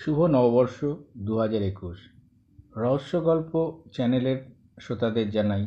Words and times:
শুভ 0.00 0.18
নববর্ষ 0.24 0.78
দু 1.16 1.38
হাজার 1.38 1.62
একুশ। 1.62 1.98
রহস্য 2.76 3.24
গল্প 3.24 3.52
চ্যানেলের 3.92 4.38
শ্রোতাদের 4.80 5.30
জানাই 5.30 5.66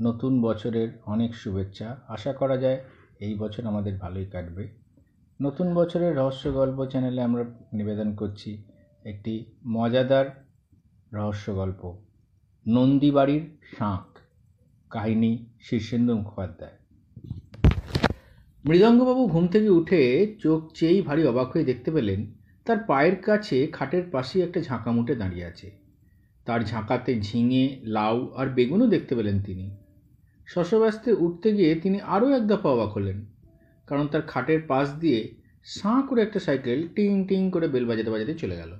নতুন 0.00 0.42
বছরের 0.42 0.88
অনেক 1.06 1.34
শুভেচ্ছা। 1.34 1.96
আশা 2.08 2.32
করা 2.32 2.56
যায় 2.56 2.84
এই 3.20 3.34
বছর 3.34 3.66
আমাদের 3.66 3.94
ভালোই 3.98 4.26
কাটবে। 4.26 4.68
নতুন 5.42 5.74
বছরের 5.74 6.16
রহস্য 6.16 6.52
গল্প 6.54 6.84
চ্যানেলে 6.84 7.22
আমরা 7.22 7.44
নিবেদন 7.72 8.14
করছি 8.14 8.62
একটি 9.04 9.44
মজাদার 9.66 10.26
রহস্য 11.12 11.54
গল্প, 11.54 11.94
নন্দীবাড়ির 12.66 13.56
শাঁখ, 13.78 14.18
কাহিনী 14.90 15.46
শীর্ষেন্দু 15.60 16.14
মুখোপাধ্যায়। 16.14 16.76
মৃদঙ্গবাবু 18.64 19.26
ঘুম 19.26 19.46
থেকে 19.46 19.68
উঠে 19.68 20.36
চোখ 20.40 20.60
চেয়েই 20.74 21.02
ভারী 21.02 21.26
অবাক 21.26 21.52
হয়ে 21.52 21.64
দেখতে 21.64 21.90
পেলেন 21.90 22.37
তার 22.68 22.78
পায়ের 22.86 23.16
কাছে 23.16 23.56
খাটের 23.66 24.04
পাশেই 24.12 24.40
একটা 24.42 24.60
ঝাঁকা 24.60 24.90
মুটে 24.92 25.14
দাঁড়িয়ে 25.14 25.46
আছে। 25.46 25.68
তার 26.46 26.60
ঝাঁকাতে 26.64 27.12
ঝিঙে, 27.20 27.64
লাউ 27.86 28.16
আর 28.36 28.46
বেগুনও 28.48 28.86
দেখতে 28.86 29.12
পেলেন 29.14 29.36
তিনি। 29.42 29.66
শশব্যস্তে 30.48 31.10
উঠতে 31.12 31.48
গিয়ে 31.52 31.72
তিনি 31.74 31.98
আরও 32.14 32.26
এক 32.28 32.44
দফা 32.46 32.68
অবাক 32.68 32.90
হলেন, 32.92 33.18
কারণ 33.88 34.04
তার 34.06 34.22
খাটের 34.22 34.60
পাশ 34.66 34.86
দিয়ে 35.02 35.20
সাঁ 35.66 35.98
করে 36.02 36.20
একটা 36.22 36.40
সাইকেল 36.40 36.78
টিং 36.96 37.12
টিং 37.28 37.40
করে 37.50 37.66
বেল 37.68 37.84
বাজাতে 37.86 38.10
বাজাতে 38.10 38.34
চলে 38.34 38.56
গেল। 38.56 38.72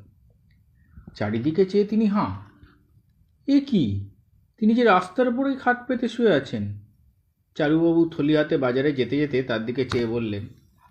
চারিদিকে 1.15 1.65
চেয়ে 1.65 1.87
তিনি 1.87 2.07
হাঁ, 2.07 2.33
এ 3.49 3.57
কি? 3.61 3.85
তিনি 4.61 4.73
যে 4.75 4.85
রাস্তার 4.85 5.27
উপরেই 5.29 5.57
খাট 5.57 5.79
পেতে 5.89 6.07
শুয়ে 6.09 6.33
আছেন। 6.33 6.65
চারুবাবু 7.57 8.03
থলি 8.09 8.35
হাতে 8.37 8.55
বাজারে 8.57 8.91
যেতে 8.93 9.17
যেতে 9.19 9.39
তার 9.43 9.61
দিকে 9.67 9.83
চেয়ে 9.85 10.07
বললেন 10.07 10.45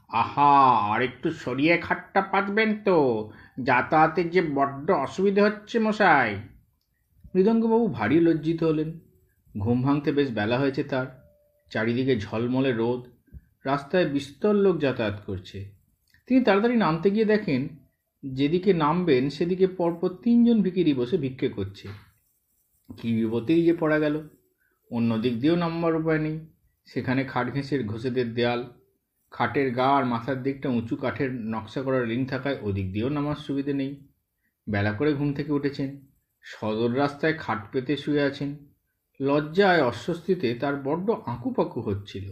আহা 0.08 0.70
আর 0.94 1.02
একটু 1.02 1.32
সরিয়ে 1.32 1.78
খাটটা 1.78 2.22
পাতবেন 2.22 2.84
তো। 2.84 3.32
যাতায়াতের 3.64 4.30
যে 4.30 4.42
বড্ড 4.42 4.92
অসুবিধে 4.92 5.42
হচ্ছে 5.42 5.80
মশাই। 5.80 6.36
মৃদঙ্গবাবু 7.36 7.88
ভারী 7.88 8.20
লজ্জিত 8.20 8.64
হলেন। 8.64 9.00
ঘুম 9.58 9.82
ভাঙতে 9.82 10.12
বেশ 10.12 10.32
বেলা 10.32 10.60
হয়েছে 10.60 10.84
তার। 10.84 11.36
চারিদিকে 11.70 12.20
ঝলমলে 12.20 12.72
রোদ। 12.72 13.04
রাস্তায় 13.66 14.06
বিস্তর 14.06 14.56
লোক 14.56 14.80
যাতায়াত 14.80 15.22
করছে। 15.26 15.72
তিনি 16.28 16.44
তাড়াতাড়ি 16.44 16.76
নামতে 16.76 17.12
গিয়ে 17.12 17.26
দেখেন, 17.26 17.68
যেদিকে 18.24 18.74
নামবেন 18.74 19.30
সেদিকে 19.30 19.68
পরপর 19.68 20.10
তিনজন 20.10 20.62
ভিকিরি 20.62 20.94
বসে 20.94 21.18
ভিক্ষে 21.18 21.50
করছে। 21.50 21.88
কী 22.98 23.16
বিপত্তেই 23.16 23.66
যে 23.66 23.74
পড়া 23.74 24.00
গেল। 24.00 24.28
অন্য 24.92 25.18
দিক 25.18 25.40
দিয়েও 25.40 25.56
নামবার 25.56 25.96
উপায় 25.96 26.20
নেই। 26.20 26.40
সেখানে 26.86 27.24
খাট 27.24 27.54
ঘেঁষের 27.54 27.86
ঘষেদের 27.86 28.34
দেয়াল 28.34 28.64
খাটের 29.32 29.74
গা 29.74 29.88
আর 29.88 30.06
মাথার 30.06 30.44
দিকটা 30.44 30.70
উঁচু 30.70 30.96
কাঠের 30.96 31.32
নকশা 31.34 31.82
করার 31.82 32.08
লিঙ্ক 32.08 32.30
থাকায় 32.30 32.58
ওদিক 32.62 32.94
দিয়েও 32.94 33.10
নামার 33.10 33.36
সুবিধে 33.36 33.74
নেই। 33.74 34.08
বেলা 34.70 34.92
করে 34.92 35.14
ঘুম 35.14 35.34
থেকে 35.34 35.52
উঠেছেন। 35.52 35.90
সদর 36.42 36.98
রাস্তায় 36.98 37.34
খাট 37.34 37.72
পেতে 37.72 37.98
শুয়ে 37.98 38.22
আছেন। 38.22 38.56
লজ্জায় 39.22 39.82
অস্বস্তিতে 39.84 40.54
তার 40.54 40.76
বড্ড 40.76 41.12
আঁকুপাকু 41.26 41.82
হচ্ছিল। 41.82 42.32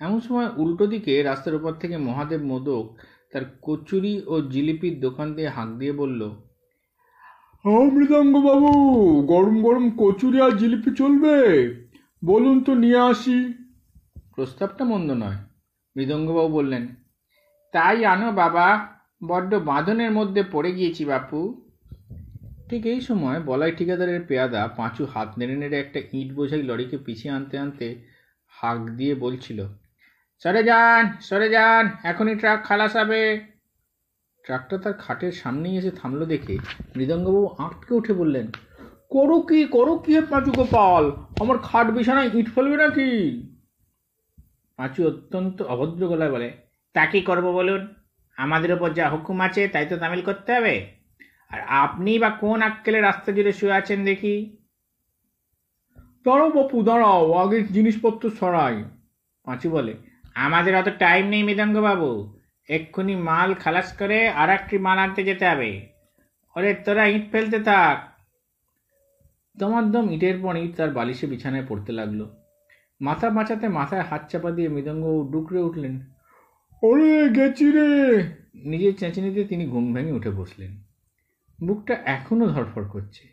এমন 0.00 0.20
সময় 0.20 0.48
উল্টো 0.56 0.86
দিকে 0.86 1.22
রাস্তার 1.22 1.54
উপর 1.54 1.72
থেকে 1.72 1.96
মহাদেব 1.96 2.42
মোদক 2.42 2.96
তার 3.32 3.42
কচুরি 3.62 4.22
ও 4.26 4.40
জিলিপির 4.40 5.00
দোকান 5.00 5.34
দিয়ে 5.34 5.48
হাঁক 5.48 5.68
দিয়ে 5.68 5.92
বলল 5.92 6.22
মৃদঙ্গবাবু 7.64 8.70
গরম 9.22 9.62
গরম 9.62 9.90
কচুরি 9.98 10.40
আর 10.40 10.50
জিলিপি 10.50 10.90
চলবে। 10.96 11.36
বলুন 12.24 12.62
তো 12.62 12.74
নিয়ে 12.74 12.98
আসি। 12.98 13.52
প্রস্তাবটা 14.34 14.84
মন্দ 14.84 15.10
নয়। 15.12 15.49
মৃদঙ্গবাবু 15.96 16.50
বললেন, 16.58 16.84
তাই 17.74 17.98
আনো 18.12 18.28
বাবা, 18.42 18.66
বড্ড 19.30 19.52
বাঁধনের 19.70 20.12
মধ্যে 20.18 20.42
পড়ে 20.52 20.70
গিয়েছি 20.78 21.02
বাপু। 21.12 21.40
ঠিক 22.68 22.82
এই 22.92 23.00
সময় 23.08 23.38
বলাই 23.48 23.72
ঠিকাদারের 23.78 24.20
পেয়াদা 24.28 24.62
পাঁচু 24.78 25.02
হাত 25.12 25.28
নেড়ে 25.38 25.56
নেড়ে 25.62 25.76
একটা 25.84 26.00
ইট 26.18 26.28
বোঝাই 26.36 26.62
লরিকে 26.68 26.96
পিছিয়ে 27.06 27.32
আনতে 27.36 27.54
আনতে 27.64 27.86
হাঁক 28.54 28.80
দিয়ে 28.98 29.14
বলছিল, 29.24 29.58
সরে 30.42 30.62
যান 30.70 31.02
সরে 31.28 31.48
যান, 31.54 31.84
এখনই 32.10 32.36
ট্রাক 32.40 32.58
খালাস 32.68 32.92
হবে। 33.00 33.22
ট্রাকটা 34.44 34.76
তার 34.84 34.94
খাটের 35.02 35.32
সামনেই 35.42 35.74
এসে 35.80 35.92
থামলো 35.98 36.24
দেখে 36.32 36.54
মৃদঙ্গবাবু 36.96 37.48
আঁটকে 37.64 37.92
উঠে 38.00 38.12
বললেন, 38.20 38.46
করো 39.14 39.36
কি 39.48 39.60
করো 39.76 39.94
কি 40.04 40.12
পাঁচু 40.30 40.50
গোপাল? 40.58 41.04
আমার 41.42 41.56
খাট 41.68 41.86
বিছানায় 41.96 42.30
ইট 42.38 42.48
ফেলবে 42.54 42.76
নাকি? 42.84 43.10
পাঁচু 44.80 45.06
অত্যন্ত 45.06 45.62
অভদ্র 45.62 46.08
গলায় 46.08 46.30
বলে 46.30 46.48
তা 46.94 47.06
কি 47.06 47.20
করব 47.20 47.52
বলুন? 47.52 47.94
আমাদের 48.36 48.72
ওপর 48.72 48.92
যা 48.92 49.08
হুকুম 49.08 49.40
আছে 49.40 49.68
তাই 49.68 49.86
তো 49.86 49.96
তামিল 49.96 50.22
করতে 50.22 50.52
হবে। 50.52 50.86
আর 51.50 51.60
আপনি 51.60 52.18
বা 52.18 52.30
কোন 52.30 52.62
আক্কেলে 52.62 53.00
রাস্তা 53.00 53.32
জুড়ে 53.32 53.52
শুয়ে 53.52 53.72
আছেন 53.72 54.04
দেখি? 54.04 54.56
দাঁড়াও 56.24 56.50
বাপু 56.50 56.82
দাঁড়াও 56.82 57.32
আগে 57.32 57.62
জিনিসপত্র 57.62 58.30
সরাই। 58.30 58.84
পাঁচু 59.44 59.70
বলে 59.70 59.94
আমাদের 60.34 60.76
অত 60.76 60.88
টাইম 60.98 61.26
নেই 61.26 61.42
মৃদঙ্গ 61.42 61.76
বাবু 61.78 62.10
এক্ষুনি 62.68 63.16
মাল 63.16 63.54
খালাস 63.54 63.98
করে 63.98 64.28
আর 64.28 64.50
একটি 64.50 64.78
মাল 64.78 64.98
আনতে 64.98 65.24
যেতে 65.24 65.48
হবে। 65.48 65.88
ওরে 66.56 66.74
তোরা 66.74 67.06
ইট 67.06 67.32
ফেলতে 67.32 67.58
থাক। 67.58 67.96
দমাদ্দম 69.58 70.10
ইটের 70.10 70.36
পর 70.42 70.56
ইট 70.56 70.76
তার 70.76 70.90
বালিশে 70.90 71.26
বিছানায় 71.26 71.66
পড়তে 71.68 71.92
লাগল। 71.92 72.39
মাথা 73.00 73.30
বাঁচাতে 73.30 73.68
মাথায় 73.68 74.02
হাত 74.02 74.30
চাপা 74.30 74.50
দিয়ে 74.50 74.68
মৃদঙ্গবাবু 74.68 75.28
ডুকরে 75.32 75.60
উঠলেন। 75.60 76.00
ওরে, 76.82 77.28
গেছি 77.28 77.70
রে! 77.70 78.22
নিজের 78.54 78.98
চেঁচিনিতে 78.98 79.44
তিনি 79.44 79.66
ঘুম 79.66 79.94
ভেঙে 79.94 80.12
উঠে 80.12 80.30
বসলেন। 80.30 80.82
বুকটা 81.66 81.94
এখনও 81.94 82.46
ধরফর 82.46 82.88
করছে। 82.88 83.28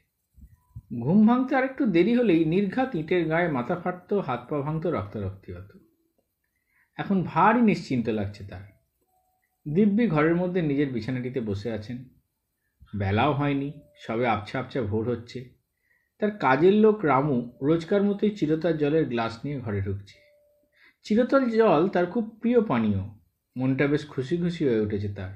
ঘুম 0.99 1.27
ভাঙতে 1.27 1.55
আরেকটু 1.55 1.85
দেরি 1.85 2.15
হলেই 2.15 2.45
নির্ঘাত 2.45 2.95
ইটের 2.95 3.27
গায়ে 3.27 3.47
মাথা 3.47 3.75
ফাটতো, 3.75 4.19
হাত 4.19 4.47
পা 4.49 4.57
ভাঙতো, 4.61 4.91
রক্তারক্তি 4.91 5.53
হতো। 5.53 5.79
এখন 6.97 7.23
ভারী 7.23 7.61
নিশ্চিন্ত 7.61 8.09
লাগছে 8.09 8.43
তার। 8.43 8.61
দিব্যি 9.73 10.07
ঘরের 10.07 10.35
মধ্যে 10.35 10.61
নিজের 10.61 10.91
বিছানাটিতে 10.91 11.39
বসে 11.41 11.71
আছেন। 11.71 12.03
বেলাও 12.95 13.33
হয়নি, 13.33 13.71
সবে 13.99 14.27
আবছা 14.27 14.59
আবছা 14.59 14.81
ভোর 14.81 15.09
হচ্ছে। 15.09 15.56
তার 16.19 16.31
কাজের 16.31 16.73
লোক 16.73 17.05
রামু 17.05 17.51
রোজকার 17.61 18.03
মতোই 18.03 18.29
চিরতার 18.29 18.77
জলের 18.77 19.05
গ্লাস 19.05 19.39
নিয়ে 19.45 19.59
ঘরে 19.59 19.81
ঢুকছে। 19.81 20.15
চিরতল 21.03 21.49
জল 21.49 21.87
তার 21.87 22.05
খুব 22.05 22.37
প্রিয় 22.41 22.61
পানীয়। 22.61 22.99
মনটা 23.57 23.87
বেশ 23.87 24.07
খুশি 24.07 24.37
খুশি 24.37 24.67
হয়ে 24.67 24.79
উঠেছে 24.79 25.09
তার। 25.13 25.29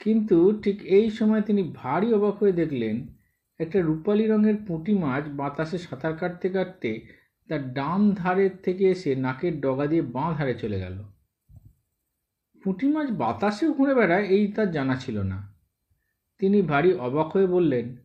কিন্তু 0.00 0.60
ঠিক 0.62 0.82
এই 0.82 1.10
সময় 1.10 1.40
তিনি 1.40 1.72
ভারী 1.74 2.12
অবাক 2.12 2.36
হয়ে 2.36 2.52
দেখলেন, 2.52 3.06
একটা 3.58 3.82
রূপালি 3.82 4.26
রঙের 4.26 4.54
পুঁটি 4.68 4.94
মাছ 4.94 5.24
বাতাসে 5.28 5.78
সাঁতার 5.78 6.16
কাটতে 6.16 6.48
কাটতে 6.48 7.06
তার 7.48 7.74
ডান 7.74 8.10
ধারের 8.10 8.50
থেকে 8.62 8.90
এসে 8.90 9.14
নাকের 9.14 9.60
ডগা 9.60 9.86
দিয়ে 9.86 10.02
বাঁ 10.02 10.34
ধারে 10.34 10.54
চলে 10.54 10.80
গেল। 10.80 11.02
পুঁটি 12.64 12.86
মাছ 12.86 13.10
বাতাসেও 13.10 13.72
ঘুরে 13.72 13.94
বেড়ায় 13.94 14.24
এই 14.24 14.52
তার 14.52 14.70
জানা 14.70 14.96
ছিল 14.96 15.22
না। 15.22 15.54
তিনি 16.38 16.62
ভারী 16.62 16.92
অবাক 16.92 17.36
হয়ে 17.36 17.46
বললেন 17.46 17.96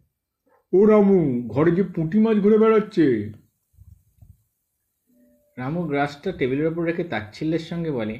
ও 0.73 0.79
রামু, 0.85 1.19
ঘরে 1.47 1.71
যে 1.71 1.83
পুঁটি 1.83 2.17
মাছ 2.19 2.37
ঘুরে 2.37 2.57
বেড়াচ্ছে। 2.57 3.05
রামু 5.57 5.81
গ্রাসটা 5.83 6.31
টেবিলের 6.31 6.67
ওপর 6.67 6.83
রেখে 6.85 7.03
তাচ্ছিল্যের 7.03 7.59
সঙ্গে 7.59 7.91
বলে, 7.91 8.15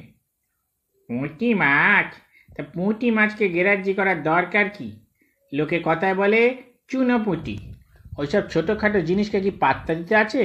পুঁটি 1.08 1.54
মাছ? 1.54 2.08
তা 2.56 2.62
পুঁটি 2.74 3.10
মাছকে 3.10 3.44
গেরাজ্জি 3.48 3.92
করার 3.94 4.22
দরকার 4.22 4.66
কি? 4.68 4.88
লোকে 5.52 5.78
কথায় 5.84 6.14
বলে, 6.14 6.40
চুনো 6.88 7.18
পুঁটি। 7.24 7.56
ওইসব 8.18 8.42
ছোটোখাটো 8.48 9.00
জিনিসকে 9.00 9.40
কি 9.40 9.50
পাত্তা 9.50 9.94
দিতে 9.94 10.14
আছে? 10.16 10.44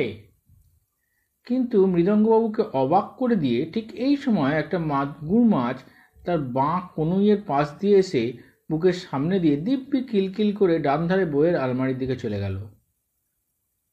কিন্তু 1.47 1.77
মৃদঙ্গবাবুকে 1.85 2.63
অবাক 2.73 3.07
করে 3.19 3.35
দিয়ে 3.35 3.59
ঠিক 3.65 3.85
এই 3.95 4.15
সময় 4.17 4.53
একটা 4.53 4.77
মাগুর 4.79 5.43
মাছ 5.45 5.77
তার 6.25 6.37
বাঁ 6.37 6.77
কনুইয়ের 6.95 7.41
পাশ 7.47 7.67
দিয়ে 7.79 7.97
এসে 7.97 8.23
বুকের 8.73 8.93
সামনে 8.93 9.39
দিয়ে 9.39 9.57
দিব্যি 9.57 10.03
কিলকিল 10.03 10.55
করে 10.55 10.79
ডান 10.79 11.07
ধারে 11.07 11.25
বইয়ের 11.25 11.55
আলমারির 11.55 11.97
দিকে 11.97 12.15
চলে 12.15 12.39
গেল। 12.39 12.55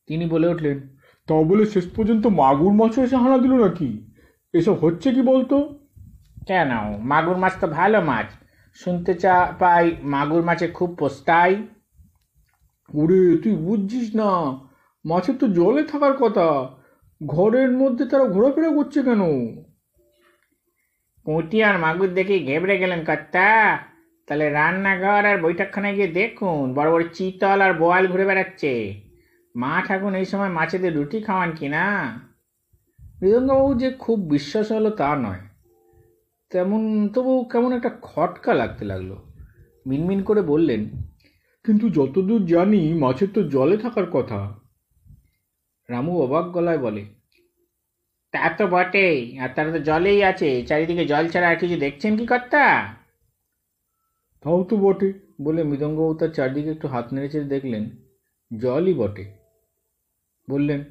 তিনি 0.07 0.27
বলে 0.27 0.49
উঠলেন 0.49 0.79
তা 1.27 1.35
বলে 1.35 1.65
শেষ 1.67 1.87
পর্যন্ত 1.97 2.27
মাগুর 2.27 2.73
মাছও 2.73 3.05
এসে 3.05 3.17
হানা 3.17 3.39
দিল 3.39 3.53
নাকি? 3.55 3.91
এসব 4.53 4.77
হচ্ছে 4.85 5.13
কি 5.15 5.23
বলতো? 5.23 5.57
কেন? 6.47 6.71
মাগুর 6.99 7.37
মাছ 7.37 7.53
তো 7.61 7.67
ভালো 7.67 8.01
মাছ। 8.01 8.27
শুনতে 8.75 9.15
চা 9.15 9.35
পাই 9.59 9.97
মাগুর 10.03 10.43
মাছে 10.43 10.69
খুব 10.69 10.97
পোস্তাই। 10.97 11.55
ওরে 12.95 13.39
তুই 13.43 13.55
বুঝছিস 13.57 14.15
না 14.15 14.31
মাছের 15.05 15.37
তো 15.37 15.49
জলে 15.49 15.83
থাকার 15.85 16.13
কথা। 16.13 16.49
ঘরের 17.27 17.71
মধ্যে 17.71 18.05
তারা 18.07 18.25
ঘোরাফেরা 18.25 18.69
করছে 18.69 19.03
কেন? 19.03 19.23
পুঁটি 21.25 21.63
আর 21.63 21.79
মাগুর 21.79 22.15
দেখে 22.15 22.39
ঘেবড়ে 22.39 22.79
গেলেন 22.79 23.05
কর্তা। 23.05 23.47
তাহলে 24.31 24.47
রান্নাঘর 24.51 25.23
আর 25.31 25.37
বৈঠকখানায় 25.45 25.95
গিয়ে 25.95 26.11
দেখুন, 26.21 26.75
বড় 26.75 26.89
বড় 26.95 27.05
চিতল 27.17 27.59
আর 27.67 27.73
বোয়াল 27.73 28.05
ঘুরে 28.13 28.25
বেড়াচ্ছে। 28.29 28.73
মা 29.55 29.73
ঠাকুর 29.87 30.13
এই 30.15 30.25
সময় 30.25 30.49
মাছেদের 30.49 30.93
রুটি 30.95 31.19
খাওয়ান 31.21 31.51
কি 31.59 31.69
না? 31.69 31.85
মৃদঙ্গবাবু 33.21 33.75
যে 33.75 33.89
খুব 33.99 34.19
বিশ্বাস 34.35 34.73
হলো 34.73 34.91
তা 34.91 35.17
নয়। 35.17 35.43
তেমন, 36.51 37.09
তবু 37.15 37.33
কেমন 37.45 37.71
একটা 37.73 37.91
খটকা 38.03 38.53
লাগতে 38.55 38.85
লাগল। 38.85 39.11
মিনমিন 39.87 40.21
করে 40.23 40.43
বললেন, 40.43 40.83
কিন্তু 41.65 41.87
যতদূর 41.91 42.43
জানি 42.47 42.83
মাছের 43.03 43.31
তো 43.35 43.41
জলে 43.43 43.77
থাকার 43.77 44.07
কথা। 44.11 44.41
রামু 45.89 46.13
অবাক 46.23 46.47
গলায় 46.55 46.79
বলে, 46.79 47.03
তা 48.35 48.49
তো 48.59 48.65
বটেই, 48.67 49.39
আর 49.43 49.51
তারা 49.55 49.71
তো 49.73 49.79
জলেই 49.79 50.21
আছে, 50.23 50.63
চারিদিকে 50.69 51.05
জল 51.07 51.25
ছাড়া 51.29 51.49
আর 51.49 51.57
কিছু 51.57 51.77
দেখছেন 51.77 52.13
কি 52.19 52.27
কর্তা? 52.27 52.65
তাও 54.43 54.65
তো 54.65 54.77
বটে 54.77 55.13
বলে 55.41 55.65
মৃদঙ্গবাবু 55.65 56.15
তার 56.15 56.29
চারদিকে 56.29 56.71
একটু 56.71 56.89
হাত 56.89 57.13
নেড়েচেড়ে 57.13 57.45
দেখলেন 57.45 57.91
জলই 58.61 58.95
বটে। 58.95 59.25
বললেন 60.49 60.85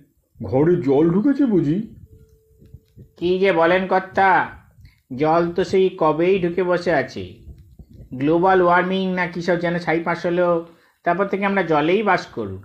ঘরে 0.44 0.76
জল 0.76 1.10
ঢুকেছে 1.10 1.46
বুঝি? 1.46 1.96
কি 3.18 3.40
যে 3.40 3.52
বলেন 3.52 3.88
কর্তা 3.88 4.58
জল 5.16 5.52
তো 5.52 5.64
সেই 5.64 5.90
কবেই 5.98 6.40
ঢুকে 6.40 6.64
বসে 6.64 6.92
আছে। 6.94 7.34
গ্লোবাল 8.14 8.62
ওয়ার্মিং 8.62 9.14
না 9.14 9.28
কী 9.28 9.42
সব 9.42 9.56
যেন 9.56 9.80
ছাই 9.80 10.00
পাশ 10.04 10.26
হলো 10.26 10.68
তারপর 11.04 11.26
থেকে 11.26 11.46
আমরা 11.46 11.64
জলেই 11.64 12.04
বাস 12.04 12.26
করু। 12.26 12.62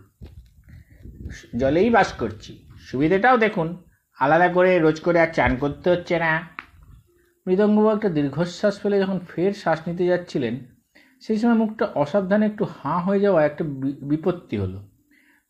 জলেই 1.57 1.91
বাস 1.91 2.13
করছি। 2.13 2.53
সুবিধাটাও 2.81 3.37
দেখুন 3.37 3.77
আলাদা 4.19 4.49
করে 4.49 4.79
রোজ 4.79 5.01
করে 5.01 5.21
আর 5.21 5.31
চান 5.35 5.57
করতে 5.57 5.91
হচ্ছে 5.91 6.19
না। 6.19 6.49
মৃদঙ্গবাবু 7.47 7.97
একটা 7.97 8.09
দীর্ঘশ্বাস 8.09 8.81
ফেলে 8.83 9.01
যখন 9.01 9.19
ফের 9.19 9.53
শ্বাস 9.53 9.81
নিতে 9.89 10.07
যাচ্ছিলেন 10.07 10.55
সেই 11.21 11.37
সময় 11.37 11.55
মুখটা 11.55 11.85
অসাবধানে 11.95 12.47
একটু 12.47 12.65
হাঁ 12.65 13.01
হয়ে 13.01 13.21
যাওয়া 13.21 13.45
একটা 13.45 13.65
বিপত্তি 14.03 14.57
হলো। 14.59 14.79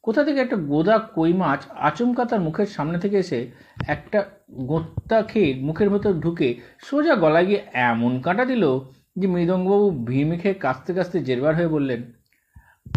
কোথা 0.03 0.25
থেকে 0.25 0.41
একটা 0.41 0.57
গোদা 0.57 0.99
কই 0.99 1.33
মাছ 1.33 1.67
আচমকা 1.71 2.25
তার 2.25 2.41
মুখের 2.41 2.67
সামনে 2.67 2.99
থেকে 2.99 3.19
এসে 3.19 3.51
একটা 3.89 4.25
গোত্তা 4.51 5.23
খেয়ে 5.23 5.55
মুখের 5.55 5.91
ভেতর 5.91 6.13
ঢুকে 6.13 6.55
সোজা 6.79 7.15
গলায় 7.15 7.47
গিয়ে 7.47 7.67
এমন 7.73 8.21
কাঁটা 8.21 8.45
দিল 8.45 8.81
যে 9.17 9.27
মৃদঙ্গবাবু 9.27 9.91
ভিড়মি 9.91 10.39
খেয়ে 10.39 10.55
কাঁচতে 10.55 10.95
কাঁচতে 10.95 11.19
জেরবার 11.21 11.57
হয়ে 11.57 11.69
বললেন 11.69 12.13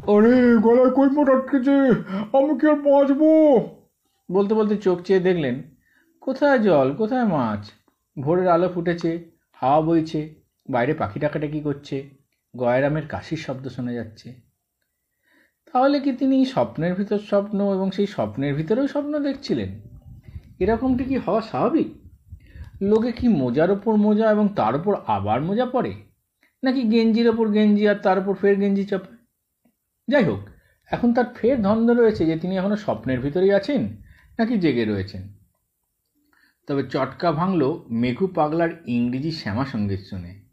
আরে 0.07 0.57
গলায় 0.57 0.89
কই 0.89 1.09
মোট 1.09 1.29
আটকেছে? 1.29 1.75
আমি 2.37 2.59
কি 2.59 2.67
আর 2.67 2.75
বাঁচবো? 2.75 3.29
বলতে 4.31 4.53
বলতে 4.53 4.77
চোখ 4.77 5.01
চেয়ে 5.01 5.19
দেখলেন 5.19 5.61
কোথায় 6.21 6.59
জল 6.59 6.93
কোথায় 6.93 7.23
মাছ? 7.23 7.71
ভোরের 8.19 8.47
আলো 8.47 8.69
ফুটেছে 8.69 9.31
হাওয়া 9.51 9.81
বইছে 9.81 10.35
বাইরে 10.69 10.93
পাখি 10.93 11.19
ডাকাটাকি 11.19 11.59
করছে। 11.59 12.16
গয়রামের 12.61 13.05
কাশির 13.07 13.37
শব্দ 13.37 13.65
শোনা 13.67 13.93
যাচ্ছে। 13.93 14.27
তাহলে 15.67 15.97
কি 15.99 16.11
তিনি 16.11 16.45
স্বপ্নের 16.45 16.93
ভিতর 16.93 17.19
স্বপ্ন 17.29 17.57
এবং 17.75 17.91
সেই 17.91 18.07
স্বপ্নের 18.07 18.53
ভিতরেও 18.55 18.87
স্বপ্ন 18.87 19.13
দেখছিলেন? 19.19 19.69
এরকমটি 20.59 21.03
কি 21.03 21.15
হওয়া 21.15 21.41
স্বাভাবিক? 21.41 21.89
লোকে 22.81 23.11
কি 23.11 23.27
মোজার 23.27 23.69
ওপর 23.71 23.93
মোজা 23.95 24.25
এবং 24.31 24.45
তার 24.55 24.73
উপর 24.75 24.93
আবার 25.07 25.39
মোজা 25.41 25.65
পড়ে 25.65 25.93
নাকি 26.63 26.81
গেঞ্জির 26.83 27.27
ওপর 27.29 27.45
গেঞ্জি 27.47 27.83
আর 27.87 27.95
তার 27.95 28.17
উপর 28.19 28.33
ফের 28.33 28.55
গেঞ্জি 28.59 28.83
চাপে? 28.85 29.11
যাই 30.07 30.23
হোক, 30.23 30.41
এখন 30.91 31.09
তার 31.13 31.27
ফের 31.35 31.57
ধন্দ 31.61 31.87
রয়েছে 31.89 32.23
যে 32.25 32.35
তিনি 32.39 32.53
এখনও 32.57 32.75
স্বপ্নের 32.75 33.19
ভিতরেই 33.19 33.53
আছেন, 33.53 33.81
নাকি 34.39 34.53
জেগে 34.57 34.85
রয়েছেন। 34.85 35.23
তবে 36.67 36.83
চটকা 36.83 37.29
ভাঙল 37.31 37.61
মেঘু 38.01 38.25
পাগলার 38.27 38.71
ইংরেজি 38.87 39.31
শ্যামা 39.31 39.65
সংগীত 39.65 40.01
শুনে। 40.09 40.46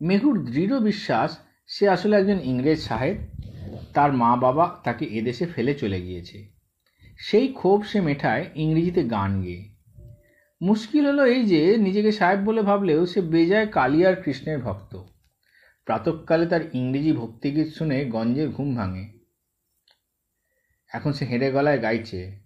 মেঘুর 0.00 0.44
দৃঢ় 0.44 0.80
বিশ্বাস, 0.80 1.38
সে 1.66 1.88
আসলে 1.88 2.16
একজন 2.16 2.40
ইংরেজ 2.40 2.80
সাহেব। 2.80 3.16
তার 3.94 4.12
মা 4.12 4.36
বাবা 4.36 4.80
তাকে 4.84 5.04
এদেশে 5.04 5.46
ফেলে 5.46 5.74
চলে 5.74 6.02
গিয়েছে। 6.02 6.48
সেই 7.18 7.48
ক্ষোভ 7.48 7.84
সে 7.84 8.00
মেটায় 8.00 8.46
ইংরেজিতে 8.54 9.04
গান 9.04 9.42
গেয়ে। 9.42 9.74
মুশকিল 10.62 11.06
হলো 11.06 11.26
এই 11.26 11.44
যে, 11.44 11.76
নিজেকে 11.76 12.12
সাহেব 12.12 12.40
বলে 12.40 12.62
ভাবলেও 12.62 13.06
সে 13.06 13.20
বেজায় 13.20 13.66
কালিয়ার 13.66 14.22
কৃষ্ণের 14.22 14.58
ভক্ত। 14.58 15.02
প্রাতকালে 15.84 16.46
তার 16.46 16.60
ইংরেজি 16.72 17.12
ভক্তিগীত 17.12 17.68
শুনে 17.68 18.04
গঞ্জের 18.04 18.50
ঘুম 18.50 18.74
ভাঙে। 18.74 19.12
এখন 20.92 21.12
সে 21.12 21.24
হেঁড়ে 21.24 21.52
গলায় 21.52 21.82
গাইছে, 21.82 22.38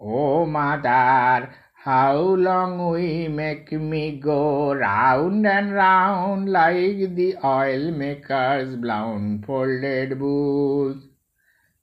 o 0.00 0.44
mother 0.44 1.61
long 1.86 2.68
we 2.90 3.08
make 3.38 3.64
me 3.90 4.04
go 4.26 4.42
round 4.86 5.42
and 5.46 5.70
round 5.84 6.42
like 6.48 6.96
the 7.16 7.28
oil 7.54 7.84
makers 8.02 8.68
blindfolded 9.46 10.10
bull 10.18 10.96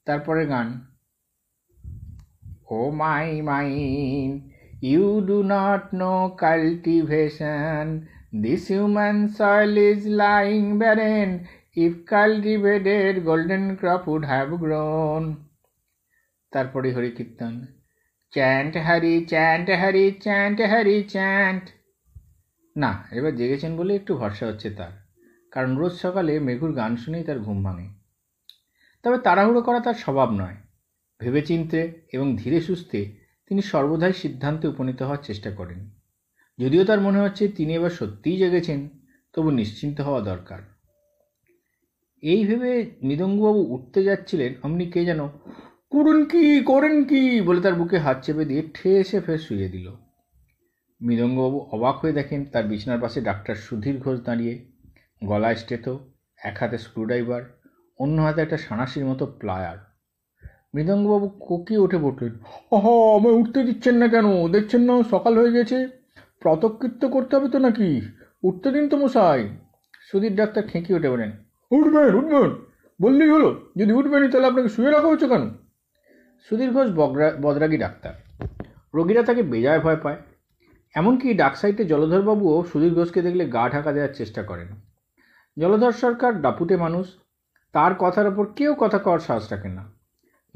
তারপরে 0.06 0.42
গান। 0.46 0.68
O 2.70 2.78
my 3.02 3.28
mind 3.40 4.28
you 4.82 5.06
do 5.28 5.38
not 5.54 5.82
know 5.94 6.14
cultivation 6.44 7.84
this 8.42 8.62
human 8.72 9.16
soil 9.38 9.72
is 9.90 10.00
lying 10.22 10.62
barren 10.80 11.28
if 11.76 11.92
cultivated 12.12 13.14
golden 13.24 13.64
crop 13.80 14.02
would 14.12 14.22
have 14.24 14.48
grown 14.64 15.22
তারপরে 16.52 16.88
হরি 16.96 17.10
কীর্তন 17.18 17.54
chant 18.32 18.74
Hari 18.86 19.14
chant 19.32 19.68
Hari 19.80 20.04
chant 20.24 20.58
Hari 20.72 20.96
chant 21.14 21.64
না, 22.76 22.92
এবার 23.18 23.32
জেগেছেন 23.36 23.72
বলে 23.76 23.92
একটু 23.94 24.12
ভরসা 24.20 24.44
হচ্ছে 24.46 24.68
তার। 24.78 24.92
কারণ 25.52 25.70
রোজ 25.80 25.94
সকালে 26.04 26.32
মেঘুর 26.46 26.72
গান 26.72 26.92
শুনেই 26.96 27.24
তার 27.28 27.38
ঘুম 27.38 27.58
ভাঙে। 27.64 27.88
তবে 29.04 29.18
তাড়াহুড়ো 29.26 29.62
করা 29.62 29.80
তার 29.80 29.96
স্বভাব 30.04 30.28
নয়। 30.32 30.56
ভেবেচিন্তে 31.20 31.80
এবং 32.12 32.26
ধীরে 32.36 32.58
সুস্থে 32.60 33.00
তিনি 33.46 33.60
সর্বদাই 33.62 34.14
সিদ্ধান্তে 34.22 34.64
উপনীত 34.68 35.00
হওয়ার 35.02 35.22
চেষ্টা 35.22 35.50
করেন। 35.50 35.80
যদিও 36.58 36.82
তার 36.84 37.00
মনে 37.00 37.22
হচ্ছে 37.24 37.44
তিনি 37.48 37.72
এবার 37.74 37.90
সত্যিই 37.90 38.38
জেগেছেন, 38.42 38.80
তবু 39.34 39.48
নিশ্চিন্ত 39.50 39.98
হওয়া 40.00 40.20
দরকার। 40.20 40.60
এই 42.22 42.40
ভেবে 42.48 42.72
মৃদঙ্গবাবু 43.02 43.60
উঠতে 43.74 44.00
যাচ্ছিলেন, 44.08 44.50
অমনি 44.62 44.86
কে 44.92 45.00
যেন 45.04 45.20
করুন 45.92 46.24
কি, 46.24 46.60
করেন 46.60 47.04
কি, 47.04 47.40
বলে 47.40 47.60
তার 47.60 47.74
বুকে 47.74 47.98
হাত 47.98 48.16
চেপে 48.24 48.44
দিয়ে 48.44 48.62
ঠেসে 48.74 49.20
ফের 49.20 49.38
শুয়ে 49.38 49.68
দিল। 49.68 49.86
মৃদঙ্গবাবু 51.00 51.58
অবাক 51.72 51.96
হয়ে 51.98 52.12
দেখেন 52.12 52.44
তার 52.44 52.64
বিছানার 52.64 53.00
পাশে 53.00 53.20
ডাক্তার 53.20 53.54
সুধীর 53.54 53.96
ঘোষ 53.98 54.20
দাঁড়িয়ে। 54.20 54.54
গলায় 55.24 55.54
স্টেথো, 55.54 55.94
এক 56.38 56.56
হাতে 56.60 56.78
স্ক্রুড্রাইভার, 56.78 57.42
অন্য 57.98 58.16
হাতে 58.22 58.40
একটা 58.42 58.56
সাঁড়াশির 58.56 59.04
মতো 59.04 59.26
প্লায়ার। 59.26 59.78
মৃদঙ্গবাবু 60.74 61.28
কোকিয়ে 61.28 61.80
উঠে 61.80 61.98
পড়লেন 61.98 62.32
আহা 62.72 62.92
আমায় 63.16 63.34
উঠতে 63.34 63.60
দিচ্ছেন 63.62 63.94
না 63.94 64.08
কেন? 64.08 64.26
দেখছেন 64.48 64.82
না, 64.88 64.94
সকাল 65.10 65.32
হয়ে 65.38 65.52
গেছে। 65.52 65.78
প্রাতকৃত্য 66.40 67.02
করতে 67.08 67.36
হবে 67.36 67.48
তো 67.48 67.58
নাকি? 67.58 67.88
উঠতে 68.42 68.68
দিন 68.72 68.88
তো 68.88 68.96
মশাই। 68.96 69.48
সুধীর 70.08 70.34
ডাক্তার 70.36 70.62
খেঁকিয়ে 70.66 70.96
উঠে 70.98 71.10
বলেন, 71.10 71.30
উঠবেন 71.70 72.14
উঠবেন। 72.14 72.50
বললেই 73.00 73.30
হলো, 73.30 73.48
যদি 73.76 73.92
উঠবেনই 73.92 74.28
তাহলে 74.28 74.46
আপনাকে 74.46 74.68
শুয়ে 74.68 74.90
রাখা 74.90 75.08
হচ্ছে 75.08 75.28
কেন? 75.28 75.44
সুধীর 76.48 76.72
ঘোষ 76.72 76.90
বগরা, 76.90 77.36
বদরাগী 77.42 77.78
ডাক্তার। 77.78 78.12
রোগীরা 78.94 79.22
তাকে 79.22 79.42
বেজায় 79.42 79.80
ভয় 79.80 79.96
পায়। 79.96 80.16
এমনকি 80.94 81.34
ডাক 81.34 81.56
সাইটে 81.56 81.84
জলধরবাবুও 81.84 82.64
সুধীর 82.64 82.94
ঘোষকে 82.94 83.22
দেখলে 83.22 83.48
গা 83.48 83.68
ঢাকা 83.68 83.92
দেওয়ার 83.92 84.14
চেষ্টা 84.14 84.42
করেন। 84.42 84.66
জলধর 85.58 85.92
সরকার 85.92 86.40
দাপুটে 86.40 86.76
মানুষ। 86.76 87.16
তার 87.72 87.94
কথার 87.94 88.26
ওপর 88.26 88.46
কেউ 88.46 88.74
কথা 88.74 88.98
কওয়ার 88.98 89.18
সাহস 89.18 89.52
রাখে 89.52 89.68
না। 89.68 89.92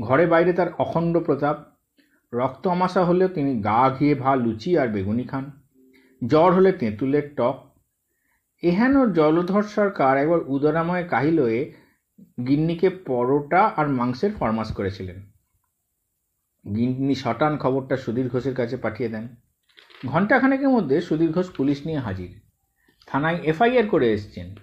ঘরে 0.00 0.26
বাইরে 0.26 0.52
তার 0.52 0.66
অখণ্ড 0.78 1.18
প্রতাপ। 1.18 1.56
রক্ত 2.32 2.66
আমাশা 2.66 3.04
হলেও 3.04 3.28
তিনি 3.28 3.60
গা 3.60 3.90
ঘিয়ে 3.90 4.14
ভা 4.14 4.36
লুচি 4.36 4.78
আর 4.78 4.88
বেগুনি 4.88 5.22
খান। 5.22 5.50
জ্বর 6.26 6.52
হলে 6.52 6.72
তেঁতুলের 6.72 7.34
টক। 7.36 7.66
এহেন 8.62 9.12
জলধর 9.12 9.62
সরকার 9.62 10.16
একবার 10.16 10.38
উদরাময় 10.46 11.04
কাহিলয়ে 11.08 11.72
গিন্নিকে 12.46 12.90
পরোটা 12.90 13.70
আর 13.76 13.88
মাংসের 13.88 14.32
ফরমাস 14.32 14.74
করেছিলেন। 14.74 15.33
গিন্নি 16.76 17.14
শটান 17.14 17.58
খবরটা 17.58 17.96
সুধীর 17.96 18.28
ঘোষের 18.28 18.54
কাছে 18.54 18.76
পাঠিয়ে 18.76 19.08
দেন। 19.08 19.28
ঘণ্টাখানেকের 20.06 20.68
মধ্যে 20.68 21.00
সুধীর 21.00 21.32
ঘোষ 21.32 21.50
পুলিশ 21.50 21.86
নিয়ে 21.86 21.98
হাজির। 21.98 22.40
থানায় 23.06 23.38
এফআইআর 23.42 23.86
করে 23.86 24.12
এসছেন। 24.12 24.54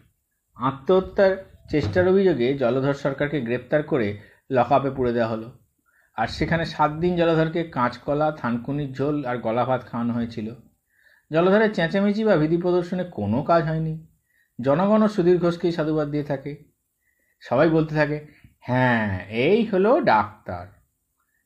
আত্মহত্যার 0.55 1.45
চেষ্টার 1.69 2.07
অভিযোগে 2.07 2.53
জলধর 2.53 2.93
সরকারকে 2.93 3.41
গ্রেপ্তার 3.41 3.83
করে 3.83 4.19
লকআপে 4.51 4.89
পুড়ে 4.89 5.13
দেওয়া 5.13 5.29
হলো। 5.29 5.59
আর 6.15 6.27
সেখানে 6.27 6.65
সাত 6.65 6.91
দিন 6.91 7.15
জলধরকে 7.15 7.63
কাঁচকলা, 7.63 8.31
থানকুনির 8.31 8.93
ঝোল 8.93 9.25
আর 9.25 9.37
গলা 9.37 9.65
ভাত 9.65 9.85
খাওয়ানো 9.85 10.13
হয়েছিল। 10.13 10.53
জলধরের 11.31 11.73
চেঁচামেচি 11.73 12.23
বা 12.23 12.35
বিধি 12.35 12.57
প্রদর্শনে 12.57 13.03
কোনো 13.03 13.43
কাজ 13.43 13.67
হয়নি। 13.67 14.07
জনগণও 14.61 15.07
সুধীর 15.07 15.37
ঘোষকেই 15.37 15.71
সাধুবাদ 15.71 16.11
দিয়ে 16.11 16.23
থাকে। 16.23 16.63
সবাই 17.39 17.69
বলতে 17.69 17.95
থাকে 17.95 18.25
হ্যাঁ 18.59 19.25
এই 19.27 19.65
হলো 19.65 20.01
ডাক্তার। 20.01 20.80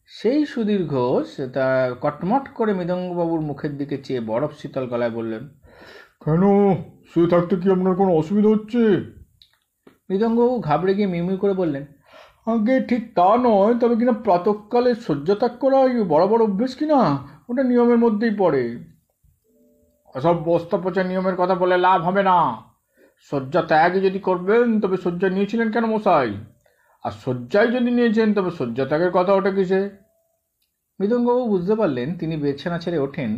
সেই 0.07 0.45
সুধীর 0.45 0.85
ঘোষ 0.85 1.27
তা 1.53 1.95
কটমট 2.01 2.49
করে 2.49 2.73
মৃদঙ্গবাবুর 2.73 3.41
মুখের 3.41 3.77
দিকে 3.77 3.97
চেয়ে 3.97 4.19
বরফ 4.19 4.57
শীতল 4.57 4.87
গলায় 4.87 5.11
বললেন 5.11 5.49
কেন? 6.25 6.41
শুয়ে 7.13 7.27
থাকতে 7.27 7.55
কি 7.55 7.71
আপনার 7.71 7.95
কোনো 7.95 8.11
অসুবিধা 8.11 8.49
হচ্ছে? 8.49 8.77
মৃদঙ্গবাবু 10.09 10.59
ঘাবড়ে 10.59 10.93
গিয়ে 10.93 11.07
মিউমিউ 11.07 11.37
করে 11.37 11.53
বললেন 11.53 11.85
আগে 12.45 12.79
ঠিক 12.81 13.15
তা 13.15 13.37
নয় 13.37 13.79
তবে 13.79 13.95
কিনা 13.95 14.11
প্রাতকালে 14.11 14.95
শয্যাত্যাগ 14.95 15.51
করা 15.59 15.77
বড় 16.03 16.27
বড় 16.27 16.43
অভ্যেস 16.43 16.75
কিনা? 16.75 17.27
ওটা 17.49 17.63
নিয়মের 17.63 17.97
মধ্যেই 17.97 18.35
পড়ে। 18.37 18.79
ওসব 20.15 20.43
বস্তা 20.43 20.77
পচা 20.77 21.03
নিয়মের 21.03 21.35
কথা 21.35 21.55
বলে 21.55 21.77
লাভ 21.77 22.01
হবে 22.03 22.23
না। 22.23 22.63
শয্যা 23.31 23.61
ত্যাগ 23.61 23.93
যদি 23.93 24.19
করবেন 24.19 24.81
তবে 24.81 24.97
শয্যা 24.97 25.29
নিয়েছিলেন 25.29 25.71
কেন 25.71 25.85
মশাই? 25.85 26.37
আর 27.05 27.13
শয্যায় 27.23 27.67
যদি 27.67 27.91
নিয়েছেন 27.91 28.33
তবে 28.33 28.51
শয্যা 28.51 28.85
ত্যাগের 28.85 29.11
কথা 29.11 29.31
ওটা 29.33 29.51
কিসে? 29.51 29.81
মৃদঙ্গবাবু 30.99 31.43
বুঝতে 31.47 31.75
পারলেন, 31.75 32.17
তিনি 32.17 32.37
বেছানা 32.37 32.77
ছেড়ে 32.79 32.97
ওঠেন। 32.97 33.31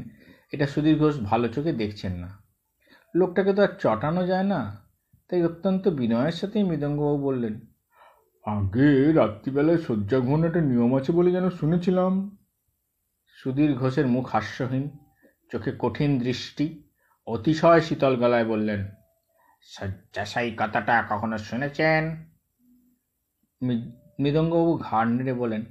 এটা 0.53 0.65
সুধীর 0.67 0.95
ঘোষ 0.99 1.15
ভালো 1.19 1.47
চোখে 1.47 1.73
দেখছেন 1.73 2.13
না। 2.13 2.29
লোকটাকে 3.15 3.53
তো 3.53 3.61
আর 3.63 3.71
চটানো 3.79 4.21
যায় 4.27 4.43
না। 4.43 4.61
তাই 5.29 5.43
অত্যন্ত 5.43 5.87
বিনয়ের 5.87 6.31
সাথেই 6.31 6.63
মৃদঙ্গবাবু 6.63 7.17
বললেন, 7.17 7.55
আগে 8.45 8.89
রাত্রিবেলায় 9.13 9.77
শয্যা 9.77 10.19
গ্রহণ 10.19 10.41
একটা 10.43 10.61
নিয়ম 10.61 10.91
আছে 10.97 11.11
বলে 11.11 11.29
যেন 11.31 11.49
শুনেছিলাম। 11.49 12.13
সুধীর 13.37 13.71
ঘোষের 13.73 14.07
মুখ 14.07 14.25
হাস্যহীন, 14.29 14.85
চোখে 15.51 15.71
কঠিন 15.79 16.11
দৃষ্টি, 16.19 16.65
অতিশয় 17.27 17.81
শীতল 17.81 18.13
গলায় 18.15 18.45
বললেন, 18.45 18.81
শয্যাশায়ী 19.61 20.49
কথাটা 20.57 20.95
কখনো 21.09 21.37
শুনেছেন? 21.37 22.01
মৃদঙ্গবাবু 23.63 24.77
ঘাড় 24.77 25.09
নেড়ে 25.09 25.33
বলেন 25.33 25.65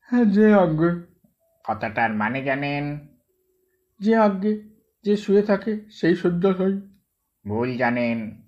হ্যাঁ 0.00 0.24
যে 0.24 0.54
আগে 0.54 1.16
কথাটার 1.64 2.12
মানে 2.12 2.44
জানেন? 2.44 2.98
যে 4.00 4.16
আগে 4.16 4.62
যে 5.04 5.16
শুয়ে 5.16 5.42
থাকে 5.42 5.80
সেই 5.90 6.16
শয্যাশায়ী। 6.16 6.80
ভুল 7.48 7.76
জানেন। 7.76 8.42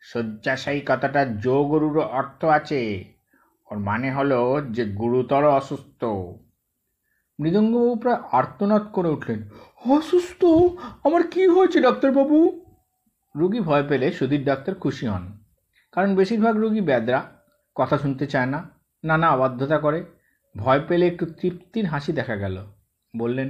শয্যাশায়ী 0.00 0.80
কথাটার 0.80 1.38
জো 1.38 1.64
গরুর 1.64 2.00
অর্থ 2.00 2.44
আছে। 2.44 3.04
ওর 3.70 3.78
মানে 3.78 4.12
হলো 4.12 4.60
যে 4.70 4.84
গুরুতর 4.84 5.44
অসুস্থ। 5.44 6.04
মৃদঙ্গবাবু 7.40 7.94
প্রায় 7.94 8.16
আর্তনাদ 8.32 8.82
করে 8.92 9.08
উঠলেন। 9.08 9.48
অসুস্থ? 9.90 10.44
আমার 11.04 11.26
কি 11.26 11.46
হয়েছে 11.46 11.80
ডাক্তারবাবু? 11.80 12.64
রুগী 13.36 13.60
ভয় 13.60 13.88
পেলে 13.88 14.12
সুধীর 14.12 14.44
ডাক্তার 14.44 14.74
খুশি 14.74 15.06
হন। 15.06 15.38
কারণ 15.92 16.16
বেশিরভাগ 16.16 16.56
রুগী 16.56 16.80
ব্যাদরা 16.80 17.35
কথা 17.76 17.96
শুনতে 17.98 18.24
চায় 18.32 18.48
না, 18.54 18.60
নানা 19.04 19.26
অবাধ্যতা 19.30 19.78
করে। 19.78 20.00
ভয় 20.54 20.82
পেলে 20.88 21.04
একটু 21.06 21.24
তৃপ্তির 21.38 21.86
হাসি 21.92 22.12
দেখা 22.12 22.36
গেল। 22.36 22.56
বললেন, 23.14 23.48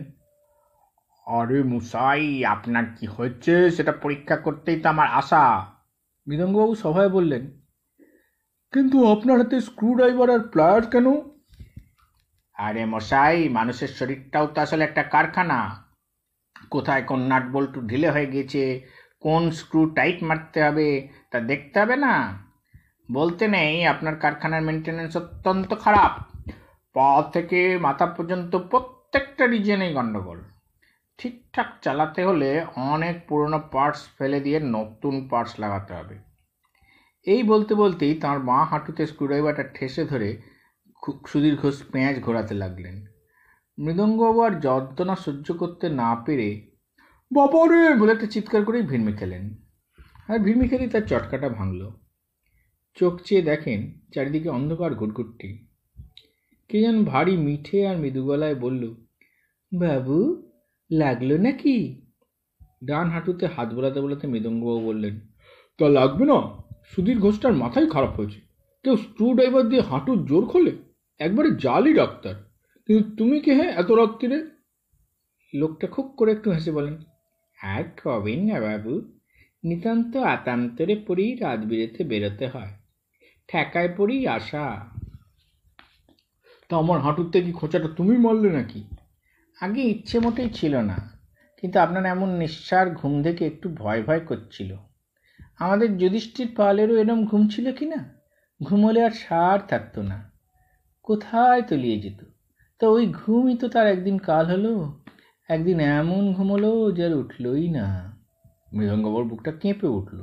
আরে 1.26 1.59
মুসাই, 1.73 2.25
আপনার 2.54 2.85
কি 2.97 3.06
হয়েছে? 3.06 3.54
সেটা 3.76 3.92
পরীক্ষা 4.04 4.37
করতেই 4.37 4.78
তো 4.83 4.87
আমার 4.88 5.09
আশা। 5.21 5.42
মৃদঙ্গবাবু 6.26 6.75
সভায় 6.75 7.11
বললেন, 7.16 7.45
কিন্তু 8.73 8.97
আপনার 9.12 9.37
হাতে 9.38 9.56
স্ক্রু 9.61 9.88
ড্রাইভার 9.95 10.28
আর 10.30 10.42
প্লায়ার 10.52 10.85
কেন? 10.92 11.06
আরে 12.56 12.83
মশাই, 12.87 13.38
মানুষের 13.49 13.90
শরীরটাও 13.99 14.47
তো 14.54 14.59
আসলে 14.61 14.83
একটা 14.85 15.02
কারখানা। 15.14 15.59
কোথায় 16.75 17.02
কোন 17.02 17.21
নাট 17.33 17.45
বল্টু 17.54 17.78
ঢিলে 17.90 18.09
হয়ে 18.11 18.33
গেছে, 18.35 18.64
কোন 19.25 19.42
স্ক্রু 19.61 19.80
টাইট 19.97 20.18
মারতে 20.28 20.59
হবে, 20.66 20.88
তা 21.30 21.38
দেখতে 21.50 21.76
হবে 21.83 21.97
না। 22.06 22.14
বলতে 23.09 23.45
নেই, 23.49 23.75
আপনার 23.87 24.15
কারখানার 24.17 24.63
মেনটেনেন্স 24.63 25.13
অত্যন্ত 25.17 25.71
খারাপ। 25.75 26.13
পা 26.97 27.23
থেকে 27.33 27.79
মাথা 27.79 28.07
পর্যন্ত 28.07 28.53
প্রত্যেকটা 28.71 29.47
রিজনেই 29.47 29.93
গণ্ডগোল 29.95 30.39
ঠিকঠাক 31.19 31.69
চালাতে 31.83 32.21
হলে 32.25 32.51
অনেক 32.93 33.15
পুরনো 33.29 33.59
পার্টস 33.73 34.03
ফেলে 34.19 34.41
দিয়ে 34.41 34.61
নতুন 34.61 35.15
পার্টস 35.29 35.53
লাগাতে 35.59 35.93
হবে। 35.95 36.17
এই 37.27 37.43
বলতে 37.43 37.75
বলতেই 37.75 38.15
তাঁর 38.15 38.39
মা 38.43 38.65
হাঁটুতে 38.65 39.03
স্ক্রুড্রাইভারটা 39.07 39.63
ঠেসে 39.75 40.05
ধরে 40.05 40.29
ঘোষ 41.63 41.77
পেঁয়াজ 41.93 42.21
ঘোরাতে 42.21 42.55
লাগলেন। 42.55 42.97
মৃদঙ্গবাবু 43.79 44.41
আর 44.41 44.61
যন্ত্রণা 44.61 45.17
সহ্য 45.17 45.53
করতে 45.53 45.89
না 45.89 46.11
পেরে 46.27 46.49
বাবারে! 47.31 47.95
বলে 47.95 48.13
একটা 48.13 48.27
চিৎকার 48.27 48.65
করেই 48.65 48.83
ভিড়মি 48.83 49.13
খেলেন 49.13 49.45
আর 50.29 50.39
ভিড়মি 50.39 50.69
খেলেই 50.69 50.89
তার 50.89 51.05
চটকাটা 51.07 51.49
ভাঙল। 51.49 51.81
চোখ 52.97 53.15
চেয়ে 53.23 53.43
দেখেন 53.43 53.81
চারিদিকে 54.15 54.49
অন্ধকার 54.49 54.95
ঘুটঘুটটি 54.95 55.49
কে 56.71 56.79
যেন 56.81 57.05
ভারী 57.05 57.37
মিঠে 57.37 57.79
আর 57.87 57.97
মৃদু 57.97 58.23
গলায় 58.25 58.55
বলল, 58.55 58.83
বাবু, 59.73 60.19
লাগল 60.91 61.31
নাকি? 61.37 61.76
ডান 62.85 63.07
হাঁটুতে 63.11 63.47
হাত 63.47 63.69
বোলাতে 63.75 63.99
বোলাতে 64.00 64.26
মৃদঙ্গবাবু 64.26 64.81
বললেন, 64.87 65.15
তা 65.79 65.87
লাগবে 65.88 66.25
না, 66.25 66.38
সুধীর 66.85 67.19
ঘোষটার 67.19 67.53
মাথায় 67.53 67.88
খারাপ 67.91 68.12
হয়েছে। 68.21 68.41
কেউ 68.85 68.97
স্ক্রু 68.97 69.26
ড্রাইভার 69.35 69.65
দিয়ে 69.69 69.83
হাঁটুর 69.83 70.19
জোর 70.25 70.45
খোলে 70.47 70.73
একবারে 71.21 71.49
জালি 71.59 71.93
ডাক্তার। 71.95 72.35
কিন্তু 72.88 73.05
তুমি 73.17 73.37
কে 73.41 73.53
হ্যাঁ 73.55 73.73
এত 73.73 73.91
রাত্রিরে 73.93 74.38
লোকটা 75.55 75.87
খুব 75.87 76.07
করে 76.17 76.31
একটু 76.33 76.49
হেসে 76.50 76.71
বলেন, 76.71 76.95
আর 77.59 77.85
কবেন 78.00 78.41
না 78.45 78.57
বাবু, 78.61 78.95
নিতান্ত 79.65 80.12
আতান্তরে 80.35 80.95
পড়েই 81.07 81.33
রাত 81.35 81.61
বিরেতে 81.61 82.00
বেরোতে 82.05 82.47
হয়। 82.47 82.73
ঠেকায় 83.49 83.91
পড়েই 83.97 84.23
আসা। 84.29 84.65
তা 86.71 86.75
আমার 86.76 86.99
হাঁটুতে 87.00 87.38
কি 87.43 87.53
খোঁচাটা 87.53 87.88
তুমি 87.88 88.15
মারলে 88.17 88.50
নাকি? 88.50 88.81
আগে 89.59 89.83
ইচ্ছে 89.83 90.17
মোটেই 90.19 90.50
ছিল 90.50 90.75
না, 90.91 90.99
কিন্তু 91.59 91.76
আপনার 91.81 92.05
এমন 92.05 92.29
নিঃসার 92.38 92.87
ঘুম 92.91 93.12
দেখে 93.23 93.45
একটু 93.47 93.67
ভয় 93.75 94.00
ভয় 94.03 94.23
করছিল। 94.31 94.71
আমাদের 95.61 95.88
যুধিষ্ঠির 95.99 96.49
পালেরও 96.57 96.95
এরম 96.97 97.21
ঘুম 97.25 97.43
ছিল 97.49 97.67
কি 97.73 97.87
না? 97.87 98.00
ঘুম 98.61 98.81
হলে 98.85 99.00
আর 99.05 99.15
সার 99.25 99.59
থাকতো 99.69 100.00
না। 100.03 100.19
কোথায় 101.07 101.62
তলিয়ে 101.62 101.99
যেত? 102.00 102.21
তা 102.81 102.85
ওই 102.88 103.05
ঘুমই 103.12 103.55
তো 103.57 103.67
তার 103.69 103.87
একদিন 103.87 104.17
কাল 104.19 104.45
হলো, 104.50 104.75
একদিন 105.49 105.79
এমন 105.99 106.23
ঘুম 106.35 106.49
হলো 106.53 106.71
যে 106.93 107.03
আর 107.09 107.15
উঠলই 107.15 107.67
না। 107.69 107.87
মৃদঙ্গবর 108.73 109.25
বুকটা 109.25 109.53
কেঁপে 109.53 109.88
উঠল। 109.88 110.21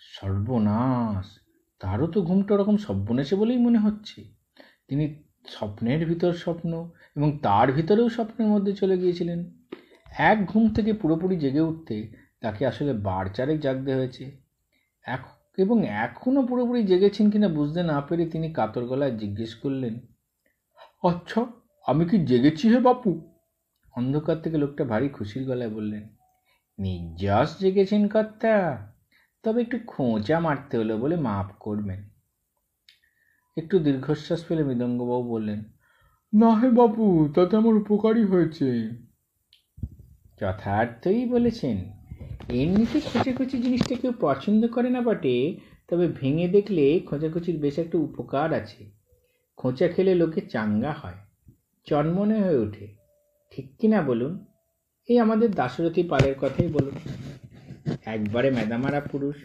সর্বনাশ! 0.00 1.26
তারও 1.84 2.06
তো 2.14 2.18
ঘুমটা 2.28 2.50
ওরকম 2.54 2.76
সব্বনেশে 2.86 3.34
বলেই 3.40 3.60
মনে 3.66 3.78
হচ্ছে। 3.86 4.18
তিনি 4.88 5.04
স্বপ্নের 5.54 6.00
ভিতর 6.10 6.32
স্বপ্ন 6.44 6.72
এবং 7.16 7.28
তার 7.46 7.66
ভিতরেও 7.76 8.08
স্বপ্নের 8.16 8.48
মধ্যে 8.54 8.72
চলে 8.80 8.96
গিয়েছিলেন। 9.02 9.40
এক 10.30 10.38
ঘুম 10.50 10.64
থেকে 10.76 10.90
পুরোপুরি 11.02 11.36
জেগে 11.44 11.62
উঠতে 11.70 11.96
তাকে 12.42 12.62
আসলে 12.70 12.92
বার 13.06 13.24
চারেক 13.36 13.58
জাগতে 13.64 13.90
হয়েছে। 13.98 14.24
এক, 15.04 15.22
এবং 15.58 15.76
এখনও 16.04 16.42
পুরোপুরি 16.48 16.80
জেগেছেন 16.90 17.26
কিনা 17.32 17.48
বুঝতে 17.58 17.80
না 17.90 17.98
পেরে 18.06 18.24
তিনি 18.32 18.48
কাতর 18.58 18.84
গলায় 18.90 19.14
জিজ্ঞেস 19.20 19.52
করলেন 19.62 19.94
আচ্ছা 21.10 21.40
আমি 21.86 22.04
কি 22.10 22.16
জেগেছি 22.30 22.64
হে 22.72 22.78
বাপু? 22.88 23.10
অন্ধকার 23.94 24.36
থেকে 24.44 24.56
লোকটা 24.62 24.82
ভারী 24.92 25.08
খুশির 25.16 25.42
গলায় 25.50 25.72
বললেন, 25.76 26.04
নির্যাস 26.78 27.48
জেগেছেন 27.62 28.02
কর্তা 28.14 28.54
তবে 29.44 29.60
একটু 29.60 29.78
খোঁচা 29.86 30.40
মারতে 30.40 30.78
হলো 30.78 30.98
বলে 30.98 31.16
মাফ 31.16 31.48
করবেন। 31.60 32.08
একটু 33.56 33.78
দীর্ঘশ্বাস 33.78 34.44
ফেলে 34.44 34.64
মৃদঙ্গবাবু 34.64 35.30
বললেন, 35.30 35.64
না 36.32 36.50
হে 36.54 36.68
বাপু, 36.70 37.28
তাতে 37.34 37.56
আমার 37.56 37.74
উপকারই 37.74 38.24
হয়েছে। 38.24 38.88
যথার্থই 40.40 41.24
বলেছেন। 41.28 41.76
এমনিতে 42.48 43.00
খোঁচাখুচি 43.00 43.58
জিনিসটা 43.58 43.94
কেউ 43.94 44.12
পছন্দ 44.20 44.66
করে 44.66 44.90
না 44.90 45.00
বটে, 45.00 45.56
তবে 45.88 46.08
ভেঙে 46.08 46.48
দেখলে 46.48 47.00
খোঁচাখুচির 47.00 47.58
বেশ 47.58 47.78
একটা 47.78 47.98
উপকার 47.98 48.52
আছে। 48.52 48.90
খোঁচা 49.56 49.88
খেলে 49.88 50.14
লোকে 50.14 50.40
চাঙ্গা 50.40 50.92
হয়, 50.92 51.18
চনমনে 51.86 52.42
হয়ে 52.42 52.58
ওঠে। 52.58 52.86
ঠিক 53.52 53.66
কি 53.78 53.88
না 53.88 54.02
বলুন? 54.02 54.44
এই 55.08 55.18
আমাদের 55.18 55.50
দাশরথী 55.50 56.02
পালের 56.02 56.34
কথাই 56.40 56.68
বলুন। 56.68 56.96
একবারে 58.04 58.50
মেদামারা 58.50 59.00
পুরুষ, 59.00 59.36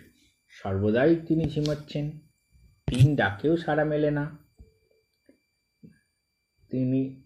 সর্বদাই 0.49 1.15
তিনি 1.15 1.45
ঝিমাচ্ছেন। 1.45 2.19
তিন 2.87 3.15
ডাকেও 3.15 3.57
সাড়া 3.57 3.85
মেলে 3.85 4.11
না। 4.11 4.37
তিনি 6.69 7.23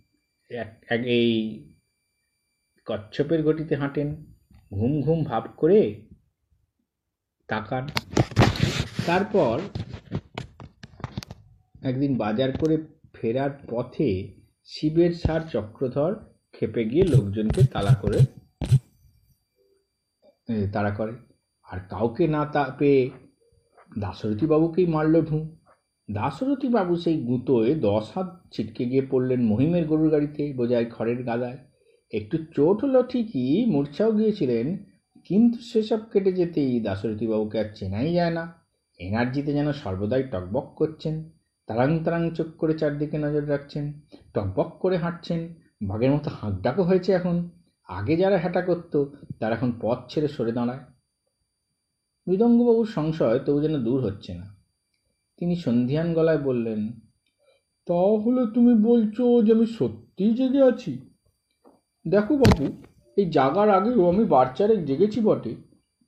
এক- 0.50 1.04
এই 1.04 1.60
কচ্ছপের 2.86 3.44
গতিতে 3.44 3.76
হাঁটেন, 3.76 4.16
ঘুম 4.74 5.02
ঘুম 5.02 5.24
ভাব 5.24 5.48
করে 5.58 6.06
তাকান। 7.48 7.88
তারপর 9.06 9.60
একদিন 11.82 12.18
বাজার 12.18 12.58
করে 12.58 12.78
ফেরার 13.14 13.50
পথে 13.70 14.34
শিবের 14.66 15.14
সার 15.14 15.42
চক্রধর 15.52 16.16
খেপে 16.54 16.86
গিয়ে 16.86 17.04
লোকজনকে 17.04 17.66
তালা 17.66 17.96
করে 17.96 18.20
তাড়া 20.74 20.92
করে। 20.92 21.14
আর 21.68 21.80
কাউকে 21.90 22.28
না 22.28 22.42
তা 22.46 22.64
পেয়ে 22.80 23.02
দাশরথী 24.00 24.46
বাবুকেই 24.46 24.88
মারল 24.88 25.16
ঢু 25.22 25.38
দাশরথী 26.10 26.68
বাবু 26.68 26.94
সেই 26.96 27.18
গুঁতোয় 27.24 27.72
দশ 27.80 28.06
হাত 28.16 28.30
ছিটকে 28.54 28.84
গিয়ে 28.86 29.04
পড়লেন 29.12 29.42
মহিমের 29.42 29.86
গরুর 29.88 30.10
গাড়িতে 30.12 30.44
বোঝায় 30.54 30.88
খড়ের 30.92 31.24
গাদায়। 31.24 31.58
একটু 32.14 32.38
চোট 32.56 32.78
হলো 32.84 33.00
ঠিকই, 33.04 33.66
মূর্ছাও 33.66 34.12
গিয়েছিলেন, 34.12 34.68
কিন্তু 35.30 35.58
সেসব 35.62 36.02
কেটে 36.12 36.32
যেতেই 36.32 36.80
দাশরথীবাবুকে 36.80 37.58
আর 37.60 37.66
চেনাই 37.76 38.14
যায় 38.14 38.34
না। 38.34 38.44
এনার্জিতে 39.00 39.54
যেন 39.54 39.70
সর্বদাই 39.72 40.24
টকবক 40.24 40.68
করছেন, 40.76 41.16
তারাং 41.68 41.90
তারাং 42.04 42.22
চোখ 42.32 42.48
করে 42.58 42.74
চারদিকে 42.74 43.18
নজর 43.18 43.44
রাখছেন, 43.50 43.86
টকবক 44.34 44.70
করে 44.80 44.98
হাঁটছেন, 44.98 45.40
বাঘের 45.82 46.12
মতো 46.12 46.30
হাঁক 46.30 46.54
ডাকও 46.62 46.84
হয়েছে 46.84 47.12
এখন। 47.14 47.50
আগে 47.98 48.14
যারা 48.18 48.38
হাঁটা 48.38 48.62
করতো, 48.62 49.00
তারা 49.40 49.54
এখন 49.56 49.72
পথ 49.82 50.00
ছেড়ে 50.10 50.28
সরে 50.28 50.52
দাঁড়ায়। 50.52 50.84
মৃদঙ্গবাবুর 52.28 52.88
সংশয় 52.88 53.40
তবু 53.40 53.60
যেন 53.62 53.76
দূর 53.84 54.00
হচ্ছে 54.02 54.32
না। 54.34 54.46
তিনি 55.38 55.54
সন্ধিয়ান 55.56 56.08
গলায় 56.14 56.38
বললেন, 56.38 56.82
তাহলে 57.88 58.42
তুমি 58.54 58.74
বলছো 58.84 59.24
যে 59.42 59.52
আমি 59.54 59.66
সত্যিই 59.66 60.34
জেগে 60.34 60.62
আছি? 60.62 60.92
দেখো 62.06 62.34
বাবু, 62.38 62.66
এই 63.18 63.26
জাগার 63.30 63.70
আগেও 63.70 64.04
আমি 64.10 64.24
বাচ্চারে 64.26 64.76
জেগেছি 64.86 65.20
বটে, 65.22 65.56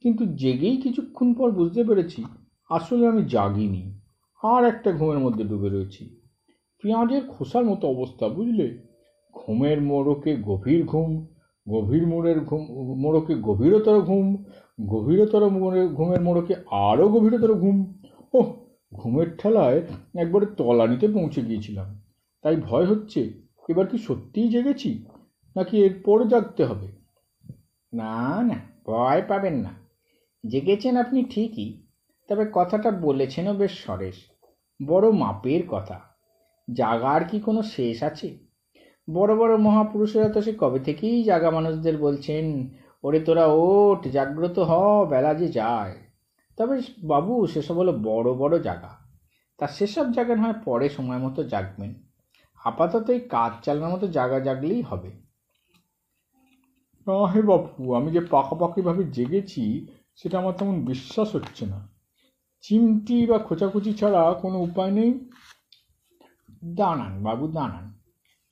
কিন্তু 0.04 0.24
জেগেই 0.26 0.78
কিছুক্ষণ 0.78 1.28
পর 1.34 1.48
বুঝতে 1.52 1.82
পেরেছি 1.84 2.20
আসলে 2.70 3.04
আমি 3.08 3.22
জাগিনি। 3.26 3.84
আর 4.44 4.62
একটা 4.66 4.90
ঘুমের 4.92 5.20
মধ্যে 5.20 5.44
ডুবে 5.44 5.70
রয়েছি। 5.70 6.04
পেঁয়াজের 6.84 7.24
খোসার 7.28 7.64
মতো 7.66 7.86
অবস্থা, 7.88 8.26
বুঝলে? 8.30 8.68
ঘুমের 9.34 9.80
মোড়কে 9.82 10.32
গভীর 10.42 10.82
ঘুম 10.86 11.12
গভীর 11.70 12.08
মোড়ের 12.08 12.40
ঘুম, 12.40 12.62
মোড়কে 13.02 13.36
গভীরতর 13.36 14.02
ঘুম, 14.02 14.44
গভীরতর 14.88 15.50
মোড়ে- 15.50 15.90
ঘুমের 15.90 16.22
মোড়কে 16.22 16.56
আরও 16.72 17.10
গভীরতর 17.10 17.54
ঘুম। 17.54 18.02
ওহ, 18.34 18.54
ঘুমের 18.94 19.38
ঠেলায় 19.38 19.82
একবারে 20.18 20.46
তলানিতে 20.46 21.08
পৌঁছে 21.08 21.42
গিয়েছিলাম। 21.42 22.02
তাই 22.42 22.56
ভয় 22.56 22.86
হচ্ছে, 22.86 23.34
এবার 23.70 23.88
কি 23.88 23.98
সত্যিই 23.98 24.50
জেগেছি? 24.50 25.06
নাকি 25.56 25.78
এরপর 25.78 26.28
জাগতে 26.28 26.66
হবে? 26.66 26.88
না 27.94 28.42
না, 28.44 28.56
ভয় 28.86 29.22
পাবেন 29.28 29.54
না। 29.54 29.70
জেগেছেন 30.48 30.98
আপনি 30.98 31.24
ঠিকই, 31.24 31.86
তবে 32.30 32.46
কথাটা 32.54 32.92
বলেছেনও 32.92 33.54
বেশ 33.54 33.72
সরেশ। 33.72 34.16
বড় 34.88 35.12
মাপের 35.12 35.64
কথা। 35.68 36.00
জাগার 36.74 37.24
কি 37.24 37.40
কোনো 37.40 37.62
শেষ 37.62 38.04
আছে? 38.04 38.45
বড় 39.14 39.36
বড় 39.36 39.58
মহাপুরুষেরা 39.58 40.30
তো 40.30 40.42
সে 40.42 40.54
কবে 40.60 40.80
থেকেই 40.80 41.24
জাগা 41.24 41.50
মানুষদের 41.52 41.98
বলছেন, 41.98 42.70
ওরে 43.04 43.20
তোরা 43.20 43.46
ওঠ, 43.46 44.08
জাগ্রত 44.08 44.60
হ, 44.60 45.04
বেলা 45.10 45.34
যে 45.34 45.48
যায়। 45.48 45.96
তবে 46.58 46.82
বাবু, 47.04 47.48
সেসব 47.48 47.76
হলো 47.76 47.92
বড় 47.92 48.34
বড় 48.34 48.60
জায়গা 48.60 48.98
তা 49.58 49.68
সেসব 49.68 50.12
জায়গা 50.12 50.36
নয় 50.36 50.54
পরে 50.66 50.90
সময় 50.90 51.18
মতো 51.18 51.44
জাগবেন। 51.44 51.94
আপাতত 52.64 53.10
এই 53.10 53.20
কাজ 53.20 53.66
চালানোর 53.66 53.90
মতো 53.90 54.08
জাগা 54.08 54.40
জাগলেই 54.40 54.82
হবে। 54.82 55.12
হে 57.34 57.42
বাপু, 57.42 57.94
আমি 57.94 58.12
যে 58.12 58.20
পাকাপাকিভাবে 58.20 59.04
জেগেছি, 59.04 59.88
সেটা 60.16 60.40
আমার 60.40 60.54
তেমন 60.58 60.86
বিশ্বাস 60.86 61.36
হচ্ছে 61.36 61.66
না। 61.66 61.90
চিমটি 62.62 63.26
বা 63.26 63.38
খোঁচাখুচি 63.38 63.94
ছাড়া 63.94 64.34
কোনো 64.34 64.60
উপায় 64.60 64.92
নেই? 64.92 65.30
দাঁড়ান 66.66 67.24
বাবু, 67.24 67.48
দাঁড়ান। 67.48 67.95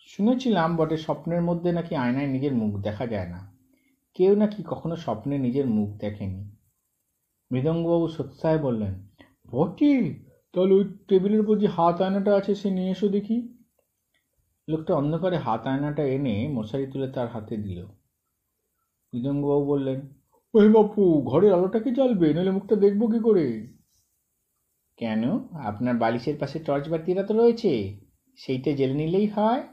শুনেছিলাম 0.05 0.75
বটে, 0.75 0.98
স্বপ্নের 0.98 1.41
মধ্যে 1.41 1.72
নাকি 1.72 1.95
আয়নায় 1.95 2.27
নিজের 2.27 2.53
মুখ 2.53 2.81
দেখা 2.81 3.07
যায় 3.07 3.29
না। 3.29 3.53
কেউ 4.13 4.36
নাকি 4.36 4.63
কখনো 4.63 4.95
স্বপ্নে 4.95 5.38
নিজের 5.38 5.67
মুখ 5.67 5.98
দেখেনি। 5.98 6.51
মৃদঙ্গবাবু 7.51 8.07
সত্যায় 8.07 8.57
বললেন, 8.57 9.07
বটে, 9.51 10.13
তাহলে 10.53 10.74
ওই 10.74 10.83
টেবিলের 11.07 11.39
উপর 11.39 11.57
যে 11.57 11.67
হাত 11.67 12.01
আয়নাটা 12.01 12.36
আছে 12.36 12.55
সে 12.55 12.72
নিয়ে 12.72 12.91
এসো 12.91 13.07
দেখি। 13.07 13.53
লোকটা 14.69 14.95
অন্ধকারে 14.95 15.38
হাত 15.38 15.67
আয়নাটা 15.67 16.03
এনে 16.03 16.48
মশারি 16.48 16.88
তুলে 16.88 17.07
তার 17.07 17.27
হাতে 17.27 17.57
দিল। 17.57 17.86
মৃদঙ্গবাবু 19.13 19.65
বললেন 19.65 20.01
ও 20.53 20.60
হে 20.60 20.69
বাপু, 20.69 21.22
ঘরের 21.22 21.53
আলোটাকে 21.53 21.91
জ্বালবে? 21.91 22.33
নইলে 22.33 22.51
মুখটা 22.51 22.75
দেখব 22.75 23.12
কি 23.12 23.19
করে? 23.19 23.67
কেন? 24.98 25.39
আপনার 25.53 25.95
বালিশের 25.95 26.36
পাশে 26.39 26.60
টর্চ 26.60 26.89
বাতিরা 26.89 27.24
তো 27.24 27.33
রয়েছে। 27.38 28.00
সেইটা 28.36 28.72
জেলে 28.72 28.93
নিলেই 28.93 29.27
হয়। 29.27 29.63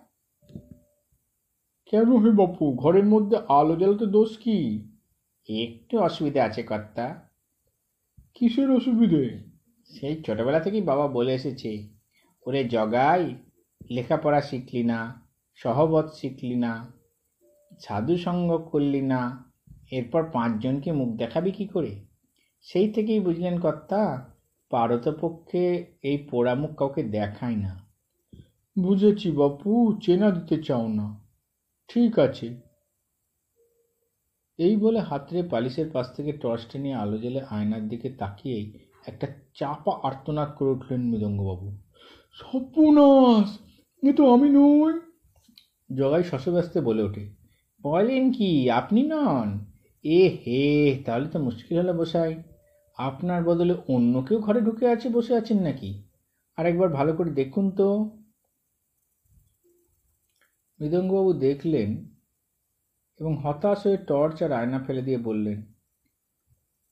কেন 1.90 2.16
হে 2.16 2.30
বাপু? 2.30 2.72
ঘরের 2.72 3.04
মধ্যে 3.04 3.36
আলো 3.48 3.76
জ্বালাতে 3.76 4.06
দোষ 4.06 4.38
কি? 4.38 4.88
একটু 5.48 5.98
অসুবিধা 5.98 6.44
আছে 6.44 6.62
কর্তা। 6.62 7.28
কিসের 8.34 8.70
অসুবিধে? 8.70 9.38
সেই 9.84 10.22
ছোটবেলা 10.22 10.60
থেকেই 10.60 10.80
বাবা 10.80 11.08
বলে 11.08 11.34
এসেছে, 11.34 11.88
ওরে 12.46 12.64
জগাই, 12.64 13.34
লেখাপড়া 13.90 14.40
শিখলি 14.40 14.84
না, 14.84 15.22
সহবত 15.54 16.10
শিখলি 16.14 16.54
না, 16.54 16.92
সাধু 17.80 18.16
সঙ্গ 18.16 18.56
করলি 18.56 19.02
না, 19.02 19.44
এরপর 19.90 20.24
পাঁচজনকে 20.32 20.92
মুখ 20.92 21.16
দেখাবি 21.16 21.50
কি 21.50 21.66
করে? 21.66 22.00
সেই 22.62 22.92
থেকেই 22.92 23.20
বুঝলেন 23.20 23.60
কর্তা 23.60 24.30
পারতপক্ষে 24.70 25.86
এই 26.02 26.16
পোড়া 26.16 26.54
মুখ 26.54 26.76
কাউকে 26.76 27.02
দেখায় 27.02 27.56
না। 27.56 27.86
বুঝেছি 28.78 29.30
বাপু, 29.30 29.98
চেনা 30.02 30.30
দিতে 30.30 30.62
চাও 30.62 30.88
না। 30.88 31.19
ঠিক 31.90 32.18
আছে। 32.18 32.60
এই 34.58 34.76
বলে 34.76 35.00
হাতরে 35.00 35.42
পালিশের 35.42 35.90
পাশ 35.92 36.16
থেকে 36.16 36.32
টর্চটা 36.32 36.78
নিয়ে 36.78 36.94
আলো 36.94 37.18
জ্বেলে 37.18 37.40
আয়নার 37.50 37.88
দিকে 37.88 38.10
তাকিয়েই 38.10 38.72
একটা 39.06 39.26
চাপা 39.54 40.00
আর্তনাদ 40.02 40.48
করে 40.56 40.70
উঠলেন 40.70 41.00
মৃদঙ্গবাবু। 41.00 41.76
সর্বনাশ! 42.34 43.58
এ 44.02 44.12
তো 44.12 44.34
আমি 44.34 44.48
নই। 44.48 44.92
জগাই 45.96 46.24
শশব্যস্তে 46.24 46.80
বলে 46.80 47.02
ওঠে, 47.02 47.30
বলেন 47.84 48.32
কি, 48.32 48.70
আপনি 48.70 49.02
নন? 49.02 49.66
এ 50.04 50.38
হে, 50.46 50.98
তাহলে 51.06 51.28
তো 51.28 51.38
মুশকিল 51.38 51.78
হলো 51.78 51.92
বসাই। 51.92 52.42
আপনার 52.98 53.44
বদলে 53.44 53.74
অন্য 53.88 54.22
কেউ 54.22 54.38
ঘরে 54.38 54.60
ঢুকে 54.60 54.88
আছে, 54.88 55.08
বসে 55.08 55.36
আছেন 55.36 55.62
নাকি? 55.62 56.02
আর 56.56 56.66
একবার 56.66 56.88
ভালো 56.88 57.12
করে 57.12 57.30
দেখুন 57.30 57.70
তো। 57.70 58.19
মৃদঙ্গবাবু 60.80 61.30
দেখলেন 61.46 61.90
এবং 63.20 63.32
হতাশ 63.44 63.78
হয়ে 63.86 63.98
টর্চ 64.10 64.36
আর 64.44 64.52
আয়না 64.60 64.78
ফেলে 64.86 65.02
দিয়ে 65.08 65.20
বললেন, 65.28 65.58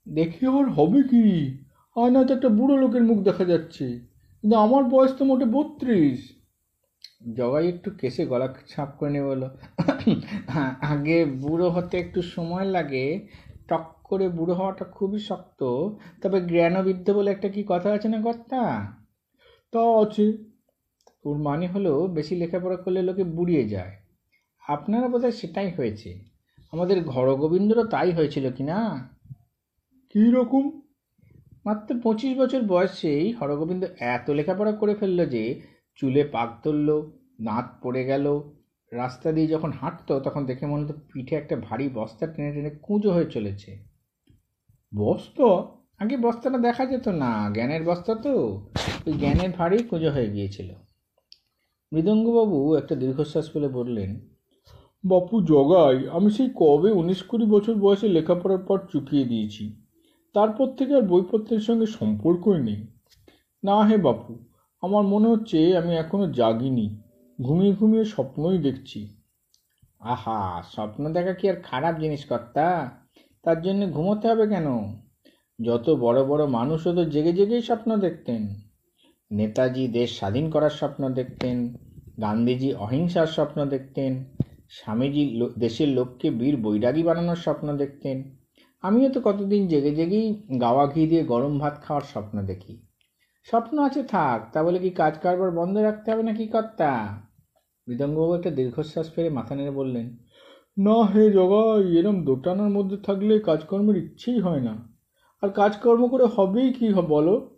দেখি 0.06 0.42
আবার 0.50 0.66
হবে 0.76 1.00
কি? 1.10 1.26
আয়নাতে 1.96 2.32
একটা 2.36 2.50
বুড়ো 2.58 2.74
লোকের 2.82 3.04
মুখ 3.08 3.18
দেখা 3.28 3.44
যাচ্ছে, 3.52 3.86
কিন্তু 4.40 4.56
আমার 4.64 4.82
বয়স 4.92 5.12
তো 5.18 5.22
মোটে 5.28 5.46
বত্রিশ। 5.56 6.20
জগাই 7.38 7.66
একটু 7.72 7.88
কেসে 8.00 8.22
গলা 8.30 8.48
ছাপ 8.72 8.90
করে 8.98 9.10
নিয়ে 9.14 9.26
বলল, 9.30 9.44
আগে 10.92 11.18
বুড়ো 11.42 11.68
হতে 11.76 11.94
একটু 12.04 12.20
সময় 12.34 12.66
লাগে, 12.76 13.06
টক 13.68 13.86
করে 14.08 14.26
বুড়ো 14.36 14.54
হওয়াটা 14.58 14.84
খুবই 14.96 15.20
শক্ত, 15.28 15.60
তবে 16.22 16.38
জ্ঞানবিদ্ধ 16.50 17.06
বলে 17.16 17.28
একটা 17.34 17.48
কি 17.54 17.62
কথা 17.72 17.88
আছে 17.96 18.08
না 18.14 18.18
কর্তা? 18.26 18.62
তা 19.72 19.82
আছে। 20.02 20.26
ওর 21.28 21.38
মানে 21.38 21.66
হলো 21.66 22.06
বেশি 22.06 22.36
লেখাপড়া 22.36 22.76
করলে 22.76 23.02
লোকে 23.02 23.24
বুড়িয়ে 23.24 23.68
যায়। 23.68 23.96
আপনারা 24.68 25.08
বোধহয় 25.08 25.30
সেটাই 25.30 25.70
হয়েছে। 25.70 26.18
আমাদের 26.72 27.04
ঘরগোবিন্দরও 27.04 27.84
তাই 27.84 28.12
হয়েছিল 28.12 28.52
কি 28.52 28.62
না? 28.62 29.08
কী 30.10 30.30
রকম? 30.30 30.80
মাত্র 31.64 32.00
পঁচিশ 32.00 32.38
বছর 32.38 32.62
বয়সেই 32.62 33.32
হরগোবিন্দ 33.32 33.84
এত 34.00 34.30
লেখাপড়া 34.30 34.72
করে 34.72 34.94
ফেলল 34.94 35.26
যে 35.26 35.60
চুলে 35.94 36.24
পাক 36.24 36.48
ধরলো 36.64 37.12
দাঁত 37.44 37.64
পড়ে 37.82 38.04
গেল 38.04 38.42
রাস্তা 38.92 39.32
দিয়ে 39.32 39.46
যখন 39.46 39.72
হাঁটতো 39.72 40.20
তখন 40.20 40.46
দেখে 40.46 40.66
মনে 40.66 40.84
হতো 40.84 40.94
পিঠে 41.12 41.36
একটা 41.36 41.56
ভারী 41.56 41.88
বস্তা 41.88 42.26
টেনে 42.26 42.52
টেনে 42.52 42.70
কুঁজো 42.70 43.12
হয়ে 43.12 43.24
চলেছে। 43.24 43.78
বস্তা? 44.94 45.78
আগে 45.98 46.16
বস্তাটা 46.16 46.58
দেখা 46.58 46.86
যেত 46.86 47.08
না 47.08 47.50
জ্ঞানের 47.54 47.82
বস্তা 47.82 48.14
তো। 48.14 48.32
ওই 49.06 49.12
জ্ঞানের 49.12 49.50
ভারী 49.50 49.78
কুঁজো 49.78 50.10
হয়ে 50.10 50.30
গিয়েছিল। 50.30 50.74
মৃদঙ্গবাবু 51.92 52.76
একটা 52.76 52.94
দীর্ঘশ্বাস 52.94 53.52
ফেলে 53.52 53.68
বললেন, 53.68 54.20
বাপু 55.04 55.40
জগাই, 55.40 56.08
আমি 56.08 56.30
সেই 56.30 56.50
কবে 56.56 56.90
উনিশ 56.92 57.22
কুড়ি 57.22 57.46
বছর 57.46 57.74
বয়সে 57.74 58.08
লেখাপড়ার 58.08 58.58
পর 58.58 58.78
চুকিয়ে 58.92 59.24
দিয়েছি। 59.24 59.82
তারপর 60.34 60.66
থেকে 60.66 60.94
আর 60.94 61.02
বইপত্রের 61.02 61.60
সঙ্গে 61.60 61.86
সম্পর্কই 61.86 62.60
নেই। 62.62 62.86
না 63.64 63.84
হে 63.84 63.96
বাপু, 63.96 64.38
আমার 64.82 65.04
মনে 65.04 65.28
হচ্ছে 65.28 65.76
আমি 65.76 65.96
এখনও 65.96 66.32
জাগিনি। 66.32 67.02
ঘুমিয়ে 67.42 67.74
ঘুমিয়ে 67.74 68.04
স্বপ্নই 68.04 68.58
দেখছি। 68.58 69.16
আহা, 70.00 70.62
স্বপ্ন 70.72 71.12
দেখা 71.12 71.32
কি 71.32 71.50
আর 71.50 71.56
খারাপ 71.56 71.98
জিনিস 71.98 72.24
কর্তা? 72.24 72.90
তার 73.42 73.62
জন্য 73.62 73.90
ঘুমোতে 73.90 74.28
হবে 74.28 74.46
কেন? 74.46 74.66
যত 75.64 75.90
বড় 75.90 76.24
বড় 76.24 76.46
মানুষও 76.46 76.94
তো 76.94 77.04
জেগে 77.04 77.32
জেগেই 77.32 77.62
স্বপ্ন 77.62 77.96
দেখতেন। 77.96 78.67
নেতাজি 79.30 79.88
দেশ 79.88 80.18
স্বাধীন 80.18 80.50
করার 80.50 80.70
স্বপ্ন 80.70 81.08
দেখতেন, 81.08 81.74
গান্ধীজি 82.20 82.74
অহিংসার 82.74 83.26
স্বপ্ন 83.26 83.64
দেখতেন, 83.64 84.24
স্বামীজি 84.68 85.40
দেশের 85.58 85.88
লোককে 85.88 86.30
বীর 86.30 86.56
বৈরাগী 86.56 87.02
বানানোর 87.02 87.36
স্বপ্ন 87.36 87.76
দেখতেন। 87.76 88.16
আমিও 88.82 89.08
তো 89.10 89.20
কতদিন 89.20 89.66
জেগে 89.66 89.90
জেগেই 89.90 90.44
গাওয়া 90.60 90.86
ঘি 90.86 91.06
দিয়ে 91.06 91.24
গরম 91.24 91.58
ভাত 91.58 91.82
খাওয়ার 91.82 92.02
স্বপ্ন 92.02 92.42
দেখি। 92.42 92.78
স্বপ্ন 93.44 93.78
আছে 93.78 94.02
থাক, 94.02 94.52
তা 94.52 94.62
বলে 94.62 94.78
কি 94.78 94.90
কাজ 94.90 95.18
কারবার 95.22 95.50
বন্ধ 95.50 95.76
রাখতে 95.76 96.12
হবে 96.12 96.22
না 96.22 96.32
নাকি 96.32 96.46
কর্তা? 96.46 96.90
মৃদঙ্গবাবু 97.86 98.34
একটা 98.34 98.50
দীর্ঘশ্বাস 98.50 99.10
ফেলে 99.14 99.30
মাথা 99.30 99.54
নেড়ে 99.54 99.70
বললেন, 99.70 100.16
না 100.78 100.96
হে 101.02 101.30
জগাই, 101.30 101.98
এরম 101.98 102.24
দোটানার 102.24 102.70
মধ্যে 102.70 102.96
থাকলে 102.96 103.38
কাজকর্মের 103.38 103.96
ইচ্ছেই 103.96 104.40
হয় 104.40 104.60
না। 104.60 104.74
আর 105.42 105.48
কাজকর্ম 105.50 106.08
করে 106.08 106.24
হবেই 106.24 106.72
কি 106.72 106.92
বলো? 106.94 107.57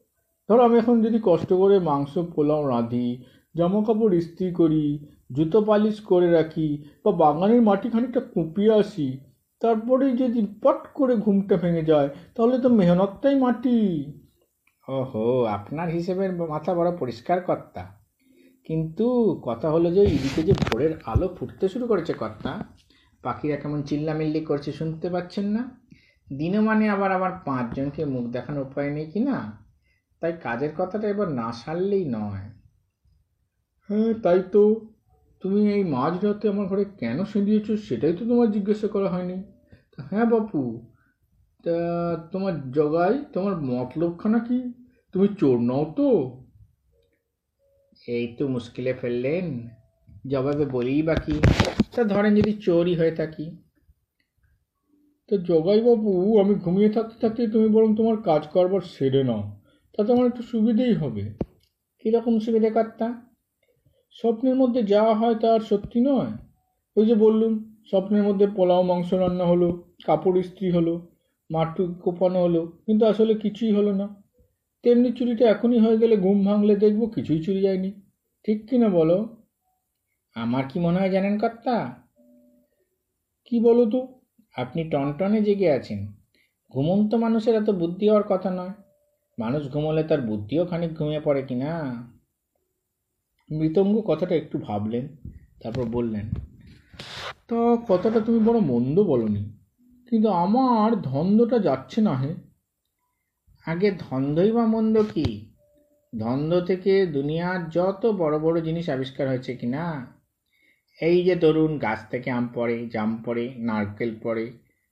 ধরো 0.50 0.62
আমি 0.62 0.78
এখন 0.78 1.02
যদি 1.02 1.18
কষ্ট 1.22 1.52
করে 1.52 1.78
মাংস, 1.78 2.18
পোলাও 2.18 2.68
রাঁধি 2.68 3.24
জামা 3.56 3.84
কাপড় 3.86 4.16
ইস্ত্রি 4.16 4.52
করি, 4.52 5.06
জুতো 5.32 5.60
পালিশ 5.60 6.00
করে 6.00 6.30
রাখি 6.30 6.84
বা 7.04 7.12
বাগানের 7.12 7.62
মাটি 7.62 7.90
খানিকটা 7.90 8.20
কুপিয়ে 8.20 8.72
আসি, 8.72 9.18
তারপরে 9.60 10.10
যদি 10.12 10.46
পট 10.62 10.86
করে 10.94 11.16
ঘুমটা 11.16 11.56
ভেঙে 11.56 11.82
যায়, 11.82 12.08
তাহলে 12.34 12.58
তো 12.58 12.68
মেহনতটাই 12.68 13.34
মাটি। 13.34 13.78
ওহো, 14.88 15.44
আপনার 15.44 15.88
হিসেবে 15.88 16.30
মাথা 16.30 16.74
বড় 16.74 16.96
পরিষ্কার 16.96 17.40
কর্তা। 17.40 17.82
কিন্তু 18.64 19.06
কথা 19.42 19.70
হলো 19.70 19.90
যে, 19.90 20.02
এদিকে 20.02 20.42
যে 20.42 20.52
ভোরের 20.52 20.90
আলো 21.06 21.28
ফুটতে 21.28 21.68
শুরু 21.68 21.86
করেছে 21.86 22.12
কর্তা, 22.12 22.64
পাখিরা 23.22 23.56
কেমন 23.56 23.82
চিল্লামিল্লি 23.82 24.40
করছে 24.40 24.72
শুনতে 24.72 25.10
পাচ্ছেন 25.10 25.44
না। 25.44 25.80
দিনও 26.36 26.60
মানে 26.62 26.90
আবার 26.90 27.12
আবার 27.12 27.30
পাঁচজনকে 27.44 28.04
মুখ 28.04 28.24
দেখানোর 28.26 28.62
উপায় 28.62 28.90
নেই 28.90 29.06
কি 29.06 29.20
না? 29.20 29.69
তাই 30.20 30.32
কাজের 30.42 30.72
কথাটা 30.78 31.08
এবার 31.08 31.28
না 31.28 31.52
সারলেই 31.52 32.04
নয়। 32.04 32.46
হ্যাঁ 33.88 34.14
তাই 34.22 34.42
তো। 34.52 34.86
তুমি 35.42 35.72
এই 35.72 35.84
মাঝরাতে 35.84 36.48
আমার 36.48 36.66
ঘরে 36.66 36.84
কেন 36.84 37.24
সেঁধিয়েছো 37.24 37.76
সেটাই 37.76 38.12
তো 38.12 38.24
তোমার 38.24 38.50
জিজ্ঞাসা 38.50 38.88
করা 38.88 39.08
হয়নি। 39.08 39.42
হ্যাঁ 40.10 40.26
বাপু, 40.26 40.86
তা 41.64 41.76
তোমার 42.32 42.70
জগাই, 42.70 43.24
তোমার 43.32 43.56
মতলবখানা 43.56 44.38
কি? 44.38 44.72
তুমি 45.12 45.28
চোর 45.38 45.60
নও 45.60 45.94
তো। 45.96 46.40
এই 48.08 48.36
তো 48.38 48.48
মুশকিলে 48.48 48.94
ফেললেন, 48.94 49.68
জবাবে 50.26 50.64
বলিই 50.64 51.02
বাকি 51.02 51.40
তা 51.96 52.04
ধরেন 52.04 52.34
যদি 52.34 52.52
চোরই 52.52 52.94
হয়ে 52.94 53.10
থাকি। 53.10 53.56
তো 55.28 55.38
জগাই 55.38 55.80
বাবু, 55.80 56.40
আমি 56.40 56.54
ঘুমিয়ে 56.54 56.88
থাকতে 56.88 57.16
থাকতে 57.20 57.48
তুমি 57.48 57.68
বরং 57.68 57.96
তোমার 57.96 58.16
কাজ 58.22 58.46
করবার 58.46 58.80
সেরে 58.80 59.24
নাও। 59.24 59.59
তাতে 60.00 60.12
আমার 60.12 60.26
একটু 60.26 60.42
সুবিধেই 60.42 60.94
হবে। 60.94 61.34
কীরকম 62.00 62.38
সুবিধে 62.38 62.70
কর্তা 62.70 63.30
স্বপ্নের 64.10 64.54
মধ্যে 64.54 64.82
যা 64.82 65.14
হয় 65.14 65.34
তা 65.34 65.54
আর 65.54 65.60
সত্যি 65.60 66.00
নয়। 66.00 66.32
ওই 66.96 67.06
যে 67.06 67.14
বললুম, 67.14 67.76
স্বপ্নের 67.90 68.22
মধ্যে 68.22 68.46
পোলাও, 68.46 68.82
মাংস 68.82 69.12
রান্না 69.12 69.44
হলো, 69.44 69.94
কাপড় 70.06 70.40
ইস্ত্রি 70.40 70.70
হলো 70.70 71.08
মাটু 71.50 71.94
কোপানো 71.94 72.40
হলো, 72.40 72.66
কিন্তু 72.86 73.06
আসলে 73.06 73.34
কিছুই 73.34 73.72
হলো 73.72 73.92
না। 73.92 74.22
তেমনি 74.82 75.12
চুরিটা 75.12 75.48
এখনই 75.48 75.78
হয়ে 75.78 75.98
গেলে 75.98 76.16
ঘুম 76.16 76.44
ভাঙলে 76.44 76.76
দেখব, 76.76 77.06
কিছুই 77.06 77.42
চুরি 77.42 77.60
যায়নি। 77.60 77.90
ঠিক 78.44 78.70
কি 78.70 78.78
না 78.78 78.88
বলো? 78.88 79.36
আমার 80.34 80.64
কি 80.68 80.80
মনে 80.80 80.98
হয় 80.98 81.10
জানেন 81.10 81.38
কর্তা? 81.38 82.02
কি 83.44 83.60
বলো 83.60 83.90
তো? 83.90 84.20
আপনি 84.56 84.90
টনটনে 84.90 85.42
জেগে 85.42 85.70
আছেন। 85.70 86.06
ঘুমন্ত 86.70 87.14
মানুষের 87.14 87.54
এত 87.54 87.70
বুদ্ধি 87.70 88.08
হওয়ার 88.08 88.24
কথা 88.28 88.50
নয়। 88.50 88.89
মানুষ 89.42 89.62
ঘুমোলে 89.72 90.02
তার 90.10 90.20
বুদ্ধিও 90.20 90.62
খানিক 90.70 90.90
ঘুমিয়ে 90.98 91.22
পড়ে 91.26 91.42
কি 91.48 91.56
না 91.62 91.72
মৃতঙ্গ 93.50 93.94
কথাটা 94.10 94.34
একটু 94.42 94.56
ভাবলেন, 94.66 95.04
তারপর 95.62 95.84
বললেন, 95.96 96.26
তা 97.48 97.58
কথাটা 97.88 98.18
তুমি 98.26 98.40
বড় 98.48 98.58
মন্দ 98.72 98.96
বলনি, 99.12 99.42
কিন্তু 100.08 100.28
আমার 100.44 100.90
ধন্দটা 101.10 101.58
যাচ্ছে 101.68 101.98
না 102.08 102.14
হে। 102.22 102.32
আগে 103.66 103.88
ধন্দই 104.04 104.50
বা 104.56 104.64
মন্দ 104.66 104.96
কি? 105.14 105.28
ধন্দ 106.12 106.52
থেকে 106.68 106.92
দুনিয়ার 107.16 107.60
যত 107.76 108.02
বড় 108.20 108.36
বড় 108.38 108.56
জিনিস 108.66 108.86
আবিষ্কার 108.96 109.24
হয়েছে 109.28 109.52
কি 109.60 109.66
না 109.76 109.86
এই 110.98 111.16
যে 111.26 111.34
ধরুন 111.44 111.72
গাছ 111.78 112.00
থেকে 112.12 112.28
আম 112.38 112.44
পড়ে, 112.56 112.76
জাম 112.94 113.10
পড়ে, 113.24 113.44
নারকেল 113.68 114.10
পড়ে, 114.24 114.46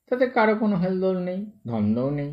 তাতে 0.08 0.24
কারও 0.36 0.54
কোনো 0.62 0.74
হেলদোল 0.76 1.18
নেই, 1.28 1.40
ধন্দও 1.70 2.10
নেই। 2.20 2.32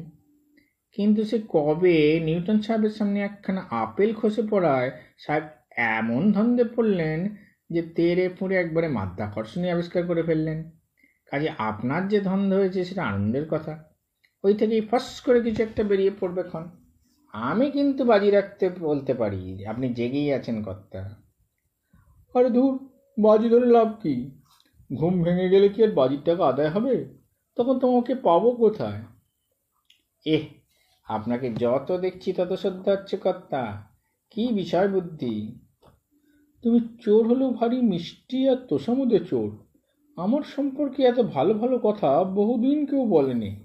কিন্তু 0.95 1.25
সে 1.25 1.41
কবে 1.49 2.19
নিউটন 2.19 2.61
সাহেবের 2.61 2.89
সামনে 2.89 3.19
একখানা 3.21 3.61
আপেল 3.61 4.13
খসে 4.13 4.41
পড়ায় 4.49 4.91
সাহেব 5.17 5.43
এমন 5.77 6.31
ধন্দে 6.31 6.63
পড়লেন 6.63 7.35
যে 7.69 7.81
তেরে 7.81 8.29
ফুঁড়ে 8.29 8.55
একবারে 8.55 8.87
মাধ্যাকর্ষণী 8.87 9.69
আবিষ্কার 9.69 10.07
করে 10.07 10.23
ফেললেন। 10.23 10.71
কাজে 11.31 11.49
আপনার 11.57 12.07
যে 12.07 12.19
ধন্দ 12.21 12.53
হয়েছে 12.53 12.85
সেটা 12.85 13.03
আনন্দের 13.03 13.45
কথা। 13.49 13.93
ওই 14.43 14.53
থেকেই 14.53 14.81
ফস 14.81 15.21
করে 15.21 15.41
কিছু 15.41 15.63
একটা 15.63 15.83
বেরিয়ে 15.83 16.11
পড়বে 16.19 16.43
ক্ষণ। 16.43 16.65
আমি 17.33 17.71
কিন্তু 17.71 18.05
বাজি 18.05 18.31
রাখতে 18.31 18.69
বলতে 18.69 19.13
পারি 19.13 19.65
আপনি 19.65 19.93
জেগেই 19.93 20.33
আছেন 20.33 20.63
কর্তা। 20.63 21.01
আরে 22.35 22.49
ধুর 22.49 22.73
বাজি 23.17 23.49
ধরে 23.49 23.65
লাভ 23.65 23.95
কি? 24.03 24.41
ঘুম 24.93 25.23
ভেঙে 25.23 25.49
গেলে 25.49 25.69
কি 25.69 25.83
আর 25.83 25.91
বাজির 25.91 26.19
টাকা 26.25 26.45
আদায় 26.45 26.69
হবে? 26.69 26.95
তখন 27.55 27.79
তোমাকে 27.79 28.15
পাবো 28.15 28.51
কোথায়? 28.51 29.01
এহ 30.25 30.64
আপনাকে 31.05 31.53
যত 31.53 31.91
দেখছি 31.91 32.33
তত 32.33 32.53
শ্রদ্ধা 32.53 32.91
হচ্ছে 32.91 33.17
কর্তা। 33.17 33.87
কি 34.29 34.47
বিষয় 34.47 34.87
বুদ্ধি? 34.87 35.59
তুমি 36.63 36.79
চোর 37.01 37.27
হলেও 37.27 37.49
ভারী 37.49 37.81
মিষ্টি 37.81 38.49
আর 38.49 38.55
তোষামুদে 38.55 39.19
চোর। 39.19 39.57
আমার 40.15 40.41
সম্পর্কে 40.43 41.03
এত 41.03 41.19
ভালো 41.19 41.53
ভালো 41.53 41.79
কথা 41.79 42.23
বহুদিন 42.23 42.85
কেউ 42.85 43.05
বলেনি। 43.05 43.63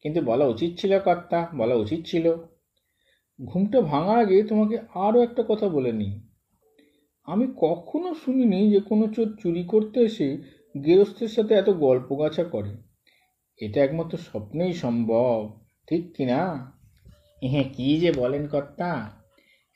কিন্তু 0.00 0.20
বলা 0.20 0.46
উচিত 0.46 0.78
ছিল 0.78 0.98
কর্তা, 0.98 1.48
বলা 1.56 1.74
উচিত 1.74 2.06
ছিল। 2.06 2.34
ঘুমটা 3.44 3.80
ভাঙার 3.80 4.18
আগে 4.18 4.42
তোমাকে 4.42 4.78
আরও 4.94 5.22
একটা 5.22 5.44
কথা 5.48 5.68
বলে 5.68 5.92
নিই। 5.92 6.20
আমি 7.24 7.46
কখনো 7.56 8.14
শুনিনি 8.14 8.70
যে 8.70 8.80
কোনো 8.80 9.06
চোর 9.06 9.36
চুরি 9.42 9.64
করতে 9.64 10.00
এসে 10.00 10.38
গেরস্থের 10.84 11.28
সাথে 11.28 11.54
এত 11.54 11.70
গল্প 11.70 12.18
গাছা 12.18 12.44
করে। 12.44 12.70
এটা 13.56 13.84
একমাত্র 13.84 14.18
স্বপ্নেই 14.18 14.72
সম্ভব, 14.72 15.60
ঠিক 15.86 16.16
কি 16.16 16.24
না 16.24 16.79
হ্যাঁ 17.42 17.68
কি 17.74 18.00
যে 18.00 18.10
বলেন 18.12 18.44
কর্তা? 18.48 18.90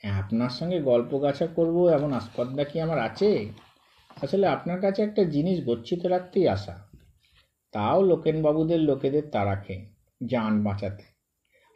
আপনার 0.03 0.49
সঙ্গে 0.49 0.79
গল্প 0.83 1.19
গাছা 1.23 1.47
করব 1.47 1.77
এমন 1.89 2.13
আস্পর্ধা 2.13 2.65
কি 2.65 2.81
আমার 2.81 2.99
আছে? 2.99 3.31
আসলে 4.23 4.47
আপনার 4.47 4.81
কাছে 4.81 5.03
একটা 5.03 5.25
জিনিস 5.25 5.59
গচ্ছিত 5.67 6.07
রাখতেই 6.07 6.49
আসা 6.49 6.75
তাও 7.73 8.03
লোকেন 8.03 8.43
বাবুদের 8.43 8.81
লোকেদের 8.81 9.25
তারাকে 9.33 9.77
যান 10.21 10.65
বাঁচাতে। 10.65 11.05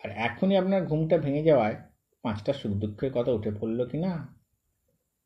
আর 0.01 0.11
এখনই 0.11 0.57
আপনার 0.57 0.87
ঘুমটা 0.87 1.17
ভেঙে 1.19 1.43
যাওয়ায় 1.43 1.77
পাঁচটা 2.25 2.53
সুখ 2.53 2.73
দুঃখের 2.73 3.11
কথা 3.13 3.33
উঠে 3.33 3.51
পড়ল 3.61 3.79
কি 3.87 3.99
না? 3.99 4.13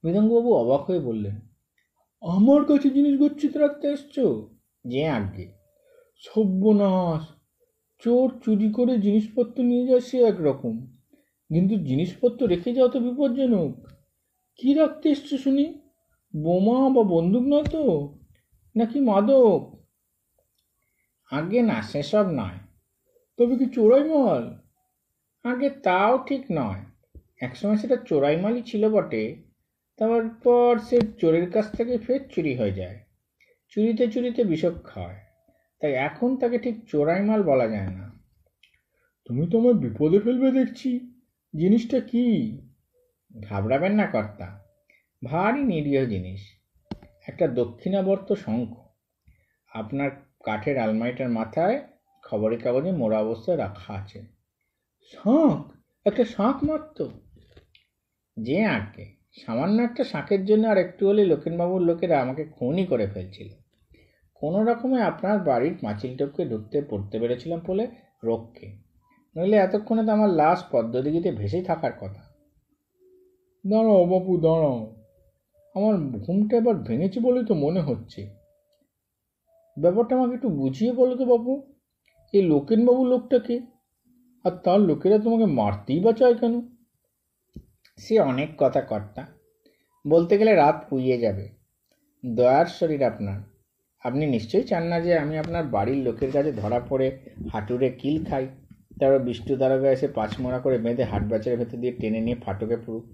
মৃদঙ্গবাবু 0.04 0.50
অবাক 0.54 0.82
হয়ে 0.90 1.00
বললেন, 1.00 1.36
আমার 2.22 2.64
কাছে 2.64 2.88
জিনিস 2.90 3.14
গচ্ছিত 3.20 3.56
রাখতে 3.56 3.86
এসছো? 3.88 4.24
যে 4.84 5.02
আগে 5.08 5.46
সর্বনাশ 6.22 7.22
চোর 8.04 8.40
চুরি 8.44 8.72
করে 8.72 8.98
জিনিসপত্র 8.98 9.62
নিয়ে 9.62 9.86
যায় 9.86 10.00
সে 10.00 10.22
একরকম। 10.22 10.86
কিন্তু 11.48 11.76
জিনিসপত্র 11.76 12.46
রেখে 12.46 12.72
যাওয়া 12.72 12.92
তো 12.92 13.00
বিপজ্জনক। 13.00 13.86
কি 14.56 14.74
রাখতে 14.74 15.08
এসছো 15.08 15.38
শুনি? 15.38 15.74
বোমা 16.36 16.88
বা 16.88 17.02
বন্দুক 17.02 17.42
নয় 17.42 17.64
তো? 17.64 18.14
নাকি 18.76 19.00
মাদক? 19.00 19.78
আগে 21.30 21.62
না, 21.62 21.82
সেসব 21.82 22.24
নয়। 22.30 22.58
তবে 23.36 23.56
কি 23.56 23.66
চোরাই 23.66 24.04
মাল 24.04 24.56
আগে 25.44 25.70
তাও 25.70 26.24
ঠিক 26.28 26.44
নয়। 26.52 26.80
একসময় 27.40 27.76
সেটা 27.76 27.96
চোরাই 27.96 28.36
মালই 28.36 28.62
ছিল 28.62 28.88
বটে। 28.88 29.36
তারপর 29.96 30.78
সে 30.78 31.00
চোরের 31.18 31.50
কাছ 31.50 31.72
থেকে 31.72 31.98
ফের 31.98 32.20
চুরি 32.28 32.54
হয়ে 32.54 32.72
যায়। 32.72 33.00
চুরিতে 33.68 34.08
চুরিতে 34.08 34.44
বিষক 34.44 34.72
খায় 34.84 35.31
তাই 35.82 35.92
এখন 35.92 36.36
তাকে 36.36 36.58
ঠিক 36.58 36.84
চোরাই 36.88 37.22
মাল 37.22 37.42
বলা 37.42 37.68
যায় 37.68 37.90
না। 37.90 38.12
তুমি 39.24 39.46
তো 39.50 39.58
আমার 39.58 39.74
বিপদে 39.74 40.20
ফেলবে 40.20 40.52
দেখছি। 40.52 40.98
জিনিসটা 41.56 42.00
কি? 42.00 42.56
ঘাবড়াবেন 43.42 43.92
না 43.92 44.06
কর্তা। 44.06 44.64
ভারী 45.24 45.62
নিরীহ 45.62 46.04
জিনিস। 46.04 46.40
একটা 47.28 47.48
দক্ষিণাবর্ত 47.48 48.32
শঙ্খ। 48.32 48.76
আপনার 49.72 50.10
কাঠের 50.44 50.78
আলমারিটার 50.78 51.28
মাথায় 51.28 51.80
খবরের 52.22 52.62
কাগজে 52.62 52.92
মোড়া 52.92 53.18
অবস্থায় 53.18 53.56
রাখা 53.56 53.94
আছে। 53.94 54.22
শাঁখ! 55.12 55.72
একটা 56.04 56.24
শাঁখ 56.24 56.64
মারত 56.64 57.08
যে 58.40 58.64
আঁকে। 58.64 59.16
সামান্য 59.46 59.82
একটা 59.82 60.04
শাঁখের 60.04 60.44
জন্য 60.44 60.68
আর 60.68 60.78
একটু 60.78 61.08
হলে 61.08 61.24
লোকেনবাবুর 61.24 61.82
লোকেরা 61.82 62.20
আমাকে 62.20 62.44
খুনই 62.44 62.86
করে 62.86 63.06
ফেলছিল। 63.06 63.61
কোনো 64.42 64.64
রকমে 64.64 65.02
আপনার 65.02 65.38
বাড়ির 65.38 65.78
পাঁচিল 65.82 66.16
টপকে 66.16 66.44
ঢুকতে 66.44 66.82
পড়তে 66.90 67.20
পেরেছিলাম 67.20 67.60
বলে 67.66 67.88
রক্ষে। 68.24 68.76
নইলে 69.36 69.56
এতক্ষণে 69.56 70.04
তো 70.04 70.12
আমার 70.12 70.30
লাশ 70.30 70.64
পদ্মদিঘিতে 70.70 71.32
ভেসেই 71.32 71.62
থাকার 71.62 71.92
কথা। 71.92 72.22
দাঁড়াও 73.66 74.04
বাপু, 74.04 74.40
দাঁড়াও। 74.40 74.94
আমার 75.74 75.94
ঘুমটা 75.96 76.56
এবার 76.56 76.74
ভেঙেছে 76.74 77.20
বলে 77.20 77.44
তো 77.44 77.54
মনে 77.54 77.80
হচ্ছে। 77.80 78.30
ব্যাপারটা 79.78 80.16
আমাকে 80.16 80.34
একটু 80.34 80.48
বুঝিয়ে 80.48 80.92
বলো 80.92 81.16
তো 81.16 81.24
বাপু 81.24 81.62
এই 82.32 82.42
লোকেনবাবু 82.42 83.04
লোকটাকে 83.04 83.60
আর 84.44 84.50
তার 84.50 84.80
লোকেরা 84.80 85.18
তোমাকে 85.18 85.46
মারতেই 85.46 86.00
বা 86.00 86.12
চায় 86.12 86.34
কেন? 86.34 86.76
সে 87.98 88.20
অনেক 88.20 88.48
কথা 88.58 88.80
কর্তা। 88.80 89.26
বলতে 90.06 90.38
গেলে 90.38 90.54
রাত 90.54 90.86
পুইয়ে 90.90 91.18
যাবে। 91.18 91.48
দয়ার 92.26 92.66
শরীর 92.66 93.02
আপনার। 93.02 93.51
আপনি 94.04 94.24
নিশ্চয়ই 94.26 94.66
চান 94.70 94.84
না 94.86 94.96
যে 95.00 95.12
আমি 95.18 95.34
আপনার 95.38 95.64
বাড়ির 95.74 96.00
লোকের 96.06 96.30
কাছে 96.32 96.50
ধরা 96.52 96.80
পড়ে 96.88 97.08
হাঁটুরে 97.52 97.88
কিল 98.00 98.16
খাই। 98.24 98.44
তারপর 98.98 99.18
বিষ্ণু 99.18 99.54
দারোগা 99.56 99.90
এসে 99.96 100.08
পাঁচমোড়া 100.08 100.58
করে 100.58 100.76
বেঁধে 100.78 101.04
হাট 101.04 101.22
বাজারের 101.30 101.58
ভেতর 101.58 101.76
দিয়ে 101.76 101.92
টেনে 101.92 102.20
নিয়ে 102.20 102.38
ফাটকে 102.44 102.76
পুরুক 102.76 103.04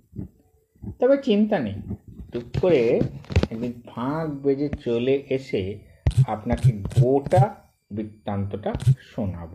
তবে 1.00 1.16
চিন্তা 1.22 1.56
নেই। 1.58 1.76
টুক 2.32 2.46
করে 2.60 2.82
একদিন 3.52 3.72
ফাঁক 3.86 4.28
বেজে 4.44 4.68
চলে 4.84 5.14
এসে 5.30 5.62
আপনাকে 6.26 6.68
গোটা 6.72 7.42
বৃত্তান্তটা 7.90 8.70
শোনাব। 9.10 9.52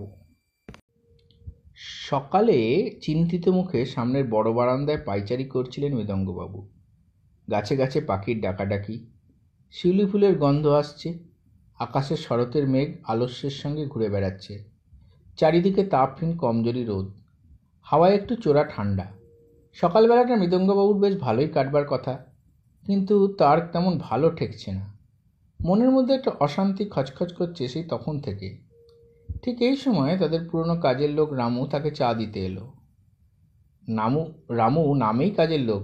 সকালে 2.10 2.58
চিন্তিত 3.02 3.46
মুখে 3.50 3.80
সামনের 3.86 4.26
বড় 4.28 4.50
বারান্দায় 4.54 5.02
পাইচারি 5.06 5.46
করছিলেন 5.46 5.92
মৃদঙ্গবাবু 5.96 6.60
গাছে 7.48 7.74
গাছে 7.76 8.00
পাখির 8.02 8.38
ডাকাডাকি। 8.42 8.96
শিউলি 9.76 10.06
ফুলের 10.06 10.38
গন্ধ 10.38 10.68
আসছে। 10.68 11.20
আকাশের 11.80 12.18
শরতের 12.18 12.68
মেঘ 12.68 12.90
আলস্যের 13.04 13.50
সঙ্গে 13.50 13.86
ঘুরে 13.86 14.10
বেড়াচ্ছে। 14.10 14.64
চারিদিকে 15.38 15.84
তাপহীন 15.84 16.38
কমজোরি 16.38 16.86
রোদ। 16.86 17.12
হাওয়ায় 17.82 18.16
একটু 18.16 18.36
চোরা 18.36 18.64
ঠান্ডা। 18.64 19.06
সকালবেলাটা 19.74 20.36
মৃদঙ্গবাবুর 20.36 20.98
বেশ 20.98 21.20
ভালোই 21.20 21.48
কাটবার 21.48 21.86
কথা, 21.88 22.26
কিন্তু 22.86 23.28
তার 23.28 23.70
তেমন 23.72 23.98
ভালো 23.98 24.32
ঠেকছে 24.32 24.72
না। 24.72 24.98
মনের 25.64 25.90
মধ্যে 25.90 26.14
একটা 26.14 26.32
অশান্তি 26.40 26.86
খচখচ 26.86 27.34
করছে 27.34 27.68
সেই 27.68 27.84
তখন 27.84 28.20
থেকে। 28.20 28.58
ঠিক 29.44 29.62
এই 29.62 29.76
সময় 29.76 30.18
তাদের 30.18 30.50
পুরনো 30.50 30.76
কাজের 30.76 31.10
লোক 31.10 31.34
রামু 31.34 31.68
তাকে 31.68 31.92
চা 31.92 32.14
দিতে 32.14 32.46
এলো। 32.46 32.72
নামু, 33.88 34.34
রামু 34.50 34.96
নামেই 34.96 35.30
কাজের 35.30 35.60
লোক। 35.60 35.84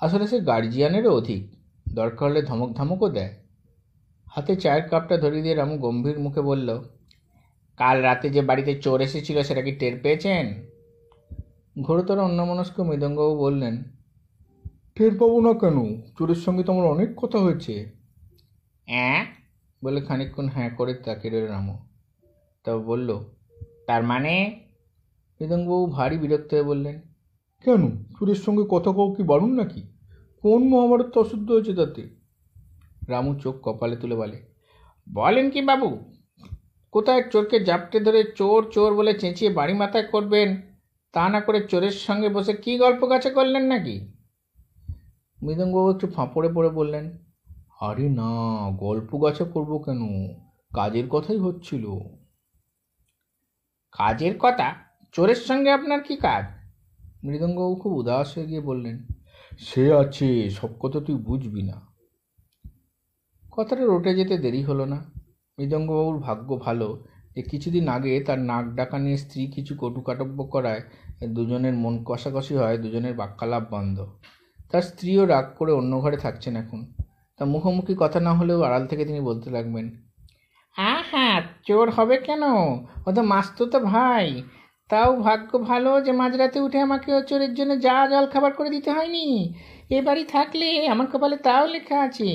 আসলে 0.00 0.26
সে 0.26 0.40
গার্জিয়ানেরও 0.40 1.12
অধিক। 1.12 1.55
দরকার 1.94 2.30
হলে 2.30 2.42
ধমক 2.42 2.72
ধমকও 2.72 3.08
দেয়। 3.08 3.34
হাতে 4.28 4.56
চায়ের 4.56 4.88
কাপটা 4.88 5.16
ধরিয়ে 5.16 5.42
দিয়ে 5.42 5.54
রামু 5.54 5.78
গম্ভীর 5.78 6.18
মুখে 6.18 6.40
বলল 6.40 6.78
কাল 7.76 8.02
রাতে 8.02 8.30
যে 8.30 8.42
বাড়িতে 8.42 8.82
চোর 8.82 9.00
এসেছিল 9.00 9.42
সেটা 9.42 9.62
কি 9.62 9.72
টের 9.72 10.00
পেয়েছেন? 10.02 10.66
ঘোরতর 11.82 12.18
অন্যমনস্ক 12.18 12.80
মৃদঙ্গবাবু 12.80 13.36
বললেন 13.36 13.82
টের 14.94 15.18
পাবো 15.18 15.40
না 15.40 15.52
কেন? 15.52 16.02
চোরের 16.18 16.34
সঙ্গে 16.34 16.62
তো 16.62 16.72
আমার 16.72 16.84
অনেক 16.84 17.16
কথা 17.16 17.38
হয়েছে। 17.38 17.90
অ্যাঁ? 18.86 19.26
বলে 19.84 20.00
খানিকক্ষণ 20.00 20.48
হ্যাঁ 20.48 20.70
করে 20.70 20.94
তাকিয়ে 20.94 21.34
রইল 21.34 21.50
রামু। 21.50 21.78
তবে 22.64 22.84
বলল 22.84 23.24
তার 23.86 24.02
মানে? 24.02 24.60
মৃদঙ্গবাবু 25.40 25.86
ভারী 25.86 26.18
বিরক্ত 26.18 26.54
হয়ে 26.54 26.62
বললেন 26.62 27.00
কেন? 27.64 28.04
চোরের 28.18 28.34
সঙ্গে 28.34 28.62
কথা 28.70 28.92
কও 28.92 29.14
কি 29.14 29.22
বারণ 29.22 29.50
নাকি? 29.50 29.95
কোন 30.46 30.62
মহাভারত 30.68 31.18
অশুদ্ধ 31.18 31.50
হয়েছে 31.50 31.74
তাতে? 31.74 32.02
রামু 33.08 33.34
চোখ 33.34 33.54
কপালে 33.62 33.96
তুলে 33.96 34.14
বলে, 34.14 34.38
বলেন 35.12 35.50
কি 35.50 35.60
বাবু, 35.60 35.88
কোথায় 36.92 37.22
চোরকে 37.30 37.60
জাপটে 37.60 38.00
ধরে 38.00 38.20
চোর 38.36 38.70
চোর 38.70 38.94
বলে 38.94 39.12
চেঁচিয়ে 39.18 39.50
বাড়ি 39.52 39.74
মাথায় 39.74 40.04
করবেন? 40.04 40.62
তা 41.12 41.28
না 41.28 41.40
করে 41.40 41.60
চোরের 41.60 41.90
সঙ্গে 41.90 42.28
বসে 42.28 42.52
কি 42.52 42.78
গল্প 42.78 43.10
গাছে 43.10 43.30
করলেন 43.30 43.64
নাকি? 43.64 44.12
মৃদঙ্গবাবু 45.42 45.90
একটু 45.94 46.06
ফাঁপড়ে 46.06 46.48
পড়ে 46.54 46.68
বললেন, 46.68 47.18
আরে 47.80 48.08
না, 48.08 48.30
গল্প 48.76 49.22
গাছা 49.22 49.44
করব 49.44 49.78
কেন? 49.78 50.00
কাজের 50.74 51.08
কথাই 51.08 51.36
হচ্ছিল। 51.36 51.84
কাজের 53.92 54.38
কথা? 54.38 54.74
চোরের 55.12 55.34
সঙ্গে 55.34 55.70
আপনার 55.70 56.00
কি 56.02 56.16
কাজ? 56.16 56.44
মৃদঙ্গবাবু 57.24 57.74
খুব 57.74 57.92
উদাস 57.92 58.38
হয়ে 58.38 58.46
গিয়ে 58.46 58.60
বললেন 58.60 59.06
সে 59.58 59.92
আছে, 59.92 60.50
সব 60.50 60.68
কথা 60.80 61.00
তুই 61.00 61.16
বুঝবি 61.16 61.62
না। 61.62 61.76
কথাটা 63.52 63.82
রটে 63.86 64.14
যেতে 64.14 64.38
দেরি 64.38 64.62
হলো 64.62 64.84
না। 64.84 65.12
মৃদঙ্গবাবুর 65.58 66.18
ভাগ্য 66.18 66.56
ভালো 66.64 67.04
যে 67.34 67.42
কিছুদিন 67.42 67.88
আগে 67.88 68.20
তার 68.20 68.38
নাক 68.38 68.74
ডাকা 68.74 68.98
নিয়ে 68.98 69.16
স্ত্রী 69.16 69.46
কিছু 69.46 69.74
কটুকাটব্য 69.78 70.44
করায় 70.44 70.82
দুজনের 71.28 71.74
মন 71.74 72.04
কষাকষি 72.04 72.54
হয়, 72.54 72.78
দুজনের 72.78 73.14
বাক্যালাপ 73.14 73.62
বন্ধ। 73.70 74.06
তার 74.70 74.82
স্ত্রীও 74.82 75.26
রাগ 75.26 75.46
করে 75.58 75.72
অন্য 75.72 76.00
ঘরে 76.00 76.16
থাকছেন 76.16 76.56
এখন। 76.56 76.92
তা 77.38 77.44
মুখোমুখি 77.44 77.94
কথা 77.98 78.20
না 78.20 78.34
হলেও 78.34 78.62
আড়াল 78.62 78.86
থেকে 78.86 79.04
তিনি 79.04 79.20
বলতে 79.20 79.50
লাগবেন 79.50 79.90
হ্যাঁ 80.76 81.02
হ্যাঁ 81.10 81.42
চোর 81.66 81.90
হবে 81.90 82.16
কেন? 82.16 82.42
ও 83.06 83.12
তো 83.14 83.22
মাস্তো 83.22 83.66
তো 83.66 83.80
ভাই। 83.80 84.42
তাও 84.90 85.10
ভাগ্য 85.26 85.50
ভালো 85.70 85.90
যে 86.00 86.12
মাঝরাতে 86.12 86.58
উঠে 86.60 86.78
আমাকে 86.80 87.10
চোরের 87.28 87.52
জন্য 87.54 87.72
যা 87.80 87.96
জল 88.12 88.24
খাবার 88.26 88.52
করে 88.52 88.70
দিতে 88.70 88.90
হয়নি। 88.90 89.26
এ 89.90 89.98
বাড়ি 90.02 90.24
থাকলে 90.24 90.68
আমার 90.92 91.06
কপালে 91.12 91.36
তাও 91.46 91.64
লেখা 91.66 91.96
আছে, 92.02 92.30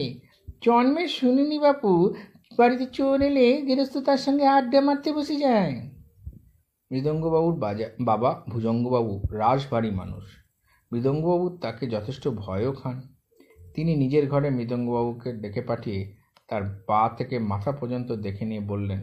জন্মে 0.65 1.03
শুনিনি 1.07 1.57
বাপু, 1.59 1.91
বাড়িতে 2.57 2.85
চোর 2.93 3.19
এলে 3.21 3.47
গৃহস্থ 3.67 3.95
তার 3.97 4.19
সঙ্গে 4.25 4.45
আড্ডা 4.47 4.79
মারতে 4.81 5.09
বসে 5.13 5.35
যায়। 5.35 5.73
মৃদঙ্গবাবুর 6.91 7.55
বাজা, 7.55 7.87
বাবা 8.01 8.29
ভুজঙ্গবাবু 8.49 9.13
রাশভারী 9.33 9.91
মানুষ। 9.91 10.25
মৃদঙ্গবাবু 10.91 11.45
তাকে 11.63 11.83
যথেষ্ট 11.87 12.23
ভয়ও 12.35 12.71
খান। 12.73 12.97
তিনি 13.75 13.91
নিজের 13.95 14.25
ঘরে 14.29 14.49
মৃদঙ্গবাবুকে 14.49 15.29
ডেকে 15.33 15.61
পাঠিয়ে 15.61 15.99
তার 16.49 16.63
পা 16.87 17.01
থেকে 17.17 17.35
মাথা 17.51 17.71
পর্যন্ত 17.71 18.09
দেখে 18.25 18.45
নিয়ে 18.45 18.63
বললেন, 18.71 19.01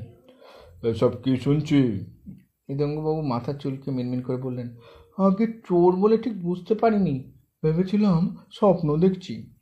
এসব 0.82 1.12
কি 1.22 1.32
শুনছি 1.36 1.78
মৃদঙ্গবাবু 2.68 3.22
মাথা 3.22 3.52
চুলকে 3.52 3.90
মিনমিন 3.90 4.22
করে 4.22 4.36
বললেন 4.36 4.76
আগে 5.18 5.46
চোর 5.46 5.96
বলে 5.96 6.18
ঠিক 6.18 6.42
বুঝতে 6.42 6.74
পারিনি। 6.74 7.32
ভেবেছিলাম 7.62 8.36
স্বপ্ন 8.52 8.96
দেখছি। 8.96 9.54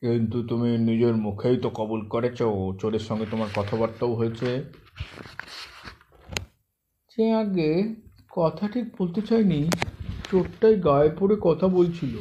কিন্তু 0.00 0.42
তুমি 0.46 0.78
নিজের 0.78 1.16
মুখেই 1.16 1.56
তো 1.56 1.70
কবুল 1.70 2.08
করেছ। 2.08 2.38
চোরের 2.80 2.98
সঙ্গে 2.98 3.26
তোমার 3.30 3.48
কথাবার্তাও 3.56 4.14
হয়েছে। 4.14 4.64
যে 7.16 7.32
আগে 7.32 7.94
কথা 8.30 8.68
ঠিক 8.68 8.84
বলতে 8.98 9.20
চাইনি 9.20 9.70
চোরটাই 10.30 10.80
গায়ে 10.80 11.10
পড়ে 11.18 11.36
কথা 11.40 11.68
বলছিল। 11.68 12.16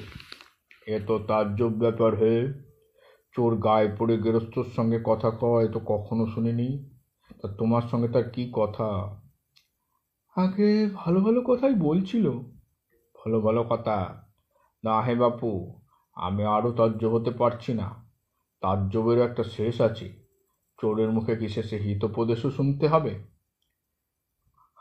এ 0.87 0.99
তো 1.07 1.19
তাজ্জব 1.19 1.69
ব্যাপার 1.69 2.15
হে। 2.15 2.53
চোর 3.35 3.57
গায়ে 3.57 3.95
পড়ে 3.99 4.17
গেরস্তর 4.17 4.63
সঙ্গে 4.75 4.99
কথা 5.03 5.29
কয় 5.29 5.67
তো 5.67 5.79
কখনো 5.85 6.27
শুনিনি? 6.27 6.89
তা 7.41 7.47
তোমার 7.47 7.81
সঙ্গে 7.81 8.07
তার 8.07 8.29
কি 8.29 8.49
কথা? 8.53 9.18
আগে 10.39 10.89
ভালো 10.93 11.21
ভালো 11.21 11.41
কথাই 11.41 11.73
বলছিল। 11.73 12.31
ভালো 13.15 13.41
ভালো 13.41 13.63
কথা? 13.63 14.27
না 14.83 15.01
হে 15.01 15.15
বাপু, 15.15 15.79
আমি 16.15 16.43
আরও 16.43 16.71
তাজ্জব 16.71 17.13
হতে 17.13 17.31
পারছি 17.31 17.73
না। 17.73 18.11
তাজ্জবেরও 18.61 19.23
একটা 19.23 19.43
শেষ 19.43 19.81
আছে। 19.81 20.13
চোরের 20.81 21.11
মুখে 21.11 21.35
কি 21.35 21.49
শেষে 21.49 21.77
হিতোপদেশও 21.77 22.51
শুনতে 22.51 22.87
হবে? 22.87 23.23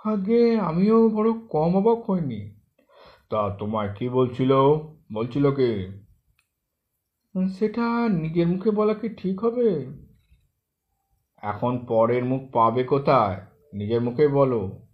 আগে 0.05 0.59
আমিও 0.59 1.09
বড় 1.09 1.33
কম 1.33 1.77
অবাক 1.77 2.11
হইনি। 2.11 2.55
তা 3.31 3.57
তোমায় 3.59 3.95
কি 3.95 4.09
বলছিল? 4.09 4.55
বলছিল 5.13 5.51
কি? 5.51 6.03
সেটা 7.59 8.09
নিজের 8.09 8.47
মুখে 8.47 8.71
বলা 8.71 8.95
কি 8.95 9.09
ঠিক 9.09 9.45
হবে? 9.45 9.87
এখন 11.37 11.87
পরের 11.89 12.25
মুখ 12.25 12.43
পাবে 12.53 12.85
কোথায়? 12.85 13.41
নিজের 13.73 14.01
মুখে 14.01 14.29
বলো। 14.29 14.88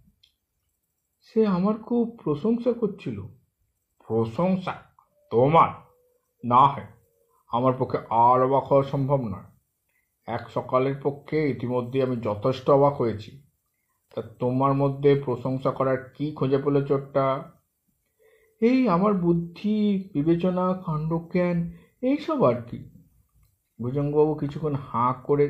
সে 1.25 1.47
আমার 1.47 1.75
খুব 1.77 2.19
প্রশংসা 2.23 2.73
করছিল। 2.73 3.21
প্রশংসা? 4.07 4.73
তোমার? 5.31 5.69
না 6.43 6.67
হয় 6.67 6.87
আমার 7.47 7.73
পক্ষে 7.79 7.97
আর 8.09 8.41
অবাক 8.43 8.63
হওয়া 8.63 8.83
সম্ভব 8.83 9.21
নয়। 9.21 9.47
এক 10.27 10.49
সকালের 10.49 10.95
পক্ষে 11.03 11.49
ইতিমধ্যে 11.49 12.03
আমি 12.03 12.15
যথেষ্ট 12.17 12.69
অবাক 12.69 12.93
হয়েছি। 12.93 13.43
তা 14.15 14.21
তোমার 14.21 14.73
মধ্যে 14.73 15.21
প্রশংসা 15.25 15.71
করার 15.71 16.09
কি 16.09 16.31
খুঁজে 16.31 16.57
পেল 16.57 16.85
চোরটা 16.85 17.51
এই 18.61 18.89
আমার 18.89 19.13
বুদ্ধি, 19.13 20.09
বিবেচনা 20.13 20.73
কাণ্ডজ্ঞান 20.85 21.71
এইসব 22.01 22.43
আর 22.43 22.61
কি। 22.61 22.89
ভুজঙ্গবাবু 23.81 24.35
কিছুক্ষণ 24.35 24.75
হাঁ 24.75 25.13
করে 25.13 25.45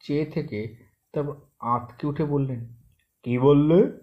চেয়ে 0.00 0.26
থেকে 0.26 0.76
তারপর 1.12 1.34
আঁতকে 1.60 2.06
উঠে 2.06 2.24
বললেন, 2.24 2.74
কি 3.22 3.38
বললে? 3.38 4.01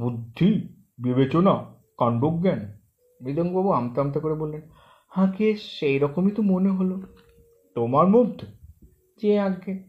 বুদ্ধি, 0.00 0.68
বিবেচনা, 0.98 1.64
কাণ্ডজ্ঞান। 1.98 2.78
মৃদঙ্গবাবু 3.22 3.70
আমতা 3.70 4.02
আমতা 4.02 4.20
করে 4.20 4.34
বললেন 4.34 4.60
হাঁকে 5.08 5.54
সেই 5.56 5.98
রকমই 5.98 6.30
তো 6.30 6.42
মনে 6.42 6.70
হলো। 6.70 7.02
তোমার 7.74 8.08
মধ্যে? 8.08 8.46
যে 9.22 9.38
আগে 9.38 9.88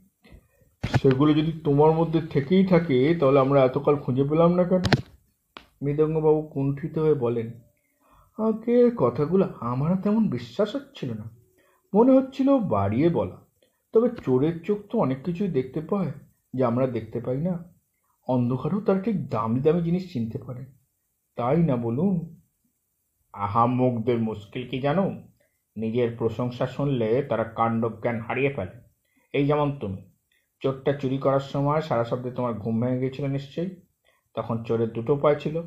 সেগুলো 0.85 1.33
যদি 1.33 1.51
তোমার 1.63 1.91
মধ্যে 1.91 2.21
থেকেই 2.21 2.65
থাকে, 2.65 3.15
তাহলে 3.19 3.39
আমরা 3.39 3.63
এতকাল 3.63 3.95
খুঁজে 3.95 4.23
পেলাম 4.23 4.53
না 4.53 4.63
কেন? 4.63 4.83
মৃদঙ্গবাবু 5.81 6.41
কুণ্ঠিত 6.41 6.97
হয়ে 6.97 7.13
বলেন 7.13 7.47
আগে 8.37 8.91
কথাগুলো 8.97 9.47
আমারও 9.59 9.95
তেমন 9.95 10.29
বিশ্বাস 10.29 10.75
হচ্ছিল 10.75 11.13
না। 11.13 11.29
মনে 11.93 12.11
হচ্ছিল 12.11 12.57
বাড়িয়ে 12.57 13.09
বলা। 13.09 13.37
তবে 13.93 14.09
চোরের 14.23 14.63
চোখ 14.63 14.77
তো 14.89 14.99
অনেক 14.99 15.23
কিছুই 15.23 15.47
দেখতে 15.47 15.81
পায়, 15.81 16.11
যা 16.55 16.67
আমরা 16.67 16.87
দেখতে 16.87 17.19
পাই 17.19 17.37
না। 17.37 17.74
অন্ধকারেও 18.27 18.81
তারা 18.81 19.01
ঠিক 19.01 19.29
দামি 19.29 19.59
দামি 19.59 19.81
জিনিস 19.81 20.13
চিনতে 20.13 20.37
পারে। 20.37 20.65
তাই 21.35 21.57
না 21.57 21.75
বলুন? 21.75 22.41
আহাম্মকদের 23.33 24.17
মুশকিল 24.17 24.69
কি 24.69 24.81
জানো? 24.81 25.27
নিজের 25.77 26.17
প্রশংসা 26.17 26.67
শুনলে 26.67 27.23
তারা 27.23 27.43
কাণ্ডজ্ঞান 27.43 28.19
হারিয়ে 28.19 28.53
ফেলে। 28.53 28.71
এই 29.33 29.45
যেমন 29.45 29.79
তুমি, 29.79 30.11
চোরটা 30.59 30.93
চুরি 30.93 31.17
করার 31.17 31.39
সময় 31.39 31.81
সারা 31.81 32.03
শব্দে 32.03 32.31
তোমার 32.31 32.53
ঘুম 32.53 32.81
ভেঙে 32.81 32.99
গিয়েছিল 32.99 33.27
নিশ্চয়ই? 33.27 33.81
তখন 34.33 34.63
চোরের 34.63 34.93
দুটো 34.93 35.13
উপায় 35.13 35.35
ছিল, 35.35 35.63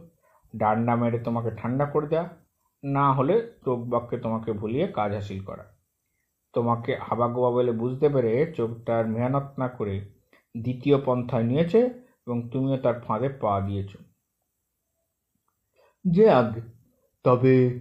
ডান্ডা 0.56 0.96
মেরে 0.96 1.18
তোমাকে 1.18 1.50
ঠান্ডা 1.50 1.86
করে 1.86 2.06
দেওয়া 2.06 2.28
না 2.84 3.12
হলে 3.12 3.52
চোখ 3.64 3.78
বাক্যে 3.78 4.18
তোমাকে 4.18 4.52
ভুলিয়ে 4.52 4.86
কাজ 4.86 5.12
হাসিল 5.12 5.44
করা। 5.44 5.76
তোমাকে 6.52 6.96
হাবাগোবা 6.96 7.50
বলে 7.50 7.72
বুঝতে 7.72 8.08
পেরে 8.08 8.52
চোখটার 8.56 9.06
মেহনত 9.06 9.58
না 9.58 9.68
করে 9.68 10.00
দ্বিতীয় 10.62 11.00
পন্থায় 11.04 11.42
নিয়েছে 11.42 12.07
এবং 12.28 12.48
তুমিও 12.52 12.76
তার 12.76 13.00
ফাঁদে 13.00 13.28
পা 13.28 13.60
দিয়েছ। 13.60 13.92
যে 16.04 16.30
আগে 16.30 16.60
তবে 17.24 17.80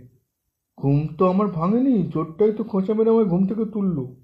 ঘুম 0.77 1.07
তো 1.17 1.29
আমার 1.29 1.47
ভাঙেনি 1.47 2.03
জোরটাই 2.03 2.51
তো 2.51 2.63
খোঁচা 2.63 2.93
মেরে 2.93 3.09
আমার 3.09 3.25
ঘুম 3.25 3.47
থেকে 3.47 3.65
তুললো। 3.73 4.15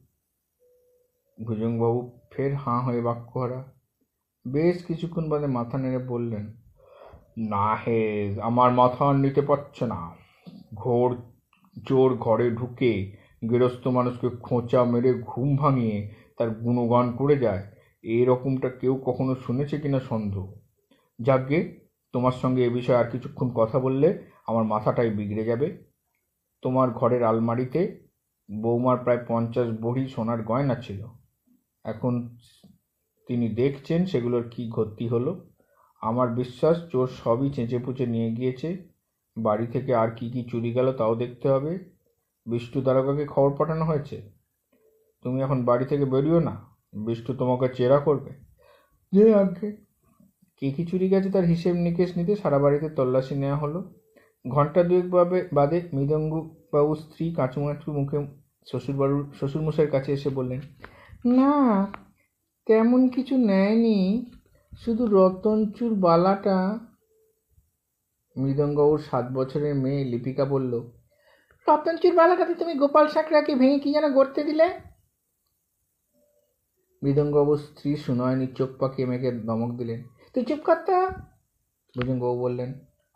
ভুজংবাবু 1.46 2.20
ফের 2.32 2.56
হাঁ 2.56 2.82
হয়ে 2.82 3.02
বাক্য 3.02 3.40
হারা 3.40 3.64
বেশ 4.48 4.86
কিছুক্ষণ 4.86 5.30
বাদে 5.30 5.48
মাথা 5.48 5.78
নেড়ে 5.78 5.98
বললেন, 5.98 6.46
না 7.50 7.76
হে, 7.76 8.02
আমার 8.42 8.72
মাথা 8.72 9.06
আর 9.06 9.16
নিতে 9.16 9.42
পারছে 9.42 9.86
না। 9.86 10.02
ঘোর 10.74 11.10
জোর 11.88 12.16
ঘরে 12.16 12.52
ঢুকে 12.52 13.18
গৃহস্থ 13.50 13.88
মানুষকে 13.88 14.30
খোঁচা 14.30 14.84
মেরে 14.84 15.14
ঘুম 15.14 15.56
ভাঙিয়ে 15.56 15.98
তার 16.38 16.50
গুণগান 16.50 17.12
করে 17.12 17.38
যায়। 17.38 17.73
এরকমটা 18.04 18.70
কেউ 18.70 19.02
কখনো 19.06 19.36
শুনেছে 19.36 19.80
কিনা 19.80 20.00
সন্দেহ? 20.00 20.54
যাকগে, 21.22 21.88
তোমার 22.14 22.32
সঙ্গে 22.32 22.66
এ 22.66 22.70
বিষয়ে 22.70 22.98
আর 22.98 23.12
কিছুক্ষণ 23.12 23.50
কথা 23.50 23.80
বললে 23.80 24.24
আমার 24.48 24.64
মাথাটাই 24.64 25.10
বিগড়ে 25.10 25.44
যাবে। 25.44 25.84
তোমার 26.62 26.92
ঘরের 26.92 27.24
আলমারিতে 27.24 28.08
বৌমার 28.62 28.98
প্রায় 28.98 29.26
পঞ্চাশ 29.28 29.68
বড়ি 29.82 30.08
সোনার 30.08 30.44
গয়না 30.44 30.76
ছিল। 30.76 31.06
এখন 31.84 32.38
তিনি 33.28 33.50
দেখছেন 33.50 34.06
সেগুলোর 34.06 34.50
কি 34.50 34.70
ক্ষতি 34.70 35.08
হলো। 35.08 35.50
আমার 36.02 36.30
বিশ্বাস 36.30 36.88
চোর 36.90 37.08
সবই 37.08 37.50
চেঁচে 37.50 37.80
পুচে 37.80 38.06
নিয়ে 38.06 38.32
গিয়েছে। 38.32 38.90
বাড়ি 39.38 39.68
থেকে 39.68 39.96
আর 39.96 40.10
কি 40.10 40.30
কি 40.30 40.44
চুরি 40.52 40.74
গেল 40.74 40.94
তাও 40.94 41.16
দেখতে 41.16 41.50
হবে। 41.50 41.80
বিষ্টু 42.46 42.82
দারোগাকে 42.82 43.26
খবর 43.26 43.56
পাঠানো 43.56 43.86
হয়েছে? 43.86 44.32
তুমি 45.22 45.42
এখন 45.42 45.66
বাড়ি 45.66 45.86
থেকে 45.86 46.06
বেরিও 46.06 46.40
না। 46.40 46.73
বিষ্টু 46.94 47.34
তোমাকে 47.34 47.68
চেরা 47.74 48.00
করবে? 48.00 48.32
যে 49.14 49.34
আগে 49.34 49.78
কী 50.58 50.72
কী 50.72 50.86
চুরি 50.86 51.10
গেছে 51.10 51.30
তার 51.32 51.44
হিসেব 51.44 51.76
নিকেশ 51.76 52.18
নিতে? 52.18 52.36
সারা 52.36 52.60
বাড়িতে 52.60 52.90
তল্লাশি 52.90 53.36
নেওয়া 53.36 53.58
হলো। 53.58 53.94
ঘণ্টা 54.50 54.84
দুয়েক 54.84 55.10
বাবে 55.10 55.50
বাদে 55.54 55.82
মৃদঙ্গু 55.94 56.56
বাবুর 56.74 56.96
স্ত্রী 56.96 57.34
কাঁচুমাচু 57.34 57.92
মুখে 57.92 58.18
শ্বশুরবাড়ুর 58.68 59.34
শ্বশুরমশাইয়ের 59.40 59.92
কাছে 59.92 60.12
এসে 60.12 60.30
বললেন, 60.30 60.60
না, 61.26 61.88
তেমন 62.66 63.08
কিছু 63.08 63.38
নেয়নি। 63.38 64.26
শুধু 64.86 65.08
রতনচুর 65.08 65.96
বালাটা। 65.96 66.80
মৃদঙ্গবাবুর 68.38 69.00
সাত 69.00 69.26
বছরের 69.34 69.76
মেয়ে 69.76 70.04
লিপিকা 70.04 70.46
বলল, 70.46 70.74
রতনচুর 71.68 72.16
বালাটাতে 72.16 72.54
তুমি 72.54 72.74
গোপাল 72.74 73.08
সাকরাকে 73.08 73.56
ভেঙে 73.56 73.80
কি 73.80 73.94
যেন 73.94 74.14
গড়তে 74.14 74.44
দিলে? 74.44 74.93
মৃদঙ্গবাবুর 77.04 77.58
স্ত্রী 77.58 77.96
সুনয়নী 77.96 78.48
চোখ 78.48 78.70
পাকিয়ে 78.80 79.08
মেঘে 79.08 79.32
ধমক 79.32 79.72
দিলেন। 79.78 80.00
তুই 80.34 80.44
চুপ 80.46 80.60
করতা 80.60 80.98
ভুজঙ্গবাবু 81.94 82.40
বললেন। 82.40 82.74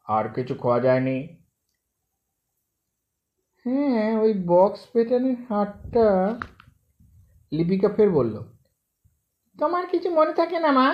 আর 0.08 0.26
কিছু 0.30 0.54
খাওয়া 0.56 0.80
যায়নি? 0.80 1.18
হ্যাঁ 3.66 4.18
ওই 4.20 4.34
বক্স 4.48 4.82
পেটানের 4.94 5.36
হাটটা, 5.50 6.08
লিপিকা 7.52 7.90
ফের 7.96 8.10
বলল। 8.10 8.36
তোমার 9.60 9.86
কিছু 9.88 10.10
মনে 10.10 10.34
থাকে 10.34 10.60
না 10.60 10.72
মা? 10.72 10.88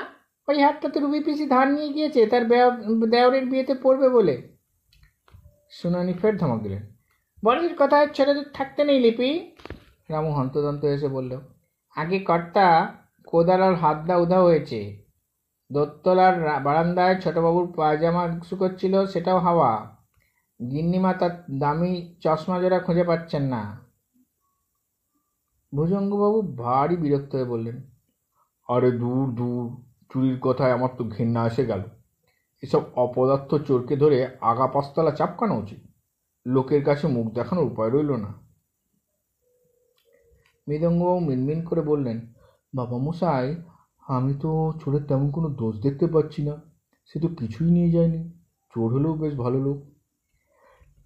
ওই 0.47 0.57
হাটটা 0.61 0.87
তো 0.89 0.99
রুবি 0.99 1.19
পিসি 1.19 1.45
ধার 1.47 1.67
নিয়ে 1.67 1.89
গিয়েছে, 1.89 2.21
তার 2.25 2.43
দেওরের 3.09 3.45
বিয়েতে 3.45 3.73
পড়বে 3.83 4.09
বলে? 4.09 4.35
সুনানি 5.71 6.13
ফের 6.13 6.37
ধমক 6.37 6.59
দিলেন। 6.63 6.83
বড়ির 7.45 7.75
কথায় 7.79 8.07
ছেলেদের 8.13 8.47
থাকতে 8.53 8.81
নেই 8.83 8.99
লিপি? 8.99 9.29
রামু 10.09 10.31
হন্তদন্ত 10.33 10.85
এসে 10.85 11.07
বলল। 11.07 11.33
আগে 11.97 12.19
কর্তা 12.19 12.95
কোদাল 13.27 13.61
আর 13.61 13.75
হাতদা 13.75 14.17
উধা 14.17 14.39
হয়েছে। 14.41 15.03
দোতলার 15.71 16.35
বারান্দায় 16.63 17.21
ছোটবাবুর 17.21 17.73
পায়জামা 17.75 18.39
শুকোচ্ছিল 18.49 19.05
সেটাও 19.05 19.39
হাওয়া। 19.39 19.97
গিন্নিমা 20.71 21.13
তার 21.13 21.43
দামি 21.59 22.15
চশমা 22.19 22.61
জোড়া 22.61 22.79
খুঁজে 22.79 23.03
পাচ্ছেন 23.03 23.43
না। 23.43 23.61
ভুজঙ্গবাবু 25.75 26.41
ভারী 26.41 26.95
বিরক্ত 26.95 27.35
হয়ে 27.35 27.45
বললেন, 27.45 27.81
আরে 28.69 28.91
দূর 28.91 29.31
দূর, 29.31 29.63
চুরির 30.09 30.39
কথায় 30.39 30.71
আমার 30.71 30.89
তো 30.97 31.03
ঘেন্না 31.03 31.47
এসে 31.47 31.65
গেল। 31.65 31.81
এসব 32.61 32.83
অপদার্থ 32.95 33.55
চোরকে 33.55 33.95
ধরে 33.95 34.37
আগা 34.41 34.67
পাঁচতলা 34.67 35.11
চাপকানো 35.11 35.55
উচিত। 35.57 35.81
লোকের 36.45 36.83
কাছে 36.83 37.07
মুখ 37.07 37.33
দেখানোর 37.33 37.65
উপায় 37.65 37.89
রইল 37.89 38.11
না। 38.15 38.42
মৃদঙ্গবাবু 40.67 41.19
মিনমিন 41.29 41.59
করে 41.69 41.81
বললেন, 41.91 42.17
বাবা 42.73 42.97
মশাই, 43.05 43.47
আমি 44.05 44.33
তো 44.43 44.51
চোরের 44.81 45.03
তেমন 45.09 45.27
কোনো 45.35 45.49
দোষ 45.59 45.73
দেখতে 45.85 46.05
পাচ্ছি 46.13 46.41
না। 46.47 46.55
সে 47.09 47.17
তো 47.23 47.27
কিছুই 47.39 47.69
নিয়ে 47.75 47.89
যায়নি। 47.95 48.21
চোর 48.73 48.87
হলেও 48.95 49.13
বেশ 49.21 49.33
ভালো 49.43 49.59
লোক। 49.67 49.79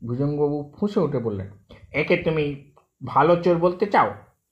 ভুজঙ্গবাবু 0.02 0.58
ফুঁসে 0.76 1.00
উঠে 1.06 1.20
বললেন, 1.28 1.50
একে 2.02 2.16
তুমি 2.26 2.46
ভালো 3.02 3.34
চোর 3.44 3.58
বলতে 3.66 3.86
চাও? 3.94 4.10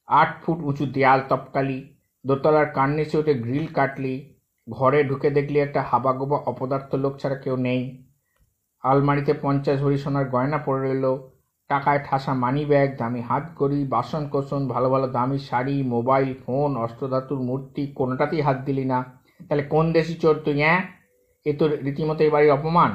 আট 0.07 0.31
ফুট 0.41 0.59
উঁচু 0.69 0.83
দেয়াল 0.95 1.19
তপকালি, 1.29 1.79
দোতলার 2.25 2.67
কান্নিসে 2.77 3.15
উঠে 3.21 3.33
গ্রিল 3.43 3.67
কাটলি, 3.77 4.15
ঘরে 4.67 4.99
ঢুকে 5.09 5.29
দেখলি 5.37 5.57
একটা 5.65 5.81
হাবাগোবা 5.89 6.37
অপদার্থ 6.51 6.91
লোক 7.03 7.13
ছাড়া 7.21 7.37
কেউ 7.43 7.55
নেই। 7.67 7.81
আলমারিতে 8.83 9.33
পঞ্চাশ 9.43 9.77
ভরি 9.83 9.97
সোনার 10.03 10.25
গয়না 10.33 10.59
পড়ে 10.65 10.81
রইল 10.85 11.05
টাকায় 11.69 12.01
ঠাসা 12.07 12.33
মানি 12.43 12.63
ব্যাগ 12.71 12.89
দামি 12.99 13.21
বাসন 13.93 14.23
কোসন 14.33 14.61
ভালো 14.73 14.87
ভালো 14.93 15.07
দামি 15.17 15.37
শাড়ি 15.49 15.75
মোবাইল 15.93 16.29
ফোন 16.43 16.69
অষ্টধাতুর 16.85 17.39
মূর্তি, 17.49 17.83
কোনোটাতেই 17.99 18.41
হাত 18.47 18.57
দিলি 18.67 18.85
না। 18.93 18.99
তাহলে 19.47 19.63
কোন 19.73 19.85
দেশি 19.97 20.15
চোর 20.23 20.35
তুই 20.45 20.57
হ্যাঁ 20.63 20.81
এ 21.45 21.51
তোর 21.59 21.69
রীতিমতো 21.85 22.21
এই 22.25 22.31
বাড়ির 22.35 22.51
অপমান? 22.57 22.91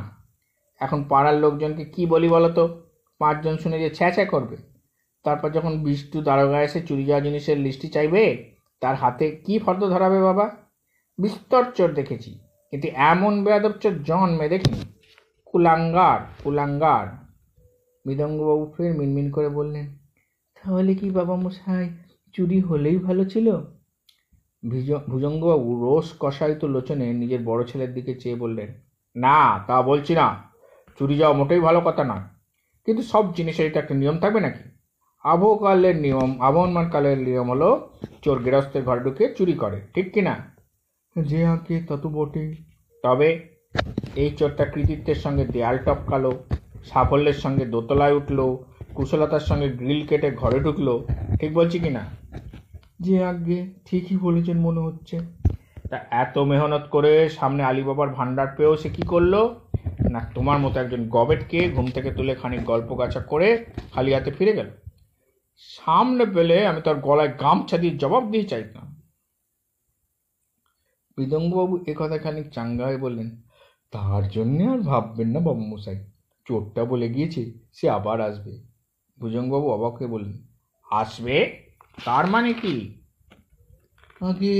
এখন 0.81 0.99
পাড়ার 1.11 1.37
লোকজনকে 1.45 1.85
কি 1.95 2.03
বলি 2.13 2.29
বলো 2.35 2.51
তো? 2.59 2.65
পাঁচজন 3.21 3.55
শুনে 3.63 3.77
যে 3.85 3.89
ছ্যা 3.97 4.09
ছ্যা 4.15 4.27
করবে। 4.35 4.57
তারপর 5.25 5.49
যখন 5.57 5.73
বিষ্টু 5.87 6.19
দারোগা 6.29 6.59
এসে 6.67 6.81
চুরি 6.89 7.05
যাওয়া 7.09 7.23
জিনিসের 7.27 7.59
লিস্টি 7.65 7.89
চাইবে, 7.95 8.23
তার 8.83 8.95
হাতে 9.03 9.27
কি 9.45 9.55
ফর্দ 9.65 9.83
ধরাবে 9.95 10.19
বাবা? 10.29 10.47
বিস্তর 11.19 11.65
চোর 11.77 11.91
দেখেছি, 11.99 12.31
কিন্তু 12.73 12.87
এমন 13.11 13.33
বেয়াদব 13.45 13.75
চোর 13.83 13.95
জন্মে 14.09 14.47
দেখিনি। 14.53 14.81
কুলাঙ্গার 15.49 16.21
কুলাঙ্গার। 16.43 17.07
মৃদঙ্গবাবু 18.07 18.73
ফের 18.77 18.95
মিনমিন 18.95 19.31
করে 19.31 19.49
বললেন 19.49 19.99
তাহলে 20.55 20.95
কি 20.95 21.11
বাবা 21.11 21.37
মশাই 21.37 21.91
চুরি 22.33 22.61
হলেই 22.61 22.99
ভালো 22.99 23.25
ছিল? 23.25 23.57
ভিজ- 24.71 25.11
ভুজঙ্গবাবু 25.11 25.85
রোষ 25.85 26.15
কষায়িত 26.21 26.65
লোচনে 26.65 27.13
নিজের 27.13 27.41
বড় 27.45 27.65
ছেলের 27.65 27.95
দিকে 27.95 28.15
চেয়ে 28.15 28.35
বললেন 28.35 28.69
না 29.17 29.65
তা 29.67 29.83
বলছি 29.83 30.15
না। 30.15 30.43
চুরি 30.99 31.17
যাওয়া 31.17 31.37
মোটেই 31.37 31.61
ভালো 31.61 31.81
কথা 31.85 32.05
নয়। 32.05 32.23
কিন্তু 32.87 33.03
সব 33.03 33.35
জিনিসেরই 33.35 33.71
তো 33.71 33.79
একটা 33.79 33.95
নিয়ম 33.95 34.19
থাকবে 34.19 34.41
নাকি? 34.41 34.71
আবহকালের 35.25 35.97
নিয়ম 35.97 36.41
আবহমান 36.41 36.91
কালের 36.91 37.19
নিয়ম 37.19 37.51
হলো 37.51 37.91
চোর 38.23 38.43
গৃহস্থের 38.43 38.83
ঘরে 38.83 39.01
ঢুকে 39.01 39.35
চুরি 39.39 39.53
করে 39.53 39.81
ঠিক 39.95 40.13
কি 40.13 40.21
না? 40.21 40.57
যে 41.23 41.45
আঁকে 41.45 41.81
তা 41.89 41.97
তো 41.97 42.09
বটেই। 42.09 42.55
তবে 43.03 43.49
এই 44.17 44.31
চোরটা 44.31 44.65
কৃতিত্বের 44.65 45.15
সঙ্গে 45.15 45.45
দেয়াল 45.45 45.79
টপকালো 45.79 46.45
সাফল্যের 46.85 47.33
সঙ্গে 47.33 47.65
দোতলায় 47.65 48.13
উঠল 48.13 48.57
কুশলতার 48.95 49.41
সঙ্গে 49.41 49.69
গ্রিল 49.69 50.07
কেটে 50.07 50.31
ঘরে 50.31 50.61
ঢুকলো 50.61 51.07
ঠিক 51.41 51.55
বলছি 51.55 51.79
কি 51.79 51.91
না? 51.91 52.07
যে 53.01 53.25
আগে 53.25 53.75
ঠিকই 53.85 54.17
বলেছেন 54.17 54.61
মনে 54.61 54.81
হচ্ছে। 54.81 55.21
তা 55.91 56.05
এত 56.11 56.39
মেহনত 56.39 56.89
করে 56.91 57.29
সামনে 57.29 57.63
আলিবাবার 57.63 58.09
ভান্ডার 58.09 58.47
পেয়েও 58.57 58.77
সে 58.77 58.89
কি 58.89 59.03
করল? 59.03 59.55
না 60.11 60.31
তোমার 60.35 60.59
মতো 60.59 60.81
একজন 60.81 61.09
গবেটকে 61.09 61.71
ঘুম 61.71 61.87
থেকে 61.87 62.11
তুলে 62.11 62.35
খানিক 62.35 62.65
গল্প 62.65 62.99
গাছা 62.99 63.21
করে 63.21 63.65
খালি 63.95 64.15
হাতে 64.15 64.31
ফিরে 64.31 64.53
গেল। 64.53 64.71
সামনে 65.57 66.27
পেলে 66.27 66.67
আমি 66.67 66.81
তার 66.81 66.95
গলায় 66.95 67.33
গামছা 67.41 67.79
দিয়ে 67.79 67.97
জবাব 67.97 68.31
দিয়ে 68.31 68.45
চাইতাম। 68.45 69.03
মৃদঙ্গবাবু 71.19 71.85
এ 71.87 71.95
কথা 71.97 72.19
খানিক 72.19 72.51
চাঙ্গা 72.51 72.87
হয়ে 72.87 72.97
বললেন 72.97 73.41
তার 73.91 74.29
জন্যে 74.29 74.67
আর 74.67 74.79
ভাববেন 74.79 75.29
না 75.29 75.41
বাবু 75.41 75.61
মশাই 75.61 76.10
চোরটা 76.51 76.83
বলে 76.85 77.07
গিয়েছে, 77.15 77.43
সে 77.77 77.87
আবার 77.91 78.19
আসবে। 78.29 78.53
ভুজঙ্গবাবু 79.19 79.67
অবাক 79.77 79.93
হয়ে 79.99 80.13
বললেন, 80.15 80.37
আসবে? 80.89 81.37
তার 81.99 82.25
মানে 82.27 82.51
কি? 82.63 82.75
আগে 84.21 84.57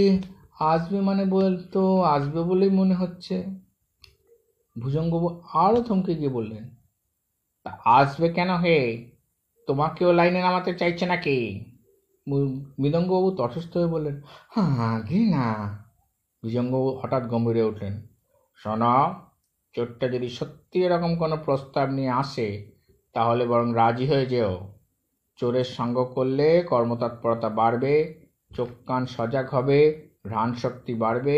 আসবে 0.71 0.99
মানে 1.01 1.25
বলতো 1.37 1.83
আসবে 2.15 2.41
বলেই 2.51 2.73
মনে 2.81 2.95
হচ্ছে। 2.95 3.37
ভুজঙ্গবাবু 4.77 5.29
আরও 5.63 5.81
থমকে 5.83 6.13
গিয়ে 6.15 6.33
বললেন, 6.39 6.65
তা 7.67 7.71
আসবে 7.99 8.27
কেন 8.37 8.51
হে? 8.57 8.79
তোমাকেও 9.69 10.11
লাইনে 10.13 10.41
নামাতে 10.43 10.71
চাইছে 10.75 11.05
নাকি? 11.07 11.37
মৃদঙ্গবাবু 12.81 13.29
তটস্থ 13.37 13.73
হয়ে 13.77 13.93
বললেন 13.95 14.17
হ্যাঁ 14.53 14.73
আগে 14.95 15.21
না। 15.35 15.47
বিজঙ্গবাবু 16.43 16.91
হঠাৎ 17.01 17.23
গম্ভীরে 17.33 17.63
উঠলেন, 17.63 17.95
শোনো 18.61 18.97
চোরটা 19.75 20.09
যদি 20.09 20.29
সত্যি 20.29 20.79
এরকম 20.85 21.17
কোনো 21.17 21.37
প্রস্তাব 21.37 21.91
নিয়ে 21.91 22.11
আসে, 22.11 22.49
তাহলে 23.15 23.47
বরং 23.47 23.75
রাজি 23.75 24.07
হয়ে 24.07 24.27
যেও। 24.27 24.53
চোরের 25.39 25.65
সঙ্গ 25.65 25.97
করলে 26.15 26.63
কর্মতৎপরতা 26.63 27.49
বাড়বে, 27.49 27.95
চোখ 28.57 28.69
কান 28.87 29.07
সজাগ 29.07 29.47
হবে, 29.49 29.79
ঘ্রাণ 30.27 30.55
শক্তি 30.55 30.95
বাড়বে, 30.95 31.37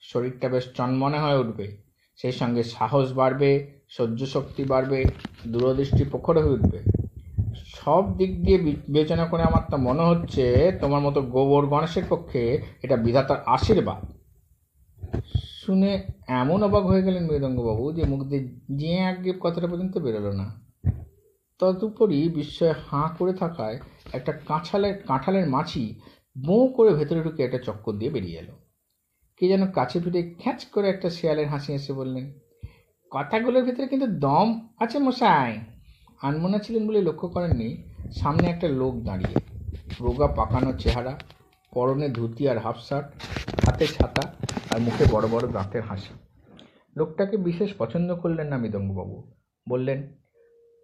শরীরটা 0.00 0.48
বেশ 0.48 0.64
চনমনে 0.74 1.18
হয়ে 1.18 1.38
উঠবে। 1.38 1.66
সেই 2.18 2.32
সঙ্গে 2.32 2.62
সাহস 2.62 3.12
বাড়বে, 3.12 3.50
সহ্য 3.88 4.26
শক্তি 4.26 4.64
বাড়বে, 4.64 5.04
দূরদৃষ্টি 5.46 6.04
প্রখর 6.04 6.38
হয়ে 6.38 6.52
উঠবে। 6.52 6.78
সব 7.64 8.16
দিক 8.16 8.44
দিয়ে 8.44 8.58
বিবেচনা 8.58 9.26
করে 9.26 9.42
আমার 9.42 9.62
তো 9.70 9.76
মনে 9.76 10.02
হচ্ছে 10.02 10.72
তোমার 10.80 11.00
মতো 11.00 11.22
গোবর 11.22 11.66
গণেশের 11.66 12.04
পক্ষে 12.08 12.42
এটা 12.82 12.96
বিধাতার 12.96 13.36
আশীর্বাদ। 13.46 14.00
শুনে 15.64 15.90
এমন 16.40 16.58
অবাক 16.62 16.84
হয়ে 16.86 17.02
গেলেন 17.02 17.22
মৃদঙ্গবাবু 17.30 17.92
যে 17.92 18.02
মুখ 18.04 18.20
দিয়ে 18.24 18.42
যে 18.70 18.92
আগে 19.02 19.32
কথাটা 19.40 19.66
পর্যন্ত 19.66 19.94
বেরোলো 19.98 20.32
না। 20.32 20.46
তদুপরি 21.60 22.28
বিস্ময়ে 22.28 22.74
হাঁ 22.86 23.08
করে 23.18 23.32
থাকায় 23.32 23.78
একটা 24.12 24.32
কাঁঠালের 24.32 24.94
কাঁঠালের 25.02 25.46
মাছি 25.48 26.00
বোঁ 26.36 26.68
করে 26.68 26.90
ভেতরে 26.94 27.20
ঢুকে 27.22 27.40
একটা 27.42 27.58
চক্কর 27.58 27.92
দিয়ে 27.92 28.10
বেরিয়ে 28.10 28.38
এলো। 28.38 28.54
কে 29.40 29.48
যেন 29.48 29.62
কাছে 29.72 30.00
ফিরে 30.00 30.20
খ্যাঁচ 30.40 30.64
করে 30.64 30.86
একটা 30.88 31.08
শেয়ালের 31.10 31.48
হাসি 31.48 31.70
এসে 31.72 31.92
বললেন, 31.92 32.24
কথাগুলোর 33.12 33.64
ভেতরে 33.64 33.86
কিন্তু 33.86 34.06
দম 34.06 34.48
আছে 34.78 34.98
মশাই। 34.98 35.52
আনমনা 36.22 36.58
ছিলেন 36.58 36.82
বলে 36.86 37.00
লক্ষ্য 37.02 37.28
করেননি, 37.28 37.68
সামনে 38.10 38.46
একটা 38.48 38.68
লোক 38.68 38.94
দাঁড়িয়ে। 39.02 39.36
রোগা 40.00 40.26
পাকানো 40.26 40.70
চেহারা 40.72 41.14
পরনে 41.74 42.08
ধুতি 42.08 42.48
আর 42.48 42.58
হাফ 42.58 42.78
শার্ট 42.80 43.06
হাতে 43.66 43.86
ছাতা 43.86 44.34
আর 44.70 44.80
মুখে 44.80 45.04
বড় 45.10 45.26
বড় 45.28 45.48
দাঁতের 45.48 45.82
হাসি। 45.82 46.14
লোকটাকে 46.96 47.36
বিশেষ 47.36 47.74
পছন্দ 47.78 48.14
করলেন 48.14 48.46
না 48.46 48.58
মৃদঙ্গবাবু। 48.58 49.32
বললেন, 49.68 50.08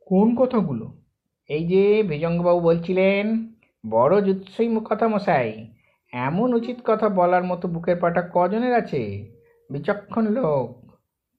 কোন 0.06 0.34
কথাগুলো? 0.36 1.02
এই 1.48 1.66
যে 1.66 2.02
বিজঙ্গবাবু 2.02 2.60
বলছিলেন, 2.60 3.54
বড় 3.90 4.20
জুৎসই 4.20 4.76
কথা 4.84 5.08
মশাই 5.08 5.74
এমন 6.12 6.54
উচিত 6.54 6.76
কথা 6.84 7.08
বলার 7.08 7.44
মতো 7.44 7.68
বুকের 7.68 7.96
পাটা 7.96 8.30
কজনের 8.34 8.74
আছে? 8.74 9.32
বিচক্ষণ 9.70 10.26
লোক। 10.26 10.92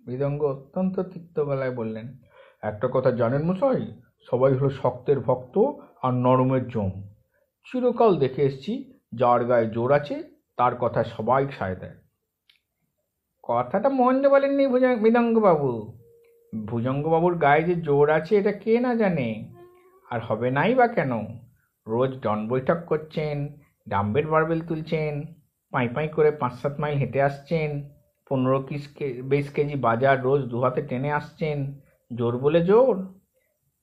মৃদঙ্গ 0.07 0.43
অত্যন্ত 0.43 0.99
তিক্ত 0.99 1.39
গলায় 1.39 1.71
বললেন, 1.71 2.17
একটা 2.61 2.89
কথা 2.93 3.11
জানেন 3.11 3.51
মশাই, 3.51 4.01
সবাই 4.31 4.53
হলো 4.53 4.69
শক্তের 4.69 5.19
ভক্ত 5.19 5.57
আর 6.01 6.13
নরমের 6.13 6.67
জম। 6.67 6.91
চিরকাল 7.71 8.15
দেখে 8.15 8.41
এসছি 8.41 8.90
যার 9.13 9.45
গায়ে 9.45 9.67
জোর 9.67 9.91
আছে, 9.91 10.23
তার 10.57 10.75
কথা 10.75 11.03
সবাই 11.03 11.47
সায় 11.59 11.75
দেয়। 11.75 11.95
কথাটা 13.43 13.89
মন্দ 13.89 14.29
বলেননি 14.29 14.67
মৃদঙ্গবাবু। 14.67 15.97
ভুজঙ্গবাবুর 16.65 17.37
গায়ে 17.37 17.63
যে 17.63 17.75
জোর 17.75 18.09
আছে, 18.09 18.37
এটা 18.37 18.51
কে 18.51 18.79
না 18.79 18.95
জানে? 18.95 19.53
আর 20.09 20.19
হবে 20.19 20.51
নাই 20.51 20.75
বা 20.75 20.87
কেন? 20.87 21.11
রোজ 21.87 22.19
ডন 22.19 22.47
বৈঠক 22.47 22.77
করছেন, 22.87 23.57
ডাম্বের 23.89 24.27
বারবেল 24.27 24.61
তুলছেন, 24.61 25.25
পাঁই 25.71 25.87
পাঁই 25.87 26.07
করে 26.07 26.31
পাঁচ 26.31 26.53
সাত 26.53 26.79
মাইল 26.79 26.97
হেঁটে 26.97 27.21
আসছেন, 27.21 27.89
পনেরো 28.29 28.61
কিস 28.61 28.89
বিশ 29.23 29.49
কেজি 29.49 29.75
বাজার 29.75 30.21
রোজ 30.21 30.41
দু 30.41 30.61
হাতে 30.61 30.81
টেনে 30.81 31.11
আসছেন। 31.11 31.79
জোর 32.15 32.37
বলে 32.37 32.65
জোর? 32.65 33.19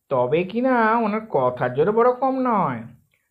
তবে 0.08 0.42
কি 0.42 0.60
না, 0.60 0.96
ওনার 0.96 1.20
কথার 1.30 1.74
জোরে 1.74 1.90
বড় 1.90 2.12
কম 2.12 2.38
নয়। 2.40 2.82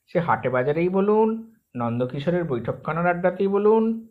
সে 0.08 0.20
হাটে 0.20 0.50
বাজারেই 0.50 0.90
বলুন 0.90 1.47
নন্দকিশোরের 1.76 2.44
বৈঠকখানার 2.44 3.08
আড্ডাতেই 3.08 3.48
বলুন, 3.48 4.08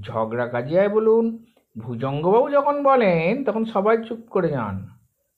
ঝগড়া 0.00 0.46
কাজিয়ায় 0.46 0.88
বলুন, 0.88 1.44
ভুজঙ্গবাবু 1.76 2.50
যখন 2.50 2.82
বলেন 2.82 3.44
তখন 3.44 3.64
সবাই 3.64 4.04
চুপ 4.04 4.18
করে 4.30 4.48
যান। 4.48 4.86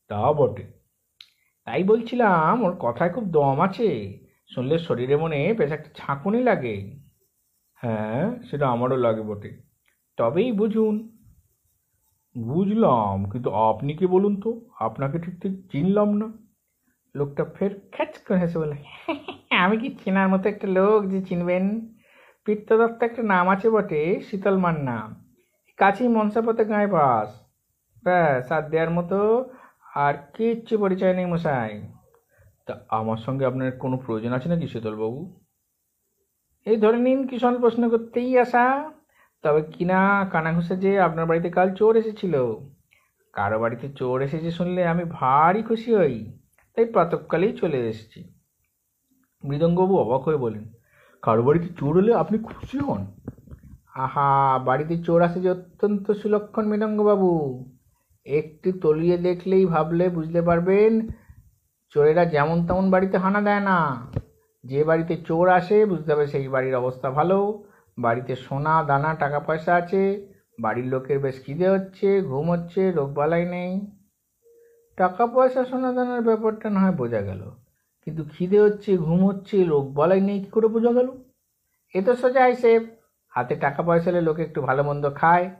তা 0.08 0.32
বটে। 0.32 0.62
তাই 1.64 1.82
বলছিলাম, 1.82 2.62
ওর 2.62 2.76
কথায় 2.80 3.10
খুব 3.10 3.24
দম 3.24 3.60
আছে, 3.60 4.18
শুনলে 4.54 4.78
শরীরে 4.78 5.16
মনে 5.16 5.54
বেশ 5.58 5.72
একটা 5.72 5.90
ঝাঁকুনি 5.96 6.42
লাগে। 6.42 7.00
হ্যাঁ 7.74 8.42
সেটা 8.42 8.68
আমারও 8.68 8.96
লাগে 8.96 9.22
বটে। 9.22 9.50
তবেই 10.16 10.52
বুঝুন। 10.52 11.08
বুঝলাম, 12.36 13.30
কিন্তু 13.30 13.50
আপনি 13.50 13.94
কি 13.94 14.06
বলুন 14.06 14.40
তো? 14.40 14.68
আপনাকে 14.80 15.18
ঠিক 15.18 15.40
ঠিক 15.40 15.72
চিনলাম 15.72 16.14
না। 16.14 16.41
লোকটা 17.14 17.44
ফের 17.54 17.72
খ্যাচ 17.92 18.12
করে 18.26 18.38
হেসে 18.42 18.58
বলে, 18.58 18.76
আমি 19.64 19.76
কি 19.78 19.88
চেনার 20.02 20.28
মতো 20.28 20.46
একটা 20.48 20.66
লোক 20.78 20.98
যে 21.12 21.18
চিনবেন? 21.28 21.64
পিত্ত 22.46 22.68
দত্ত 22.72 23.00
একটা 23.02 23.22
নাম 23.32 23.46
আছে 23.54 23.68
বটে, 23.70 24.02
শীতল 24.28 24.56
মান্না। 24.58 24.98
কাছেই 25.78 26.08
মনসাপথে 26.08 26.64
গায়ে 26.64 26.88
বাস 26.96 27.30
ব্যাস, 28.04 28.44
আর 28.52 28.62
দেওয়ার 28.70 28.90
মতো 28.90 29.18
আর 30.04 30.14
কিচ্ছু 30.34 30.74
পরিচয় 30.78 31.14
নেই 31.14 31.26
মশাই। 31.26 31.72
তা 32.66 32.72
আমার 32.98 33.16
সঙ্গে 33.16 33.44
আপনার 33.46 33.68
কোনো 33.78 33.96
প্রয়োজন 34.04 34.32
আছে 34.32 34.48
নাকি 34.48 34.66
শীতলবাবু? 34.72 35.20
এই 36.66 36.76
ধরে 36.76 36.98
নিন, 36.98 37.20
কিষণ 37.26 37.54
প্রশ্ন 37.60 37.82
করতেই 37.90 38.30
আসা। 38.38 38.64
তবে 39.44 39.60
কিনা 39.74 40.00
কানাঘুষে 40.32 40.74
যে 40.76 40.92
আপনার 41.00 41.24
বাড়িতে 41.26 41.48
কাল 41.50 41.68
চোর 41.74 41.92
এসেছিল? 41.96 42.34
কারও 43.34 43.58
বাড়িতে 43.60 43.86
চোর 43.98 44.18
এসেছে 44.22 44.50
শুনলে 44.50 44.80
আমি 44.92 45.04
ভারী 45.20 45.62
খুশি 45.62 45.90
হই। 45.94 46.16
তাই 46.74 46.84
প্রাতকালেই 46.84 47.52
চলে 47.52 47.88
এসেছি। 47.88 48.32
মৃদঙ্গবাবু 49.44 49.98
অবাক 49.98 50.22
হয়ে 50.22 50.36
বলেন 50.36 50.72
কারও 51.22 51.42
বাড়িতে 51.42 51.68
চোর 51.78 51.96
হলে 51.96 52.14
আপনি 52.14 52.38
খুশি 52.38 52.78
হন? 52.78 53.06
আহা, 53.94 54.58
বাড়িতে 54.58 54.98
চোর 54.98 55.22
আসে 55.22 55.40
যে 55.40 55.50
অত্যন্ত 55.50 56.10
সুলক্ষণ 56.10 56.66
মৃদঙ্গবাবু। 56.66 57.30
একটু 58.24 58.72
তলিয়ে 58.72 59.18
দেখলেই 59.18 59.66
ভাবলে 59.66 60.08
বুঝতে 60.08 60.42
পারবেন, 60.42 61.08
চোরেরা 61.90 62.24
যেমন 62.24 62.66
তেমন 62.66 62.90
বাড়িতে 62.90 63.18
হানা 63.18 63.40
দেয় 63.40 63.60
না। 63.60 64.06
যে 64.64 64.84
বাড়িতে 64.84 65.16
চোর 65.16 65.48
আসে 65.48 65.86
বুঝতে 65.86 66.12
হবে 66.12 66.26
সেই 66.26 66.48
বাড়ির 66.48 66.76
অবস্থা 66.76 67.10
ভালো। 67.10 67.64
বাড়িতে 67.98 68.36
সোনা, 68.36 68.82
দানা, 68.82 69.14
টাকা 69.14 69.40
পয়সা 69.40 69.74
আছে, 69.74 70.28
বাড়ির 70.60 70.86
লোকের 70.86 71.18
বেশ 71.18 71.44
খিদে 71.44 71.70
হচ্ছে, 71.70 72.20
ঘুম 72.22 72.50
হচ্ছে, 72.50 72.92
রোগবালাই 72.92 73.44
নেই। 73.44 74.01
টাকা 74.96 75.26
পয়সা 75.26 75.64
সোনা 75.64 75.92
দানার 75.92 76.20
ব্যাপারটা 76.20 76.70
না 76.70 76.80
হয় 76.80 76.92
বোঝা 76.92 77.20
গেল। 77.20 77.50
কিন্তু 78.04 78.24
খিদে 78.32 78.60
হচ্ছে, 78.60 78.96
ঘুম 78.96 79.26
হচ্ছে 79.26 79.64
রোগবালাই 79.64 80.20
নেই, 80.20 80.44
কী 80.44 80.50
করে 80.50 80.68
বোঝা 80.68 80.92
গেল? 80.92 81.08
এ 81.94 82.02
তো 82.02 82.16
সোজা 82.16 82.44
হিসেব। 82.44 82.82
হাতে 83.28 83.54
টাকা 83.54 83.82
পয়সা 83.82 84.10
হলে 84.10 84.20
লোকে 84.20 84.42
একটু 84.42 84.62
ভালো 84.62 84.82
মন্দ 84.82 85.14
খায়, 85.14 85.50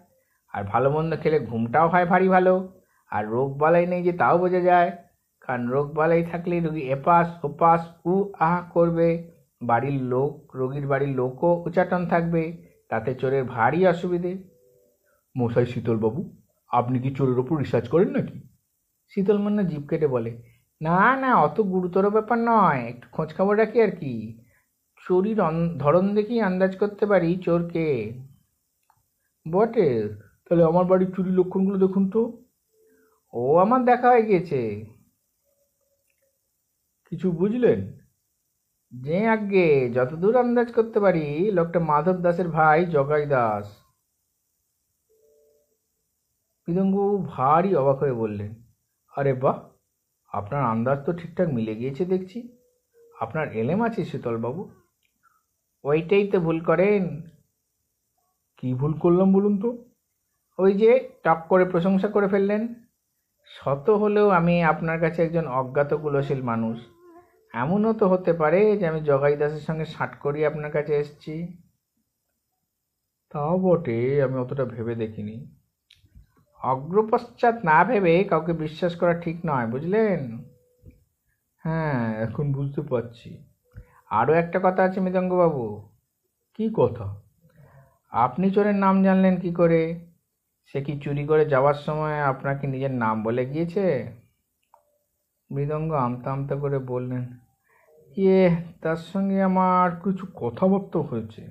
আর 0.53 0.65
ভালো 0.65 0.91
মন্দ 0.91 1.21
খেলে 1.23 1.41
ঘুমটাও 1.41 1.89
হয় 1.89 2.07
ভারী 2.07 2.29
ভালো। 2.29 2.81
আর 3.11 3.29
রোগ 3.29 3.59
বালাই 3.59 3.87
নেই 3.87 4.03
যে 4.03 4.13
তাও 4.13 4.39
বোঝা 4.39 4.61
যায়। 4.61 4.93
কারণ 5.41 5.69
রোগ 5.69 5.95
বালাই 5.95 6.25
থাকলে 6.25 6.61
রোগী 6.61 6.81
এপাস 6.81 7.45
ওপাস 7.45 7.89
উ, 8.05 8.33
আহ 8.39 8.73
করবে। 8.73 9.31
বাড়ির 9.63 10.03
লোক, 10.03 10.57
রোগীর 10.57 10.87
বাড়ির 10.87 11.09
লোকও 11.09 11.63
উচাটন 11.67 12.07
থাকবে। 12.07 12.63
তাতে 12.89 13.15
চোরের 13.15 13.45
ভারী 13.45 13.87
অসুবিধে। 13.87 14.49
মশাই 15.39 15.67
শীতলবাবু, 15.67 16.37
আপনি 16.69 16.99
কি 16.99 17.15
চোরের 17.15 17.39
ওপর 17.39 17.59
রিসার্চ 17.59 17.89
করেন 17.89 18.11
নাকি? 18.11 18.52
শীতল 19.13 19.39
মান্না 19.39 19.63
জিপ 19.63 19.89
কেটে 19.89 20.07
বলে, 20.07 20.31
না 20.81 21.17
না, 21.17 21.37
অত 21.37 21.61
গুরুতর 21.61 22.11
ব্যাপার 22.11 22.39
নয়। 22.39 22.81
একটু 22.89 23.09
খোঁজ 23.13 23.35
খবর 23.37 23.59
রাখি 23.59 23.83
আর 23.83 23.91
কি। 23.91 24.43
চুরির 25.07 25.39
ধরন 25.79 26.15
দেখেই 26.15 26.41
আন্দাজ 26.41 26.77
করতে 26.77 27.07
পারি, 27.07 27.37
চোরকে। 27.45 28.13
বটে? 29.53 30.09
তাহলে 30.47 30.65
আমার 30.65 30.85
বাড়ির 30.85 31.11
চুরির 31.17 31.35
লক্ষণগুলো 31.35 31.87
দেখুন 31.87 32.11
তো। 32.11 32.45
ও 33.35 33.57
আমার 33.59 33.85
দেখা 33.85 34.11
হয়ে 34.11 34.23
গিয়েছে 34.23 34.85
কিছু 37.07 37.33
বুঝলেন? 37.33 37.81
যে 38.93 39.27
আগে 39.29 39.91
যতদূর 39.95 40.37
আন্দাজ 40.37 40.73
করতে 40.73 41.01
পারি, 41.01 41.51
লোকটা 41.53 41.81
মাধব 41.81 42.17
দাসের 42.23 42.49
ভাই 42.49 42.87
জগাই 42.87 43.27
দাস। 43.27 43.67
পিদঙ্গু 46.69 47.19
ভারী 47.29 47.75
অবাক 47.75 47.99
হয়ে 47.99 48.13
বললেন 48.13 48.62
আরে 49.17 49.35
বাহ, 49.35 49.69
আপনার 50.33 50.65
আন্দাজ 50.65 50.99
তো 51.07 51.13
ঠিকঠাক 51.13 51.49
মিলে 51.49 51.75
গিয়েছে 51.75 52.05
দেখছি। 52.05 52.59
আপনার 53.21 53.53
এলেম 53.53 53.83
আছে 53.83 54.05
শীতলবাবু। 54.05 54.71
ওইটাই 55.85 56.29
তো 56.29 56.41
ভুল 56.41 56.61
করেন। 56.61 57.23
কি 58.57 58.75
ভুল 58.75 58.93
করলাম 58.93 59.33
বলুন 59.33 59.61
তো? 59.61 59.85
ওই 60.59 60.73
যে 60.73 61.09
টক 61.23 61.47
করে 61.49 61.65
প্রশংসা 61.65 62.09
করে 62.09 62.29
ফেললেন। 62.29 62.75
শত 63.47 63.91
হলেও 63.91 64.29
আমি 64.29 64.63
আপনার 64.63 65.01
কাছে 65.01 65.23
একজন 65.23 65.47
অজ্ঞাত 65.47 65.95
কুলশীল 65.95 66.43
মানুষ। 66.43 66.87
এমনও 67.55 67.93
তো 67.93 68.09
হতে 68.09 68.33
পারে 68.33 68.77
যে 68.77 68.87
আমি 68.87 69.01
জগাই 69.01 69.37
দাসের 69.37 69.61
সঙ্গে 69.61 69.85
ষাট 69.85 70.19
করি 70.21 70.47
আপনার 70.47 70.71
কাছে 70.71 70.97
এসছি। 70.97 71.63
তাও 73.31 73.59
বটে, 73.59 74.23
আমি 74.23 74.37
অতটা 74.37 74.65
ভেবে 74.65 74.95
দেখিনি। 74.95 75.62
অগ্রপশ্চাৎ 76.63 77.65
না 77.65 77.85
ভেবে 77.85 78.25
কাউকে 78.25 78.53
বিশ্বাস 78.53 78.97
করা 78.97 79.15
ঠিক 79.15 79.37
নয়, 79.47 79.67
বুঝলেন? 79.67 80.39
হ্যাঁ 81.59 82.17
এখন 82.17 82.53
বুঝতে 82.53 82.81
পারছি। 82.83 83.45
আরও 84.11 84.33
একটা 84.33 84.61
কথা 84.63 84.83
আছে 84.83 85.01
মৃদঙ্গবাবু। 85.01 85.89
কি 86.55 86.71
কথা? 86.75 87.21
আপনি 88.11 88.51
চোরের 88.51 88.75
নাম 88.75 89.03
জানলেন 89.03 89.37
কি 89.37 89.53
করে? 89.53 90.13
সে 90.65 90.85
কি 90.85 90.99
চুরি 90.99 91.27
করে 91.27 91.45
যাওয়ার 91.45 91.75
সময় 91.75 92.21
আপনাকে 92.21 92.67
নিজের 92.67 92.91
নাম 92.91 93.23
বলে 93.23 93.47
গিয়েছে? 93.47 94.13
মৃদঙ্গ 95.51 95.93
আমতা 95.93 96.33
আমতা 96.33 96.57
করে 96.57 96.79
বললেন 96.79 97.39
ইয়ে 98.17 98.51
তার 98.83 98.97
সঙ্গে 98.97 99.43
আমার 99.43 99.91
কিছু 99.91 100.27
কথাবার্তা 100.35 100.99
হয়েছে। 100.99 101.49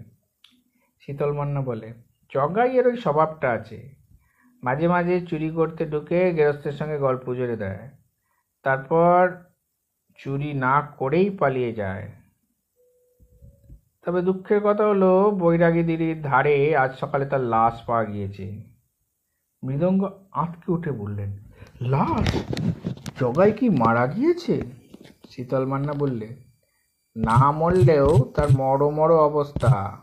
শীতল 1.00 1.34
মান্না 1.34 1.62
বলে 1.62 1.94
জগাই 2.34 2.72
এর 2.72 2.88
ওই 2.88 2.98
স্বভাবটা 2.98 3.52
আছে। 3.52 4.01
মাঝে 4.64 4.88
মাঝে 4.88 5.22
চুরি 5.22 5.50
করতে 5.50 5.86
ঢুকে 5.86 6.34
গেরস্তের 6.34 6.72
সঙ্গে 6.72 6.98
গল্প 6.98 7.34
জুড়ে 7.34 7.58
দেয়। 7.58 7.90
তারপর 8.64 9.32
চুরি 10.16 10.54
না 10.54 10.82
করেই 10.98 11.30
পালিয়ে 11.30 11.74
যায়। 11.74 12.12
তবে 14.06 14.22
দুঃখের 14.22 14.60
কথা 14.64 14.84
হলো 14.88 15.32
বৈরাগী 15.40 15.84
দিদির 15.84 16.22
ধারে 16.22 16.78
আজ 16.78 16.92
সকালে 17.00 17.26
তার 17.26 17.40
লাশ 17.40 17.82
পাওয়া 17.86 18.06
গিয়েছে। 18.06 18.64
মৃদঙ্গ 19.64 20.02
আঁতকে 20.32 20.72
উঠে 20.72 20.92
বললেন, 20.92 21.38
লাশ? 21.82 22.28
জগাই 23.20 23.52
কি 23.52 23.70
মারা 23.70 24.08
গিয়েছে? 24.08 24.62
শীতল 25.30 25.66
মান্না 25.66 25.94
বললে 25.94 26.28
না 27.16 27.52
মরলেও 27.52 28.32
তার 28.36 28.48
মরো 28.58 28.90
মরো 28.90 29.18
অবস্থা। 29.18 30.02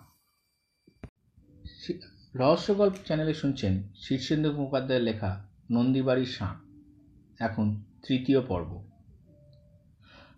শি- 2.38 2.46
রহস্য 2.46 2.78
গল্প 2.78 2.94
চ্যানেলে 3.04 3.34
শুনছেন 3.34 3.82
শীর্ষেন্দু 3.96 4.52
মুখোপাধ্যায়ের 4.52 5.04
লেখা 5.04 5.44
নন্দীবাড়ির 5.70 6.26
সাঁ 6.26 6.54
এখন 7.40 7.82
তৃতীয় 8.08 8.40
পর্ব। 8.40 8.84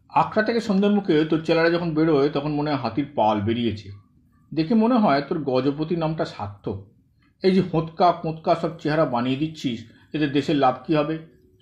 আখড়া 0.09 0.43
থেকে 0.43 0.61
সন্ধ্যার 0.61 0.93
মুখে 0.93 1.25
তোর 1.25 1.45
চেলারা 1.45 1.71
যখন 1.71 1.95
বেরোয়, 1.95 2.29
তখন 2.29 2.53
মনে 2.53 2.71
হয় 2.71 2.79
হাতির 2.79 3.07
পাল 3.15 3.41
বেরিয়েছে। 3.41 3.93
দেখে 4.55 4.75
মনে 4.75 4.95
হয় 4.95 5.23
তোর 5.23 5.43
গজপতি 5.43 5.97
নামটা 5.97 6.25
সার্থক। 6.25 6.87
এই 7.43 7.51
যে 7.51 7.61
হোঁতকা 7.61 8.13
কোঁতকা 8.13 8.55
সব 8.55 8.79
চেহারা 8.79 9.05
বানিয়ে 9.05 9.37
দিচ্ছিস, 9.37 9.85
এতে 10.13 10.29
দেশের 10.29 10.57
লাভ 10.57 10.77
কী 10.87 10.95
হবে? 10.95 11.19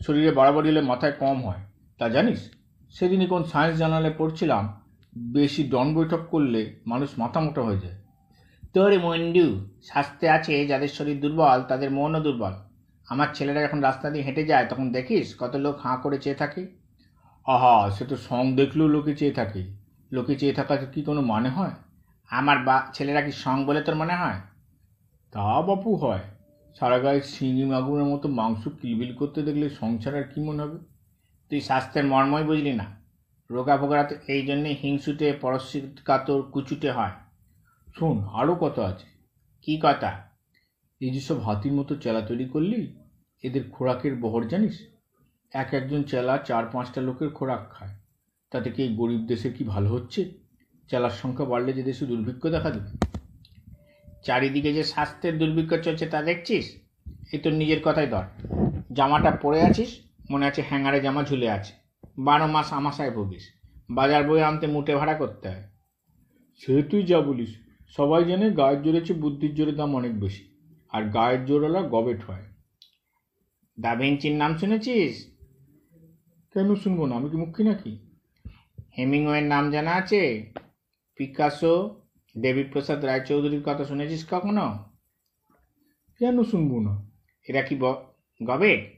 শরীরে 0.07 0.31
বাড়াবাড়ি 0.31 0.69
হলে 0.69 0.81
মাথায় 0.81 1.13
কম 1.13 1.47
হয়। 1.47 1.63
তা 1.99 2.09
জানিস? 2.09 2.51
সেদিনই 2.91 3.27
কোন 3.27 3.45
সায়েন্স 3.45 3.79
জার্নালে 3.79 4.15
পড়ছিলাম, 4.19 4.81
বেশি 5.19 5.65
ডন 5.65 5.95
বৈঠক 5.95 6.21
করলে 6.31 6.81
মানুষ 6.87 7.11
মাথা 7.19 7.41
মোটা 7.41 7.63
হয়ে 7.63 7.79
যায়। 7.79 8.08
তোর 8.75 8.99
মন্ডু 8.99 9.67
স্বাস্থ্যে 9.83 10.29
আছে 10.29 10.67
যাদের 10.67 10.89
শরীর 10.89 11.21
দুর্বল, 11.21 11.63
তাদের 11.63 11.91
মনও 11.91 12.21
দুর্বল। 12.21 12.53
আমার 13.09 13.27
ছেলেরা 13.35 13.63
যখন 13.63 13.81
রাস্তা 13.81 14.11
দিয়ে 14.11 14.25
হেঁটে 14.25 14.45
যায়, 14.45 14.67
তখন 14.67 14.93
দেখিস 14.93 15.35
কত 15.39 15.57
লোক 15.57 15.79
হাঁ 15.79 15.97
করে 15.97 16.19
চেয়ে 16.19 16.37
থাকে। 16.37 16.67
আহা, 17.47 17.91
সে 17.91 18.05
তো 18.05 18.17
সং 18.17 18.57
দেখলেও 18.57 18.89
লোকে 18.89 19.15
চেয়ে 19.15 19.33
থাকে। 19.33 19.75
লোকে 20.13 20.35
চেয়ে 20.37 20.53
থাকার 20.53 20.87
কি 20.87 21.03
কোনো 21.03 21.21
মানে 21.21 21.49
হয়? 21.49 21.71
আমার 22.31 22.59
বা, 22.59 22.83
ছেলেরা 22.95 23.21
কি 23.21 23.33
সং 23.33 23.65
বলে 23.65 23.81
তোর 23.81 23.95
মনে 23.95 24.17
হয়? 24.17 24.41
তা 25.33 25.61
বাপু 25.63 25.97
হয়। 25.97 26.21
সারা 26.75 26.99
গায়ে 26.99 27.21
শিঙি 27.21 27.65
মাগুরের 27.65 28.05
মতো 28.05 28.29
মাংস 28.29 28.69
কিলবিল 28.69 29.15
করতে 29.15 29.43
দেখলে 29.43 29.71
সংসার 29.71 30.19
আর 30.19 30.23
কি 30.23 30.41
মনে 30.41 30.63
হবে? 30.63 30.79
তুই 31.51 31.61
স্বাস্থ্যের 31.61 32.05
মর্মই 32.05 32.45
বুঝলি 32.45 32.73
না। 32.73 32.85
রোগা 33.51 33.77
ফোগরা 33.77 34.05
তো 34.05 34.15
এই 34.29 34.47
জন্যে 34.47 34.77
হিংসুটে, 34.83 35.33
পরশ্রী 35.33 35.81
কুচুটে 36.53 36.91
হয়। 36.91 37.11
শোন 37.99 38.29
আরও 38.33 38.55
কত 38.55 38.79
আছে? 38.79 39.07
কি 39.63 39.81
কথা 39.83 40.21
এই 41.01 41.11
যেসব 41.11 41.39
হাতির 41.41 41.73
মতো 41.73 41.97
চেলা 41.97 42.21
তৈরি 42.21 42.45
করলি, 42.45 42.97
এদের 43.43 43.71
খোরাকের 43.71 44.17
বহর 44.17 44.49
জানিস? 44.49 44.87
এক 45.53 45.75
একজন 45.75 46.03
চেলা 46.03 46.39
চার 46.39 46.65
পাঁচটা 46.67 47.01
লোকের 47.01 47.31
খোরাক 47.31 47.71
খায়। 47.71 47.95
তাতে 48.51 48.71
কি 48.71 48.89
গরিব 48.89 49.21
দেশের 49.21 49.53
কি 49.53 49.65
ভালো 49.65 49.89
হচ্ছে? 49.89 50.31
চেলার 50.89 51.11
সংখ্যা 51.11 51.45
বাড়লে 51.45 51.73
যে 51.73 51.83
দেশে 51.83 52.07
দুর্ভিক্ষ 52.07 52.47
দেখা 52.47 52.71
দেবে? 52.71 53.07
চারিদিকে 54.25 54.73
যে 54.73 54.85
স্বাস্থ্যের 54.85 55.39
দুর্ভিক্ষ 55.39 55.75
চলছে 55.75 56.07
তা 56.07 56.23
দেখছিস? 56.23 56.81
এ 57.33 57.39
তোর 57.39 57.53
নিজের 57.53 57.81
কথাই 57.85 58.07
ধর। 58.07 58.25
জামাটা 58.93 59.31
পরে 59.31 59.63
আছিস, 59.63 60.01
মনে 60.31 60.47
আছে 60.47 60.63
হ্যাঙ্গারে 60.69 61.01
জামা 61.01 61.23
ঝুলে 61.23 61.51
আছে। 61.51 61.73
বারো 62.19 62.47
মাস 62.47 62.73
আমাশায় 62.73 63.11
ভুগিস 63.11 63.49
বাজার 63.91 64.29
বই 64.29 64.43
আনতে 64.43 64.67
মুটে 64.67 64.95
ভাড়া 64.95 65.15
করতে 65.15 65.49
হয়। 65.49 65.63
সে 66.57 66.83
তুই 66.83 67.03
যা 67.03 67.21
বলিস। 67.21 67.68
সবাই 67.89 68.25
জানে 68.25 68.51
গায়ের 68.51 68.83
জোরের 68.83 69.07
চেয়ে 69.07 69.21
বুদ্ধির 69.21 69.55
জোরের 69.55 69.77
দাম 69.77 69.97
অনেক 69.97 70.21
বেশি। 70.21 70.49
আর 70.91 71.11
গায়ের 71.11 71.45
জোরওয়ালা 71.45 71.89
গবেট 71.89 72.25
হয়। 72.25 72.45
দা 73.81 73.95
ভিঞ্চির 73.95 74.33
নাম 74.33 74.57
শুনেছিস? 74.57 75.27
কেন 76.55 76.75
শুনব 76.75 77.07
না? 77.07 77.17
আমি 77.17 77.31
কি 77.31 77.37
মুখ্যী 77.37 77.65
নাকি? 77.65 77.99
হেমিংওয়ের 78.99 79.43
নাম 79.43 79.71
জানা 79.71 79.93
আছে? 79.93 80.53
পিকাসো 81.17 82.01
দেবীপ্রসাদ 82.39 83.05
রায়চৌধুরীর 83.05 83.63
কথা 83.63 83.85
শুনেছিস 83.85 84.27
কখনো? 84.31 84.79
কেন 86.19 86.43
শুনব 86.43 86.81
না? 86.81 87.11
এরা 87.49 87.63
কি 87.63 87.77
ব- 87.77 88.05
গবে 88.45 88.91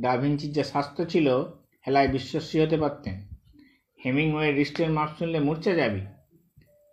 দা 0.00 0.16
ভিঞ্চির 0.16 0.52
যা 0.52 0.64
স্বাস্থ্য 0.64 1.06
ছিল 1.06 1.36
হেলায় 1.86 2.08
বিশ্বাসী 2.08 2.60
হতে 2.60 2.76
পারতেন। 2.76 3.28
হেমিংওয়ের 4.04 4.54
রিস্টের 4.54 4.90
মাপ 4.90 5.08
শুনলে 5.18 5.40
মূর্ছা 5.40 5.74
যাবি। 5.74 6.00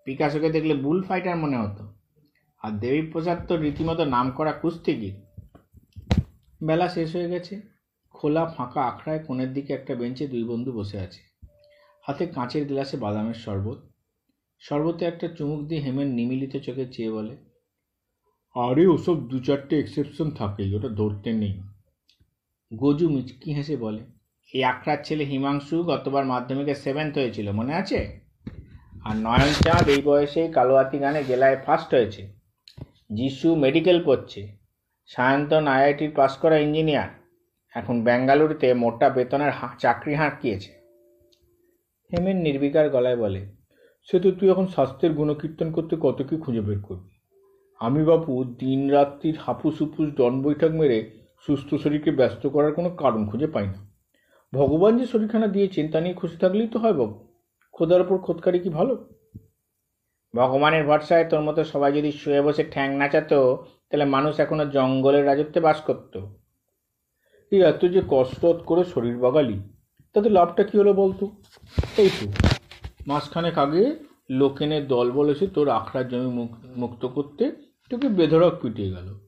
পিকাসোকে 0.06 0.49
দেখলে 0.49 0.74
বুল 0.74 1.04
ফাইটার 1.04 1.38
মনে 1.38 1.58
হতো। 1.58 1.93
আর 2.64 2.72
দেবীপ্রসাদ 2.72 3.47
তো 3.47 3.58
রীতিমতো 3.58 4.06
নাম 4.06 4.32
করা 4.32 4.51
কুস্তিগির। 4.51 5.16
বেলা 6.64 6.89
শেষ 6.89 7.16
হয়ে 7.16 7.30
গেছে। 7.30 7.62
খোলা 8.14 8.45
ফাঁকা 8.45 8.82
আখড়ায় 8.84 9.20
কোণের 9.20 9.54
দিকে 9.54 9.74
একটা 9.74 9.95
বেঞ্চে 9.95 10.28
দুই 10.28 10.43
বন্ধু 10.43 10.72
বসে 10.72 10.99
আছে। 10.99 11.22
হাতে 12.01 12.28
কাঁচের 12.28 12.68
গ্লাসে 12.68 12.97
বাদামের 12.97 13.34
শরবত। 13.34 13.78
শরবতে 14.60 15.06
একটা 15.06 15.28
চুমুক 15.28 15.68
দিয়ে 15.68 15.82
হেমের 15.82 16.08
নিমিলিত 16.08 16.58
চোখে 16.58 16.86
চেয়ে 16.91 17.12
বলে, 17.12 17.38
আরে, 18.56 18.88
ওসব 18.88 19.28
দু 19.28 19.39
চারটে 19.39 19.80
এক্সেপশন 19.80 20.32
থাকেই, 20.32 20.76
ওটা 20.76 20.88
ধরতে 20.88 21.34
নেই। 21.34 21.62
গজু 22.76 23.10
মিচকি 23.10 23.54
হেসে 23.54 23.78
বলে, 23.78 24.04
এই 24.54 24.64
আখড়ার 24.64 24.97
ছেলে 25.04 25.24
হিমাংশু 25.24 25.84
গতবার 25.84 26.26
মাধ্যমিকে 26.26 26.76
সেভেন্থ 26.76 27.18
হয়েছিল, 27.18 27.51
মনে 27.51 27.74
আছে? 27.74 28.22
আর 29.04 29.16
নয়ন 29.26 29.51
চাঁদ 29.66 29.86
এই 29.95 30.01
বয়সেই 30.08 30.47
কালোয়াতি 30.58 30.97
গানে 31.04 31.22
জেলায় 31.30 31.58
ফার্স্ট 31.66 31.89
হয়েছে। 31.95 32.22
যিশু 33.20 33.47
মেডিকেল 33.64 33.97
পড়ছে 34.08 34.41
সায়ন্তন 35.10 35.64
আইআইটির 35.76 36.12
পাস 36.18 36.34
করা 36.41 36.58
ইঞ্জিনিয়ার 36.66 37.10
এখন 37.74 37.95
বেঙ্গালুরুতে 38.08 38.68
মোটা 38.84 39.08
বেতনের 39.16 39.51
চাকরি 39.84 40.14
হাঁকিয়েছে। 40.22 40.72
হেমের 42.12 42.38
নির্বিকার 42.45 42.86
গলায় 42.95 43.20
বলে, 43.24 43.41
সে 44.08 44.18
তো 44.24 44.30
তুই 44.38 44.47
এখন 44.54 44.66
স্বাস্থ্যের 44.76 45.12
গুণকীর্তন 45.20 45.68
করতে 45.76 45.93
কত 46.06 46.18
কি 46.30 46.36
খুঁজে 46.43 46.62
বের 46.68 46.80
করবি? 46.88 47.12
আমি 47.82 48.01
বাপু 48.10 48.32
দিন 48.62 48.82
রাত্রির 48.95 49.38
হাফুস 49.45 49.76
হুফুস 49.82 50.10
দন 50.20 50.34
বৈঠক 50.45 50.72
মেরে 50.80 50.97
সুস্থ 51.45 51.70
শরীরকে 51.84 52.12
ব্যস্ত 52.20 52.43
করার 52.54 52.72
কোনো 52.78 52.89
কারণ 53.01 53.22
খুঁজে 53.30 53.47
পাই 53.56 53.68
না। 53.74 53.80
ভগবান 54.54 54.91
যে 54.99 55.06
শরীরখানা 55.12 55.47
দিয়েছেন 55.56 55.86
তা 55.91 55.97
নিয়ে 56.04 56.20
খুশি 56.22 56.36
থাকলেই 56.43 56.70
তো 56.74 56.78
হয় 56.84 56.95
বাবু 56.99 57.16
খোদার 57.74 58.01
ওপর 58.01 58.17
খোদকারি 58.17 58.59
কি 58.59 58.69
ভালো? 58.69 59.09
ভগবানের 60.36 60.86
ভরসায় 60.86 61.26
তোর 61.26 61.41
মতো 61.41 61.63
সবাই 61.63 61.91
যদি 61.91 62.11
শুয়ে 62.11 62.41
বসে 62.41 62.63
ঠ্যাং 62.63 62.95
নাচাতো, 62.95 63.65
তাহলে 63.89 64.05
মানুষ 64.05 64.39
এখনও 64.39 64.65
জঙ্গলের 64.65 65.26
রাজত্বে 65.26 65.59
বাস 65.59 65.82
করতো। 65.82 66.39
এই 67.51 67.61
এত 67.61 67.86
যে 67.86 68.01
কসরত 68.07 68.55
করে 68.55 68.84
শরীর 68.84 69.17
বাগালি, 69.17 69.59
তাতে 70.13 70.30
লাভটা 70.30 70.63
কী 70.63 70.78
হলো 70.78 70.93
বলতো? 70.93 71.32
এই 71.97 72.09
তো, 72.09 72.47
মাসখানেক 73.07 73.57
আগে 73.57 73.95
লোকেনের 74.30 74.88
দল 74.88 75.11
বলেছে 75.11 75.47
তোর 75.47 75.69
আখড়ার 75.69 76.07
জমি 76.07 76.28
মুক- 76.28 76.80
মুক্ত 76.80 77.05
করতে, 77.05 77.51
তোকে 77.89 78.09
বেধড়ক 78.09 78.59
পিটিয়ে 78.61 78.89
গেল। 78.89 79.19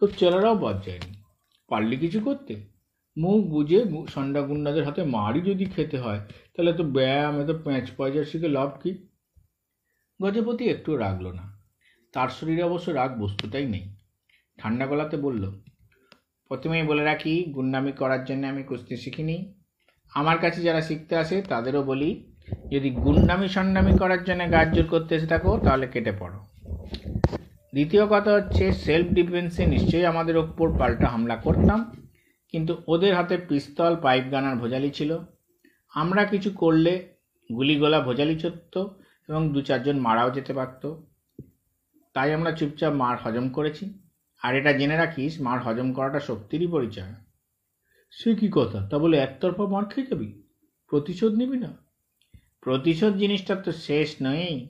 তোর 0.00 0.10
চেলারাও 0.16 0.54
বাদ 0.54 0.86
যায়নি। 0.86 1.14
পারলি 1.68 1.96
কিছু 1.96 2.20
করতে? 2.20 2.71
মুখ 3.16 3.40
বুঝে 3.44 3.78
গুন্ডাদের 4.48 4.84
হাতে 4.84 5.02
মারই 5.04 5.40
যদি 5.40 5.64
খেতে 5.64 5.96
হয়, 5.98 6.20
তাহলে 6.54 6.72
তো 6.72 6.84
ব্যায়াম 6.84 7.34
এত 7.40 7.50
প্যাঁচ 7.64 7.86
পয়সা 7.96 8.22
শিখে 8.24 8.48
লাভ 8.48 8.70
কি? 8.82 8.90
গজপতি 10.20 10.64
একটু 10.74 10.90
রাগলো 10.96 11.30
না। 11.32 11.44
তার 12.14 12.28
শরীরে 12.28 12.62
অবশ্য 12.62 12.88
রাগ 12.90 13.10
বস্তুটাই 13.20 13.66
নেই। 13.66 13.84
ঠান্ডা 14.58 14.84
গলাতে 14.86 15.16
বলল, 15.16 15.44
প্রথমেই 16.48 16.82
বলে 16.82 17.02
রাখি, 17.04 17.34
গুন্ডামি 17.56 17.92
করার 17.92 18.22
জন্য 18.24 18.42
আমি 18.46 18.62
কুস্তি 18.62 18.96
শিখিনি। 18.96 19.36
আমার 20.12 20.38
কাছে 20.38 20.60
যারা 20.62 20.80
শিখতে 20.80 21.14
আসে, 21.16 21.36
তাদেরও 21.42 21.82
বলি, 21.82 22.10
যদি 22.72 22.88
গুন্ডামি 22.90 23.48
সন্ডামি 23.48 23.92
করার 23.98 24.24
জন্য 24.24 24.42
গাছ 24.52 24.68
জোর 24.74 24.86
করতে 24.86 25.12
এসে 25.14 25.26
থাকো, 25.26 25.50
তাহলে 25.64 25.86
কেটে 25.86 26.12
পড়ো। 26.20 26.38
দ্বিতীয় 27.72 28.04
কথা 28.06 28.30
হচ্ছে 28.32 28.64
সেলফ 28.84 29.08
ডিফেন্সে 29.18 29.62
নিশ্চয়ই 29.66 30.06
আমাদের 30.06 30.36
ওপর 30.36 30.66
পাল্টা 30.78 31.06
হামলা 31.08 31.36
করতাম। 31.36 31.78
কিন্তু 32.52 32.82
ওদের 32.88 33.14
হাতে 33.14 33.36
পিস্তল, 33.36 33.96
পাইপ 33.96 34.24
গানার 34.32 34.56
ভোজালি 34.56 34.90
ছিল। 34.90 35.18
আমরা 35.94 36.24
কিছু 36.24 36.50
করলে 36.50 37.08
গুলিগোলা 37.54 38.00
ভোজালি 38.00 38.38
চড়ত 38.38 38.88
এবং 39.28 39.52
দু 39.52 39.62
চারজন 39.62 39.96
মারাও 39.96 40.30
যেতে 40.30 40.52
পারতো। 40.52 41.06
তাই 42.14 42.34
আমরা 42.34 42.52
চুপচাপ 42.52 42.92
মার 42.92 43.18
হজম 43.18 43.48
করেছি। 43.48 44.02
আর 44.42 44.54
এটা 44.54 44.72
জেনে 44.72 44.96
রাখিস, 44.96 45.40
মার 45.40 45.62
হজম 45.62 45.92
করাটা 45.92 46.20
শক্তিরই 46.20 46.66
পরিচয়। 46.66 47.14
সে 48.10 48.34
কি 48.34 48.48
কথা? 48.52 48.88
তা 48.90 48.98
বলে 48.98 49.18
একতরফা 49.18 49.66
মার 49.66 49.84
খেয়ে 49.84 50.06
যাবি? 50.06 50.42
প্রতিশোধ 50.88 51.32
নিবি 51.34 51.58
না? 51.58 51.76
প্রতিশোধ 52.60 53.16
জিনিসটা 53.16 53.54
তো 53.54 53.72
শেষ 53.72 54.16
নয়। 54.22 54.66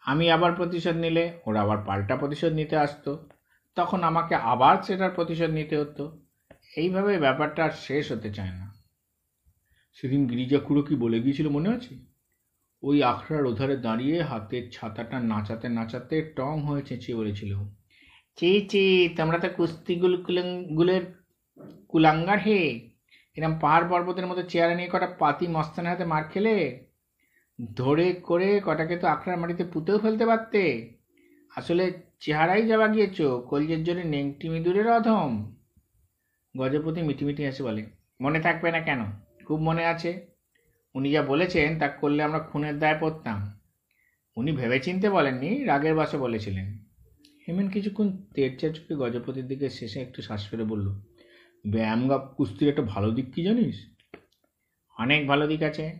আমি 0.00 0.30
আবার 0.30 0.52
প্রতিশোধ 0.52 0.96
নিলে 0.96 1.40
ওরা 1.46 1.60
আবার 1.60 1.78
পাল্টা 1.86 2.16
প্রতিশোধ 2.16 2.52
নিতে 2.52 2.76
আসতো। 2.76 3.28
তখন 3.74 4.02
আমাকে 4.02 4.34
আবার 4.34 4.82
সেটার 4.82 5.10
প্রতিশোধ 5.10 5.50
নিতে 5.50 5.78
হতো। 5.78 6.23
এইভাবে 6.74 7.18
ব্যাপারটা 7.18 7.64
আর 7.64 7.70
শেষ 7.86 8.12
হতে 8.12 8.30
চায় 8.32 8.54
না। 8.60 8.66
সেদিন 9.98 10.26
গিরিজা 10.26 10.58
খুড়ো 10.58 10.82
কি 10.82 10.94
বলে 10.94 11.18
গিয়েছিল, 11.20 11.48
মনে 11.48 11.68
আছে? 11.76 11.94
ওই 12.82 13.02
আখড়ার 13.02 13.44
ওধারে 13.46 13.76
দাঁড়িয়ে 13.76 14.22
হাতের 14.22 14.64
ছাতাটা 14.72 15.20
নাচাতে 15.20 15.68
নাচাতে 15.68 16.16
টং 16.36 16.54
হয়ে 16.62 16.82
চেঁচিয়ে 16.82 17.18
বলেছিল, 17.18 17.52
চি 18.36 18.66
চি, 18.70 19.08
তোমরা 19.16 19.38
তো 19.38 19.48
কুস্তিগুল 19.56 20.14
গুলের 20.78 21.02
কুলাঙ্গার 21.88 22.38
হে। 22.38 22.90
এরম 23.36 23.54
পাহাড় 23.60 23.86
পর্বতের 23.90 24.26
মতো 24.26 24.42
চেয়ারে 24.42 24.74
নিয়ে 24.74 24.90
কটা 24.92 25.06
পাতি 25.06 25.46
মস্তানের 25.48 25.90
হাতে 25.92 26.04
মার 26.04 26.24
খেলে? 26.24 26.56
ধরে 27.76 28.12
করে 28.28 28.60
কটাকে 28.64 28.96
তো 28.96 29.06
আখড়ার 29.06 29.40
মাটিতে 29.40 29.64
পুঁতেও 29.64 29.98
ফেলতে 29.98 30.26
পারতে। 30.26 30.62
আসলে 31.56 31.84
চেহারাই 32.20 32.62
যাওয়া 32.66 32.88
গিয়েছ, 32.88 33.18
কলজের 33.50 33.82
জন্য 33.84 34.00
নেংটি 34.14 34.46
মিদুরের 34.48 34.88
অধম। 34.90 35.53
গজপতি 36.56 37.02
মিটিমিটি 37.02 37.44
হেসে 37.44 37.62
বলে, 37.62 37.86
মনে 38.20 38.40
থাকবে 38.40 38.72
না 38.72 38.80
কেন? 38.80 38.98
খুব 39.44 39.60
মনে 39.60 39.86
আছে। 39.86 40.26
উনি 40.94 41.12
যা 41.12 41.22
বলেছেন, 41.22 41.78
তা 41.78 41.88
করলে 41.88 42.22
আমরা 42.22 42.38
খুনের 42.38 42.78
দায় 42.78 42.96
পড়তাম। 43.00 43.58
উনি 44.36 44.52
ভেবেচিন্তে 44.52 45.10
বলেননি, 45.10 45.64
রাগের 45.64 45.94
বাসে 45.94 46.18
বলেছিলেন। 46.18 46.78
হেমেন 47.48 47.68
কিছুক্ষণ 47.68 48.16
তেরচা 48.34 48.68
চোখে 48.68 48.94
গজপতির 48.94 49.46
দিকে 49.46 49.70
শেষে 49.70 50.00
একটু 50.00 50.22
শ্বাস 50.22 50.50
ফেলে 50.50 50.64
বলল, 50.64 50.88
ব্যায়াম 51.66 52.08
গা, 52.08 52.18
কুস্তির 52.18 52.68
একটা 52.68 52.82
ভালো 52.82 53.10
দিক 53.10 53.34
কি 53.34 53.42
জানিস? 53.42 53.86
অনেক 54.98 55.26
ভালো 55.26 55.46
দিক 55.46 55.62
আছে। 55.62 55.98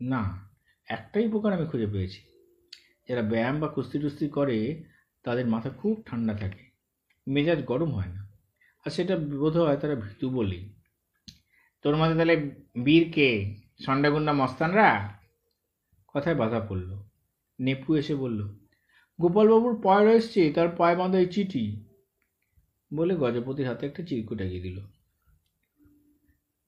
না, 0.00 0.50
একটাই 0.86 1.26
উপকার 1.26 1.52
আমি 1.52 1.66
খুঁজে 1.66 1.86
পেয়েছি। 1.86 2.22
যারা 3.08 3.22
ব্যায়াম 3.22 3.60
বা 3.60 3.68
কুস্তি 3.68 3.98
টুস্তি 3.98 4.28
করে, 4.28 4.84
তাদের 5.22 5.46
মাথা 5.46 5.70
খুব 5.70 6.02
ঠান্ডা 6.06 6.34
থাকে। 6.34 6.70
মেজাজ 7.28 7.64
গরম 7.64 7.94
হয় 7.94 8.06
না। 8.06 8.31
আর 8.84 8.90
সেটা 8.90 9.16
বোধ 9.16 9.56
হয় 9.56 9.76
তারা 9.76 9.94
ভীতু 9.94 10.30
বলেই 10.30 10.72
তোর 11.82 11.96
মধ্যে 11.96 12.14
তাহলে 12.14 12.50
বীর 12.84 13.12
কে? 13.12 13.54
সন্ডাগুন্ডা 13.86 14.32
মস্তানরা? 14.32 15.18
কথায় 16.14 16.34
বাধা 16.34 16.60
পড়ল। 16.60 16.98
নেপু 17.60 17.96
এসে 17.96 18.14
বলল, 18.14 18.48
গোপালবাবুর 19.20 19.80
পায়রা 19.82 20.12
এসছে, 20.12 20.52
তার 20.52 20.68
পায়ে 20.68 20.96
বাঁধা 20.96 21.18
এই 21.18 21.26
চিঠি। 21.26 21.84
বলে 22.94 23.16
গজপতির 23.16 23.66
হাতে 23.66 23.86
একটা 23.86 24.02
চিরকুট 24.02 24.40
এগিয়ে 24.40 24.62
দিল। 24.62 24.80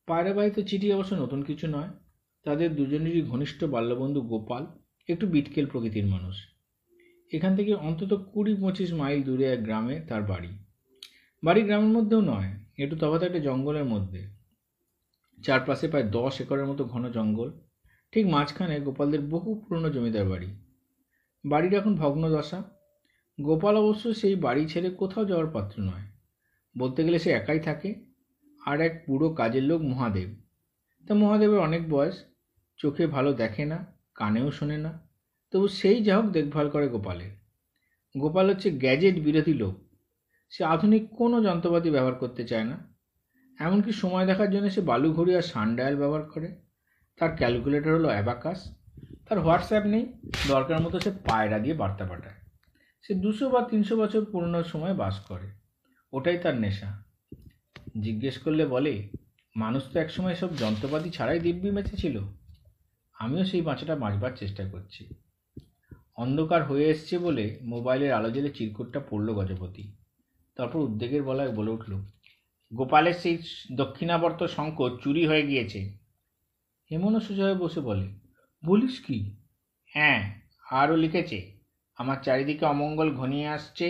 পায়রা 0.06 0.32
বাড়িতে 0.32 0.62
চিঠি 0.62 0.92
অবশ্য 0.92 1.14
নতুন 1.14 1.42
কিছু 1.42 1.66
নয়। 1.66 1.88
তাদের 2.44 2.76
দুজনেরই 2.76 3.22
ঘনিষ্ঠ 3.22 3.64
বাল্যবন্ধু 3.64 4.20
গোপাল, 4.22 4.66
একটু 5.08 5.26
বিটকেল 5.26 5.66
প্রকৃতির 5.66 6.06
মানুষ। 6.06 6.36
এখান 7.32 7.56
থেকে 7.56 7.74
অন্তত 7.74 8.14
কুড়ি 8.32 8.54
পঁচিশ 8.54 8.92
মাইল 8.92 9.22
দূরে 9.22 9.44
এক 9.44 9.64
গ্রামে 9.64 10.00
তার 10.00 10.22
বাড়ি। 10.22 10.63
বাড়ি 11.44 11.62
গ্রামের 11.62 11.88
মধ্যেও 11.88 12.20
নয় 12.20 12.50
একটু 12.78 12.96
তফাৎ 12.96 13.22
একটা 13.22 13.38
জঙ্গলের 13.38 13.84
মধ্যে। 13.84 14.26
চারপাশে 15.44 15.88
প্রায় 15.88 16.04
দশ 16.04 16.40
একরের 16.40 16.66
মতো 16.66 16.84
ঘন 16.84 17.10
জঙ্গল, 17.10 17.52
ঠিক 18.12 18.26
মাঝখানে 18.26 18.80
গোপালদের 18.80 19.20
বহু 19.20 19.54
পুরনো 19.54 19.90
জমিদার 19.90 20.28
বাড়ি। 20.28 20.46
বাড়ির 21.44 21.74
এখন 21.74 21.96
ভগ্নদশা। 21.96 22.62
গোপাল 23.40 23.76
অবশ্য 23.76 24.14
সেই 24.14 24.34
বাড়ি 24.34 24.68
ছেড়ে 24.68 24.90
কোথাও 24.90 25.24
যাওয়ার 25.24 25.46
পাত্র 25.46 25.82
নয়। 25.82 26.02
বলতে 26.78 27.04
গেলে 27.04 27.18
সে 27.18 27.30
একাই 27.30 27.60
থাকে, 27.60 27.94
আর 28.66 28.80
এক 28.80 29.04
পুরো 29.06 29.30
কাজের 29.30 29.62
লোক 29.62 29.82
মহাদেব। 29.82 30.40
তা 31.08 31.14
মহাদেবের 31.14 31.58
অনেক 31.58 31.88
বয়স, 31.88 32.24
চোখে 32.76 33.06
ভালো 33.06 33.32
দেখে 33.32 33.64
না, 33.64 33.86
কানেও 34.14 34.50
শোনে 34.50 34.78
না, 34.78 35.08
তবু 35.50 35.68
সেই 35.68 36.02
যা 36.02 36.16
হোক 36.16 36.26
দেখভাল 36.26 36.70
করে 36.70 36.88
গোপালের। 36.88 37.30
গোপাল 38.18 38.50
হচ্ছে 38.50 38.70
গ্যাজেট 38.70 39.14
বিরোধী 39.14 39.54
লোক। 39.54 39.83
সে 40.56 40.64
আধুনিক 40.64 41.10
কোনো 41.10 41.42
যন্ত্রপাতি 41.42 41.90
ব্যবহার 41.90 42.14
করতে 42.14 42.44
চায় 42.44 42.64
না। 42.64 42.94
এমনকি 43.60 43.92
সময় 43.92 44.26
দেখার 44.26 44.50
জন্য 44.50 44.70
সে 44.70 44.80
বালুঘড়ি 44.80 45.36
আর 45.36 45.42
সানডায়াল 45.42 45.96
ব্যবহার 45.96 46.22
করে। 46.22 46.54
তার 47.16 47.36
ক্যালকুলেটর 47.36 47.94
হলো 47.94 48.08
অ্যাবাকাস। 48.08 48.74
তার 49.28 49.40
হোয়াটসঅ্যাপ 49.40 49.86
নেই। 49.86 50.12
দরকার 50.48 50.80
মতো 50.80 51.00
সে 51.00 51.10
পায়রা 51.10 51.58
দিয়ে 51.58 51.74
বার্তা 51.74 52.04
পাঠায়। 52.04 52.34
সে 53.02 53.14
দুশো 53.14 53.50
বা 53.50 53.62
তিনশো 53.62 53.96
বছর 53.96 54.24
পুরনো 54.24 54.64
সময় 54.64 54.94
বাস 54.94 55.20
করে। 55.20 55.50
ওটাই 56.12 56.38
তার 56.38 56.54
নেশা। 56.54 57.02
জিজ্ঞেস 58.00 58.38
করলে 58.38 58.66
বলে, 58.66 59.08
মানুষ 59.56 59.92
তো 59.92 60.00
একসময় 60.00 60.34
সব 60.34 60.56
যন্ত্রপাতি 60.56 61.10
ছাড়াই 61.10 61.40
দিব্যি 61.40 61.96
ছিল 61.96 62.20
আমিও 63.14 63.44
সেই 63.44 63.60
বাঁচাটা 63.60 63.96
বাঁচবার 63.96 64.30
চেষ্টা 64.36 64.68
করছি। 64.68 65.08
অন্ধকার 66.16 66.64
হয়ে 66.64 66.88
এসছে 66.88 67.18
বলে 67.18 67.58
মোবাইলের 67.62 68.12
আলো 68.12 68.30
জ্বেলে 68.30 68.50
চিরকুটটা 68.50 69.00
পড়ল 69.10 69.32
গজপতি। 69.32 70.03
তারপর 70.56 70.78
উদ্বেগের 70.78 71.22
বলায় 71.22 71.52
বলে 71.58 71.70
উঠল, 71.76 71.92
গোপালের 72.72 73.16
সেই 73.22 73.36
দক্ষিণাবর্ত 73.76 74.40
শঙ্খ 74.56 74.78
চুরি 75.02 75.22
হয়ে 75.30 75.48
গিয়েছে। 75.50 75.80
হেমনও 76.90 77.20
সোজা 77.26 77.44
হয়ে 77.46 77.62
বসে 77.64 77.80
বলে, 77.80 78.06
বলিস 78.62 78.96
কি? 79.06 79.18
হ্যাঁ 79.92 80.20
আরও 80.80 80.96
লিখেছে, 80.96 81.38
আমার 81.98 82.18
চারিদিকে 82.24 82.64
অমঙ্গল 82.66 83.08
ঘনিয়ে 83.20 83.48
আসছে, 83.48 83.86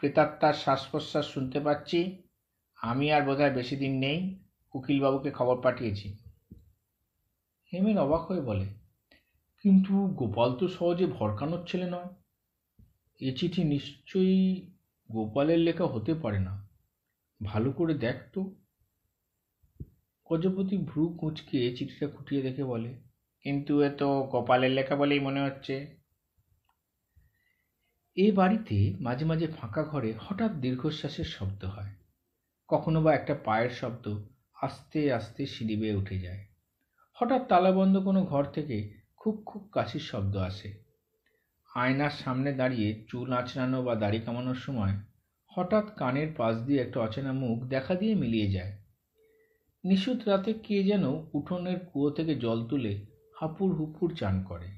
প্রেতাত্মার 0.00 0.54
শ্বাস 0.54 0.82
প্রশ্বাস 0.90 1.24
শুনতে 1.34 1.58
পাচ্ছি, 1.66 2.00
আমি 2.78 3.06
আর 3.16 3.22
বোধহয় 3.26 3.54
বেশি 3.58 3.76
দিন 3.76 3.94
নেই, 4.04 4.18
উকিলবাবুকে 4.74 5.30
খবর 5.30 5.56
পাঠিয়েছি। 5.62 6.08
হেমেন 7.72 7.98
অবাক 7.98 8.22
হয়ে 8.28 8.42
বলে, 8.50 8.66
কিন্তু 9.64 9.94
গোপাল 10.20 10.50
তো 10.60 10.66
সহজে 10.76 11.06
ভরকানোর 11.18 11.62
ছেলে 11.70 11.86
নয়। 11.94 12.10
এ 13.20 13.30
চিঠি 13.38 13.62
নিশ্চয়ই 13.64 14.42
গোপালের 15.12 15.58
লেখা 15.58 15.86
হতে 15.86 16.14
পারে 16.14 16.38
না। 16.38 16.68
ভালো 17.40 17.72
করে 17.72 17.94
দেখ 17.94 18.16
তো। 18.32 18.54
গজপতি 20.30 20.78
ভ্রু 20.78 21.16
কুঁচকে 21.20 21.76
চিঠিটা 21.76 22.06
খুঁটিয়ে 22.06 22.42
দেখে 22.42 22.64
বলে, 22.64 22.94
কিন্তু 23.44 23.82
এ 23.82 23.90
তো 23.90 24.22
গোপালের 24.22 24.70
লেখা 24.70 24.96
বলেই 24.96 25.20
মনে 25.20 25.40
হচ্ছে। 25.40 26.02
এ 28.16 28.32
বাড়িতে 28.32 28.92
মাঝে 29.00 29.24
মাঝে 29.24 29.46
ফাঁকা 29.46 29.82
ঘরে 29.82 30.14
হঠাৎ 30.20 30.52
দীর্ঘশ্বাসের 30.52 31.24
শব্দ 31.24 31.64
হয়। 31.64 31.92
কখনো 32.68 33.02
বা 33.02 33.14
একটা 33.14 33.34
পায়ের 33.44 33.70
শব্দ 33.70 34.18
আস্তে 34.62 35.12
আস্তে 35.12 35.46
সিঁড়ি 35.46 35.76
বেয়ে 35.76 35.94
উঠে 35.94 36.18
যায়। 36.18 36.46
হঠাৎ 37.12 37.48
তালাবন্ধ 37.48 37.96
কোনো 38.04 38.24
ঘর 38.24 38.44
থেকে 38.44 38.76
খুব 39.16 39.42
খুব 39.46 39.68
কাশির 39.72 40.00
শব্দ 40.00 40.36
আসে। 40.36 40.81
আয়নার 41.74 42.10
সামনে 42.10 42.52
দাঁড়িয়ে 42.52 43.04
চুল 43.08 43.32
আঁচড়ানো 43.32 43.82
বা 43.82 43.94
দাড়ি 43.94 44.20
কামানোর 44.20 44.54
সময় 44.54 44.92
হঠাৎ 45.56 45.94
কানের 45.94 46.28
পাশ 46.36 46.56
দিয়ে 46.56 46.82
একটা 46.82 47.00
অচেনা 47.00 47.32
মুখ 47.32 47.64
দেখা 47.64 47.94
দিয়ে 47.94 48.14
মিলিয়ে 48.14 48.52
যায়। 48.52 48.72
নিশুত 49.84 50.28
রাতে 50.28 50.52
কে 50.52 50.84
যেন 50.84 51.04
উঠোনের 51.32 51.78
কুয়ো 51.78 52.10
থেকে 52.10 52.34
জল 52.34 52.68
তুলে 52.68 53.06
হাপুর 53.40 53.74
হুপুর 53.74 54.14
চান 54.14 54.42
করে। 54.42 54.68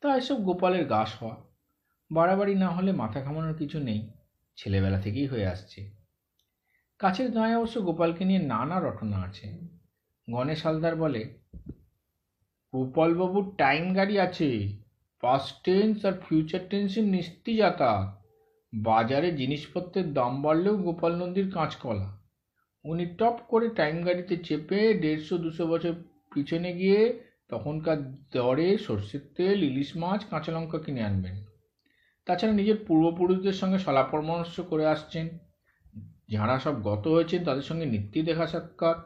তা 0.00 0.16
এসব 0.16 0.44
গোপালের 0.44 0.84
গাছ 0.84 1.10
হওয়া 1.22 1.36
বাড়াবাড়ি 2.10 2.54
না 2.54 2.68
হলে 2.70 2.92
মাথা 2.92 3.20
ঘামানোর 3.20 3.54
কিছু 3.54 3.78
নেই, 3.78 4.12
ছেলেবেলা 4.56 5.00
থেকেই 5.00 5.26
হয়ে 5.26 5.46
আসছে। 5.46 5.90
কাছের 6.98 7.30
গায়ে 7.30 7.54
অবশ্য 7.54 7.80
গোপালকে 7.80 8.24
নিয়ে 8.24 8.38
নানা 8.38 8.80
রটনা 8.80 9.16
আছে। 9.16 9.58
গণেশ 10.30 10.66
হালদার 10.66 10.96
বলে, 10.96 11.38
গোপালবাবুর 12.72 13.54
টাইম 13.58 13.94
গাড়ি 13.94 14.20
আছে। 14.20 14.85
পাস্ট 15.22 15.64
টেন্স 15.64 16.04
আর 16.04 16.12
ফিউচার 16.12 16.60
টেন্সের 16.70 17.04
নিস্তি 17.04 17.56
যাতায়াত। 17.56 18.22
বাজারে 18.74 19.32
জিনিসপত্রের 19.32 20.12
দাম 20.12 20.42
বাড়লেও 20.42 20.76
গোপাল 20.76 21.12
নন্দীর 21.16 21.50
কাঁচকলা। 21.50 22.20
উনি 22.84 23.06
টপ 23.06 23.36
করে 23.48 23.68
টাইম 23.68 24.04
গাড়িতে 24.04 24.36
চেপে 24.36 24.94
দেড়শো, 24.94 25.38
দুশো 25.38 25.66
বছর 25.66 25.94
পিছনে 26.34 26.72
গিয়ে 26.72 27.20
তখনকার 27.48 27.98
দরে 28.12 28.78
সর্ষের 28.78 29.20
তেল, 29.36 29.62
ইলিশ 29.62 29.96
মাছ, 29.96 30.24
কাঁচা 30.30 30.52
লঙ্কা 30.52 30.78
কিনে 30.78 31.02
আনবেন। 31.02 31.44
তাছাড়া 32.26 32.54
নিজের 32.54 32.76
পূর্বপুরুষদের 32.86 33.52
সঙ্গে 33.52 33.78
সলা 33.78 34.02
পরামর্শ 34.02 34.60
করে 34.60 34.86
আসছেন। 34.86 35.38
যাঁরা 36.28 36.58
সব 36.58 36.82
গত 36.82 37.08
হয়েছেন, 37.08 37.44
তাদের 37.44 37.62
সঙ্গে 37.62 37.86
নিত্যই 37.86 38.22
দেখা 38.22 38.46
সাক্ষাৎ। 38.46 38.98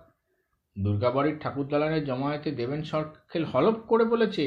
দুর্গাবাড়ির 0.79 1.39
ঠাকুর 1.41 1.67
দালানের 1.69 2.05
জমায়েতে 2.05 2.51
দেবেন 2.51 2.83
সরখেল 2.83 3.45
হলপ 3.45 3.75
করে 3.75 4.05
বলেছে 4.05 4.45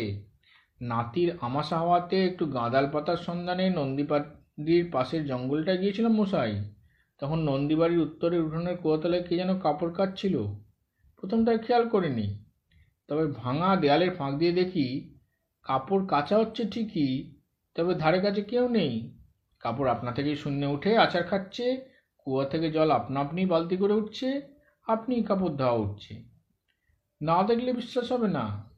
নাতির 0.84 1.38
আমাশা 1.42 1.80
হওয়াতে 1.80 2.26
একটু 2.26 2.46
গাঁদাল 2.46 2.90
পাতার 2.92 3.18
সন্ধানে 3.18 3.70
নন্দীবাড়ির 3.70 4.90
পাশের 4.92 5.26
জঙ্গলটা 5.26 5.76
গিয়েছিলাম 5.76 6.14
মশাই। 6.14 6.74
তখন 7.20 7.40
নন্দীবাড়ির 7.40 8.00
উত্তরের 8.00 8.44
উঠোনের 8.44 8.78
কুয়াতলায় 8.78 9.24
কে 9.24 9.36
যেন 9.36 9.60
কাপড় 9.60 9.94
কাটছিল। 9.94 10.36
প্রথমটা 11.20 11.58
খেয়াল 11.58 11.90
করিনি। 11.90 12.44
তবে 13.08 13.28
ভাঙা 13.28 13.76
দেয়ালের 13.76 14.16
ফাঁক 14.16 14.34
দিয়ে 14.38 14.52
দেখি 14.52 15.14
কাপড় 15.64 16.06
কাচা 16.08 16.38
হচ্ছে 16.38 16.64
ঠিকই, 16.66 17.34
তবে 17.76 17.96
ধারে 17.96 18.20
কাছে 18.22 18.42
কেউ 18.42 18.68
নেই। 18.68 19.18
কাপড় 19.60 19.92
আপনা 19.92 20.12
থেকেই 20.12 20.36
শূন্য 20.36 20.66
উঠে 20.66 20.98
আচার 20.98 21.24
খাচ্ছে, 21.24 21.66
কুয়া 22.18 22.46
থেকে 22.46 22.72
জল 22.72 22.92
আপনা 22.92 23.20
আপনি 23.20 23.46
বালতি 23.46 23.78
করে 23.78 23.94
উঠছে, 23.94 24.42
আপনি 24.88 25.24
কাপড় 25.24 25.54
ধোয়া 25.56 25.72
উঠছে। 25.72 26.24
না 27.22 27.44
দেখলে 27.44 27.74
বিশ্বাস 27.74 28.12
হবে 28.12 28.28
না। 28.28 28.73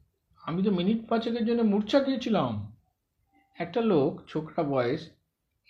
আমি 0.46 0.62
তো 0.62 0.70
মিনিট 0.70 1.08
পাঁচেকের 1.08 1.46
জন্য 1.46 1.62
মূর্ছা 1.62 1.98
গিয়েছিলাম 2.00 2.52
একটা 3.58 3.80
লোক, 3.80 4.22
ছোকরা 4.28 4.62
বয়স, 4.62 5.10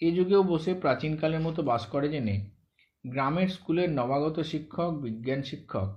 এ 0.00 0.08
যুগেও 0.12 0.42
বসে 0.42 0.74
প্রাচীনকালের 0.74 1.40
মতো 1.40 1.62
বাস 1.62 1.86
করে 1.86 2.08
জেনে। 2.08 2.50
গ্রামের 3.06 3.48
স্কুলের 3.48 3.90
নবাগত 3.90 4.40
শিক্ষক, 4.40 4.90
বিজ্ঞান 5.02 5.42
শিক্ষক, 5.42 5.88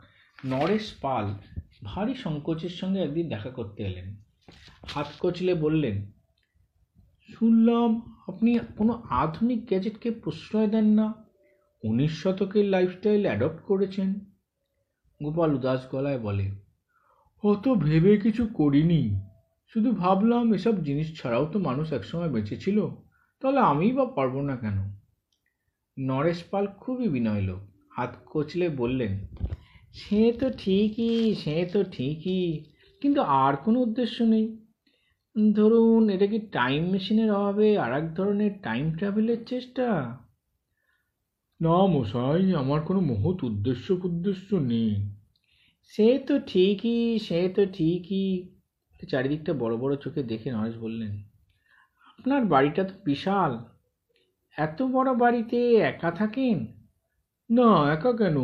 নরেশ 0.46 0.94
পাল 1.02 1.26
ভারী 1.84 2.14
সংকোচের 2.14 2.70
সঙ্গে 2.70 3.00
একদিন 3.04 3.30
দেখা 3.30 3.50
করতে 3.50 3.84
এলেন। 3.84 4.16
হাত 4.88 5.08
কচলে 5.20 5.54
বললেন, 5.54 6.12
শুনলাম 7.30 7.90
আপনি 8.28 8.60
কোনো 8.78 9.04
আধুনিক 9.10 9.66
গ্যাজেটকে 9.66 10.12
প্রশ্রয় 10.12 10.68
দেন 10.68 10.86
না। 10.86 11.08
উনিশ 11.84 12.24
শতকের 12.24 12.66
লাইফস্টাইল 12.66 13.24
অ্যাডপ্ট 13.26 13.62
করেছেন। 13.64 14.10
গোপাল 15.22 15.50
উদাস 15.56 15.82
গলায় 15.92 16.20
বলে 16.20 16.69
অত 17.44 17.68
ভেবে 17.70 18.18
কিছু 18.18 18.48
করিনি। 18.54 19.20
শুধু 19.74 19.92
ভাবলাম, 19.92 20.54
এসব 20.54 20.84
জিনিস 20.84 21.22
ছাড়াও 21.22 21.46
তো 21.46 21.60
মানুষ 21.60 21.94
একসময় 21.94 22.30
বেঁচে 22.30 22.58
ছিল, 22.58 22.88
তাহলে 23.42 23.60
আমিই 23.60 23.92
বা 23.92 24.06
পারব 24.06 24.42
না 24.42 24.56
কেন? 24.56 24.78
নরেশ 26.00 26.44
পাল 26.44 26.68
খুবই 26.68 27.08
বিনয় 27.08 27.42
লোক। 27.42 27.60
হাত 27.98 28.16
কচলে 28.26 28.70
বললেন, 28.70 29.26
সে 29.94 30.34
তো 30.40 30.50
ঠিকই, 30.58 31.36
সে 31.36 31.70
তো 31.74 31.84
ঠিকই, 31.84 32.64
কিন্তু 33.02 33.22
আর 33.22 33.54
কোনো 33.56 33.80
উদ্দেশ্য 33.80 34.24
নেই। 34.24 34.58
ধরুন, 35.56 36.10
এটা 36.10 36.28
কি 36.28 36.40
টাইম 36.40 36.84
মেশিনের 36.84 37.32
অভাবে 37.34 37.78
আর 37.78 37.94
এক 37.94 38.14
ধরনের 38.14 38.52
টাইম 38.64 38.92
ট্রাভেলের 38.98 39.46
চেষ্টা? 39.46 40.18
না 41.62 41.86
মশাই, 41.86 42.56
আমার 42.56 42.82
কোনো 42.82 43.00
মহৎ 43.00 43.44
উদ্দেশ্য 43.44 43.92
উদ্দেশ্য 43.92 44.56
নেই। 44.56 45.19
সে 45.94 46.08
তো 46.28 46.34
ঠিকই, 46.48 47.02
সে 47.20 47.40
তো 47.56 47.64
ঠিকই। 47.74 48.28
চারিদিকটা 49.00 49.52
বড় 49.54 49.76
বড় 49.78 49.94
চোখে 49.96 50.22
দেখে 50.24 50.50
নরেশ 50.52 50.76
বললেন, 50.78 51.14
আপনার 52.10 52.42
বাড়িটা 52.46 52.84
তো 52.84 52.94
বিশাল। 53.06 53.52
এত 54.58 54.80
বড় 54.94 55.10
বাড়িতে 55.14 55.60
একা 55.92 56.10
থাকেন? 56.12 56.58
না, 57.50 57.70
একা 57.94 58.12
কেন? 58.12 58.38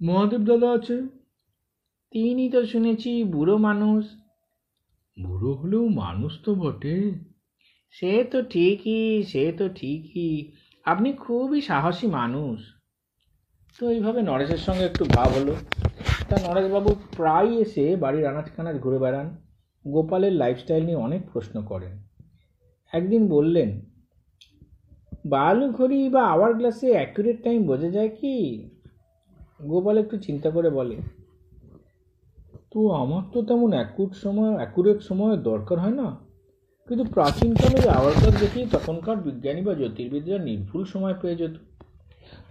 মহাদেব 0.00 0.42
দাদা 0.44 0.68
আছে 0.72 0.96
তিনি 2.14 2.44
তো 2.50 2.60
শুনেছি 2.66 3.10
বুড়ো 3.24 3.56
মানুষ। 3.58 4.02
বুড়ো 5.16 5.52
হলেও 5.54 5.84
মানুষ 6.02 6.32
তো 6.44 6.50
বটে। 6.54 6.96
সে 7.94 8.12
তো 8.24 8.38
ঠিকই, 8.44 9.04
সে 9.22 9.44
তো 9.58 9.64
ঠিকই। 9.68 10.32
আপনি 10.84 11.08
খুবই 11.24 11.60
সাহসী 11.60 12.06
মানুষ। 12.18 12.58
তো 13.78 13.82
এইভাবে 13.90 14.20
নরেশের 14.22 14.62
সঙ্গে 14.66 14.84
একটু 14.84 15.04
ভাব 15.04 15.28
হলো। 15.28 15.54
তা 16.28 16.36
নরেশবাবু 16.44 16.90
প্রায় 17.16 17.50
এসে 17.64 17.84
বাড়ির 18.02 18.24
আনাজ 18.60 18.76
ঘুরে 18.84 18.98
বেড়ান। 19.04 19.28
গোপালের 19.84 20.34
লাইফস্টাইল 20.42 20.82
নিয়ে 20.88 21.02
অনেক 21.06 21.22
প্রশ্ন 21.32 21.54
করেন। 21.70 21.94
একদিন 22.92 23.22
বললেন 23.34 23.70
বালু 25.32 25.66
ঘড়ি 25.78 26.00
বা 26.14 26.22
আওয়ার 26.34 26.52
গ্লাসে 26.58 26.88
অ্যাকুরেট 26.96 27.38
টাইম 27.44 27.60
বোঝা 27.70 27.90
যায় 27.96 28.10
কি? 28.18 28.34
গোপাল 29.70 29.96
একটু 30.02 30.16
চিন্তা 30.26 30.48
করে 30.56 30.70
বলে, 30.78 30.96
তো 32.72 32.80
আমার 33.02 33.22
তো 33.32 33.38
তেমন 33.48 33.70
অ্যাকুট 33.76 34.10
সময় 34.24 34.52
অ্যাকুরেট 34.60 34.98
সময়ের 35.08 35.40
দরকার 35.50 35.76
হয় 35.84 35.96
না। 36.02 36.08
কিন্তু 36.88 37.04
প্রাচীনকালে 37.14 37.78
যে 37.84 37.90
আওয়ারকার 37.98 38.34
দেখি 38.42 38.60
তখনকার 38.74 39.16
বিজ্ঞানী 39.26 39.62
বা 39.66 39.72
জ্যোতির্বিদরা 39.80 40.38
নির্ভুল 40.48 40.82
সময় 40.92 41.16
পেয়ে 41.20 41.38
যেত। 41.40 41.54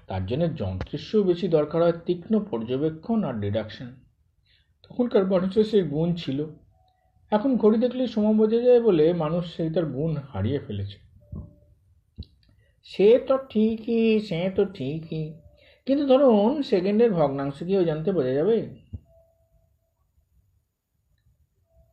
তার 0.07 0.25
জন্য 0.25 0.55
যন্ত্রের 0.55 1.23
বেশি 1.23 1.47
দরকার 1.47 1.81
হয় 1.81 1.91
তীক্ষ্ণ 2.05 2.39
পর্যবেক্ষণ 2.39 3.23
আর 3.23 3.33
ডিডাকশন 3.33 3.95
তখনকার 4.83 5.27
মানুষের 5.27 5.63
সেই 5.63 5.81
গুণ 5.81 6.15
ছিল। 6.15 6.45
এখন 7.31 7.57
ঘড়ি 7.57 7.77
দেখলে 7.77 8.07
সময় 8.07 8.33
বোঝা 8.33 8.59
যায় 8.61 8.81
বলে 8.81 9.13
মানুষ 9.13 9.55
সেই 9.55 9.69
তার 9.69 9.85
গুণ 9.85 10.15
হারিয়ে 10.15 10.59
ফেলেছে। 10.59 10.97
সে 12.83 13.19
তো 13.27 13.37
ঠিকই, 13.37 14.19
সে 14.19 14.51
তো 14.55 14.65
ঠিকই। 14.65 15.33
কিন্তু 15.85 16.07
ধরুন 16.07 16.61
সেকেন্ডের 16.61 17.11
ভগ্নাংশ 17.13 17.63
কি 17.63 17.77
ওই 17.77 17.85
জানতে 17.85 18.11
বোঝা 18.11 18.33
যাবে? 18.33 18.69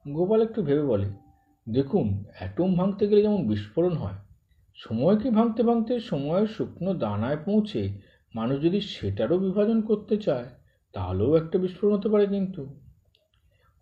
গোপাল 0.08 0.42
একটু 0.42 0.62
ভেবে 0.62 0.82
বলে, 0.82 1.06
দেখুন, 1.68 2.24
অ্যাটম 2.38 2.74
ভাঙতে 2.74 3.08
গেলে 3.08 3.22
যেমন 3.22 3.48
বিস্ফোরণ 3.48 3.94
হয় 3.96 4.14
সময়কে 4.74 5.30
ভাঙতে 5.30 5.62
ভাঙতে 5.62 6.00
সময়ের 6.00 6.46
শুকনো 6.46 6.94
দানায় 6.94 7.36
পৌঁছে 7.36 8.00
মানুষ 8.34 8.62
যদি 8.62 8.80
সেটারও 8.80 9.38
বিভাজন 9.38 9.80
করতে 9.80 10.16
চায়, 10.16 10.44
তাহলেও 10.92 11.36
একটা 11.36 11.58
বিস্ফোরণ 11.58 11.94
হতে 11.94 12.08
পারে 12.08 12.26
কিন্তু। 12.26 12.66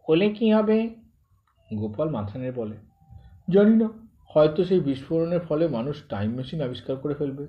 হলে 0.08 0.30
কি 0.30 0.52
হবে? 0.52 0.90
গোপাল 1.74 2.10
মাথা 2.10 2.38
নেড়ে 2.38 2.52
বলে। 2.52 2.76
জানি 3.50 3.76
না। 3.76 3.88
হয়তো 4.26 4.64
সেই 4.64 4.80
বিস্ফোরণের 4.80 5.40
ফলে 5.40 5.68
মানুষ 5.68 6.02
টাইম 6.08 6.30
মেশিন 6.30 6.62
আবিষ্কার 6.62 6.96
করে 6.96 7.14
ফেলবে, 7.14 7.46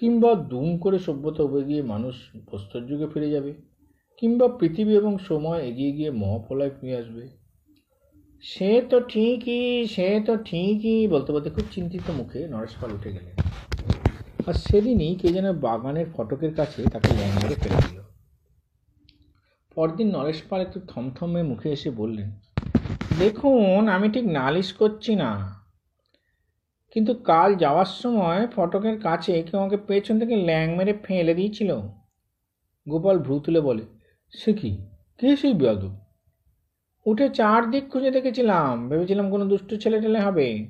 কিংবা 0.00 0.34
দুম 0.34 0.78
করে 0.78 0.98
সভ্যতা 0.98 1.42
উবে 1.42 1.64
গিয়ে 1.64 1.82
মানুষ 1.82 2.14
প্রস্তর 2.50 2.86
যুগে 2.86 3.06
ফিরে 3.14 3.30
যাবে, 3.30 3.54
কিংবা 4.16 4.48
পৃথিবী 4.48 4.96
এবং 4.96 5.18
সময় 5.18 5.58
এগিয়ে 5.58 5.92
গিয়ে 5.92 6.10
মহাপলায় 6.10 6.70
ফিরে 6.80 6.96
আসবে। 6.96 7.45
সে 8.42 8.70
তো 8.90 9.00
ঠিকই, 9.00 9.86
সে 9.94 10.08
তো 10.26 10.32
ঠিকই, 10.36 11.08
বলতে 11.08 11.32
বলতে 11.32 11.50
খুব 11.50 11.66
চিন্তিত 11.70 12.06
মুখে 12.10 12.40
নরেশ 12.48 12.74
পাল 12.80 12.90
উঠে 12.92 13.10
গেলেন। 13.12 13.34
আর 14.46 14.54
সেদিনই 14.66 15.14
কে 15.14 15.28
যেন 15.28 15.52
বাগানের 15.52 16.06
ফটকের 16.14 16.54
কাছে 16.54 16.80
তাকে 16.92 17.08
ল্যাং 17.18 17.30
মেরে 17.42 17.56
ফেলে 17.62 17.78
দিল। 17.86 17.98
পরদিন 19.76 20.08
নরেশ 20.16 20.40
পাল 20.48 20.60
একটু 20.60 20.78
থমথমে 20.88 21.42
মুখে 21.42 21.68
এসে 21.72 21.90
বললেন, 21.90 22.28
দেখুন, 23.18 23.82
আমি 23.88 24.06
ঠিক 24.14 24.24
নালিশ 24.38 24.68
করছি 24.72 25.12
না। 25.16 25.30
কিন্তু 26.90 27.14
কাল 27.14 27.50
যাওয়ার 27.54 27.90
সময় 28.02 28.42
ফটকের 28.54 28.96
কাছে 29.00 29.42
কেউ 29.46 29.56
আমাকে 29.60 29.78
পেছন 29.88 30.14
থেকে 30.18 30.34
ল্যাং 30.48 30.66
মেরে 30.78 30.94
ফেলে 31.04 31.34
দিয়েছিল। 31.34 31.70
গোপাল 32.86 33.18
ভ্রু 33.18 33.34
তুলে 33.44 33.60
বলে, 33.60 33.84
সে 34.32 34.50
কি? 34.52 34.70
কে 35.18 35.28
সেই 35.36 35.54
বেয়াদব? 35.54 35.92
উঠে 37.06 37.28
চারদিক 37.28 37.92
খুঁজে 37.92 38.10
দেখেছিলাম। 38.10 38.88
ভেবেছিলাম 38.88 39.30
কোনো 39.30 39.44
দুষ্টু 39.44 39.76
ছেলে 39.76 40.00
টেলে 40.00 40.20
হবে। 40.20 40.68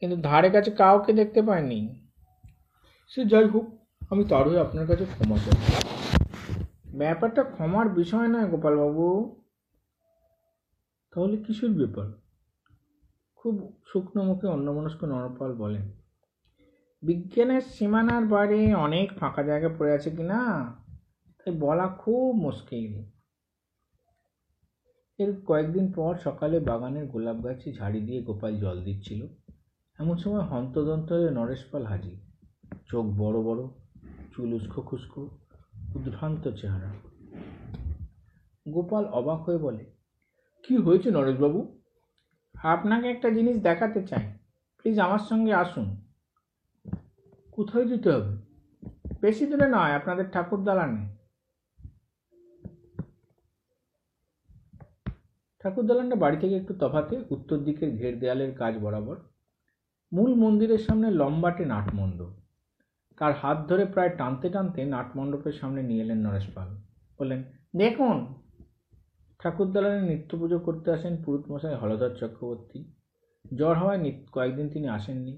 কিন্তু 0.00 0.16
ধারে 0.16 0.50
কাছে 0.50 0.70
কাউকে 0.70 1.12
দেখতে 1.12 1.42
পাইনি। 1.42 2.00
সে 3.08 3.24
যাই 3.24 3.44
হোক 3.44 3.66
আমি 4.10 4.24
তার 4.24 4.48
হয়ে 4.48 4.60
আপনার 4.60 4.86
কাছে 4.86 5.04
ক্ষমা 5.04 5.36
চাই। 5.38 5.58
ব্যাপারটা 6.94 7.42
ক্ষমার 7.42 7.88
বিষয় 7.88 8.28
নয় 8.28 8.46
গোপালবাবু। 8.46 9.36
তাহলে 11.14 11.36
কিসের 11.36 11.70
ব্যাপার? 11.70 12.12
খুব 13.36 13.76
শুকনো 13.86 14.22
মুখে 14.22 14.46
অন্যমনস্ক 14.46 15.04
নরপাল 15.04 15.54
বলেন 15.54 15.92
বিজ্ঞানের 17.02 17.60
সীমানার 17.60 18.24
বাইরে 18.24 18.74
অনেক 18.74 19.18
ফাঁকা 19.18 19.42
জায়গা 19.42 19.68
পড়ে 19.78 19.92
আছে 19.92 20.10
কি 20.10 20.22
না 20.22 20.40
তাই 21.38 21.54
বলা 21.54 21.88
খুব 21.88 22.36
মুশকিল। 22.36 23.19
এর 25.20 25.40
কয়েকদিন 25.46 25.92
পর 25.92 26.14
সকালে 26.24 26.60
বাগানের 26.60 27.06
গোলাপ 27.06 27.44
গাছে 27.44 27.72
ঝাড়ি 27.72 28.00
দিয়ে 28.00 28.22
গোপাল 28.22 28.56
জল 28.56 28.84
দিচ্ছিল। 28.84 29.26
এমন 29.98 30.16
সময় 30.16 30.40
হন্তদন্ত 30.40 31.12
হয়ে 31.12 31.30
নরেশ 31.30 31.64
পাল 31.64 31.84
হাজির। 31.84 32.18
চোখ 32.88 33.06
বড় 33.06 33.42
বড়, 33.42 33.68
চুল 34.32 34.54
উস্কো 34.54 34.82
খুস্কো, 34.82 35.28
উদ্ভ্রান্ত 35.94 36.48
চেহারা। 36.48 36.92
গোপাল 38.68 39.04
অবাক 39.04 39.42
হয়ে 39.42 39.58
বলে, 39.58 39.84
কি 40.62 40.76
হয়েছে 40.76 41.10
নরেশবাবু? 41.10 41.80
আপনাকে 42.54 43.08
একটা 43.08 43.30
জিনিস 43.30 43.62
দেখাতে 43.62 44.06
চাই। 44.06 44.32
প্লিজ 44.82 44.98
আমার 44.98 45.18
সঙ্গে 45.18 45.54
আসুন। 45.54 45.96
কোথায় 47.52 47.84
যেতে 47.84 48.10
হবে? 48.12 48.36
বেশি 49.20 49.46
দূরে 49.46 49.68
নয়, 49.68 49.92
আপনাদের 49.92 50.24
ঠাকুর 50.32 50.64
দালানে 50.64 51.19
ঠাকুর 55.60 55.84
দালানটা 55.86 56.16
বাড়ি 56.16 56.36
থেকে 56.36 56.54
একটু 56.56 56.72
তফাতে 56.80 57.14
উত্তর 57.30 57.58
দিকের 57.58 57.90
ঘের 57.96 58.14
দেয়ালের 58.20 58.52
কাজ 58.54 58.72
বরাবর। 58.78 59.16
মূল 60.12 60.30
মন্দিরের 60.34 60.82
সামনে 60.86 61.08
লম্বাটে 61.10 61.64
নাটমণ্ডপ 61.64 62.32
তার 63.18 63.32
হাত 63.32 63.58
ধরে 63.68 63.84
প্রায় 63.84 64.10
টানতে 64.18 64.48
টানতে 64.48 64.80
নাটমণ্ডপের 64.84 65.54
সামনে 65.60 65.80
নিয়ে 65.82 66.02
এলেন 66.04 66.20
নরেশ 66.26 66.46
পাল। 66.54 66.68
বললেন, 67.20 67.40
দেখুন। 67.76 68.16
ঠাকুর 69.40 69.68
দালানে 69.72 70.02
নিত্য 70.10 70.30
পুজো 70.40 70.58
করতে 70.58 70.88
আসেন 70.92 71.14
পুরুত 71.24 71.44
মশাই 71.50 71.76
হলধর 71.82 72.12
চক্রবর্তী। 72.20 72.80
জ্বর 73.44 73.74
হওয়ায় 73.80 74.00
কয়েকদিন 74.32 74.66
তিনি 74.68 74.86
আসেননি। 74.88 75.34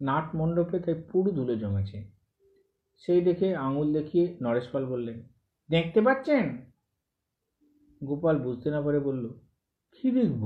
নাট 0.00 0.26
মণ্ডপে 0.34 0.78
তাই 0.84 0.96
পুরো 1.10 1.30
ধুলে 1.30 1.54
জমেছে। 1.62 1.98
সেই 3.02 3.20
দেখে 3.20 3.48
আঙুল 3.66 3.88
দেখিয়ে 3.92 4.24
নরেশ 4.42 4.66
পাল 4.72 4.84
বললেন, 4.86 5.18
দেখতে 5.68 6.00
পাচ্ছেন? 6.06 6.44
গোপাল 8.02 8.36
বুঝতে 8.38 8.68
না 8.70 8.80
পারে 8.82 9.00
বলল 9.00 9.24
কি 9.94 10.10
দেখব? 10.10 10.42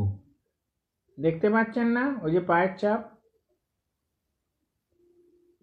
দেখতে 1.18 1.50
পাচ্ছেন 1.50 1.88
না 1.88 2.04
ওই 2.22 2.30
যে 2.32 2.40
পায়ের 2.40 2.72
চাপ। 2.78 3.00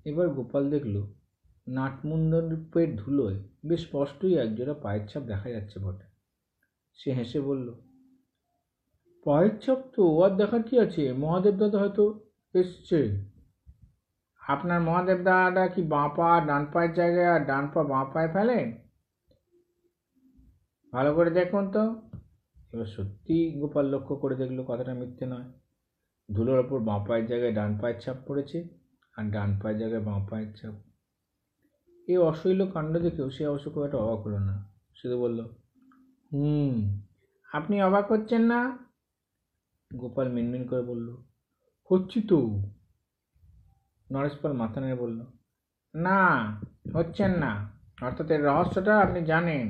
এবার 0.05 0.27
গোপাল 0.29 0.63
দেখল 0.69 0.95
নাটমণ্ডপের 1.67 2.89
ধুলোয় 2.95 3.37
বেশ 3.65 3.81
স্পষ্টই 3.85 4.33
একজোড়া 4.37 4.73
পায়ের 4.73 5.03
ছাপ 5.07 5.23
দেখা 5.23 5.49
যাচ্ছে 5.49 5.77
বটে। 5.79 6.05
সে 6.99 7.09
হেসে 7.13 7.39
বলল 7.41 7.67
পায়ের 9.25 9.53
ছাপ 9.59 9.79
তো 9.95 10.23
আর 10.23 10.31
দেখার 10.37 10.63
কি 10.63 10.75
আছে? 10.79 11.03
মহাদেব 11.13 11.55
দাদা 11.55 11.77
হয়তো 11.79 12.03
এসছে। 12.55 12.99
আপনার 14.41 14.79
মহাদেব 14.81 15.19
দাদা 15.23 15.67
কি 15.67 15.81
বাঁ 15.83 16.09
পা 16.15 16.29
ডান 16.47 16.63
পায়ের 16.73 16.93
জায়গায় 16.93 17.29
আর 17.35 17.41
ডান 17.45 17.63
পা 17.73 17.81
বাঁ 17.83 18.05
পায়ে 18.13 18.29
ফেলে? 18.33 18.59
ভালো 20.93 21.13
করে 21.15 21.29
দেখুন 21.29 21.71
তো। 21.71 21.83
এবার 22.73 22.85
সত্যি 22.85 23.35
গোপাল 23.59 23.85
লক্ষ্য 23.85 24.15
করে 24.15 24.35
দেখল 24.35 24.63
কথাটা 24.63 24.93
মিথ্যে 24.93 25.25
নয়। 25.25 25.47
ধুলোর 26.35 26.59
ওপর 26.59 26.79
বাঁ 26.79 26.99
পায়ের 27.07 27.25
জায়গায় 27.25 27.53
ডান 27.53 27.77
পায়ের 27.77 27.99
ছাপ 27.99 28.17
পড়েছে 28.27 28.67
আর 29.15 29.25
ডান 29.31 29.59
পায়ের 29.63 29.77
জায়গায় 29.79 30.01
বাঁ 30.01 30.19
পায়ের 30.29 30.53
ছাপ। 30.53 30.73
এই 32.07 32.17
অশৈল 32.17 32.71
কাণ্ড 32.71 32.97
দেখেও 32.97 33.29
সে 33.29 33.47
অবশ্য 33.47 33.71
খুব 33.71 33.83
একটা 33.83 33.97
অবাক 33.97 34.19
হলো 34.25 34.39
না। 34.39 34.55
শুধু 34.95 35.19
বলল, 35.19 35.39
হুম, 36.31 36.99
আপনি 37.51 37.75
অবাক 37.83 38.11
হচ্ছেন 38.11 38.41
না? 38.41 38.77
গোপাল 39.91 40.27
মিনমিন 40.31 40.67
করে 40.67 40.81
বলল, 40.81 41.07
হচ্ছি 41.89 42.21
তো। 42.21 42.39
নরেশপাল 44.11 44.53
মাথা 44.53 44.81
নেড়ে 44.81 44.95
বলল, 44.95 45.19
না, 45.95 46.19
হচ্ছেন 46.95 47.31
না। 47.31 47.51
অর্থাৎ 48.01 48.31
এর 48.31 48.41
রহস্যটা 48.43 48.99
আপনি 48.99 49.25
জানেন। 49.25 49.67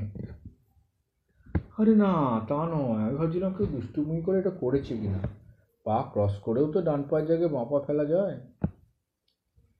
আরে 1.81 1.95
না, 1.95 2.11
তা 2.49 2.59
নয়। 2.65 3.01
আমি 3.05 3.15
ভাবছিলাম 3.17 3.53
কেউ 3.53 3.65
দুষ্টুমি 3.65 4.21
করে 4.21 4.37
এটা 4.39 4.49
করেছে 4.49 4.97
কিনা। 4.97 5.21
পা 5.85 5.97
ক্রস 6.13 6.39
করেও 6.39 6.67
তো 6.71 6.81
ডান 6.81 7.03
পায়ের 7.03 7.25
জায়গায় 7.27 7.49
বাঁ 7.49 7.65
পা 7.65 7.77
ফেলা 7.87 8.05
যায়। 8.05 8.35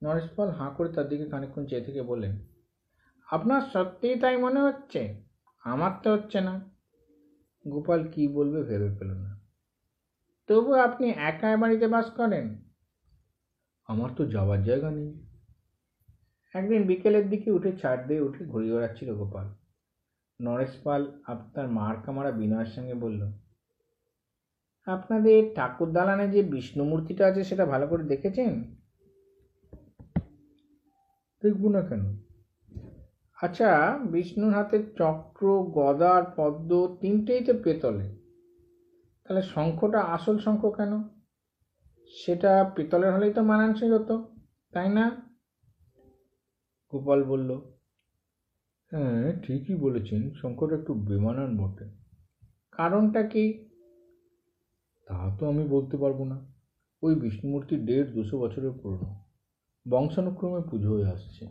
নরেশপাল 0.04 0.50
হাঁ 0.50 0.72
করে 0.78 0.90
তার 0.90 1.10
দিকে 1.10 1.26
খানিকক্ষণ 1.30 1.66
চেয়ে 1.66 1.84
থেকে 1.84 2.02
বললেন, 2.02 2.34
আপনার 3.28 3.62
সত্যিই 3.74 4.16
তাই 4.20 4.38
মনে 4.38 4.60
হচ্ছে? 4.60 5.02
আমার 5.64 5.92
তো 6.04 6.10
হচ্ছে 6.14 6.42
না। 6.42 6.54
গোপাল 7.66 8.02
কি 8.08 8.28
বলবে 8.28 8.60
ভেবে 8.64 8.90
পেল 9.00 9.10
না। 9.14 9.32
তবু 10.50 10.72
আপনি 10.74 11.08
একা 11.30 11.48
এ 11.52 11.58
বাড়িতে 11.58 11.88
বাস 11.88 12.08
করেন? 12.10 12.46
আমার 13.88 14.10
তো 14.18 14.26
যাওয়ার 14.26 14.64
জায়গা 14.64 14.92
নেই। 14.92 15.10
একদিন 16.56 16.82
বিকেলের 16.88 17.30
দিকে 17.30 17.52
উঠে 17.52 17.72
ছাড় 17.78 18.02
দিয়ে 18.08 18.22
উঠে 18.22 18.42
ঘুরে 18.46 18.68
বেড়াচ্ছিল 18.72 19.16
গোপাল। 19.16 19.48
নরেশ 20.42 20.74
পাল 20.84 21.02
আপনার 21.24 21.68
মার 21.68 21.96
কামারা 22.06 22.32
বিনয়ের 22.32 22.66
সঙ্গে 22.66 22.94
বলল, 22.94 23.22
আপনাদের 24.88 25.40
ঠাকুর 25.56 25.90
দালানে 25.92 26.26
যে 26.30 26.42
বিষ্ণু 26.44 26.84
মূর্তিটা 26.84 27.24
আছে 27.28 27.42
সেটা 27.44 27.66
ভালো 27.66 27.86
করে 27.88 28.04
দেখেছেন? 28.04 28.52
দেখব 31.44 31.64
না 31.70 31.82
কেন? 31.82 32.04
আচ্ছা 33.38 33.70
বিষ্ণুর 34.12 34.54
হাতে 34.54 34.78
চক্র, 34.98 35.44
গদা 35.64 36.10
আর 36.12 36.24
পদ্ম 36.36 36.98
তিনটেই 37.02 37.42
তো 37.46 37.54
পেতলে। 37.64 38.08
তাহলে 39.24 39.42
শঙ্খটা 39.42 40.00
আসল 40.16 40.36
শঙ্খ 40.38 40.64
কেন? 40.78 40.94
সেটা 42.14 42.52
পিতলের 42.76 43.12
হলেই 43.14 43.34
তো 43.34 43.42
মানানসই 43.42 43.92
হতো, 43.92 44.16
তাই 44.74 44.90
না? 44.90 45.06
গোপাল 46.94 47.20
বলল 47.24 47.50
হ্যাঁ 48.92 49.42
ঠিকই 49.42 49.76
বলেছেন 49.76 50.34
শঙ্করটা 50.34 50.76
একটু 50.76 50.94
বেমানান 50.94 51.58
বটে। 51.58 51.86
কারণটা 52.72 53.24
কি? 53.24 53.70
তা 55.08 55.38
তো 55.40 55.48
আমি 55.48 55.68
বলতে 55.68 55.98
পারব 55.98 56.24
না। 56.24 56.46
ওই 57.04 57.16
বিষ্ণুমূর্তি 57.16 57.78
দেড় 57.78 58.08
দুশো 58.08 58.40
বছরের 58.40 58.72
পুরনো। 58.72 59.24
বংশানুক্রমে 59.90 60.62
পুজো 60.72 60.92
হয়ে 60.92 61.08
আসছে। 61.08 61.48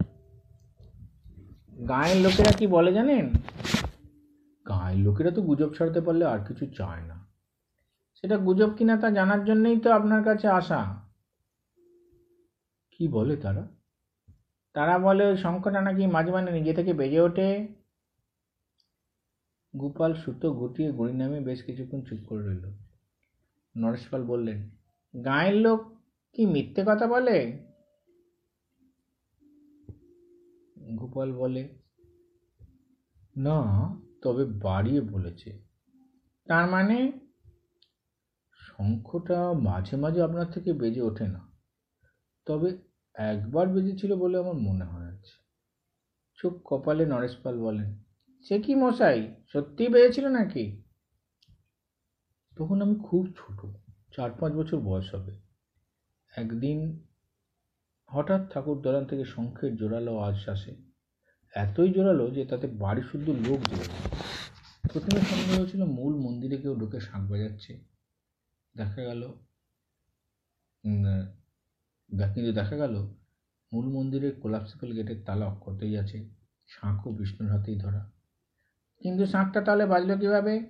গাঁয়ের 1.89 2.17
লোকেরা 2.17 2.53
কি 2.53 2.67
বলে 2.67 2.93
জানেন? 2.93 3.33
গাঁয়ের 4.69 4.99
লোকেরা 4.99 5.31
তো 5.31 5.43
গুজব 5.43 5.73
ছাড়তে 5.79 6.01
পারলে 6.01 6.25
আর 6.25 6.45
কিছু 6.45 6.67
চায় 6.67 7.03
না। 7.03 7.27
সেটা 8.15 8.39
গুজব 8.39 8.71
কিনা 8.77 8.97
তা 8.97 9.11
জানার 9.11 9.45
জন্যই 9.45 9.81
তো 9.81 9.93
আপনার 9.93 10.25
কাছে 10.25 10.49
আসা। 10.49 11.09
কি 12.91 13.09
বলে 13.09 13.37
তারা? 13.37 13.80
তারা 14.73 14.99
বলে, 14.99 15.27
ওই 15.27 15.37
শঙ্খটা 15.37 15.81
নাকি 15.81 16.07
মাঝে 16.07 16.31
মাঝে 16.31 16.51
নিজে 16.51 16.75
থেকে 16.75 16.93
বেজে 16.93 17.21
ওঠে। 17.21 17.69
গোপাল 19.77 20.15
সুতো 20.15 20.53
গুটিয়ে 20.53 20.93
গড়ি 20.93 21.13
নামে 21.13 21.41
বেশ 21.41 21.63
কিছুক্ষণ 21.63 22.01
চুপ 22.01 22.19
করে 22.27 22.43
রইল। 22.47 22.67
নরেশপাল 23.77 24.25
বললেন, 24.25 24.71
গাঁয়ের 25.25 25.55
লোক 25.55 25.81
কি 26.33 26.47
মিথ্যে 26.47 26.83
কথা 26.87 27.07
বলে? 27.07 27.67
গোপাল 30.97 31.33
বলে, 31.33 31.69
না, 33.37 33.59
তবে 34.23 34.45
বাড়িয়ে 34.45 35.01
বলেছে। 35.01 35.63
তার 36.47 36.71
মানে 36.71 37.13
শঙ্খটা 38.53 39.53
মাঝে 39.53 39.97
মাঝে 39.97 40.23
আপনার 40.23 40.51
থেকে 40.51 40.73
বেজে 40.73 41.01
ওঠে 41.01 41.27
না। 41.29 41.53
তবে 42.47 42.90
একবার 43.15 43.67
বেজেছিল 43.69 44.13
বলে 44.17 44.37
আমার 44.39 44.55
মনে 44.55 44.85
হয় 44.85 45.09
আছে 45.15 45.35
চোখ 46.39 46.55
কপালে 46.65 47.05
নরেশপাল 47.07 47.55
বলেন, 47.59 47.89
সে 48.47 48.57
কি 48.59 48.73
মশাই 48.75 49.21
সত্যি 49.47 49.89
বেজেছিল 49.89 50.27
নাকি? 50.29 50.65
তখন 52.57 52.77
আমি 52.83 52.97
খুব 53.09 53.25
ছোট, 53.37 53.59
চার 54.17 54.31
পাঁচ 54.31 54.53
বছর 54.53 54.79
বয়স 54.81 55.09
হবে। 55.15 55.33
একদিন 56.33 56.79
হঠাৎ 58.11 58.43
ঠাকুর 58.53 58.77
দলান 58.81 59.05
থেকে 59.07 59.25
শঙ্খের 59.25 59.77
জোরালো 59.77 60.13
আজ 60.19 60.49
আসে। 60.49 60.73
এতই 61.55 61.91
জোরালো 61.93 62.25
যে 62.31 62.43
তাতে 62.45 62.67
বাড়ি 62.67 63.03
শুদ্ধ 63.03 63.27
লোক 63.47 63.61
জেগে 63.69 63.87
গেল। 63.93 64.09
প্রথমে 64.93 65.21
সন্দেহ 65.21 65.57
হয়েছিল 65.59 65.83
মূল 65.99 66.13
মন্দিরে 66.17 66.57
কেউ 66.57 66.75
ঢুকে 66.77 66.99
শাঁখ 67.01 67.23
বাজাচ্ছে। 67.31 67.73
দেখা 68.75 69.01
গেল 69.03 69.23
কিন্তু 72.11 72.53
দেখা 72.53 72.77
গেল, 72.77 73.15
মূল 73.73 73.89
মন্দিরের 73.89 74.41
কোলাপসিবল 74.41 74.93
গেটের 74.93 75.25
তালা 75.27 75.47
অক্ষতেই 75.47 75.99
আছে, 75.99 76.29
শাঁখও 76.67 77.11
বিষ্ণুর 77.13 77.53
হাতেই 77.53 77.79
ধরা। 77.79 78.11
কিন্তু 79.01 79.27
শাঁখটা 79.27 79.61
তাহলে 79.61 79.87
বাজলো 79.87 80.19
কীভাবে? 80.19 80.61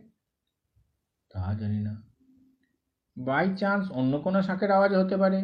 তা 1.33 1.55
জানি 1.55 1.81
না। 1.81 2.03
বাই 3.19 3.57
চান্স 3.57 3.91
অন্য 3.91 4.19
কোনো 4.19 4.43
শাঁখের 4.43 4.71
আওয়াজ 4.71 4.95
হতে 4.95 5.17
পারে? 5.17 5.43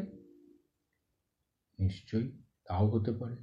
নিশ্চয়ই 1.79 2.43
তাও 2.69 2.91
হতে 2.91 3.13
পারে। 3.13 3.37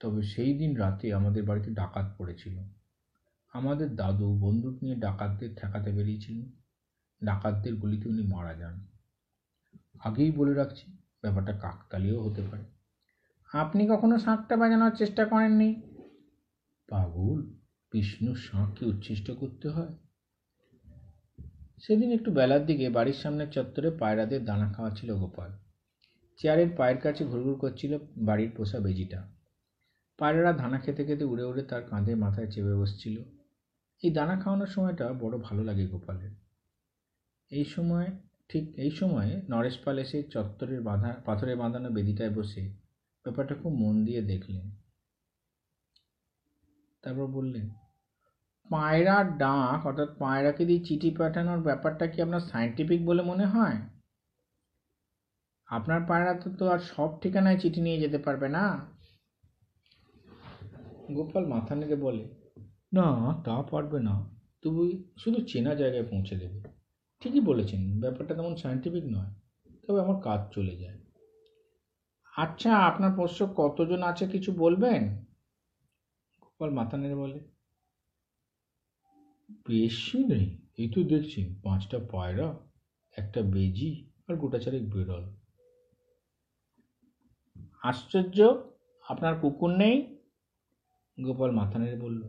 তবে 0.00 0.22
সেই 0.22 0.58
দিন 0.58 0.76
রাতে 0.76 1.14
আমাদের 1.14 1.42
বাড়িতে 1.42 1.70
ডাকাত 1.70 2.14
পড়েছিল। 2.18 2.58
আমাদের 3.52 3.96
দাদু 3.96 4.38
বন্দুক 4.40 4.82
নিয়ে 4.82 4.96
ডাকাতদের 4.96 5.56
ঠেকাতে 5.56 5.92
বেরিয়েছিলেন 5.92 6.52
ডাকাতদের 7.26 7.74
গুলিতে 7.74 8.08
উনি 8.08 8.22
মারা 8.22 8.54
যান। 8.54 8.93
আগেই 10.00 10.30
বলে 10.30 10.54
রাখছি 10.54 10.92
ব্যাপারটা 11.20 11.52
কাকতালীয় 11.52 12.20
হতে 12.20 12.42
পারে। 12.42 12.64
আপনি 13.52 13.88
কখনো 13.88 14.18
শাঁখটা 14.18 14.56
বাজানোর 14.56 14.96
চেষ্টা 14.96 15.24
করেননি? 15.24 15.82
পাগল 16.88 17.42
বিষ্ণুর 17.92 18.36
শাঁখকে 18.36 18.86
উচ্ছিষ্ট 18.86 19.30
করতে 19.30 19.68
হয়। 19.68 19.94
সেদিন 21.78 22.12
একটু 22.12 22.32
বেলার 22.32 22.66
দিকে 22.66 22.90
বাড়ির 22.90 23.14
সামনের 23.14 23.50
চত্বরে 23.50 23.90
পায়রাদের 23.90 24.44
দানা 24.44 24.72
খাওয়াচ্ছিল 24.72 25.14
গোপাল। 25.14 25.52
চেয়ারের 26.36 26.68
পায়ের 26.76 26.98
কাছে 26.98 27.24
ঘুরঘুর 27.24 27.58
করছিল 27.58 27.98
বাড়ির 28.16 28.50
পোষা 28.56 28.80
বেজিটা। 28.80 29.28
পায়রারা 30.18 30.52
দানা 30.52 30.78
খেতে 30.78 31.04
খেতে 31.04 31.24
উড়ে 31.24 31.44
উড়ে 31.44 31.62
তার 31.62 31.82
কাঁধে 31.82 32.14
মাথায় 32.14 32.50
চেপে 32.50 32.74
বসছিল। 32.74 33.22
এই 34.02 34.10
দানা 34.10 34.40
খাওয়ানোর 34.40 34.66
সময়টা 34.66 35.12
বড় 35.12 35.38
ভালো 35.38 35.64
লাগে 35.64 35.86
গোপালের। 35.86 36.30
এই 37.50 37.64
সময় 37.64 38.06
ঠিক 38.48 38.64
এই 38.76 38.90
সময়ে 38.90 39.42
নরেশ 39.50 39.78
পাল 39.78 39.98
এসে 39.98 40.22
চত্বরের 40.22 40.82
বাঁধা 40.82 41.10
পাথরে 41.24 41.56
বাঁধানো 41.56 41.90
বেদিটায় 41.90 42.30
বসে 42.30 42.62
ব্যাপারটা 43.24 43.54
খুব 43.54 43.72
মন 43.72 44.04
দিয়ে 44.04 44.22
দেখলেন। 44.22 44.70
তারপর 47.02 47.26
বললেন 47.26 47.68
পায়রার 48.70 49.38
ডাক, 49.38 49.86
অর্থাৎ 49.86 50.10
পায়রাকে 50.18 50.64
দিয়ে 50.64 50.84
চিঠি 50.84 51.10
পাঠানোর 51.10 51.60
ব্যাপারটা 51.60 52.06
কি 52.06 52.22
আপনার 52.22 52.40
সায়েন্টিফিক 52.40 53.00
বলে 53.04 53.22
মনে 53.22 53.46
হয়? 53.46 53.78
আপনার 55.68 56.00
পায়রা 56.08 56.34
তো 56.34 56.50
তো 56.50 56.68
আর 56.68 56.78
সব 56.78 57.10
ঠিকানায় 57.20 57.58
চিঠি 57.58 57.80
নিয়ে 57.80 57.98
যেতে 57.98 58.18
পারবে 58.18 58.48
না। 58.48 58.64
গোপাল 61.14 61.46
মাথা 61.46 61.74
নেড়ে 61.74 61.96
বলে, 61.96 62.24
না, 62.92 63.08
তা 63.44 63.62
পারবে 63.62 63.98
না। 64.00 64.14
তবু 64.62 64.82
শুধু 65.18 65.38
চেনা 65.46 65.74
জায়গায় 65.74 66.06
পৌঁছে 66.10 66.36
দেবে। 66.36 66.83
ঠিকই 67.24 67.42
বলেছেন, 67.50 67.82
ব্যাপারটা 68.00 68.32
তেমন 68.34 68.54
সায়েন্টিফিক 68.56 69.04
নয়, 69.06 69.30
তবে 69.84 69.98
আমার 70.00 70.18
কাজ 70.22 70.40
চলে 70.54 70.74
যায়। 70.76 70.98
আচ্ছা 72.34 72.70
আপনার 72.88 73.12
পোষ্য 73.16 73.38
কতজন 73.56 74.00
আছে 74.02 74.24
কিছু 74.26 74.50
বলবেন? 74.52 75.02
গোপাল 76.42 76.70
মাথা 76.70 76.96
নেড়ে 76.96 77.14
বলে। 77.14 77.38
বেশি 79.68 80.18
নেই, 80.24 80.46
এই 80.78 80.88
তো 80.94 80.98
দেখছি, 81.02 81.40
পাঁচটা 81.62 81.98
পায়রা, 82.12 82.48
একটা 83.18 83.40
বেজি 83.54 83.90
আর 84.28 84.34
গোটা 84.36 84.58
চারেক 84.58 84.84
বেরল 84.94 85.24
আশ্চর্য, 87.82 88.38
আপনার 89.04 89.34
কুকুর 89.40 89.72
নেই? 89.76 89.96
গোপাল 91.18 91.50
মাথা 91.50 91.76
নেড়ে 91.78 91.98
বলল, 92.00 92.22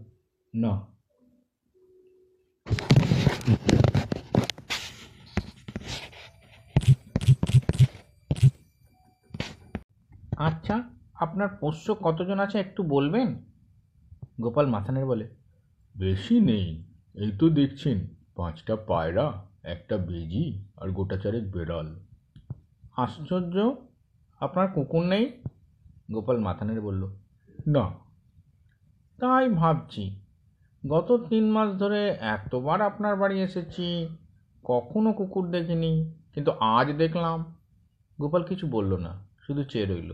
না। 0.54 0.74
আচ্ছা 10.48 10.76
আপনার 11.16 11.50
পোষ্য 11.60 11.96
কতজন 12.04 12.40
আছে 12.40 12.60
একটু 12.60 12.84
বলবেন? 12.84 13.28
গোপাল 14.42 14.66
মাথানের 14.68 15.06
বলে 15.06 15.26
বেশি 15.98 16.40
নেই 16.40 16.84
এই 17.16 17.32
তো 17.40 17.50
দেখছেন 17.50 17.98
পাঁচটা 18.36 18.76
পায়রা 18.76 19.26
একটা 19.64 19.98
বেজি 19.98 20.46
আর 20.78 20.88
গোটা 20.92 21.18
চারেক 21.18 21.52
বেড়াল। 21.52 21.96
আশ্চর্য 22.98 23.56
আপনার 24.40 24.68
কুকুর 24.68 25.04
নেই? 25.06 25.26
গোপাল 26.12 26.38
মাথানের 26.40 26.82
বলল 26.82 27.04
না। 27.68 27.86
তাই 29.20 29.50
ভাবছি 29.50 30.04
গত 30.84 31.10
তিন 31.30 31.46
মাস 31.52 31.70
ধরে 31.80 32.02
এতবার 32.36 32.82
আপনার 32.82 33.16
বাড়ি 33.16 33.38
এসেছি 33.42 33.88
কখনো 34.64 35.14
কুকুর 35.14 35.46
দেখিনি 35.52 35.92
কিন্তু 36.34 36.52
আজ 36.52 36.88
দেখলাম। 36.98 37.38
গোপাল 38.20 38.44
কিছু 38.44 38.68
বলল 38.68 38.92
না 38.98 39.12
শুধু 39.42 39.64
চেয়ে 39.64 39.86
রইল। 39.86 40.12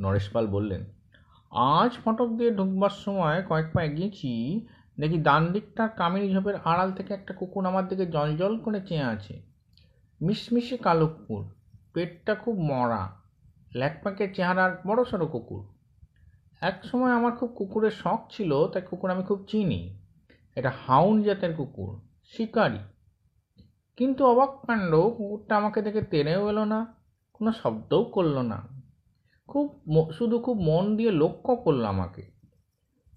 নরেশ 0.00 0.28
পাল 0.28 0.46
বললেন, 0.46 0.84
আজ 1.52 1.92
ফটক 2.04 2.28
দিয়ে 2.28 2.50
ঢুকবার 2.50 2.90
সময় 2.90 3.42
কয়েক 3.48 3.68
পা 3.72 3.82
এগিয়েছি, 3.82 4.66
দেখি 5.00 5.18
ডান 5.18 5.52
দিকটা 5.52 5.88
কামিনী 5.88 6.34
ঝোপের 6.34 6.56
আড়াল 6.64 6.92
থেকে 6.92 7.14
একটা 7.14 7.34
কুকুর 7.34 7.66
আমার 7.66 7.88
দিকে 7.88 8.06
জল 8.06 8.58
করে 8.58 8.80
চেয়ে 8.80 9.02
আছে। 9.02 9.42
মিশমিশে 10.20 10.76
কালো 10.76 11.06
কুকুর, 11.06 11.44
পেটটা 11.94 12.34
খুব 12.34 12.58
মরা 12.58 13.02
ল্যাকপ্যাকের 13.74 14.34
চেহারার 14.34 14.82
বড় 14.86 15.04
সড়ো 15.04 15.26
কুকুর। 15.26 15.62
এক 16.60 16.84
সময় 16.84 17.12
আমার 17.12 17.32
খুব 17.32 17.54
কুকুরের 17.56 17.90
শখ 17.90 18.20
ছিল, 18.30 18.66
তাই 18.66 18.82
কুকুর 18.82 19.10
আমি 19.10 19.22
খুব 19.22 19.44
চিনি। 19.48 19.98
এটা 20.56 20.72
হাউন 20.86 21.22
জাতের 21.22 21.56
কুকুর, 21.56 22.00
শিকারি। 22.24 22.78
কিন্তু 23.96 24.26
অবাক 24.26 24.50
কাণ্ড, 24.66 24.92
কুকুরটা 24.94 25.56
আমাকে 25.56 25.82
দেখে 25.82 26.02
তেড়েও 26.02 26.50
এলো 26.50 26.64
না, 26.64 26.94
কোনো 27.32 27.52
শব্দও 27.52 28.04
করল 28.04 28.38
না। 28.38 28.75
খুব 29.48 29.82
শুধু 30.18 30.38
খুব 30.38 30.58
মন 30.60 30.96
দিয়ে 30.96 31.10
লক্ষ্য 31.10 31.56
করল 31.56 31.84
আমাকে। 31.84 32.30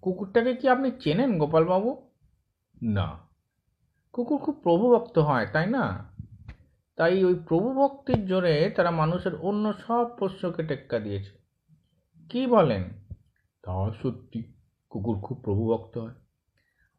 কুকুরটাকে 0.01 0.55
কি 0.55 0.69
আপনি 0.69 0.91
চেনেন 0.99 1.39
গোপালবাবু? 1.39 2.09
না। 2.83 3.19
কুকুর 4.13 4.37
খুব 4.37 4.59
প্রভুভক্ত 4.63 5.19
হয়, 5.19 5.45
তাই 5.45 5.67
না? 5.67 6.15
তাই 6.95 7.23
ওই 7.23 7.35
প্রভুভক্তির 7.35 8.25
জোরে 8.25 8.69
তারা 8.69 8.91
মানুষের 8.91 9.35
অন্য 9.35 9.73
সব 9.73 10.07
পোষ্যকে 10.19 10.63
টেক্কা 10.63 10.99
দিয়েছে। 10.99 11.39
কি 12.29 12.47
বলেন? 12.47 12.83
তা 13.61 13.91
সত্যি 14.03 14.53
কুকুর 14.89 15.19
খুব 15.19 15.41
প্রভুভক্ত 15.43 15.97
হয়। 15.97 16.13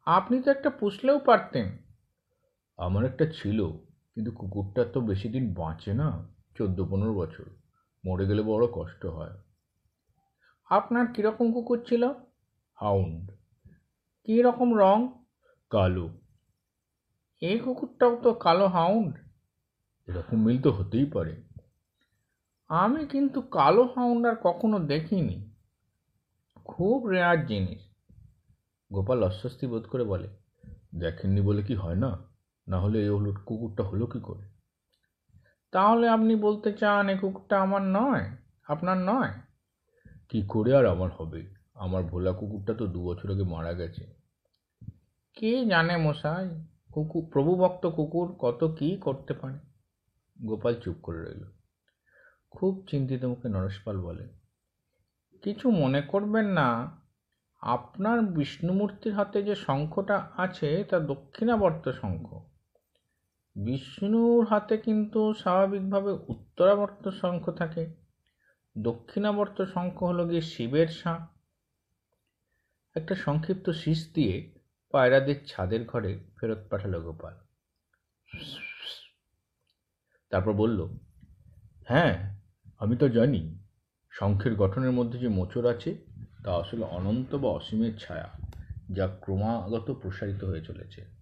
আপনি 0.05 0.41
তো 0.41 0.51
একটা 0.51 0.69
পুষলেও 0.69 1.19
পারতেন। 1.19 1.77
আমার 2.77 3.05
একটা 3.05 3.25
ছিল, 3.25 3.67
কিন্তু 4.15 4.31
কুকুরটা 4.31 4.85
তো 4.85 5.01
বেশি 5.01 5.29
দিন 5.29 5.53
বাঁচে 5.53 5.93
না, 5.93 6.27
চোদ্দ 6.57 6.85
পনেরো 6.85 7.13
বছর। 7.13 7.60
মরে 8.07 8.27
গেলে 8.27 8.41
বড় 8.41 8.67
কষ্ট 8.73 9.05
হয়। 9.05 9.37
আপনার 10.69 11.13
কীরকম 11.13 11.53
কুকুর 11.53 11.83
ছিল? 11.87 12.11
হাউন্ড। 12.73 13.31
কী 14.23 14.41
রকম 14.41 14.77
রং? 14.77 15.23
কালো। 15.69 16.09
এই 17.41 17.59
কুকুরটাও 17.59 18.19
তো 18.23 18.33
কালো 18.33 18.67
হাউন্ড। 18.67 19.15
এরকম 20.07 20.43
মিল 20.43 20.61
তো 20.61 20.71
হতেই 20.71 21.05
পারে। 21.05 21.43
আমি 22.67 23.05
কিন্তু 23.05 23.41
কালো 23.41 23.83
হাউন্ড 23.83 24.27
আর 24.27 24.35
কখনো 24.35 24.79
দেখিনি। 24.79 25.51
খুব 26.65 27.07
রেয়ার 27.07 27.45
জিনিস। 27.45 27.81
গোপাল 28.93 29.23
অস্বস্তি 29.23 29.67
বোধ 29.67 29.85
করে 29.85 30.03
বলে, 30.03 30.27
দেখেননি 30.95 31.41
বলে 31.41 31.63
কি 31.63 31.75
হয় 31.75 31.95
না? 31.95 32.17
না 32.67 32.79
হলে 32.79 32.99
এই 32.99 33.07
হলো 33.07 33.33
কুকুরটা 33.45 33.83
হলো 33.83 34.05
কি 34.05 34.19
করে? 34.19 34.50
তাহলে 35.71 36.09
আপনি 36.09 36.35
বলতে 36.35 36.73
চান 36.73 37.09
এ 37.09 37.17
কুকুরটা 37.17 37.61
আমার 37.61 37.81
নয় 37.81 38.25
আপনার 38.67 38.97
নয়? 38.97 39.31
কি 40.29 40.43
করে 40.47 40.75
আর 40.75 40.85
আমার 40.85 41.09
হবে? 41.11 41.53
আমার 41.73 42.03
ভোলা 42.03 42.31
কুকুরটা 42.31 42.73
তো 42.73 42.87
দু 42.87 43.05
বছর 43.05 43.31
আগে 43.31 43.43
মারা 43.43 43.73
গেছে। 43.73 44.07
কে 45.33 45.65
জানে 45.65 45.97
মশাই? 45.97 46.65
কুকুর 46.93 47.29
প্রভুভক্ত 47.33 47.85
কুকুর 47.85 48.35
কত 48.39 48.75
কি 48.79 48.97
করতে 48.97 49.33
পারে? 49.33 49.59
গোপাল 50.45 50.75
চুপ 50.75 50.95
করে 51.03 51.23
রইল। 51.23 51.43
খুব 52.51 52.87
চিন্তিত 52.89 53.25
মুখে 53.25 53.49
নরেশপাল 53.49 54.01
বলে 54.01 54.29
কিছু 55.41 55.71
মনে 55.71 56.01
করবেন 56.01 56.45
না 56.45 57.01
আপনার 57.61 58.21
বিষ্ণুমূর্তির 58.21 59.13
হাতে 59.13 59.43
যে 59.43 59.55
শঙ্খটা 59.55 60.29
আছে 60.37 60.83
তা 60.89 60.99
দক্ষিণাবর্ত 60.99 61.89
শঙ্খ। 61.89 62.50
বিষ্ণুর 63.55 64.45
হাতে 64.45 64.77
কিন্তু 64.77 65.33
স্বাভাবিকভাবে 65.33 66.11
উত্তরাবর্ত 66.11 67.09
শঙ্খ 67.09 67.51
থাকে। 67.51 67.89
দক্ষিণাবর্ত 68.77 69.61
শঙ্খ 69.61 70.03
হলো 70.03 70.27
গিয়ে 70.27 70.41
শিবের 70.41 70.87
সাঁ 70.87 71.27
একটা 72.95 73.15
সংক্ষিপ্ত 73.15 73.69
শীষ 73.69 74.13
দিয়ে 74.13 74.51
পায়রাদের 74.91 75.35
ছাদের 75.47 75.85
ঘরে 75.85 76.19
ফেরত 76.39 76.57
পাঠালো 76.69 77.01
গোপাল। 77.01 77.33
তারপর 80.29 80.53
বলল 80.53 80.79
হ্যাঁ 81.85 82.37
আমি 82.79 82.95
তো 82.97 83.09
জানি, 83.09 83.59
শঙ্খের 84.09 84.55
গঠনের 84.55 84.91
মধ্যে 84.91 85.19
যে 85.19 85.27
মোচড় 85.27 85.71
আছে, 85.71 85.97
তা 86.43 86.51
আসলে 86.55 86.85
অনন্ত 86.85 87.35
বা 87.35 87.49
অসীমের 87.49 87.97
ছায়া, 87.97 88.29
যা 88.91 89.07
ক্রমাগত 89.07 89.91
প্রসারিত 90.01 90.43
হয়ে 90.43 90.61
চলেছে। 90.61 91.20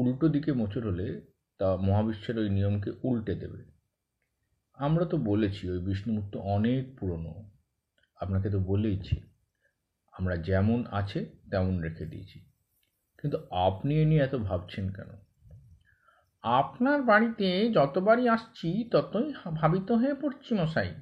উল্টো 0.00 0.28
দিকে 0.28 0.52
মোচড় 0.52 0.86
হলে 0.90 1.20
তা 1.58 1.76
মহাবিশ্বের 1.76 2.38
ওই 2.38 2.48
নিয়মকে 2.50 2.90
উল্টে 3.02 3.34
দেবে। 3.34 3.60
আমরা 4.74 5.04
তো 5.04 5.16
বলেছি, 5.16 5.70
ওই 5.70 5.78
বিষ্ণুমূর্তি 5.78 6.38
অনেক 6.38 6.98
পুরনো। 6.98 7.34
আপনাকে 8.20 8.50
তো 8.50 8.58
বলেইছি 8.60 9.20
আমরা 10.12 10.36
যেমন 10.36 10.84
আছে 10.90 11.18
তেমন 11.50 11.80
রেখে 11.80 12.04
দিয়েছি। 12.06 12.38
কিন্তু 13.18 13.38
আপনি 13.50 14.02
এ 14.02 14.04
নিয়ে 14.04 14.22
এত 14.22 14.34
ভাবছেন 14.34 14.90
কেন? 14.90 15.10
আপনার 16.42 17.02
বাড়িতে 17.02 17.72
যতবারই 17.72 18.28
আসছি, 18.28 18.88
ততই 18.92 19.32
ভাবিত 19.54 19.92
হয়ে 19.92 20.14
পড়ছি 20.14 20.54
মশাই। 20.54 20.94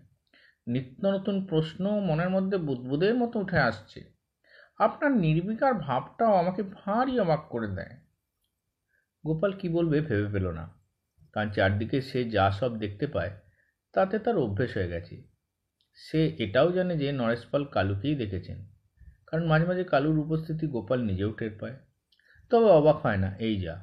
নিত্য 0.67 1.09
নতুন 1.09 1.47
প্রশ্ন 1.47 2.01
মনের 2.01 2.31
মধ্যে 2.31 2.57
বুদবুদের 2.59 3.15
মতো 3.15 3.41
উঠে 3.41 3.59
আসছে। 3.59 4.01
আপনার 4.79 5.13
নির্বিকার 5.13 5.75
ভাবটাও 5.75 6.35
আমাকে 6.35 6.63
ভারী 6.63 7.19
অবাক 7.19 7.43
করে 7.49 7.69
দেয়। 7.69 8.08
গোপাল 9.29 9.53
কি 9.53 9.69
বলবে 9.69 9.99
ভেবে 10.01 10.29
পেল 10.33 10.47
না। 10.51 10.65
কারণ 11.35 11.49
চারদিকে 11.51 11.99
সে 12.01 12.21
যা 12.31 12.47
সব 12.51 12.71
দেখতে 12.79 13.07
পায়, 13.07 13.33
তাতে 13.95 14.17
তার 14.19 14.37
অভ্যেস 14.39 14.71
হয়ে 14.77 14.89
গেছে। 14.89 15.15
সে 15.99 16.21
এটাও 16.39 16.69
জানে 16.73 16.95
যে 16.97 17.09
নরেশপাল 17.13 17.63
কালুকেই 17.65 18.15
দেখেছেন, 18.15 18.59
কারণ 19.27 19.45
মাঝে 19.47 19.67
মাঝে 19.67 19.85
কালুর 19.85 20.17
উপস্থিতি 20.19 20.65
গোপাল 20.67 20.99
নিজেও 21.03 21.31
টের 21.31 21.53
পায়। 21.61 21.77
তবে 22.51 22.69
অবাক 22.71 22.97
হয় 22.97 23.17
না, 23.17 23.31
এই 23.39 23.57
যা। 23.61 23.75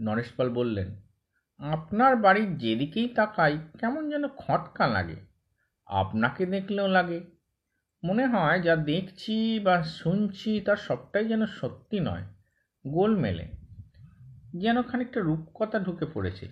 নরেশপাল 0.00 0.48
বললেন, 0.50 0.88
আপনার 1.60 2.12
বাড়ির 2.16 2.50
যেদিকেই 2.58 3.08
তাকাই, 3.08 3.54
কেমন 3.78 4.02
যেন 4.10 4.24
খটকা 4.36 4.84
লাগে। 4.86 5.18
আপনাকে 5.88 6.42
দেখলেও 6.46 6.88
লাগে। 6.88 7.20
মনে 8.02 8.24
হয় 8.26 8.58
যা 8.60 8.74
দেখছি 8.84 9.34
বা 9.60 9.76
শুনছি 9.92 10.50
তার 10.60 10.78
সবটাই 10.86 11.24
যেন 11.24 11.42
সত্যি 11.58 11.98
নয় 12.00 12.24
গোল 12.84 13.12
মেলে 13.16 13.46
যেন 14.56 14.82
খানিকটা 14.82 15.20
রূপকথা 15.20 15.78
ঢুকে 15.78 16.06
পড়েছে। 16.14 16.48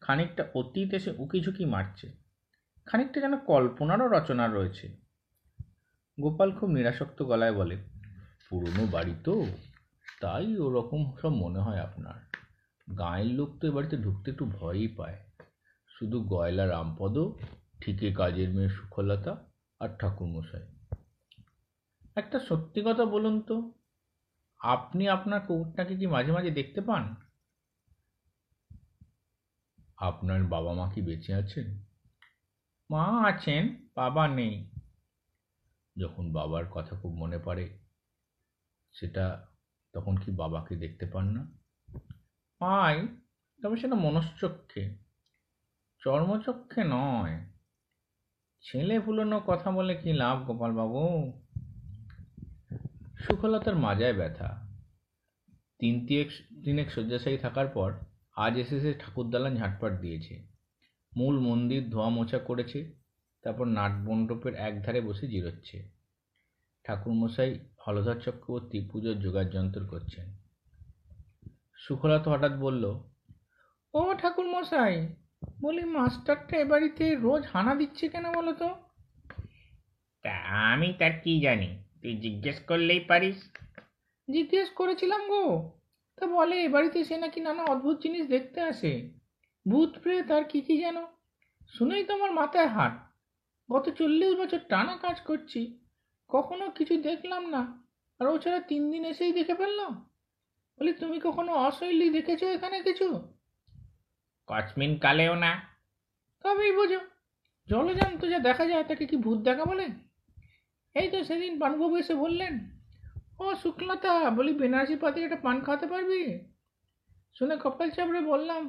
খানিকটা 0.00 0.44
অতীত 0.54 0.94
এসে 0.94 1.14
উকিঝুঁকি 1.18 1.64
মারছে। 1.64 2.12
খানিকটা 2.86 3.20
যেন 3.20 3.36
কল্পনারও 3.36 4.08
রচনা 4.08 4.48
রয়েছে। 4.48 4.96
গোপাল 6.20 6.52
খুব 6.52 6.70
নিরাসক্ত 6.70 7.22
গলায় 7.22 7.52
বলে, 7.52 7.76
পুরনো 8.50 8.86
বাড়ি 8.86 9.14
তো, 9.24 9.46
তাই 10.20 10.56
ওরকম 10.56 11.16
সব 11.22 11.28
মনে 11.28 11.58
হয় 11.58 11.78
আপনার। 11.78 12.38
গাঁয়ের 12.98 13.26
লোক 13.26 13.58
তো 13.60 13.68
এ 13.68 13.70
বাড়িতে 13.70 13.96
ঢুকতে 13.96 14.30
একটু 14.30 14.44
ভয়ই 14.44 14.88
পায়। 14.88 15.16
শুধু 15.98 16.20
গয়লা 16.20 16.68
রামপদ, 16.68 17.18
ঠিকে 17.80 18.12
কাজের 18.12 18.50
মেয়ে 18.50 18.68
সুখলতা 18.68 19.36
আর 19.80 19.88
ঠাকুরমশাই। 19.98 20.66
একটা 22.16 22.38
সত্যি 22.38 22.82
কথা 22.86 23.04
বলুন 23.04 23.40
তো, 23.40 23.72
আপনি 24.58 25.08
আপনার 25.08 25.40
কুকুরটাকে 25.40 25.96
কি 25.96 26.06
মাঝে 26.06 26.32
মাঝে 26.32 26.50
দেখতে 26.50 26.80
পান? 26.80 27.14
আপনার 30.00 30.44
বাবা 30.44 30.72
মা 30.72 30.92
কি 30.94 31.02
বেঁচে 31.02 31.34
আছেন? 31.34 31.84
মা 32.90 33.04
আছেন, 33.04 33.86
বাবা 33.96 34.28
নেই। 34.28 34.70
যখন 35.98 36.32
বাবার 36.32 36.66
কথা 36.66 36.96
খুব 36.96 37.12
মনে 37.14 37.38
পড়ে, 37.38 37.78
সেটা 38.92 39.46
তখন 39.92 40.16
কি 40.16 40.30
বাবাকে 40.30 40.76
দেখতে 40.76 41.06
পান 41.06 41.26
না? 41.26 41.46
পাই, 42.58 43.08
তবে 43.62 43.76
সেটা 43.76 43.94
মনশ্চক্ষে। 43.94 44.96
চর্মচক্ষে 45.98 46.84
নয়। 46.84 47.46
ছেলে 48.62 49.00
ভুলোনো 49.00 49.40
কথা 49.46 49.70
বলে 49.70 49.94
কি 49.96 50.12
লাভ, 50.12 50.44
গোপালবাবু? 50.44 51.32
সুখলতার 53.18 53.76
মাজায় 53.76 54.14
ব্যথা। 54.14 54.66
তিন 55.78 56.06
তিয়েক, 56.06 56.30
তিনেক 56.64 56.90
শয্যাশায়ী 56.90 57.38
থাকার 57.38 57.68
পর 57.68 57.92
আজ 58.44 58.58
এসে 58.58 58.80
সে 58.80 58.94
ঠাকুরদালান 58.98 59.56
ঝাঁটপাট 59.56 60.00
দিয়েছে। 60.00 60.34
মূল 61.16 61.40
মন্দির 61.40 61.90
ধোয়া 61.90 62.08
মোছা 62.08 62.38
করেছে 62.38 62.94
তারপর 63.42 63.66
নাটমণ্ডপের 63.66 64.54
একধারে 64.54 65.00
বসে 65.00 65.26
জিরোচ্ছে। 65.26 65.90
ঠাকুরমশাই 66.84 67.58
হলধর 67.86 68.20
চক্রবর্তী 68.20 68.88
পুজোর 68.88 69.14
যোগাড় 69.14 69.50
যন্ত্র 69.50 69.86
করছেন। 69.86 70.36
সুখলতা 71.76 72.30
হঠাৎ 72.30 72.52
বলল 72.52 72.84
ও 73.94 74.14
ঠাকুর 74.14 74.46
মশাই 74.46 75.08
বলি 75.60 75.84
মাস্টারটা 75.84 76.56
এ 76.56 76.64
বাড়িতে 76.64 77.14
রোজ 77.14 77.42
হানা 77.52 77.74
দিচ্ছে 77.74 78.08
কেন 78.08 78.32
বলো 78.32 78.52
তো? 78.52 78.68
তা 80.22 80.34
আমি 80.72 80.94
তার 80.98 81.20
কি 81.24 81.40
জানি 81.40 81.82
তুই 82.02 82.16
জিজ্ঞেস 82.16 82.60
করলেই 82.60 83.00
পারিস। 83.00 83.52
জিজ্ঞেস 84.28 84.70
করেছিলাম 84.70 85.28
গো। 85.28 85.79
তা 86.20 86.26
বলে, 86.26 86.64
এ 86.64 86.68
বাড়িতে 86.68 87.04
সে 87.04 87.16
নাকি 87.16 87.40
নানা 87.40 87.64
অদ্ভুত 87.64 88.02
জিনিস 88.02 88.26
দেখতে 88.26 88.60
আসে। 88.60 89.10
ভূত 89.68 89.98
প্রেত 89.98 90.30
আর 90.30 90.44
কী 90.44 90.60
কী 90.60 90.78
যেন। 90.78 90.96
শুনেই 91.68 92.04
তো 92.04 92.14
আমার 92.14 92.32
মাথায় 92.32 92.66
হাট 92.66 92.92
গত 93.72 93.88
চল্লিশ 93.88 94.34
বছর 94.38 94.58
টানা 94.58 94.96
কাজ 94.96 95.20
করছি। 95.20 95.78
কখনো 96.28 96.70
কিছু 96.70 96.96
দেখলাম 96.96 97.48
না। 97.48 97.82
আর 98.20 98.26
ও 98.26 98.38
ছাড়া 98.38 98.60
তিন 98.60 98.90
দিন 98.90 99.04
এসেই 99.04 99.32
দেখে 99.32 99.54
ফেললাম। 99.54 100.10
বলি, 100.80 100.92
তুমি 100.92 101.20
কখনো 101.20 101.52
অশৈলী 101.52 102.10
দেখেছ 102.10 102.42
এখানে 102.42 102.82
কিছু? 102.82 103.32
কচমিন 104.46 104.98
কালেও 104.98 105.34
না। 105.34 105.68
তবেই 106.42 106.72
বোঝো। 106.72 107.00
জলজান্ত 107.68 108.24
যা 108.24 108.38
দেখা 108.38 108.66
যায় 108.66 108.84
তাকে 108.84 109.06
কি 109.06 109.16
ভূত 109.16 109.38
দেখা 109.38 109.64
বলে? 109.64 109.88
এই 110.94 111.10
তো 111.10 111.24
সেদিন 111.24 111.60
পানবাবু 111.60 111.96
এসে 111.96 112.14
বললেন 112.14 112.79
ও 113.40 113.46
শুক্লতা, 113.62 114.14
বলি 114.38 114.52
বেনারসি 114.60 114.96
পাতে 115.02 115.18
একটা 115.26 115.38
পান 115.44 115.56
খাওয়াতে 115.64 115.86
পারবি? 115.92 116.22
শুনে 117.36 117.54
কপাল 117.64 117.88
চাপড়ে 117.96 118.20
বললাম, 118.32 118.62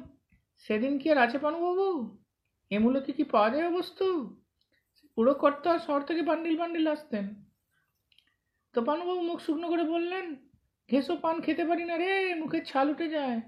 সেদিন 0.64 0.92
কি 1.00 1.06
আর 1.12 1.18
আছে 1.24 1.38
পানুবাবু 1.44 1.86
এমূলে 2.70 3.00
কি 3.06 3.12
কি 3.18 3.24
পাওয়া 3.32 3.48
যাবে 3.54 3.70
বস্তু? 3.78 4.06
পুরো 5.14 5.32
কর্তা 5.42 5.70
শহর 5.86 6.02
থেকে 6.08 6.22
বান্ডিল 6.30 6.56
বান্ডিল 6.60 6.86
আসতেন। 6.94 7.24
তো 8.74 8.78
পানুবাবু 8.88 9.20
মুখ 9.28 9.38
শুকনো 9.46 9.66
করে 9.72 9.84
বললেন 9.94 10.26
ঘেসো 10.90 11.14
পান 11.24 11.36
খেতে 11.44 11.64
পারি 11.70 11.84
না 11.90 11.94
রে 12.02 12.12
মুখের 12.40 12.64
ছাল 12.70 12.86
উঠে 12.92 13.06
যায়। 13.16 13.38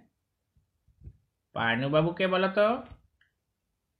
পানুবাবুকে 1.54 2.26
বলো 2.34 2.48
তো 2.58 2.68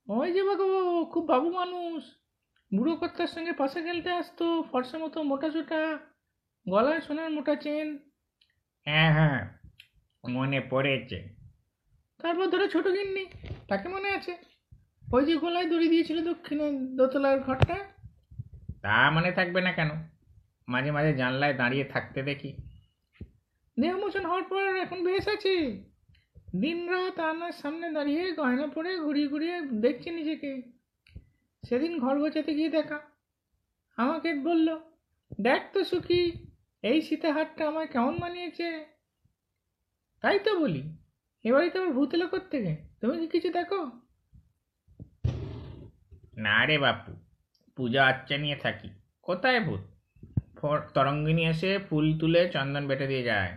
ওই 0.09 0.29
যে 0.37 0.43
বাবু, 0.49 0.67
খুব 1.13 1.25
বাবু 1.33 1.49
মানুষ। 1.61 2.01
বুড়ো 2.71 2.95
কর্তার 3.01 3.31
সঙ্গে 3.35 3.53
পাশে 3.61 3.79
খেলতে 3.87 4.11
আসতো, 4.21 4.47
ফর্সা 4.71 4.97
মতো 4.99 5.19
মোটা 5.31 5.49
সোটা। 5.55 5.83
গলায় 6.69 7.01
সোনার 7.01 7.31
মোটা 7.31 7.55
চেন? 7.55 7.99
হ্যাঁ 8.85 9.13
হ্যাঁ 9.13 9.51
মনে 10.31 10.61
পড়েছে। 10.61 11.29
তারপর 12.19 12.47
ধরো 12.47 12.67
ছোট 12.67 12.89
গিন্নি 12.89 13.27
তাকে 13.69 13.89
মনে 13.89 14.11
আছে? 14.11 14.37
ওই 15.13 15.25
যে 15.25 15.37
গলায় 15.37 15.71
দড়ি 15.71 15.89
দিয়েছিল 15.89 16.25
দক্ষিণে 16.25 16.73
দোতলার 16.73 17.41
ঘরটা? 17.41 17.77
তা 18.83 19.11
মনে 19.11 19.33
থাকবে 19.33 19.61
না 19.61 19.73
কেন? 19.73 19.91
মাঝে 20.69 20.91
মাঝে 20.91 21.15
জানলায় 21.15 21.55
দাঁড়িয়ে 21.55 21.85
থাকতে 21.85 22.23
দেখি। 22.23 22.57
দেহ 23.81 23.97
মোশন 23.97 24.27
হওয়ার 24.27 24.43
পর 24.43 24.77
এখন 24.77 25.05
বেশ 25.05 25.29
আছে। 25.29 25.85
দিন 26.57 26.89
রাত 26.89 27.21
আনার 27.21 27.53
সামনে 27.53 27.91
দাঁড়িয়ে 27.91 28.33
গয়না 28.33 28.67
পরে 28.67 28.99
ঘুরিয়ে 28.99 29.29
ঘুরিয়ে 29.29 29.61
দেখছে 29.61 30.11
নিজেকে। 30.11 30.63
সেদিন 31.69 31.99
ঘর 31.99 32.19
গোছাতে 32.19 32.55
গিয়ে 32.55 32.69
দেখা। 32.69 33.01
আমাকে 33.97 34.35
বলল 34.35 34.79
দেখ 35.41 35.63
তো 35.73 35.85
সুখী 35.85 36.44
এই 36.85 37.03
সীতাহারটা 37.03 37.69
আমায় 37.69 37.87
কেমন 37.87 38.19
মানিয়েছে? 38.19 38.85
তাই 40.21 40.39
তো 40.39 40.61
বলি। 40.61 40.83
এবারই 41.45 41.71
তো 41.71 41.83
আমার 41.83 41.93
ভূত 41.93 42.15
এলো 42.15 42.27
থেকে 42.27 42.77
তুমি 43.01 43.19
কি 43.19 43.27
কিছু 43.29 43.51
দেখো? 43.51 43.91
না 46.37 46.67
রে 46.67 46.79
বাপু 46.79 47.13
পূজা 47.77 48.07
আচ্চা 48.07 48.37
নিয়ে 48.37 48.57
থাকি। 48.57 48.89
কোথায় 49.23 49.61
ভূত? 49.61 49.81
তরঙ্গিনী 50.95 51.45
এসে 51.47 51.79
ফুল 51.79 52.19
তুলে 52.19 52.49
চন্দন 52.49 52.87
বেটে 52.87 53.07
দিয়ে 53.07 53.23
যায়। 53.23 53.53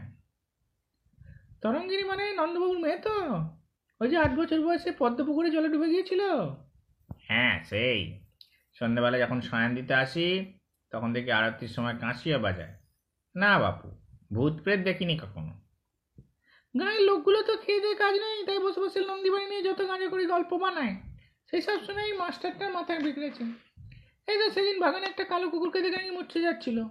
তরঙ্গিনী 1.61 2.03
মানে 2.03 2.34
নন্দবাবুর 2.34 2.80
মেয়ে 2.80 2.97
তো? 2.97 3.15
ওই 4.01 4.09
যে 4.09 4.17
আট 4.17 4.32
বছর 4.36 4.61
বয়সে 4.61 4.91
পদ্মপুকুরে 4.91 5.49
জলে 5.51 5.69
ডুবে 5.69 5.88
গিয়েছিল? 5.88 6.21
হ্যাঁ 7.28 7.63
সেই। 7.63 8.19
সন্ধ্যাবেলা 8.73 9.19
যখন 9.19 9.41
শয়ন 9.41 9.75
দিতে 9.75 9.93
আসি 9.93 10.53
তখন 10.91 11.13
দেখি 11.13 11.32
আরতির 11.32 11.67
সময় 11.67 11.97
কাঁসিও 11.99 12.39
বাজায়। 12.39 12.76
না 13.38 13.59
বাপু, 13.59 13.88
ভূত 14.33 14.53
প্রেত 14.63 14.79
দেখিনি 14.79 15.17
কখনো। 15.17 15.53
গাঁয়ের 16.79 17.01
লোকগুলো 17.01 17.43
তো 17.43 17.57
খেয়ে 17.57 17.79
দিয়ে 17.79 17.95
কাজ 17.95 18.15
নেই, 18.15 18.45
তাই 18.45 18.59
বসে 18.59 18.79
বসে 18.81 18.99
নন্দী 18.99 19.29
বাড়ি 19.29 19.45
নিয়ে 19.45 19.63
যত 19.63 19.88
গাঁজা 19.88 20.07
করে 20.09 20.25
গল্প 20.25 20.53
বানায়। 20.53 20.95
সেই 21.51 21.61
সব 21.61 21.83
শুনেই 21.85 22.13
মাস্টারটার 22.13 22.73
মাথায় 22.73 22.99
বিগড়েছে। 22.99 23.43
এই 24.27 24.38
তো 24.38 24.49
সেদিন 24.49 24.79
বাগানে 24.79 25.05
একটা 25.05 25.23
কালো 25.23 25.49
কুকুরকে 25.49 25.81
দেখে 25.81 25.97
নাকি 25.97 26.09
মুচ্ছে 26.09 26.41
যাচ্ছিল। 26.41 26.83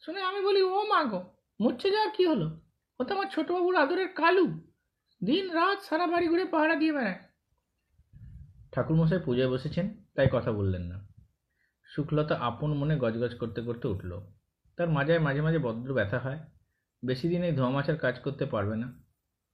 শুনে 0.00 0.22
আমি 0.22 0.40
বলি, 0.40 0.62
ও 0.62 0.86
মা 0.86 1.04
গো, 1.04 1.34
মুচ্ছে 1.60 1.90
যাওয়ার 1.90 2.10
কি 2.10 2.26
হলো? 2.26 2.60
ও 3.00 3.04
তো 3.04 3.14
আমার 3.14 3.30
ছোটবাবুর 3.30 3.76
আদরের 3.76 4.08
কালু। 4.08 4.46
দিন 5.24 5.50
রাত 5.50 5.82
সারা 5.82 6.06
বাড়ি 6.06 6.28
ঘুরে 6.28 6.44
পাহারা 6.44 6.74
দিয়ে 6.74 6.92
বেড়ায়। 6.92 7.18
ঠাকুরমশাই 8.72 9.18
পূজায় 9.24 9.48
বসেছেন, 9.48 10.04
তাই 10.14 10.28
কথা 10.32 10.52
বললেন 10.52 10.82
না। 10.82 11.08
শুক্লতা 11.84 12.34
আপন 12.38 12.72
মনে 12.72 12.96
গজগজ 12.96 13.34
করতে 13.34 13.62
করতে 13.62 13.88
উঠল। 13.88 14.33
তার 14.76 14.88
মাজায় 14.90 15.18
মাঝে 15.18 15.40
মাঝে 15.40 15.58
বদ্র 15.58 15.94
ব্যথা 15.94 16.18
হয়। 16.18 16.38
বেশি 17.04 17.28
দিন 17.28 17.42
এই 17.44 17.52
ধোয়া 17.52 17.82
কাজ 17.82 18.20
করতে 18.20 18.46
পারবে 18.46 18.76
না। 18.76 19.04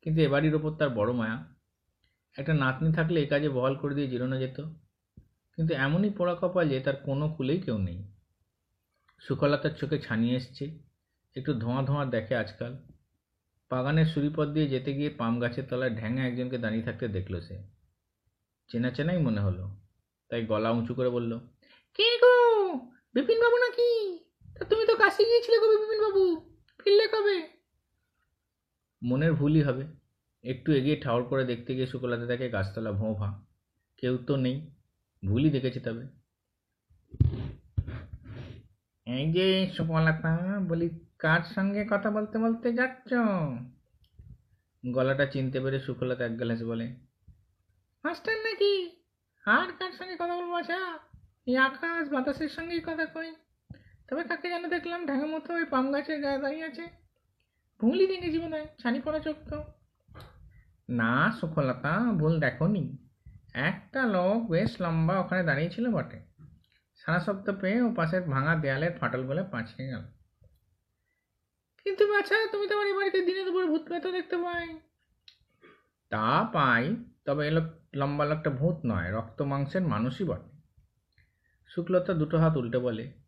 কিন্তু 0.02 0.22
এ 0.22 0.28
বাড়ির 0.28 0.54
ওপর 0.54 0.70
তার 0.70 0.90
বড় 0.90 1.12
মায়া। 1.12 1.54
একটা 2.38 2.54
নাতনি 2.54 2.92
থাকলে 2.92 3.22
এ 3.22 3.26
কাজে 3.26 3.48
বহাল 3.48 3.74
করে 3.76 3.94
দিয়ে 3.94 4.08
জিরোনো 4.08 4.38
যেত। 4.38 4.60
কিন্তু 5.56 5.74
এমনই 5.74 6.10
পোড়া 6.10 6.34
কপাল 6.40 6.68
যে 6.68 6.80
তার 6.80 6.96
কোনো 6.96 7.28
কুলেই 7.28 7.60
কেউ 7.60 7.78
নেই। 7.78 8.12
সুকলতার 9.18 9.70
চোখে 9.70 9.98
ছানিয়ে 9.98 10.36
এসছে। 10.36 10.78
একটু 11.36 11.54
ধোঁয়া 11.54 11.82
ধোঁয়া 11.82 12.04
দেখে 12.04 12.36
আজকাল। 12.36 12.76
বাগানের 13.70 14.06
সুরিপথ 14.06 14.48
দিয়ে 14.48 14.68
যেতে 14.68 14.94
গিয়ে 14.94 15.10
পাম 15.10 15.40
গাছের 15.40 15.64
তলায় 15.70 15.90
ঢ্যাঙা 15.90 16.26
একজনকে 16.26 16.58
দাঁড়িয়ে 16.58 16.82
থাকতে 16.82 17.08
দেখল 17.08 17.40
সে। 17.40 17.62
চেনা 18.68 18.90
চেনাই 18.90 19.18
মনে 19.18 19.40
হলো। 19.40 19.76
তাই 20.28 20.46
গলা 20.46 20.70
উঁচু 20.70 20.94
করে 20.94 21.08
বলল, 21.08 21.38
কে 21.94 22.18
গো? 22.18 22.74
বিপিন 23.14 23.40
বাবু 23.40 23.56
নাকি? 23.56 24.18
কাশি 25.10 25.24
গিয়েছিলে 25.24 25.58
গো 25.58 25.66
বিপিন 25.68 26.00
বাবু 26.02 26.22
ফিরলে 26.80 27.06
কবে? 27.08 27.36
মনের 29.02 29.32
ভুলই 29.34 29.62
হবে। 29.62 29.84
একটু 30.44 30.72
এগিয়ে 30.72 30.96
ঠাউর 30.96 31.22
করে 31.24 31.44
দেখতে 31.44 31.74
গিয়ে 31.74 31.86
শুকলাতে 31.86 32.26
দেখে 32.26 32.50
গাছতলা 32.50 32.92
ভোঁ 32.92 33.14
ভাঁ। 33.14 33.32
কেউ 33.96 34.14
তো 34.18 34.36
নেই। 34.36 34.56
ভুলই 35.22 35.50
দেখেছে 35.50 35.80
তবে। 35.80 36.04
এই 39.06 39.32
যে 39.32 39.46
সুপলতা 39.76 40.32
বলি, 40.68 40.88
কার 41.18 41.42
সঙ্গে 41.54 41.82
কথা 41.90 42.10
বলতে 42.10 42.38
বলতে 42.38 42.68
যাচ্ছ? 42.72 43.10
গলাটা 44.86 45.26
চিনতে 45.26 45.60
পেরে 45.60 45.78
সুকলতা 45.80 46.22
এক 46.26 46.34
গ্লাস 46.36 46.62
বলে, 46.62 46.86
মাস্টার 48.04 48.36
নাকি? 48.36 48.72
আর 49.44 49.68
কার 49.78 49.92
সঙ্গে 49.92 50.14
কথা 50.14 50.34
বলব 50.36 50.52
আচ্ছা? 50.52 50.98
এই 51.46 51.56
আকাশ 51.56 52.08
বাতাসের 52.08 52.48
সঙ্গেই 52.48 52.80
কথা 52.80 53.06
কই। 53.06 53.30
তবে 54.10 54.24
কাকে 54.24 54.48
যেন 54.48 54.68
দেখলাম 54.68 55.06
ঢাকা 55.06 55.26
মতো 55.26 55.54
ওই 55.54 55.64
পাম 55.64 55.92
গাছের 55.92 56.22
গায়ে 56.22 56.38
দাঁড়িয়ে 56.38 56.64
আছে। 56.64 56.84
ভুলই 57.80 58.06
দেখেছি 58.06 58.38
বোধ 58.38 58.52
হয় 58.52 58.66
ছানি 58.82 59.00
পড়া 59.00 59.20
তো 59.50 59.64
না 60.88 61.32
সুখলতা 61.40 61.98
ভুল 62.20 62.40
দেখনি। 62.40 62.98
একটা 63.54 64.06
লোক 64.06 64.50
বেশ 64.50 64.80
লম্বা 64.80 65.20
ওখানে 65.20 65.42
দাঁড়িয়েছিল 65.42 65.90
বটে। 65.90 66.18
সারা 66.96 67.20
শব্দ 67.20 67.50
পেয়ে 67.60 67.82
ও 67.82 67.94
পাশের 67.94 68.22
ভাঙা 68.22 68.54
দেয়ালের 68.54 68.92
ফাটল 68.92 69.26
বলে 69.26 69.42
পাঁচিয়ে 69.42 69.88
গেল। 69.88 70.02
কিন্তু 71.86 72.06
বাছা, 72.06 72.46
তুমি 72.52 72.68
তো 72.68 72.74
আমার 72.74 72.86
এই 72.86 72.92
বাড়িতে 72.92 73.22
দিনে 73.22 73.44
দুপুরে 73.44 73.66
ভূত 73.66 73.82
পেতে 73.88 74.12
দেখতে 74.12 74.36
পাই। 74.36 74.78
তা 76.10 76.50
পাই, 76.52 76.96
তবে 77.24 77.48
এ 77.48 77.50
লোক, 77.50 77.64
লম্বা 77.94 78.24
লোকটা 78.24 78.50
ভূত 78.50 78.76
নয়, 78.84 79.12
রক্ত 79.12 79.42
মাংসের 79.42 79.82
মানুষই 79.82 80.24
বটে। 80.24 80.50
শুক্লতা 81.66 82.14
দুটো 82.14 82.38
হাত 82.38 82.56
উল্টে 82.56 82.78
বলে 82.78 83.19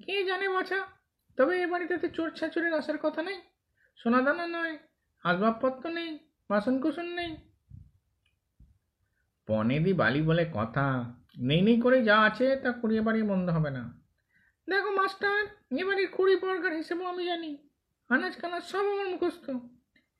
কে 0.00 0.16
জানে 0.24 0.48
বাছা 0.48 0.78
তবে 1.38 1.54
এ 1.62 1.66
বাড়িতে 1.66 2.08
চোর 2.16 2.28
ছাচুরের 2.30 2.74
আসার 2.74 2.98
কথা 3.02 3.20
নেই। 3.22 3.38
সোনাদানা 3.98 4.46
নয়, 4.46 4.74
আসবাবপত্র 5.24 5.84
নেই 5.98 6.10
বাসন 6.50 6.74
কুসন 6.82 7.08
নেই। 7.18 7.30
পনেদি 9.48 9.92
বালি 9.92 10.20
বলে 10.22 10.44
কথা, 10.54 10.86
নেই 11.48 11.62
নেই 11.62 11.80
করে 11.80 11.98
যা 12.04 12.16
আছে 12.28 12.46
তা 12.62 12.70
কুড়িয়ে 12.72 13.02
বাড়ি 13.06 13.20
বন্ধ 13.22 13.46
হবে 13.56 13.70
না। 13.70 13.82
দেখো 14.68 14.90
মাস্টার, 14.90 15.38
এ 15.80 15.82
বাড়ির 15.88 16.08
কুড়ি 16.16 16.34
পরকার 16.36 16.72
হিসেবেও 16.76 17.06
আমি 17.06 17.24
জানি, 17.26 17.50
আনাজ 18.10 18.34
কানাজ 18.36 18.62
সব 18.62 18.84
আমার 18.92 19.08
মুখস্থ। 19.08 19.46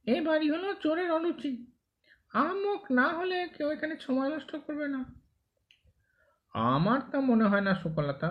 এই 0.07 0.21
বাড়ি 0.29 0.47
হলো 0.51 0.69
চোরের 0.75 1.11
অনুচি। 1.13 1.53
আহমক 2.35 2.83
না 2.99 3.07
হলে 3.19 3.39
কেউ 3.57 3.69
এখানে 3.71 3.95
সময় 4.07 4.29
নষ্ট 4.35 4.51
করবে 4.67 4.87
না। 4.95 5.01
আমার 6.55 7.01
তা 7.11 7.19
মনে 7.31 7.45
হয় 7.51 7.65
না 7.69 7.73
সুকলতা। 7.83 8.31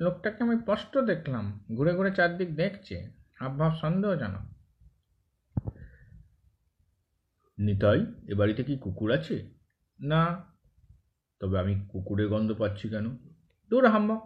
লোকটাকে 0.00 0.44
আমি 0.44 0.56
স্পষ্ট 0.56 0.98
দেখলাম 0.98 1.64
ঘুরে 1.76 1.94
ঘুরে 1.94 2.10
চারদিক 2.10 2.56
দেখছে 2.56 3.10
হাবভাব 3.40 3.74
সন্দেহজনক। 3.74 4.54
নিতাই 7.58 8.06
এ 8.28 8.34
বাড়িতে 8.34 8.64
কি 8.64 8.76
কুকুর 8.76 9.12
আছে? 9.12 9.50
না। 10.00 10.44
তবে 11.40 11.58
আমি 11.58 11.86
কুকুরের 11.88 12.28
গন্ধ 12.28 12.52
পাচ্ছি 12.52 12.88
কেন? 12.88 13.16
দূর 13.70 13.86
হাম্বা 13.86 14.20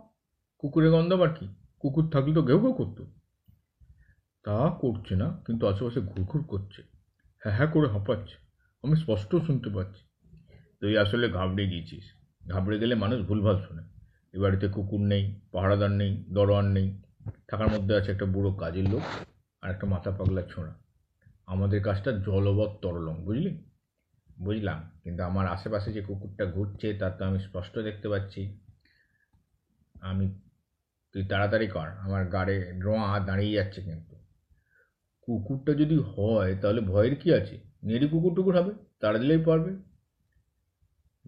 কুকুরের 0.59 0.90
গন্ধ 0.90 1.12
আবার 1.12 1.35
কি? 1.35 1.55
কুকুর 1.78 2.11
থাকলে 2.11 2.35
তো 2.35 2.43
ঘেউ 2.43 2.61
ঘেউ 2.61 2.73
করতো। 2.73 3.07
তা 4.45 4.78
করছে 4.81 5.16
না 5.16 5.43
কিন্তু 5.47 5.66
আশেপাশে 5.66 6.01
ঘুরঘুর 6.01 6.45
করছে। 6.45 6.82
হ্যাঁ 7.39 7.57
হ্যাঁ 7.57 7.70
করে 7.70 7.89
হাঁপাচ্ছে। 7.89 8.36
আমি 8.82 8.97
স্পষ্ট 8.97 9.36
শুনতে 9.36 9.70
পাচ্ছি। 9.70 10.03
তুই 10.81 10.99
আসলে 10.99 11.28
ঘাবড়ে 11.28 11.69
গিয়েছিস। 11.69 12.05
ঘাবড়ে 12.51 12.78
গেলে 12.78 12.95
মানুষ 12.95 13.27
ভুলভাল 13.27 13.59
শোনে। 13.69 13.98
এ 14.34 14.38
বাড়িতে 14.38 14.68
কুকুর 14.68 15.00
নেই, 15.00 15.40
পাহারাদার 15.52 15.90
নেই, 15.90 16.24
দরোয়ান 16.28 16.66
নেই। 16.66 17.02
থাকার 17.48 17.68
মধ্যে 17.68 17.96
আছে 17.96 18.12
একটা 18.12 18.24
বুড়ো 18.24 18.52
কাজের 18.52 18.90
লোক 18.90 19.02
আর 19.62 19.70
একটা 19.70 19.86
মাথা 19.86 20.10
পাগলা 20.10 20.42
ছোঁড়া। 20.42 20.74
আমাদের 21.46 21.82
কাজটা 21.82 22.12
জলবৎ 22.12 22.80
তরলং, 22.82 23.24
বুঝলি? 23.24 23.64
বুঝলাম, 24.40 24.90
কিন্তু 25.02 25.22
আমার 25.22 25.46
আশেপাশে 25.46 25.92
যে 25.92 26.02
কুকুরটা 26.02 26.44
ঘুরছে, 26.44 26.94
তার 26.94 27.10
তো 27.18 27.24
আমি 27.24 27.38
স্পষ্ট 27.38 27.78
দেখতে 27.78 28.09
পাচ্ছি। 28.09 28.59
আমি, 30.00 30.40
তুই 31.12 31.24
তাড়াতাড়ি 31.24 31.66
কর, 31.66 31.88
আমার 31.88 32.24
গাড়ে 32.24 32.72
রোঁয়া 32.72 33.20
দাঁড়িয়ে 33.20 33.52
যাচ্ছে 33.52 33.82
কিন্তু। 33.82 34.16
কুকুরটা 35.22 35.74
যদি 35.74 35.96
হয়, 35.96 36.56
তাহলে 36.56 36.80
ভয়ের 36.80 37.16
কি 37.16 37.34
আছে? 37.34 37.60
নেড়ি 37.82 38.09
কুকুর 38.09 38.34
টুকুর 38.34 38.59
হবে 38.59 38.72
তাড়া 39.00 39.18
দিলেই 39.18 39.44
পারবে? 39.44 39.72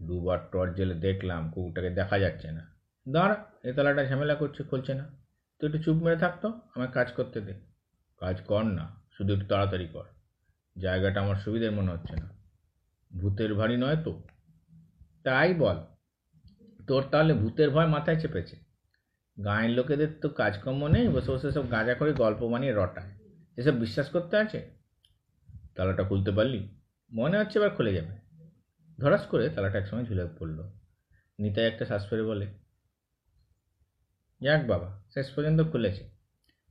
দুবার 0.00 0.38
টর্চ 0.52 0.76
জেলে 0.76 0.94
দেখলাম 0.94 1.50
কুকুরটাকে 1.50 1.90
দেখা 1.90 2.18
যাচ্ছে 2.18 2.52
না। 2.52 2.69
দাঁড়া, 3.12 3.44
এ 3.62 3.72
তালাটা 3.72 4.06
ঝামেলা 4.06 4.34
করছে, 4.34 4.62
খুলছে 4.62 4.94
না। 4.94 5.10
তুই 5.58 5.68
একটু 5.68 5.82
চুপ 5.82 6.02
মেরে 6.02 6.16
থাকতো 6.16 6.48
আমায় 6.48 6.90
কাজ 6.90 7.12
করতে 7.12 7.40
দে। 7.40 7.54
কাজ 8.20 8.40
কর 8.40 8.62
না, 8.62 9.02
শুধু 9.12 9.34
একটু 9.34 9.46
তাড়াতাড়ি 9.46 9.86
কর। 9.86 10.04
জায়গাটা 10.78 11.20
আমার 11.20 11.36
সুবিধের 11.36 11.72
মনে 11.72 11.92
হচ্ছে 11.92 12.16
না। 12.16 12.30
ভূতের 13.18 13.54
ভারী 13.54 13.76
নয় 13.76 13.96
তো? 13.96 14.22
তাই 15.22 15.54
বল। 15.54 15.76
তোর 16.86 17.04
তাহলে 17.10 17.34
ভূতের 17.34 17.70
ভয় 17.70 17.86
মাথায় 17.86 18.20
চেপেছে? 18.20 18.56
গাঁয়ের 19.44 19.70
লোকেদের 19.70 20.08
তো 20.22 20.28
কাজকর্ম 20.28 20.86
নেই, 20.88 21.08
বসে 21.08 21.32
বসে 21.32 21.50
সব 21.50 21.70
গাঁজা 21.70 21.94
করে 21.94 22.12
গল্প 22.12 22.48
বানিয়ে 22.48 22.72
রটায়। 22.72 23.12
এসব 23.56 23.74
বিশ্বাস 23.74 24.08
করতে 24.08 24.36
আছে? 24.36 24.70
তালাটা 25.74 26.02
খুলতে 26.02 26.30
পারলি? 26.30 26.80
মনে 27.12 27.38
হচ্ছে 27.38 27.58
এবার 27.58 27.70
খুলে 27.70 27.94
যাবে। 27.94 28.16
ধরাস 28.98 29.26
করে 29.26 29.48
তালাটা 29.48 29.78
একসময় 29.78 30.04
ঝুলে 30.04 30.28
পড়ল। 30.38 30.70
নিতাই 31.38 31.66
একটা 31.66 31.84
শ্বাস 31.84 32.10
ফেলে 32.10 32.22
বলে 32.22 32.46
যাক 34.40 34.60
বাবা, 34.70 34.88
শেষ 35.14 35.26
পর্যন্ত 35.34 35.60
খুলেছে। 35.72 36.04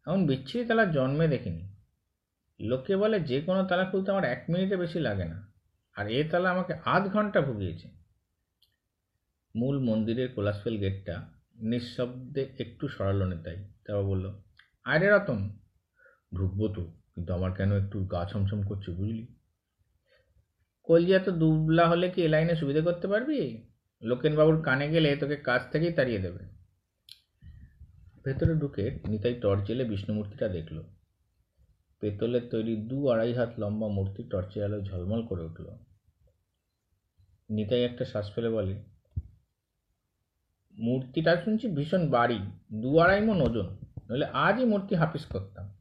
এমন 0.08 0.22
বিচ্ছিরি 0.28 0.64
তালা 0.66 0.86
জন্মে 0.96 1.26
দেখিনি। 1.28 1.64
লোকে 2.60 2.94
বলে 3.02 3.18
যে 3.30 3.38
কোনো 3.42 3.62
তালা 3.70 3.86
খুলতে 3.92 4.10
আমার 4.14 4.26
এক 4.34 4.42
মিনিটে 4.52 4.76
বেশি 4.84 5.00
লাগে 5.08 5.26
না, 5.26 5.38
আর 5.96 6.06
এ 6.10 6.20
তালা 6.32 6.48
আমাকে 6.52 6.74
আধ 6.86 7.04
ঘণ্টা 7.14 7.40
ভুগিয়েছে। 7.42 7.88
মূল 9.56 9.76
মন্দিরের 9.80 10.30
কোলাসফেল 10.36 10.76
গেটটা 10.78 11.16
নিঃশব্দে 11.70 12.44
একটু 12.64 12.86
সরালো 12.96 13.26
নেতাই। 13.26 13.58
তারপর 13.84 14.06
বলল 14.12 14.26
আরে 14.86 15.08
রতন, 15.10 15.40
ঢুকবো 16.32 16.66
তো, 16.76 16.84
কিন্তু 17.14 17.30
আমার 17.34 17.52
কেন 17.58 17.72
একটু 17.84 17.98
গা 18.14 18.22
ছমছম 18.32 18.60
করছে 18.70 18.90
বুঝলি? 18.92 19.26
কলজিয়া 20.88 21.20
তো 21.26 21.32
দুবলা 21.42 21.86
হলে 21.88 22.08
কি 22.14 22.20
এ 22.26 22.30
লাইনে 22.34 22.54
সুবিধা 22.62 22.82
করতে 22.88 23.08
পারবি? 23.08 23.40
লোকেনবাবুর 24.02 24.58
কানে 24.68 24.86
গেলে 24.94 25.10
তোকে 25.22 25.38
কাজ 25.48 25.62
থেকেই 25.72 25.94
তাড়িয়ে 25.98 26.22
দেবে। 26.26 26.44
ভেতরে 28.26 28.56
ঢুকে 28.56 29.00
নিতাই 29.08 29.34
টর্চ 29.34 29.68
জেলে 29.68 29.84
বিষ্ণুমূর্তিটা 29.84 30.48
দেখল। 30.48 30.84
পেতলের 32.00 32.42
তৈরি 32.52 32.76
দু 32.76 33.10
আড়াই 33.10 33.34
হাত 33.34 33.60
লম্বা 33.60 33.88
মূর্তি 33.88 34.24
টর্চের 34.24 34.64
আলো 34.64 34.82
ঝলমল 34.82 35.26
করে 35.26 35.44
উঠল। 35.44 35.68
নিতাই 37.50 37.84
একটা 37.84 38.06
শ্বাস 38.06 38.36
ফেলে 38.36 38.50
বলে, 38.50 38.84
মূর্তিটা 40.78 41.42
শুনছি 41.42 41.68
ভীষণ 41.68 42.10
বাড়ি, 42.10 42.40
দু 42.74 43.00
আড়াই 43.00 43.22
মন 43.22 43.42
ওজন, 43.42 43.78
নইলে 44.10 44.26
আজই 44.26 44.66
মূর্তি 44.66 44.96
হাফিস 44.96 45.26
করতাম। 45.26 45.78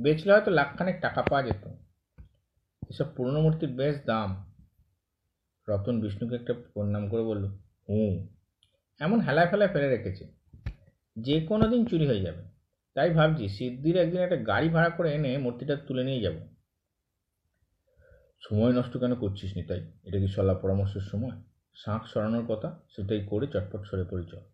বেচলে 0.00 0.32
হয়তো 0.32 0.50
লাখখানেক 0.50 1.00
টাকা 1.00 1.22
পাওয়া 1.22 1.42
যেত। 1.42 1.68
এসব 2.90 3.14
পুরনো 3.16 3.40
মূর্তির 3.40 3.68
বেশ 3.68 4.04
দাম। 4.04 4.54
রতন 5.68 6.00
বিষ্ণুকে 6.00 6.34
একটা 6.34 6.54
প্রণাম 6.74 7.08
করে 7.08 7.22
বলল, 7.22 7.44
হুম। 7.88 8.28
এমন 9.00 9.20
হেলায় 9.20 9.48
ফেলায় 9.48 9.72
ফেলে 9.72 9.88
রেখেছে। 9.88 10.33
যে 11.16 11.34
কোনো 11.46 11.64
দিন 11.68 11.82
চুরি 11.86 12.06
হয়ে 12.06 12.22
যাবে। 12.22 12.42
তাই 12.96 13.10
ভাবছি 13.10 13.44
সিদ্ধির 13.48 13.96
একদিন 13.96 14.20
একটা 14.20 14.36
গাড়ি 14.36 14.68
ভাড়া 14.68 14.90
করে 14.90 15.08
এনে 15.14 15.30
মূর্তিটা 15.38 15.74
তুলে 15.76 16.02
নিয়ে 16.04 16.20
যাব। 16.20 16.36
সময় 18.42 18.72
নষ্ট 18.72 18.94
কেন 18.96 19.12
করছিস 19.14 19.50
নি 19.56 19.62
তাই 19.62 19.80
এটা 20.04 20.18
কি 20.18 20.28
সলা 20.28 20.54
পরামর্শের 20.54 21.04
সময়? 21.12 21.36
শাঁখ 21.76 22.02
সরানোর 22.06 22.44
কথা, 22.48 22.68
সেটাই 22.88 23.20
করে 23.30 23.46
চটপট 23.46 23.82
সরে 23.84 24.04
পরিচয় 24.04 24.44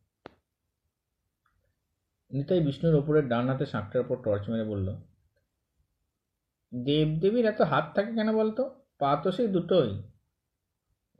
নিতাই 2.30 2.60
বিষ্ণুর 2.60 2.94
ওপরের 2.94 3.24
ডান 3.28 3.44
হাতে 3.48 3.66
শাঁখটার 3.66 4.00
ওপর 4.00 4.16
টর্চ 4.24 4.44
মেরে 4.50 4.64
বলল, 4.64 4.88
দেবদেবীর 6.72 7.46
এত 7.46 7.60
হাত 7.62 7.86
থাকে 7.94 8.12
কেন 8.14 8.28
বলতো? 8.32 8.62
পা 8.98 9.10
তো 9.22 9.28
সেই 9.32 9.48
দুটোই। 9.48 9.90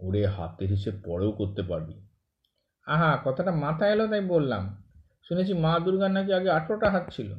ওরে, 0.00 0.22
হাতের 0.26 0.68
হিসেব 0.68 0.94
পরেও 1.04 1.32
করতে 1.32 1.62
পারবি। 1.62 1.94
আহা, 2.86 3.10
কথাটা 3.24 3.52
মাথায় 3.52 3.92
এলো 3.92 4.04
তাই 4.08 4.20
বললাম। 4.20 4.64
শুনেছি 5.26 5.52
মা 5.64 5.72
দুর্গার 5.84 6.10
নাকি 6.10 6.32
আগে 6.38 6.50
আঠেরোটা 6.50 6.88
হাত 6.90 7.04
ছিল। 7.12 7.30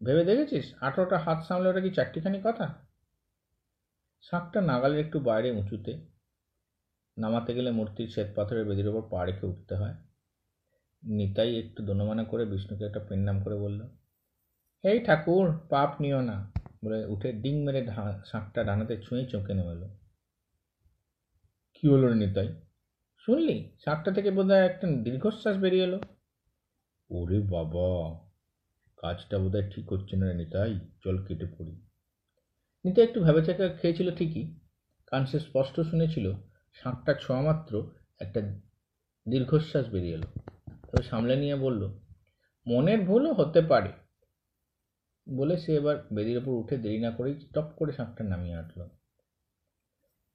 ভেবে 0.00 0.22
দেখেছিস? 0.24 0.66
আঠেরোটা 0.80 1.18
হাত 1.18 1.38
সামলে 1.48 1.66
ওটা 1.68 1.80
কি 1.80 1.90
চারটিখানি 1.90 2.38
কথা? 2.44 2.66
শাঁখটা 4.24 4.60
নাগালের 4.60 5.00
একটু 5.04 5.18
বাইরে 5.20 5.48
উঁচুতে 5.50 5.92
নামাতে 7.16 7.50
গেলে 7.54 7.70
মূর্তির 7.70 8.08
শ্বেত 8.08 8.28
পাথরের 8.36 8.64
বেদির 8.64 8.88
ওপর 8.88 9.02
পা 9.10 9.20
রেখে 9.24 9.44
উঠতে 9.46 9.74
হয়। 9.74 9.94
নিতাই 11.02 11.50
একটু 11.62 11.80
দনমানা 11.86 12.24
করে 12.24 12.44
বিষ্ণুকে 12.44 12.84
একটা 12.84 13.00
পেন্নাম 13.08 13.36
করে 13.44 13.56
বলল 13.56 13.80
এই 14.84 14.98
ঠাকুর, 15.06 15.46
পাপ 15.70 15.90
নিও 16.00 16.20
না। 16.20 16.36
বলে 16.84 16.98
উঠে 17.04 17.28
ডিং 17.42 17.54
মেরে 17.64 17.80
শাঁখটা 18.30 18.60
ডানাতে 18.64 18.94
ছুঁয়ে 19.04 19.24
চোখে 19.26 19.52
নেমে 19.54 19.72
এলো। 19.72 19.88
কী 21.74 21.84
হলো 21.92 22.06
নিতাই? 22.14 22.48
শুনলি? 23.22 23.56
শাঁখটা 23.84 24.10
থেকে 24.12 24.30
বোধহয় 24.30 24.64
একটা 24.70 24.86
দীর্ঘশ্বাস 25.04 25.56
বেরিয়ে 25.56 25.86
এলো। 25.88 25.98
ওরে 27.14 27.40
বাবা, 27.40 28.18
কাজটা 28.96 29.38
বোধহয় 29.38 29.70
ঠিক 29.70 29.92
হচ্ছে 29.92 30.16
না 30.16 30.32
নিতাই 30.32 30.80
চল 31.04 31.24
কেটে 31.24 31.46
পড়ি। 31.46 31.72
নিতাই 32.84 33.04
একটু 33.04 33.20
ভেবে 33.20 33.42
থেকে 33.42 33.68
খেয়েছিল 33.68 34.14
ঠিকই 34.14 34.58
কারণ 35.06 35.24
সে 35.24 35.38
স্পষ্ট 35.38 35.80
শুনেছিল 35.80 36.32
শাঁখটা 36.72 37.14
ছোঁয়া 37.14 37.42
মাত্র, 37.42 37.90
একটা 38.20 38.40
দীর্ঘশ্বাস 39.28 39.88
বেরিয়ে 39.88 40.14
এলো। 40.14 40.28
তবে 40.66 41.02
সামলে 41.02 41.36
নিয়ে 41.36 41.56
বলল, 41.56 41.82
মনের 42.66 43.00
ভুলও 43.00 43.32
হতে 43.32 43.60
পারে। 43.60 43.92
বলে 45.36 45.56
সে 45.56 45.76
এবার 45.76 45.96
বেদির 46.14 46.38
ওপর 46.38 46.50
উঠে 46.50 46.76
দেরি 46.76 46.98
না 46.98 47.10
করেই 47.10 47.34
টপ 47.54 47.68
করে 47.76 47.92
শাঁখটা 47.92 48.24
নামিয়ে 48.24 48.56
আটল। 48.56 48.88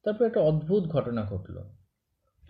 তারপর 0.04 0.26
একটা 0.26 0.40
অদ্ভুত 0.40 0.84
ঘটনা 0.84 1.24
ঘটল। 1.24 1.58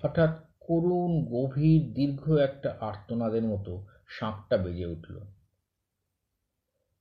হঠাৎ 0.01 0.29
করুণ, 0.59 1.25
গভীর, 1.25 1.93
দীর্ঘ 1.93 2.31
একটা 2.31 2.77
আর্তনাদের 2.81 3.43
মতো 3.43 3.85
শাঁখটা 4.07 4.57
বেজে 4.57 4.85
উঠল। 4.85 5.19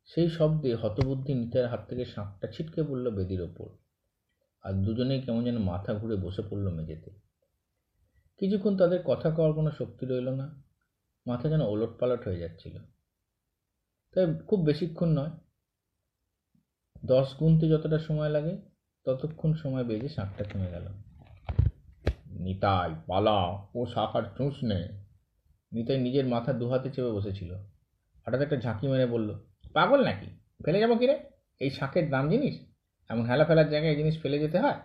সেই 0.05 0.31
শব্দে 0.31 0.75
হতবুদ্ধি 0.75 1.35
নিতাইয়ের 1.35 1.71
হাত 1.71 1.89
থেকে 1.89 2.05
শাঁখটা 2.05 2.49
ছিটকে 2.49 2.83
পড়ল 2.83 3.11
বেদির 3.11 3.43
ওপর। 3.43 3.69
আর 4.63 4.73
দুজনেই 4.73 5.23
কেমন 5.23 5.45
যেন 5.45 5.59
মাথা 5.59 5.95
ঘুরে 5.95 6.17
বসে 6.17 6.43
পড়ল 6.51 6.69
মেঝেতে। 6.69 7.11
কিছুক্ষণ 8.39 8.77
তাদের 8.77 9.01
কথা 9.05 9.31
কওয়ার 9.31 9.53
কোনো 9.53 9.71
শক্তি 9.71 10.07
রইল 10.07 10.29
না। 10.29 10.63
মাথা 11.27 11.49
যেন 11.49 11.61
ওলট 11.61 11.99
পালট 11.99 12.29
হয়ে 12.29 12.39
যাচ্ছিল। 12.39 12.79
তাই 14.15 14.27
খুব 14.47 14.65
বেশিক্ষণ 14.65 15.09
নয়। 15.09 15.31
দশ 17.05 17.37
গুনতে 17.41 17.69
যতটা 17.69 17.99
সময় 17.99 18.29
লাগে, 18.29 18.57
ততক্ষণ 19.05 19.55
সময় 19.55 19.85
বেজে 19.85 20.09
শাঁখটা 20.09 20.45
থেমে 20.45 20.71
গেল। 20.71 20.87
নিতাই 22.27 22.95
পালা 23.07 23.69
ও 23.75 23.87
শাঁখ 23.87 24.17
আর 24.17 24.23
চুঁচ 24.23 24.65
নে। 24.65 25.06
নিতাই 25.77 25.99
নিজের 25.99 26.27
মাথা 26.27 26.53
দুহাতে 26.53 26.91
চেপে 26.91 27.11
বসেছিল। 27.11 27.51
হঠাৎ 28.27 28.41
একটা 28.41 28.57
ঝাঁকি 28.57 28.89
মেরে 28.89 29.07
বলল, 29.07 29.39
পাগল 29.75 30.05
নাকি? 30.05 30.29
ফেলে 30.65 30.81
যাব 30.81 30.99
কিরে? 30.99 31.19
এই 31.61 31.71
শাঁখের 31.71 32.11
দাম 32.11 32.31
জিনিস? 32.31 32.55
এমন 33.09 33.25
হেলা 33.27 33.45
ফেলার 33.45 33.71
জায়গায় 33.71 33.91
এই 33.91 33.97
জিনিস 33.97 34.23
ফেলে 34.23 34.39
যেতে 34.39 34.59
হয়? 34.59 34.79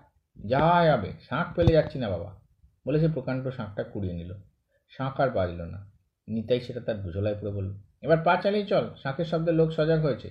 যা 0.46 0.94
হবে, 0.94 1.12
শাঁখ 1.30 1.56
ফেলে 1.56 1.74
যাচ্ছি 1.74 2.00
না 2.00 2.10
বাবা। 2.10 2.42
বলে 2.88 3.00
সে 3.00 3.08
প্রকাণ্ড 3.08 3.50
শাঁখটা 3.50 3.84
কুড়িয়ে 3.84 4.14
নিল। 4.14 4.34
শাঁখ 4.90 5.20
আর 5.20 5.30
বাজল 5.30 5.62
না। 5.62 5.92
নিতাই 6.28 6.62
সেটা 6.62 6.80
তার 6.80 7.04
দুঝলায় 7.04 7.36
পড়ে 7.36 7.52
বলল, 7.52 7.74
এবার 8.02 8.18
পা 8.24 8.36
চালিয়ে 8.36 8.66
চল, 8.66 8.86
শাঁখের 9.04 9.26
শব্দে 9.26 9.52
লোক 9.52 9.72
সজাগ 9.72 10.02
হয়েছে। 10.02 10.30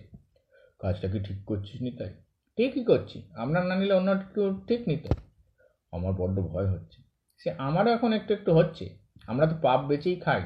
কাজটা 0.79 1.09
কি 1.09 1.19
ঠিক 1.21 1.45
করছিস 1.45 1.83
নিতাই? 1.83 2.15
ঠিকই 2.59 2.85
করছি 2.85 3.23
আমরা 3.35 3.65
না 3.65 3.75
নিলে 3.77 3.95
অন্য 3.95 4.15
কেউ 4.35 4.61
ঠিক 4.69 4.89
নিত। 4.89 5.05
আমার 5.93 6.13
বড্ড 6.13 6.41
ভয় 6.41 6.67
হচ্ছে। 6.67 7.03
সে 7.41 7.51
আমারও 7.59 7.91
এখন 7.91 8.13
একটু 8.13 8.35
একটু 8.35 8.55
হচ্ছে। 8.55 9.00
আমরা 9.31 9.47
তো 9.51 9.57
পাপ 9.67 9.81
বেচেই 9.89 10.17
খাই। 10.25 10.43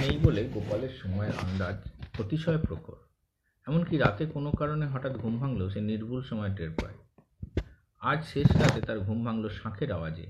নেই 0.00 0.16
বলে 0.24 0.42
গোপালের 0.54 0.92
সময়ের 1.00 1.34
আন্দাজ 1.44 1.76
অতিশয় 2.22 2.60
প্রখর। 2.66 2.98
এমনকি 3.66 3.94
রাতে 4.04 4.22
কোনো 4.34 4.50
কারণে 4.60 4.86
হঠাৎ 4.94 5.14
ঘুম 5.22 5.34
ভাঙলেও 5.40 5.68
সে 5.74 5.80
নির্ভুল 5.90 6.20
সময় 6.30 6.52
টের 6.56 6.70
পায়। 6.80 6.96
আজ 8.02 8.20
শেষ 8.32 8.48
রাতে 8.62 8.80
তার 8.88 8.98
ঘুম 9.06 9.18
ভাঙলো 9.26 9.48
শাঁখের 9.58 9.90
আওয়াজে, 9.92 10.26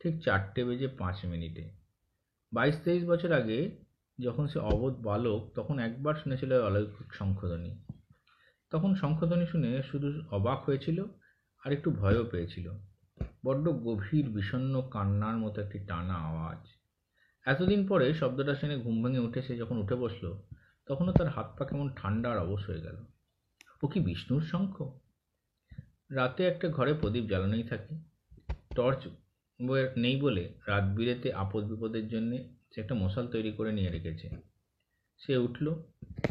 ঠিক 0.00 0.14
চারটে 0.24 0.60
বেজে 0.64 0.88
পাঁচ 1.00 1.16
মিনিটে। 1.24 1.64
বাইশ 2.52 2.76
তেইশ 2.84 3.02
বছর 3.04 3.30
আগে 3.40 3.58
যখন 4.18 4.44
সে 4.52 4.58
অবোধ 4.72 4.94
বালক, 5.08 5.40
তখন 5.58 5.76
একবার 5.78 6.14
শুনেছিল 6.22 6.52
অলৌকিক 6.68 7.08
শঙ্খধ্বনি 7.18 7.72
তখন 8.72 8.90
শঙ্খধ্বনি 9.02 9.46
শুনে 9.52 9.70
শুধু 9.90 10.08
অবাক 10.30 10.58
হয়েছিল 10.66 10.98
আর 11.62 11.70
একটু 11.76 11.88
ভয়ও 12.00 12.24
পেয়েছিল। 12.32 12.66
বড্ড 13.44 13.68
গভীর, 13.68 14.28
বিষণ্ণ 14.28 14.88
কান্নার 14.90 15.36
মতো 15.36 15.62
একটি 15.62 15.78
টানা 15.78 16.14
আওয়াজ। 16.14 16.66
এতদিন 17.46 17.86
পরে 17.86 18.14
শব্দটা 18.14 18.54
শুনে 18.54 18.76
ঘুম 18.76 19.04
ভেঙে 19.04 19.18
উঠে 19.18 19.42
সে 19.42 19.56
যখন 19.56 19.76
উঠে 19.78 19.94
বসল, 19.94 20.42
তখনও 20.86 21.12
তার 21.12 21.28
হাত 21.28 21.48
পা 21.58 21.64
কেমন 21.64 21.90
ঠান্ডা 21.96 22.30
আর 22.30 22.38
অবশ 22.38 22.68
হয়ে 22.68 22.80
গেল। 22.80 23.04
ও 23.82 23.86
কি 23.86 24.00
বিষ্ণুর 24.00 24.42
শঙ্খ? 24.42 25.00
রাতে 26.10 26.46
একটা 26.46 26.68
ঘরে 26.68 26.94
প্রদীপ 26.94 27.24
জ্বালানোই 27.24 27.62
থাকে। 27.62 27.94
টর্চ 28.76 29.08
নেই 29.96 30.20
বলে 30.20 30.54
রাত 30.66 30.84
বিরেতে 30.84 31.32
আপদ 31.32 31.64
বিপদের 31.64 32.08
জন্যে 32.08 32.48
সে 32.74 32.80
একটা 32.80 32.94
মশাল 32.94 33.26
তৈরি 33.26 33.52
করে 33.52 33.72
নিয়ে 33.72 33.90
রেখেছে। 33.90 34.30
সে 35.16 35.36
উঠল, 35.36 35.74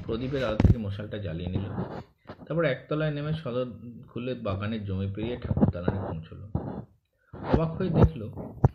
প্রদীপের 0.05 0.45
আলো 0.45 0.57
থেকে 0.57 0.77
মশালটা 0.77 1.17
জ্বালিয়ে 1.17 1.49
নিল। 1.49 1.65
তারপর 2.45 2.63
একতলায় 2.65 3.13
নেমে 3.15 3.33
সদর 3.33 3.67
খুলে 4.09 4.33
বাগানের 4.47 4.81
জমি 4.85 5.07
পেরিয়ে 5.15 5.37
ঠাকুর 5.43 5.67
দালানে 5.73 5.99
পৌঁছলো। 6.09 6.45
অবাক 7.33 7.71
হয়ে 7.77 7.91
দেখল, 7.99 8.21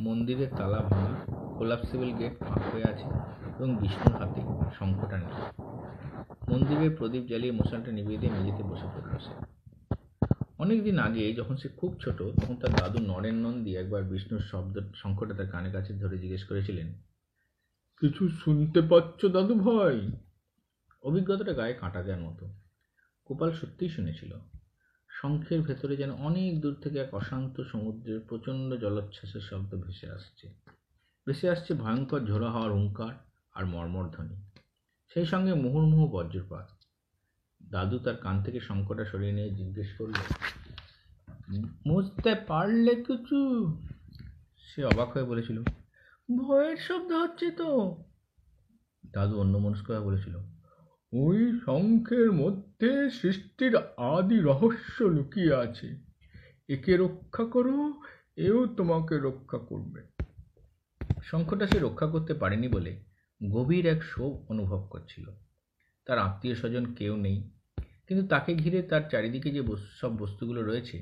মন্দিরের 0.00 0.50
তালা 0.58 0.80
ভাঙা 0.90 1.12
কোলাপসিবল 1.58 2.10
গেট 2.18 2.34
ফাঁক 2.40 2.62
হয়ে 2.72 2.86
আছে 2.92 3.08
এবং 3.56 3.70
বিষ্ণুর 3.80 4.14
হাতে 4.20 4.40
শঙ্খটা 4.78 5.16
নেই। 5.16 5.34
মন্দিরের 6.50 6.92
প্রদীপ 6.98 7.24
জ্বালিয়ে 7.30 7.52
মশালটা 7.52 7.90
নিভিয়ে 7.92 8.18
দিয়ে 8.20 8.32
মেঝেতে 8.36 8.62
বসে 8.70 8.86
পড়ল 8.94 9.12
সে। 9.18 9.34
অনেকদিন 10.58 10.96
আগে 10.98 11.22
যখন 11.32 11.56
সে 11.56 11.68
খুব 11.68 11.90
ছোট, 12.00 12.18
তখন 12.38 12.56
তার 12.56 12.72
দাদু 12.80 12.98
নরেন 13.10 13.36
নন্দী 13.44 13.72
একবার 13.76 14.02
বিষ্ণুর 14.02 14.44
শব্দ, 14.50 14.74
শঙ্খটা 14.94 15.34
তার 15.34 15.48
কানে 15.50 15.70
কাছে 15.72 15.90
ধরে 16.02 16.16
জিজ্ঞেস 16.18 16.42
করেছিলেন, 16.44 16.88
কিছু 18.02 18.22
শুনতে 18.42 18.80
পাচ্ছ 18.90 19.20
দাদু 19.26 19.54
ভাই 19.66 19.96
অভিজ্ঞতাটা 21.02 21.52
গায়ে 21.52 21.74
কাঁটা 21.74 22.00
দেওয়ার 22.02 22.22
মতো। 22.26 22.44
গোপাল 23.26 23.50
সত্যিই 23.52 23.88
শুনেছিল। 23.88 24.32
শঙ্খের 25.10 25.60
ভেতরে 25.62 25.94
যেন 25.96 26.10
অনেক 26.28 26.52
দূর 26.60 26.74
থেকে 26.82 26.96
এক 26.98 27.10
অশান্ত 27.14 27.56
সমুদ্রের 27.62 28.20
প্রচণ্ড 28.28 28.68
জলোচ্ছ্বাসের 28.74 29.40
শব্দ 29.40 29.70
ভেসে 29.76 30.06
আসছে। 30.10 30.46
ভেসে 31.26 31.46
আসছে 31.50 31.70
ভয়ঙ্কর 31.74 32.20
ঝোড়ো 32.26 32.48
হওয়ার 32.50 32.72
হুঙ্কার 32.72 33.14
আর 33.54 33.64
মর্মর 33.66 34.06
ধ্বনি। 34.10 34.36
সেই 35.12 35.26
সঙ্গে 35.26 35.52
মুহুর্মুহু 35.54 36.06
বজ্রপাত। 36.08 36.66
দাদু 37.60 37.96
তার 37.98 38.16
কান 38.16 38.36
থেকে 38.42 38.58
শঙ্খটা 38.60 39.04
সরিয়ে 39.04 39.32
নিয়ে 39.32 39.50
জিজ্ঞেস 39.50 39.88
করল, 39.98 40.18
বুঝতে 41.88 42.32
পারলে 42.48 42.92
কিছু? 43.08 43.38
সে 44.64 44.80
অবাক 44.84 45.08
হয়ে 45.12 45.24
বলেছিল, 45.24 45.58
ভয়ের 46.28 46.76
শব্দ 46.76 47.10
হচ্ছে 47.12 47.46
তো। 47.50 47.68
দাদু 49.12 49.34
অন্য 49.40 49.54
মনস্ক 49.58 49.86
হয়ে 49.90 50.06
বলেছিল, 50.08 50.34
ওই 51.12 51.40
শঙ্খের 51.66 52.28
মধ্যে 52.32 52.63
সৃষ্টির 53.20 53.74
আদি 54.14 54.38
রহস্য 54.40 54.96
লুকিয়ে 55.16 55.52
আছে। 55.54 55.88
একে 56.68 56.96
রক্ষা 56.96 57.44
করো, 57.44 57.76
এও 58.36 58.60
তোমাকে 58.78 59.14
রক্ষা 59.18 59.58
করবে। 59.70 60.00
শঙ্খটা 61.22 61.66
সে 61.66 61.78
রক্ষা 61.78 62.06
করতে 62.06 62.32
পারেনি 62.34 62.68
বলে 62.68 62.92
গভীর 63.40 63.84
এক 63.86 64.00
শোক 64.02 64.34
অনুভব 64.52 64.80
করছিল। 64.92 65.26
তার 66.06 66.18
আত্মীয় 66.18 66.54
স্বজন 66.54 66.84
কেউ 66.94 67.14
নেই, 67.16 67.38
কিন্তু 68.06 68.26
তাকে 68.26 68.50
ঘিরে 68.54 68.82
তার 68.82 69.02
চারিদিকে 69.10 69.48
যে 69.50 69.62
সব 70.00 70.12
বস্তুগুলো 70.18 70.60
রয়েছে, 70.62 70.96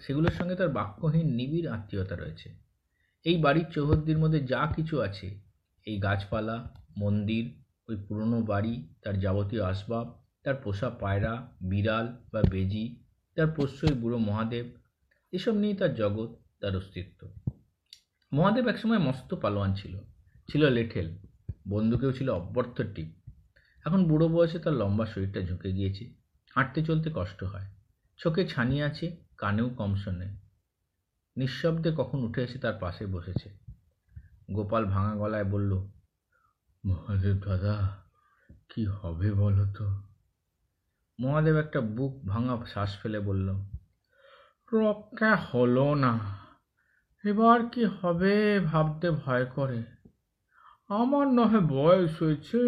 সেগুলোর 0.00 0.30
সঙ্গে 0.30 0.54
তার 0.56 0.68
বাক্যহীন 0.68 1.28
নিবিড় 1.38 1.68
আত্মীয়তা 1.76 2.16
রয়েছে। 2.16 2.48
এই 3.26 3.36
বাড়ির 3.44 3.68
চৌহদ্দির 3.74 4.18
মধ্যে 4.18 4.40
যা 4.52 4.62
কিছু 4.76 4.94
আছে, 5.00 5.28
এই 5.86 5.96
গাছপালা, 5.98 6.56
মন্দির, 6.98 7.44
ওই 7.88 7.96
পুরনো 8.06 8.38
বাড়ি, 8.42 8.74
তার 9.02 9.14
যাবতীয় 9.20 9.62
আসবাব 9.64 10.06
তার 10.44 10.54
পোষা 10.54 10.90
পায়রা, 10.90 11.48
বিড়াল 11.62 12.16
বা 12.32 12.42
বেজি, 12.50 12.96
তার 13.34 13.46
পোষ্যই 13.46 13.94
বুড়ো 13.94 14.18
মহাদেব, 14.18 14.66
এসব 15.32 15.54
নিয়েই 15.54 15.76
তার 15.76 15.94
জগৎ, 15.94 16.30
তার 16.60 16.76
অস্তিত্ব। 16.76 17.34
মহাদেব 18.32 18.68
একসময় 18.68 18.98
মস্ত 18.98 19.34
পালোয়ান 19.34 19.74
ছিল 19.74 19.98
ছিল 20.48 20.70
লেঠেল, 20.70 21.18
বন্দুকেও 21.68 22.12
ছিল 22.12 22.30
অব্যর্থ 22.30 22.82
টিপ। 22.94 23.10
এখন 23.84 24.08
বুড়ো 24.08 24.28
বয়সে 24.28 24.58
তার 24.58 24.72
লম্বা 24.72 25.06
শরীরটা 25.06 25.40
ঝুঁকে 25.40 25.72
গিয়েছে, 25.72 26.04
হাঁটতে 26.54 26.84
চলতে 26.84 27.10
কষ্ট 27.14 27.44
হয়, 27.44 27.66
চোখে 28.18 28.48
ছানি 28.48 28.82
আছে, 28.82 29.16
কানেও 29.38 29.68
কম 29.70 29.94
শোনে। 29.94 30.36
নিঃশব্দে 31.36 31.92
কখন 31.96 32.18
উঠে 32.24 32.42
এসে 32.42 32.58
তার 32.58 32.74
পাশে 32.80 33.06
বসেছে। 33.06 33.48
গোপাল 34.52 34.84
ভাঙা 34.84 35.16
গলায় 35.16 35.44
বলল, 35.44 35.72
মহাদেব 36.84 37.36
দাদা, 37.36 38.02
কি 38.68 38.86
হবে 38.86 39.32
বলো 39.32 39.66
তো? 39.78 40.11
মহাদেব 41.18 41.56
একটা 41.56 41.80
বুক 41.96 42.14
ভাঙা 42.30 42.54
শ্বাস 42.72 42.90
ফেলে 43.00 43.20
বলল, 43.20 43.48
রক্ষা 44.72 45.32
হলো 45.48 45.88
না। 45.94 46.12
এবার 47.24 47.58
কি 47.72 47.82
হবে 47.98 48.34
ভাবতে 48.70 49.08
ভয় 49.24 49.46
করে? 49.56 49.80
আমার 50.90 51.26
নহে 51.38 51.60
বয়স 51.76 52.12
হয়েছে, 52.22 52.60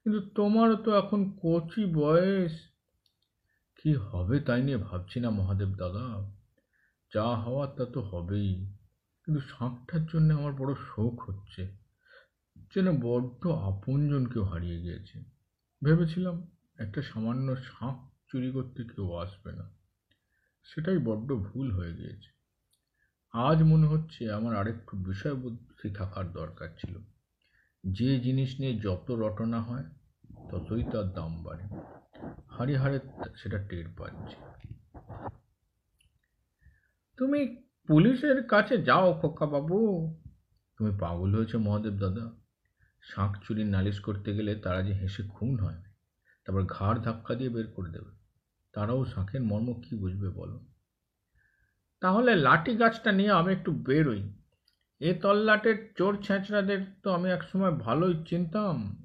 কিন্তু 0.00 0.20
তোমারও 0.34 0.76
তো 0.76 0.90
এখন 1.02 1.20
কচি 1.42 1.82
বয়স। 2.00 2.54
কি 3.78 3.90
হবে 4.08 4.36
তাই 4.40 4.60
নিয়ে 4.62 4.80
ভাবছি 4.88 5.16
না 5.24 5.28
মহাদেব 5.30 5.70
দাদা। 5.82 6.06
যা 7.12 7.26
হওয়ার 7.42 7.70
তা 7.76 7.84
তো 7.94 8.00
হবেই, 8.00 8.52
কিন্তু 9.22 9.40
শাঁখটার 9.52 10.02
জন্য 10.06 10.28
আমার 10.38 10.52
বড় 10.52 10.72
শোক 10.88 11.16
হচ্ছে। 11.28 11.62
যেন 12.72 12.86
বড্ড 13.06 13.42
আপনজন 13.70 14.22
কেউ 14.32 14.44
হারিয়ে 14.44 14.78
গিয়েছে। 14.84 15.16
ভেবেছিলাম 15.82 16.36
একটা 16.78 17.02
সামান্য 17.02 17.56
শাঁখ 17.56 18.10
চুরি 18.28 18.50
করতে 18.50 18.84
কেউ 18.84 19.14
আসবে 19.14 19.52
না। 19.52 19.70
সেটাই 20.64 20.98
বড্ড 20.98 21.34
ভুল 21.34 21.72
হয়ে 21.72 21.92
গিয়েছে। 21.92 22.30
আজ 23.32 23.62
মনে 23.62 23.86
হচ্ছে 23.86 24.32
আমার 24.32 24.56
আরেকটু 24.56 24.96
বিষয় 24.96 25.34
বুদ্ধি 25.34 25.90
থাকার 25.90 26.32
দরকার 26.32 26.68
ছিল। 26.78 26.98
যে 27.86 28.20
জিনিস 28.20 28.60
নিয়ে 28.60 28.78
যত 28.78 29.10
রটনা 29.10 29.62
হয়, 29.62 29.84
ততই 30.50 30.82
তার 30.92 31.12
দাম 31.12 31.42
বাড়ে। 31.42 31.64
হারে 32.48 32.76
হারে 32.76 33.00
সেটা 33.36 33.58
টের 33.58 33.84
পাচ্ছে। 33.98 34.36
তুমি 37.16 37.56
পুলিশের 37.86 38.46
কাছে 38.46 38.82
যাও 38.82 39.18
খোকা 39.20 39.46
বাবু 39.46 40.14
তুমি 40.76 40.98
পাগল 40.98 41.34
হয়েছে 41.34 41.56
মহাদেব 41.56 41.92
দাদা। 41.92 42.30
শাঁখ 43.02 43.38
চুরির 43.44 43.66
নালিশ 43.66 44.00
করতে 44.00 44.36
গেলে 44.36 44.54
তারা 44.54 44.82
যে 44.82 44.92
হেসে 44.92 45.22
খুন 45.22 45.58
হয়। 45.58 45.82
তারপর 46.44 46.62
ঘাড় 46.66 47.00
ধাক্কা 47.00 47.34
দিয়ে 47.34 47.50
বের 47.50 47.66
করে 47.66 47.90
দেবে। 47.90 48.10
তারাও 48.72 49.04
শাঁখের 49.04 49.40
মর্ম 49.40 49.80
কি 49.80 49.96
বুঝবে 49.96 50.28
বলো? 50.28 50.66
তাহলে 52.00 52.36
লাঠি 52.36 52.76
গাছটা 52.76 53.12
নিয়ে 53.12 53.30
আমি 53.30 53.52
একটু 53.52 53.72
বেরোই। 53.72 54.32
এ 55.00 55.14
তল্লাটের 55.22 55.92
চোর 55.98 56.22
ছেঁচড়াদের 56.22 56.86
তো 57.02 57.12
আমি 57.12 57.30
একসময় 57.30 57.70
ভালোই 57.70 58.24
চিনতাম। 58.28 58.96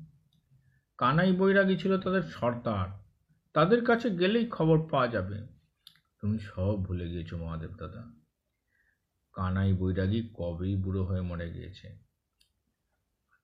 কানাই 0.97 1.31
বৈরাগী 1.31 1.77
ছিল 1.77 1.99
তাদের 1.99 2.21
সর্দার। 2.21 2.87
তাদের 3.53 3.85
কাছে 3.85 4.09
গেলেই 4.09 4.47
খবর 4.47 4.89
পাওয়া 4.91 5.07
যাবে। 5.07 5.47
তুমি 6.21 6.39
সব 6.39 6.85
ভুলে 6.85 7.09
গিয়েছো 7.09 7.37
মহাদেব 7.37 7.71
দাদা। 7.71 8.03
কানাই 9.33 9.73
বৈরাগী 9.73 10.29
কবেই 10.33 10.75
বুড়ো 10.75 11.03
হয়ে 11.03 11.21
মরে 11.21 11.51
গিয়েছে। 11.51 11.97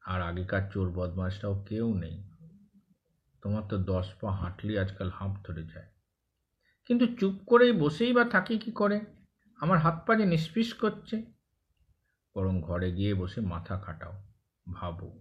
আর 0.01 0.21
আগেকার 0.21 0.71
চোর 0.73 0.91
বদমাসটাও 0.91 1.65
কেউ 1.69 1.93
নেই। 1.93 2.32
তোমার 3.43 3.63
তো 3.69 3.77
দশ 3.77 4.13
পা 4.21 4.31
হাঁটলেই 4.31 4.77
আজকাল 4.77 5.09
হাঁপ 5.09 5.45
ধরে 5.45 5.63
যায়। 5.63 5.87
কিন্তু 6.85 7.05
চুপ 7.15 7.33
করেই 7.47 7.71
বসেই 7.71 8.13
বা 8.13 8.23
থাকি 8.23 8.57
কি 8.57 8.71
করে? 8.71 9.01
আমার 9.57 9.79
হাত 9.79 10.03
পা 10.07 10.15
যে 10.15 10.25
নিষ্পিস 10.25 10.73
করছে। 10.73 11.25
বরং 12.35 12.61
ঘরে 12.61 12.91
গিয়ে 12.91 13.13
বসে 13.13 13.41
মাথা 13.41 13.79
খাটাও, 13.79 14.23
ভাবো। 14.73 15.19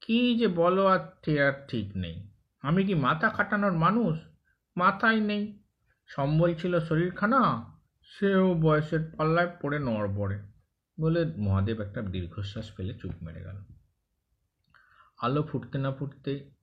কি 0.00 0.38
যে 0.38 0.48
বলো 0.48 0.86
আর 0.86 0.98
আর 1.38 1.66
ঠিক 1.68 1.96
নেই। 1.96 2.30
আমি 2.62 2.84
কি 2.84 2.94
মাথা 2.94 3.28
খাটানোর 3.28 3.72
মানুষ? 3.72 4.18
মাথাই 4.76 5.20
নেই। 5.20 5.62
সম্বল 6.06 6.54
ছিল 6.54 6.80
শরীরখানা, 6.80 7.72
সেও 8.02 8.54
বয়সের 8.54 9.12
পাল্লায় 9.16 9.56
পড়ে 9.62 9.78
নড়বড়ে 9.78 10.42
বলে 11.00 11.24
মহাদেব 11.24 11.80
একটা 11.80 12.02
দীর্ঘশ্বাস 12.02 12.76
ফেলে 12.76 12.94
চুপ 12.94 13.12
মেরে 13.22 13.42
গেল। 13.42 13.56
আলো 15.18 15.42
ফুটতে 15.42 15.78
না 15.78 15.92
ফুটতে 15.92 16.53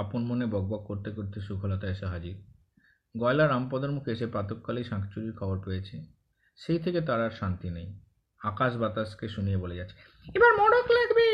আপন 0.00 0.22
মনে 0.24 0.46
বকবক 0.46 0.82
করতে 0.86 1.10
করতে 1.10 1.38
সুখলতা 1.40 1.86
এসে 1.88 2.06
হাজির। 2.06 2.36
গয়লা 3.14 3.44
রামপদর 3.46 3.90
মুখে 3.90 4.10
এসে 4.12 4.26
প্রাতকালেই 4.26 4.84
শাঁখচুরির 4.84 5.34
খবর 5.38 5.56
পেয়েছে। 5.64 5.96
সেই 6.58 6.78
থেকে 6.78 7.00
তার 7.08 7.20
আর 7.26 7.32
শান্তি 7.40 7.68
নেই। 7.70 7.88
আকাশ 8.40 8.72
বাতাসকে 8.76 9.26
শুনিয়ে 9.28 9.58
বলে 9.58 9.74
যাচ্ছে, 9.76 9.96
এবার 10.26 10.52
মড়ক 10.60 10.86
লাগবে। 10.90 11.28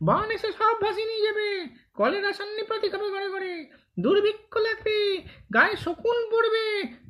বান 0.00 0.28
এসে 0.30 0.50
সব 0.52 0.74
ভাসিয়ে 0.82 1.08
নিয়ে 1.10 1.26
যাবে। 1.28 1.48
কলেরা 1.94 2.30
সন্নিপাতি 2.32 2.86
খাবে 2.88 3.08
ঘরে 3.10 3.28
ঘরে। 3.30 3.54
দুর্ভিক্ষ 3.96 4.52
লাগবে। 4.58 4.96
গায়ে 5.54 5.76
শকুন 5.76 6.18
পড়বে। 6.32 6.64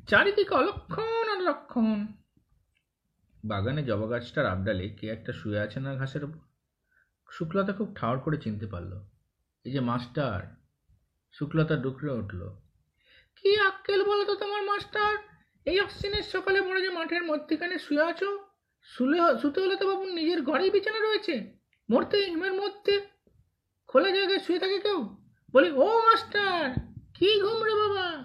চারিদিকে 0.09 0.53
অলক্ষণ 0.55 1.25
আর 1.33 1.39
লক্ষণ। 1.49 1.99
বাগানে 3.43 3.81
জবা 3.83 4.07
গাছটার 4.07 4.45
আবডালে 4.45 4.85
কে 4.97 5.05
একটা 5.07 5.31
শুয়ে 5.31 5.59
আছে 5.59 5.79
না 5.79 5.91
ঘাসের 5.95 6.23
ওপর 6.23 6.41
শুক্লতা 7.29 7.73
খুব 7.73 7.89
ঠাওর 7.95 8.17
করে 8.19 8.37
চিনতে 8.37 8.67
পারল, 8.67 8.91
এই 9.65 9.71
যে 9.71 9.81
মাস্টার 9.89 10.39
শুক্লতা 11.37 11.75
ডুকরে 11.75 12.11
উঠল। 12.11 12.41
কি 13.37 13.59
আক্কেল 13.59 14.03
বলো 14.03 14.23
তো 14.25 14.35
তোমার 14.35 14.63
মাস্টার? 14.63 15.17
এই 15.65 15.79
অশ্বিনের 15.79 16.23
সকালে 16.23 16.61
বড় 16.61 16.81
যে 16.81 16.89
মাঠের 16.89 17.23
মধ্যেখানে 17.23 17.79
শুয়ে 17.79 18.03
আছো? 18.03 18.39
শুলে 18.83 19.17
শুতে 19.41 19.61
হলে 19.61 19.75
তো 19.75 19.87
বাবু 19.87 20.05
নিজের 20.05 20.41
ঘরেই 20.41 20.69
বিছানা 20.69 20.99
রয়েছে। 20.99 21.53
মরতে 21.89 22.17
হিমের 22.17 22.53
মধ্যে। 22.53 23.01
খোলা 23.87 24.09
জায়গায় 24.11 24.39
শুয়ে 24.39 24.59
থাকে 24.59 24.79
কেউ? 24.79 25.17
বলি 25.53 25.71
ও 25.71 25.87
মাস্টার 25.99 26.73
কি 27.13 27.41
ঘুম 27.41 27.63
রে 27.63 27.75
বাবা? 27.75 28.23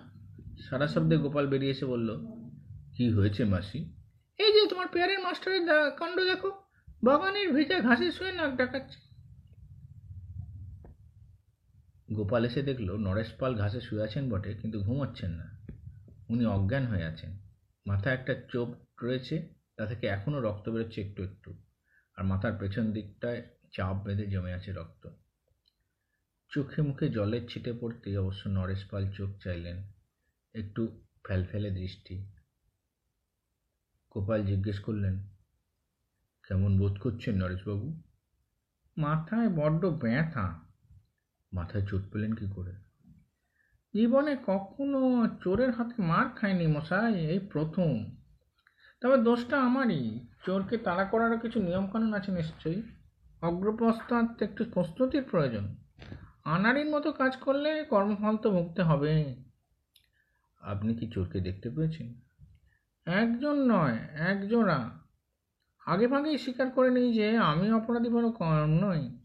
সারা 0.68 0.86
শব্দে 0.86 1.16
গোপাল 1.16 1.46
বেরিয়ে 1.46 1.72
এসে 1.72 1.86
বলল 1.86 2.08
কি 2.96 3.10
হয়েছে 3.10 3.44
মাসি? 3.44 3.78
এই 4.38 4.52
যে 4.52 4.66
তোমার 4.66 4.88
পেয়ারের 4.88 5.20
মাস্টারের 5.20 5.92
কাণ্ড 5.96 6.20
দেখো। 6.20 6.50
বাগানের 7.04 7.52
ভিজা 7.52 7.78
ঘাসে 7.80 8.12
শুয়ে 8.12 8.32
নাক 8.32 8.56
ডাকাচ্ছে। 8.56 9.07
গোপাল 12.08 12.44
এসে 12.44 12.62
দেখল 12.62 12.96
নরেশ 12.96 13.32
পাল 13.32 13.54
ঘাসে 13.54 13.80
শুয়ে 13.80 14.02
আছেন 14.02 14.30
বটে, 14.30 14.54
কিন্তু 14.54 14.82
ঘুমোচ্ছেন 14.82 15.30
না। 15.30 15.46
উনি 16.28 16.46
অজ্ঞান 16.46 16.86
হয়ে 16.86 17.04
আছেন। 17.04 17.38
মাথায় 17.86 18.14
একটা 18.14 18.34
চোপ 18.48 18.68
রয়েছে, 19.02 19.48
তা 19.76 19.86
থেকে 19.86 20.06
এখনও 20.06 20.40
রক্ত 20.40 20.68
বেরোচ্ছে 20.68 21.02
একটু 21.02 21.22
একটু, 21.22 21.54
আর 22.16 22.24
মাথার 22.24 22.52
পেছন 22.60 22.92
দিকটায় 22.92 23.42
চাপ 23.72 23.96
বেঁধে 24.04 24.26
জমে 24.26 24.52
আছে 24.52 24.72
রক্ত। 24.72 25.08
চোখে 26.50 26.82
মুখে 26.82 27.08
জলের 27.08 27.48
ছিটে 27.48 27.72
পড়তেই 27.72 28.16
অবশ্য 28.16 28.48
নরেশ 28.48 28.84
পাল 28.84 29.10
চোখ 29.12 29.30
চাইলেন, 29.44 29.82
একটু 30.54 31.02
ফেলফেলে 31.26 31.70
দৃষ্টি। 31.70 32.24
গোপাল 34.10 34.46
জিজ্ঞেস 34.46 34.78
করলেন, 34.78 35.14
কেমন 36.44 36.78
বোধ 36.78 36.94
করছেন 36.98 37.34
নরেশবাবু? 37.42 38.02
মাথায় 38.96 39.48
বড্ড 39.48 39.86
ব্যথা। 39.86 40.67
মাথায় 41.52 41.86
চোট 41.86 42.02
পেলেন 42.12 42.32
কি 42.32 42.46
করে? 42.54 42.72
জীবনে 43.94 44.36
কখনো 44.46 45.28
চোরের 45.40 45.70
হাতে 45.70 46.02
মার 46.02 46.28
খায়নি 46.28 46.66
মশাই, 46.66 47.14
এই 47.14 47.38
প্রথম। 47.38 48.16
তবে 49.00 49.16
দোষটা 49.16 49.62
আমারই। 49.62 50.26
চোরকে 50.46 50.78
তাড়া 50.78 51.04
করারও 51.04 51.38
কিছু 51.38 51.62
নিয়মকানুন 51.62 52.14
আছে 52.14 52.32
নিশ্চয়ই। 52.32 52.82
অগ্রপস্তাৎ 53.42 54.42
একটু 54.42 54.64
প্রস্তুতির 54.64 55.22
প্রয়োজন। 55.22 55.76
আনাড়ির 56.44 56.86
মতো 56.86 57.12
কাজ 57.12 57.36
করলে 57.36 57.84
কর্মফল 57.84 58.36
তো 58.36 58.50
ভুগতে 58.50 58.82
হবে। 58.82 59.36
আপনি 60.60 60.94
কি 60.94 61.10
চোরকে 61.10 61.40
দেখতে 61.40 61.70
পেয়েছেন? 61.70 62.14
একজন 63.06 63.70
নয়, 63.70 63.98
একজোড়া। 64.18 64.90
আগে 65.86 66.06
ভাগেই 66.06 66.38
স্বীকার 66.38 66.70
করে 66.70 66.90
নিই 66.90 67.12
যে 67.12 67.36
আমি 67.36 67.72
অপরাধী 67.72 68.08
বড় 68.08 68.30
কম 68.30 68.66
নই। 68.66 69.17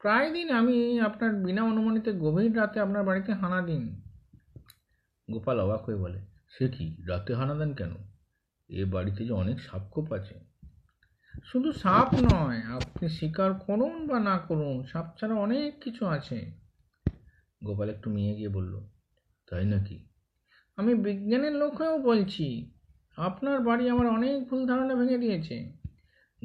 প্রায় 0.00 0.32
দিন 0.32 0.50
আমি 0.50 1.00
আপনার 1.00 1.34
বিনা 1.34 1.62
অনুমানিতে 1.62 2.12
গভীর 2.12 2.56
রাতে 2.56 2.80
আপনার 2.80 3.04
বাড়িতে 3.04 3.32
হানা 3.32 3.62
দিন। 3.62 4.02
গোপাল 5.30 5.60
অবাক 5.60 5.84
হয়ে 5.84 5.96
বলে, 5.96 6.18
সে 6.48 6.68
কি, 6.68 6.96
রাতে 7.08 7.34
হানা 7.34 7.54
দেন 7.54 7.74
কেন? 7.74 7.90
এ 8.68 8.84
বাড়িতে 8.84 9.24
যে 9.24 9.32
অনেক 9.32 9.60
সাপখোপ 9.60 10.12
আছে। 10.12 10.40
শুধু 11.44 11.72
সাপ 11.72 12.14
নয়, 12.14 12.62
আপনি 12.62 13.08
শিকার 13.08 13.54
করুন 13.54 14.06
বা 14.06 14.20
না 14.20 14.38
করুন, 14.38 14.84
সাপ 14.84 15.16
ছাড়া 15.20 15.34
অনেক 15.34 15.82
কিছু 15.82 16.06
আছে। 16.06 16.52
গোপাল 17.64 17.90
একটু 17.90 18.10
মিয়ে 18.10 18.34
গিয়ে 18.34 18.48
বলল, 18.48 18.80
তাই 19.50 19.64
নাকি? 19.64 20.08
আমি 20.76 20.94
বিজ্ঞানের 20.94 21.52
লোক 21.52 21.74
হয়েও 21.74 21.98
বলছি, 21.98 22.70
আপনার 23.16 23.60
বাড়ি 23.60 23.88
আমার 23.88 24.06
অনেক 24.06 24.48
ভুল 24.48 24.66
ধারণা 24.66 24.94
ভেঙে 24.94 25.18
দিয়েছে। 25.18 25.77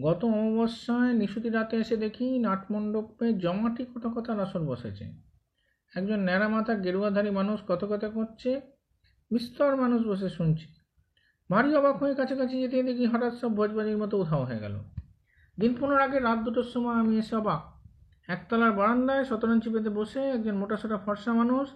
গত 0.01 0.25
অমাবস্যায় 0.25 1.13
নিশুতি 1.13 1.49
রাতে 1.49 1.77
এসে 1.77 1.97
দেখি 1.97 2.39
নাটমণ্ডপে 2.39 3.33
জমাটি 3.33 3.85
কোথা 3.85 4.09
কথার 4.15 4.39
আসর 4.39 4.59
বসেছে। 4.59 5.05
একজন 5.95 6.19
ন্যাড়া 6.19 6.47
মাথা 6.47 6.73
গেরুয়াধারী 6.73 7.29
মানুষ 7.29 7.59
কত 7.67 7.85
কথা 7.89 8.09
করছে, 8.09 8.61
বিস্তর 9.31 9.75
মানুষ 9.75 10.07
বসে 10.07 10.29
শুনছে। 10.29 10.67
ভারী 11.51 11.75
অবাক 11.75 11.97
হয়ে 11.97 12.15
কাছাকাছি 12.15 12.61
যেতে 12.61 12.83
দেখি 12.83 13.05
হঠাৎ 13.05 13.33
সব 13.33 13.55
ভোজবাজির 13.55 13.97
মতো 13.97 14.17
উধাও 14.17 14.43
হয়ে 14.43 14.59
গেল। 14.59 14.79
দিন 15.59 15.75
পনেরো 15.79 16.03
আগে 16.03 16.19
রাত 16.19 16.39
দুটোর 16.39 16.63
সময় 16.63 16.95
আমি 16.95 17.19
এসে 17.19 17.35
অবাক। 17.35 17.61
একতলার 18.27 18.71
বারান্দায় 18.71 19.23
শতরঞ্চি 19.23 19.69
পেতে 19.69 19.89
বসে 19.89 20.29
একজন 20.29 20.55
মোটাসোটা 20.55 20.97
ফর্সা 20.97 21.33
মানুষ 21.33 21.69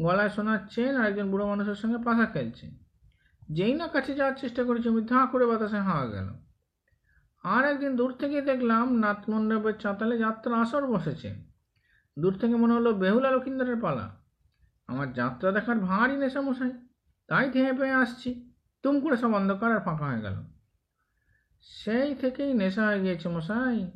গলায় 0.00 0.28
সোনার 0.28 0.58
চেন 0.70 0.96
আর 0.96 1.08
একজন 1.08 1.30
বুড়ো 1.30 1.46
মানুষের 1.46 1.74
সঙ্গে 1.74 1.98
পাশা 1.98 2.26
খেলছে। 2.26 2.70
যেই 3.50 3.74
না 3.74 3.88
কাছে 3.88 4.14
যাওয়ার 4.14 4.36
চেষ্টা 4.40 4.64
করেছি, 4.64 4.88
আমি 4.88 5.02
ধা 5.02 5.26
করে 5.26 5.46
বাতাসে 5.46 5.76
হাওয়া 5.76 6.06
গেল। 6.06 6.49
আর 7.42 7.64
একদিন 7.64 7.96
দূর 7.96 8.12
থেকে 8.12 8.42
দেখলাম 8.42 8.98
নাথ 8.98 9.30
মণ্ডপের 9.30 9.74
চাতালে 9.78 10.18
যাত্রা 10.18 10.60
আসর 10.60 10.86
বসেছে। 10.86 11.34
দূর 12.18 12.38
থেকে 12.38 12.56
মনে 12.56 12.74
হলো 12.74 12.94
বেহুলা 12.94 13.30
লক্ষিন্দরের 13.30 13.76
পালা। 13.80 14.20
আমার 14.86 15.12
যাত্রা 15.12 15.52
দেখার 15.52 15.78
ভারী 15.78 16.16
নেশা 16.16 16.40
মশাই 16.40 16.70
তাই 17.26 17.50
থেমে 17.50 17.72
পেয়ে 17.72 17.92
আসছি। 17.92 18.52
তুম 18.82 19.00
করে 19.00 19.16
সব 19.16 19.34
অন্ধকার 19.34 19.76
আর 19.76 19.80
ফাঁকা 19.80 20.06
হয়ে 20.06 20.20
গেল। 20.20 20.34
সেই 21.60 22.14
থেকেই 22.14 22.54
নেশা 22.54 22.86
হয়ে 22.86 23.00
গিয়েছে 23.00 23.28
মশাই। 23.28 23.90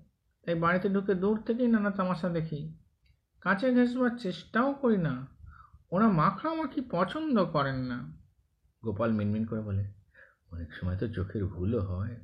তাই 0.44 0.54
বাড়িতে 0.54 0.88
ঢুকে 0.88 1.14
দূর 1.14 1.42
থেকেই 1.42 1.68
নানা 1.68 1.90
তামাশা 1.90 2.28
দেখি। 2.28 2.78
কাছে 3.40 3.74
ঘেসবার 3.74 4.10
চেষ্টাও 4.18 4.72
করি 4.72 4.96
না। 4.96 5.26
ওরা 5.92 6.08
মাখামাখি 6.08 6.80
পছন্দ 6.80 7.44
করেন 7.44 7.76
না। 7.76 8.16
গোপাল 8.84 9.12
মিনমিন 9.12 9.46
করে 9.46 9.60
বলে, 9.60 9.92
অনেক 10.50 10.74
সময় 10.74 10.98
তো 10.98 11.08
চোখের 11.08 11.46
ভুলও 11.46 11.80
হয়। 11.80 12.16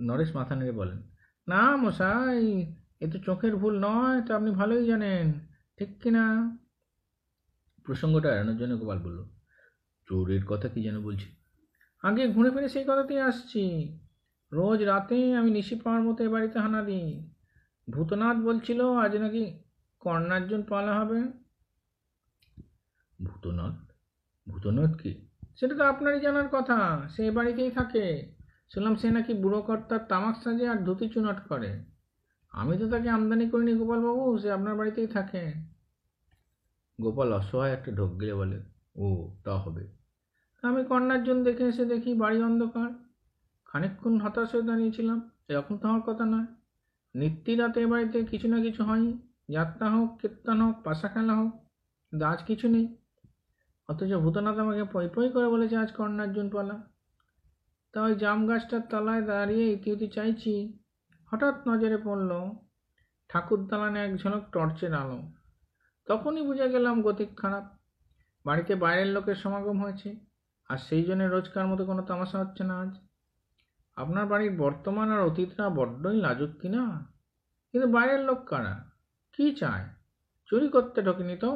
নরেশ 0.00 0.36
মাথা 0.36 0.54
নেড়ে 0.54 0.72
বলেন, 0.72 1.02
না 1.48 1.76
মশাই, 1.76 2.74
এ 3.00 3.06
তো 3.10 3.18
চোখের 3.18 3.56
ভুল 3.56 3.74
নয়, 3.78 4.22
তো 4.22 4.34
আপনি 4.34 4.50
ভালোই 4.50 4.86
জানেন, 4.86 5.32
ঠিক 5.78 6.02
কি 6.02 6.10
না? 6.10 6.58
প্রসঙ্গটা 7.84 8.28
এড়ানোর 8.34 8.56
জন্য 8.56 8.78
গোপাল 8.78 8.98
বলল, 8.98 9.24
চোরের 10.06 10.44
কথা 10.46 10.68
কি 10.68 10.82
যেন 10.82 11.00
বলছি? 11.02 11.28
আগে 12.02 12.28
ঘুরে 12.28 12.50
ফিরে 12.50 12.68
সেই 12.68 12.84
কথাতেই 12.84 13.20
আসছি। 13.20 13.64
রোজ 14.52 14.82
রাতে 14.82 15.36
আমি 15.36 15.50
নিশি 15.50 15.74
পাওয়ার 15.74 16.02
মতো 16.02 16.24
এ 16.24 16.28
বাড়িতে 16.28 16.58
হানা 16.58 16.82
দিই। 16.82 17.34
ভূতনাথ 17.90 18.36
বলছিল, 18.36 18.80
আজ 18.80 19.16
নাকি 19.16 19.62
কর্ণার্জুন 20.00 20.62
পালা 20.62 21.00
হবে। 21.00 21.20
ভূতনাথ? 23.22 23.76
ভূতনাথ 24.48 25.02
কি? 25.02 25.28
সেটা 25.56 25.74
তো 25.74 25.84
আপনারই 25.84 26.20
জানার 26.20 26.48
কথা, 26.52 27.08
সে 27.08 27.30
বাড়িতেই 27.30 27.70
থাকে। 27.70 28.37
শুনলাম 28.74 28.96
সে 28.96 29.10
নাকি 29.10 29.34
বুড়ো 29.34 29.62
কর্তার 29.62 29.98
তামাক 30.08 30.42
সাজে 30.42 30.68
আর 30.68 30.76
ধুতি 30.76 31.08
চুনট 31.08 31.40
করে। 31.48 31.84
আমি 32.50 32.78
তো 32.78 32.90
তাকে 32.90 33.08
আমদানি 33.08 33.50
করিনি 33.50 33.74
গোপালবাবু, 33.74 34.38
সে 34.38 34.52
আপনার 34.52 34.74
বাড়িতেই 34.74 35.06
থাকে। 35.06 35.52
গোপাল 37.00 37.32
অসহায় 37.32 37.72
একটা 37.72 37.92
ঢোক 37.92 38.20
গিলে 38.20 38.34
বলে, 38.34 38.62
ও, 38.96 39.30
তা 39.44 39.54
হবে। 39.58 39.88
আমি 40.62 40.84
কর্ণার্জুন 40.84 41.44
দেখে 41.44 41.64
এসে 41.64 41.84
দেখি 41.84 42.14
বাড়ি 42.14 42.42
অন্ধকার। 42.42 42.90
খানিকক্ষণ 43.64 44.20
হতাশ 44.20 44.54
হয়ে 44.54 44.62
দাঁড়িয়েছিলাম 44.62 45.30
এরকম 45.48 45.78
তো 45.78 45.88
আমার 45.88 46.00
কথা 46.00 46.24
নয়। 46.24 46.46
নিত্যি 47.14 47.56
রাতে 47.56 47.86
বাড়িতে 47.86 48.24
কিছু 48.24 48.48
না 48.48 48.60
কিছু 48.60 48.84
হয়ই। 48.84 49.18
যাত্রা 49.50 49.90
হোক, 49.90 50.18
কীর্তন 50.20 50.60
হোক, 50.60 50.82
পাশা 50.84 51.08
খেলা 51.08 51.34
হোক, 51.34 51.52
কিন্তু 52.10 52.26
আজ 52.26 52.44
কিছু 52.46 52.68
নেই। 52.68 52.96
অথচ 53.88 54.12
ভূতনাথ 54.14 54.56
আমাকে 54.58 54.84
পই 54.84 55.08
পই 55.14 55.28
করে 55.28 55.48
বলেছে 55.48 55.76
আজ 55.76 55.92
কর্ণার্জুন 55.92 56.50
পালা 56.50 56.97
তা 57.92 58.02
ওই 58.02 58.14
জাম 58.14 58.46
গাছটার 58.48 58.80
তলায় 58.90 59.22
দাঁড়িয়ে 59.22 59.72
ইতিউতি 59.72 60.06
চাইছি। 60.08 60.78
হঠাৎ 61.26 61.68
নজরে 61.68 61.98
পড়ল, 62.04 62.30
ঠাকুর 63.28 63.60
দালানে 63.66 64.04
এক 64.04 64.12
ঝলক 64.16 64.42
টর্চের 64.52 64.94
আলো। 64.94 65.20
তখনই 66.08 66.42
বুঝে 66.42 66.68
গেলাম 66.68 67.02
গতিক 67.02 67.30
খারাপ। 67.36 67.64
বাড়িতে 68.46 68.74
বাইরের 68.74 69.06
লোকের 69.06 69.34
সমাগম 69.34 69.82
হয়েছে, 69.82 70.10
আর 70.68 70.78
সেই 70.78 71.04
জন্য 71.04 71.22
রোজকার 71.24 71.66
মতো 71.66 71.82
কোনো 71.86 72.02
তামাশা 72.02 72.38
হচ্ছে 72.38 72.64
না 72.64 72.74
আজ। 72.80 72.92
আপনার 73.96 74.26
বাড়ির 74.26 74.56
বর্তমান 74.56 75.12
আর 75.12 75.20
অতীতরা 75.20 75.66
বড্ডই 75.68 76.16
লাজুক 76.20 76.50
কিনা 76.60 76.82
কিন্তু 77.74 77.88
বাইরের 77.88 78.20
লোক 78.20 78.40
কারা? 78.44 78.74
কি 79.32 79.46
চায়? 79.54 79.84
চুরি 80.46 80.68
করতে 80.68 81.02
ঢোকেনি 81.02 81.36
তো? 81.36 81.50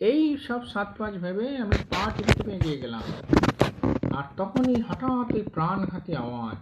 এই 0.00 0.36
সব 0.36 0.60
সাত 0.66 0.88
পাঁচ 0.98 1.14
ভেবে 1.14 1.56
আমি 1.56 1.76
পা 1.90 2.10
টিপে 2.16 2.52
এগিয়ে 2.52 2.78
গেলাম। 2.78 3.02
তখনই 4.36 4.80
হঠাৎ 4.80 5.34
এই 5.34 5.42
প্রাণঘাতী 5.42 6.14
আওয়াজ। 6.14 6.56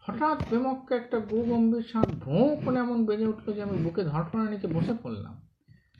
হঠাৎ 0.00 0.42
বেমক্কে 0.50 0.94
একটা 0.94 1.18
গুগম্ভীর 1.18 1.82
শাঁখ 1.82 2.06
ভোঁ 2.06 2.56
করে 2.64 2.76
এমন 2.76 3.06
বেজে 3.06 3.26
উঠল 3.26 3.52
যে 3.52 3.62
আমি 3.62 3.78
বুকে 3.78 4.04
ধরফড়া 4.04 4.50
নিচে 4.50 4.66
বসে 4.66 4.92
পড়লাম। 5.02 5.40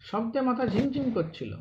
শব্দে 0.02 0.40
মাথা 0.40 0.66
ঝিমঝিম 0.66 1.10
করছিল। 1.14 1.56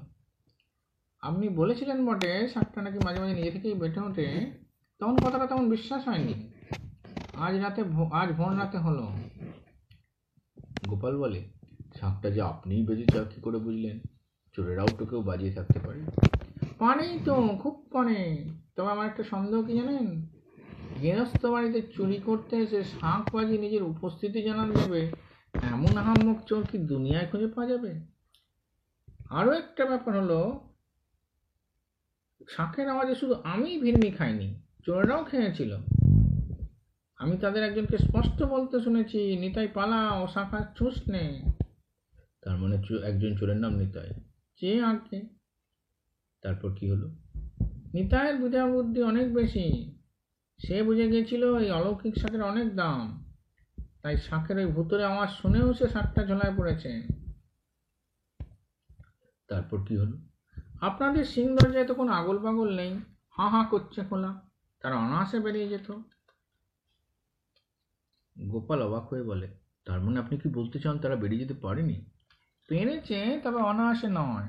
আপনি 1.22 1.50
বলেছিলেন 1.50 2.06
বটে 2.06 2.48
শাকটা 2.48 2.82
নাকি 2.82 3.00
মাঝে 3.06 3.20
মাঝে 3.20 3.34
নিজে 3.34 3.52
থেকেই 3.52 3.74
বেটে 3.74 4.00
ওঠে। 4.00 4.52
তখন 5.00 5.18
কথাটা 5.18 5.48
তেমন 5.48 5.70
বিশ্বাস 5.70 6.08
হয়নি। 6.08 6.52
আজ 7.34 7.56
রাতে 7.56 7.84
আজ 8.12 8.32
ভোর 8.32 8.60
রাতে 8.60 8.78
হলো। 8.78 9.12
গোপাল 10.88 11.18
বলে 11.18 11.44
শাঁখটা 12.00 12.30
যে 12.30 12.42
আপনিই 12.42 12.86
বেজেছে 12.86 13.20
আর 13.20 13.26
কি 13.26 13.42
করে 13.42 13.58
বুঝলেন? 13.58 14.00
চোরেরাও 14.54 14.88
তো 14.88 15.06
কেউ 15.06 15.22
বাজিয়ে 15.22 15.54
থাকতে 15.54 15.80
পারে। 15.80 16.02
পানেই 16.80 17.20
তো, 17.26 17.58
খুব 17.64 17.88
পানে। 17.92 18.50
তবে 18.80 18.92
আমার 18.92 19.08
একটা 19.08 19.24
সন্দেহ 19.24 19.64
কি 19.64 19.74
জানেন? 19.74 20.08
গৃহস্থ 21.02 21.46
বাড়িতে 21.46 21.82
চুরি 21.82 22.18
করতে 22.26 22.56
এসে 22.56 22.84
শাঁখ 22.84 23.36
বাজিয়ে 23.36 23.60
নিজের 23.60 23.84
উপস্থিতি 23.84 24.42
জানান 24.42 24.72
যাবে 24.72 25.12
এমন 25.54 25.98
আহাম্মক 25.98 26.46
চোর 26.46 26.64
কি 26.72 26.78
দুনিয়ায় 26.78 27.28
খুঁজে 27.28 27.48
পাওয়া 27.48 27.70
যাবে? 27.70 28.02
আরও 29.30 29.52
একটা 29.52 29.86
ব্যাপার 29.86 30.22
হলো, 30.22 30.60
শাঁখের 32.50 32.90
আওয়াজে 32.90 33.16
শুধু 33.16 33.34
আমিই 33.34 33.82
ভিন্নি 33.82 34.12
খাইনি, 34.12 34.56
চোরেরাও 34.86 35.24
খেয়েছিল। 35.24 35.72
আমি 37.18 37.38
তাদের 37.38 37.64
একজনকে 37.64 37.98
স্পষ্ট 37.98 38.44
বলতে 38.44 38.80
শুনেছি, 38.80 39.38
নিতাই 39.38 39.68
পালা 39.68 40.20
ও 40.20 40.28
শাঁখা 40.28 40.74
চুষ 40.76 41.10
নে 41.10 41.44
তার 42.42 42.58
মানে 42.58 42.76
একজন 43.08 43.36
চোরের 43.36 43.58
নাম 43.58 43.74
নিতাই। 43.76 44.10
যে 44.62 44.84
আগে 44.84 45.20
তারপর 46.42 46.76
কি 46.76 46.92
হলো? 46.92 47.16
নিতাইয়ের 47.94 48.38
বুঝা 48.38 48.66
বুদ্ধি 48.66 49.02
অনেক 49.02 49.34
বেশি। 49.34 49.96
সে 50.60 50.84
বুঝে 50.84 51.08
গেছিল 51.08 51.58
এই 51.58 51.72
অলৌকিক 51.72 52.16
শাকের 52.16 52.44
অনেক 52.44 52.76
দাম। 52.76 53.26
তাই 54.02 54.18
শাঁখের 54.18 54.58
ওই 54.58 54.66
ভুতুরে 54.66 55.04
আওয়াজ 55.04 55.30
শুনেও 55.30 55.74
সে 55.74 55.90
শাকটা 55.90 56.26
ঝোলায় 56.26 56.58
পড়েছে। 56.58 57.02
তারপর 59.48 59.86
কি 59.86 59.98
হলো? 59.98 60.18
আপনাদের 60.82 61.26
সিং 61.26 61.56
দরজায় 61.56 61.86
তো 61.86 61.94
কোনো 61.94 62.12
আগল 62.12 62.38
পাগল 62.44 62.76
নেই। 62.76 63.00
হাঁ 63.30 63.50
হাঁ 63.50 63.66
করছে 63.66 64.02
খোলা। 64.10 64.50
তারা 64.82 64.96
অনায়াসে 64.96 65.40
বেরিয়ে 65.40 65.68
যেত। 65.68 65.92
গোপাল 68.40 68.82
অবাক 68.82 69.08
হয়ে 69.08 69.24
বলে 69.24 69.48
তার 69.86 70.00
মানে 70.02 70.20
আপনি 70.20 70.38
কি 70.38 70.50
বলতে 70.50 70.80
চান 70.80 71.00
তারা 71.00 71.16
বেরিয়ে 71.16 71.42
যেতে 71.42 71.54
পারেনি? 71.54 72.06
পেরেছে 72.68 73.42
তবে 73.44 73.58
অনায়াসে 73.58 74.08
নয়। 74.12 74.48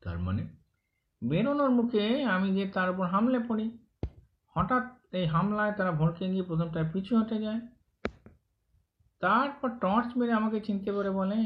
তার 0.00 0.18
মানে? 0.18 0.57
বেরোনোর 1.22 1.70
মুখে 1.70 2.04
আমি 2.24 2.48
গিয়ে 2.50 2.68
তার 2.76 2.88
উপর 2.90 3.06
হামলে 3.06 3.38
পড়ি। 3.48 3.66
হঠাৎ 4.56 4.84
এই 5.18 5.26
হামলায় 5.34 5.72
তারা 5.72 5.92
ভড়কে 5.92 6.24
গিয়ে 6.32 6.42
প্রথমটায় 6.42 6.88
পিছু 6.92 7.12
হটে 7.20 7.36
যায়। 7.42 7.60
তারপর 9.22 9.68
টর্চ 9.82 10.08
মেরে 10.18 10.32
আমাকে 10.32 10.58
চিনতে 10.60 10.90
পারে 10.92 11.10
বলে, 11.10 11.40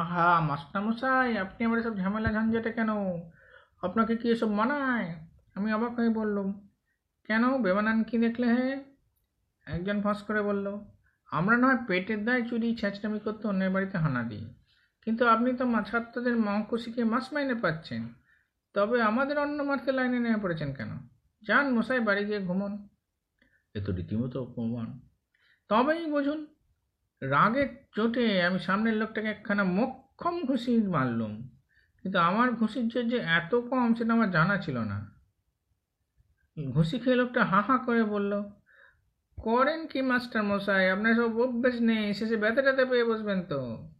আহা 0.00 0.26
মাস্টারমশাই 0.48 1.30
আপনি 1.44 1.60
আবার 1.66 1.78
সব 1.82 1.94
ঝামেলা 1.96 2.30
ঝঞ্ঝাটে 2.32 2.70
কেন? 2.72 2.90
আপনাকে 3.82 4.14
কি 4.16 4.26
এসব 4.30 4.50
মানায়? 4.50 5.08
আমি 5.56 5.68
অবাক 5.72 5.92
হয়ে 5.98 6.10
বললুম, 6.20 6.48
কেন? 7.28 7.62
বেমানান 7.62 7.98
কি 8.02 8.16
দেখলে 8.18 8.46
হে? 8.56 8.68
একজন 9.66 9.96
ফাঁস 10.02 10.22
করে 10.22 10.42
বলল, 10.42 10.66
আমরা 11.30 11.56
নয়, 11.56 11.78
পেটের 11.88 12.20
দায় 12.24 12.42
চুরি 12.48 12.68
ছ্যাঁচড়ামি 12.76 13.18
করতে 13.18 13.44
অন্যের 13.48 13.70
বাড়িতে 13.70 13.96
হানা 13.98 14.22
দিই। 14.22 14.44
কিন্তু 15.04 15.22
আপনি 15.34 15.50
তো 15.56 15.64
ছাত্রদের 15.90 16.34
অঙ্ক 16.48 16.70
মাস 17.12 17.32
মাইনে 17.32 17.54
পাচ্ছেন। 17.54 18.02
তবে 18.76 19.02
আমাদের 19.02 19.38
অন্য 19.38 19.62
মার্কে 19.62 19.92
লাইনে 19.92 20.18
নেমে 20.18 20.42
পড়েছেন 20.42 20.74
কেন? 20.74 20.90
যান, 21.42 21.74
মশাই, 21.74 22.00
বাড়ি 22.00 22.24
গিয়ে 22.24 22.40
ঘুমন। 22.40 22.88
এ 23.74 23.80
তো 23.80 23.92
রীতিমতো 23.92 24.42
অপমান। 24.42 25.00
তবেই 25.68 26.06
বুঝুন, 26.06 26.46
রাগের 27.20 27.68
চোটে 27.94 28.42
আমি 28.42 28.58
সামনের 28.58 28.94
লোকটাকে 28.94 29.28
একখানা 29.28 29.64
মক্ষম 29.64 30.44
ঘুষি 30.44 30.82
মারলুম। 30.86 31.48
কিন্তু 32.02 32.18
আমার 32.18 32.52
ঘুষির 32.52 32.88
জোর 32.88 33.04
যে 33.04 33.16
এত 33.16 33.54
কম 33.54 33.94
সেটা 33.94 34.12
আমার 34.12 34.30
জানা 34.30 34.56
ছিল 34.58 34.78
না। 34.78 35.14
ঘুষি 36.70 36.98
খেয়ে 36.98 37.16
লোকটা 37.16 37.44
হা 37.44 37.60
হাঁ 37.60 37.78
করে 37.78 38.04
বলল, 38.04 38.42
করেন 39.42 39.86
কি, 39.86 40.02
মাস্টার 40.02 40.42
মশাই? 40.42 40.90
আপনার 40.90 41.14
সব 41.14 41.40
অভ্যেস 41.40 41.80
নেই, 41.80 42.14
শেষে 42.14 42.36
ব্যথা 42.36 42.62
ট্যাথা 42.62 42.84
পেয়ে 42.84 43.04
বসবেন 43.04 43.42
তো। 43.42 43.92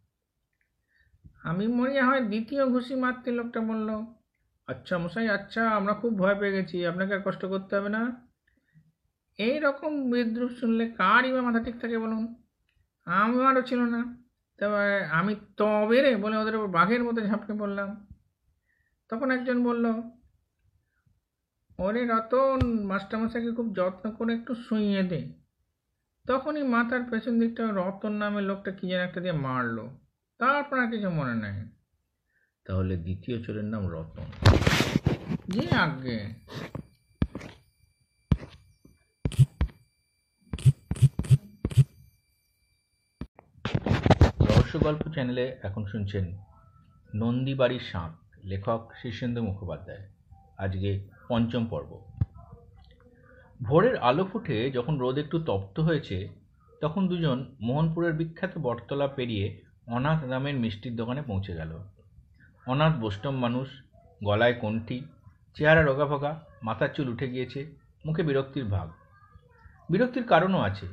আমি 1.43 1.66
মরিয়া 1.66 2.07
হয় 2.07 2.20
দ্বিতীয় 2.20 2.66
ঘুষি 2.66 2.94
মারতে 2.94 3.31
লোকটা 3.31 3.61
বলল 3.61 4.15
আচ্ছা 4.68 4.98
মশাই 4.98 5.28
আচ্ছা 5.28 5.70
আমরা 5.70 5.94
খুব 5.94 6.18
ভয় 6.18 6.34
পেয়ে 6.40 6.52
গেছি। 6.52 6.86
আপনাকে 6.86 7.14
আর 7.14 7.20
কষ্ট 7.24 7.44
করতে 7.44 7.76
হবে 7.76 7.88
না। 7.88 8.28
এই 9.38 9.60
রকম 9.60 10.10
বিদ্রুপ 10.10 10.51
শুনলে 10.51 10.90
কারই 10.90 11.32
বা 11.32 11.43
মাথা 11.43 11.60
ঠিক 11.64 11.80
থাকে 11.80 11.98
বলুন? 11.98 12.34
আমারও 13.05 13.62
ছিল 13.62 13.80
না। 13.80 14.16
তবে 14.60 15.05
আমি 15.05 15.36
তবে 15.56 16.02
রে 16.02 16.16
বলে 16.16 16.36
ওদের 16.36 16.56
উপর 16.56 16.66
বাঘের 16.66 17.05
মতো 17.05 17.20
ঝাঁপকে 17.20 17.52
পড়লাম। 17.52 18.06
তখন 19.09 19.30
একজন 19.30 19.64
বলল, 19.64 19.84
ওরে 21.78 22.06
রতন, 22.06 22.84
মাস্টারমশাইকে 22.86 23.51
খুব 23.52 23.76
যত্ন 23.76 24.10
করে 24.10 24.34
একটু 24.34 24.55
শুইয়ে 24.55 25.02
দে। 25.02 25.20
তখনই 26.26 26.62
মাথার 26.62 27.02
পেছন 27.10 27.40
দিকটা 27.40 27.62
রতন 27.70 28.12
নামের 28.12 28.43
লোকটা 28.43 28.70
কি 28.70 28.88
যেন 28.88 29.01
একটা 29.01 29.20
দিয়ে 29.20 29.32
মারলো। 29.32 29.90
তারপর 30.38 30.78
আর 30.78 30.90
কিছু 30.90 31.10
মনে 31.10 31.34
নাই। 31.34 31.76
তাহলে 32.66 32.97
দ্বিতীয় 32.97 33.43
চোরের 33.43 33.64
নাম 33.64 33.88
রতন। 33.88 34.24
জি 35.51 35.68
আগে। 35.68 36.18
রহস্য 44.40 44.80
গল্প 44.80 45.12
চ্যানেলে 45.12 45.56
এখন 45.62 45.86
শুনছেন 45.86 46.36
নন্দীবাড়ির 47.14 47.80
সাপ 47.80 48.12
লেখক 48.44 48.93
শীর্ষেন্দু 49.02 49.43
মুখোপাধ্যায়। 49.43 50.09
আজকে 50.59 51.09
পঞ্চম 51.28 51.66
পর্ব। 51.66 51.90
ভোরের 53.62 53.97
আলো 53.97 54.24
ফুটে 54.24 54.70
যখন 54.70 54.98
রোদ 54.98 55.18
একটু 55.18 55.38
তপ্ত 55.38 55.80
হয়েছে 55.80 56.28
তখন 56.80 57.09
দুজন 57.09 57.56
মোহনপুরের 57.60 58.12
বিখ্যাত 58.12 58.59
বটতলা 58.59 59.06
পেরিয়ে 59.06 59.62
অনাথ 59.86 60.24
নামের 60.24 60.55
মিষ্টির 60.55 60.97
দোকানে 60.97 61.22
পৌঁছে 61.22 61.55
গেল। 61.55 61.72
অনাথ 62.66 62.97
বৈষ্ণব 62.97 63.34
মানুষ, 63.34 63.68
গলায় 64.24 64.55
কণ্ঠি, 64.55 65.05
চেহারা 65.55 65.82
রোগাফোগা 65.82 66.40
মাথার 66.62 66.88
চুল 66.94 67.09
উঠে 67.09 67.28
গিয়েছে, 67.28 67.74
মুখে 68.06 68.22
বিরক্তির 68.22 68.64
ভাব। 68.64 68.90
বিরক্তির 69.90 70.24
কারণও 70.24 70.59
আছে। 70.59 70.86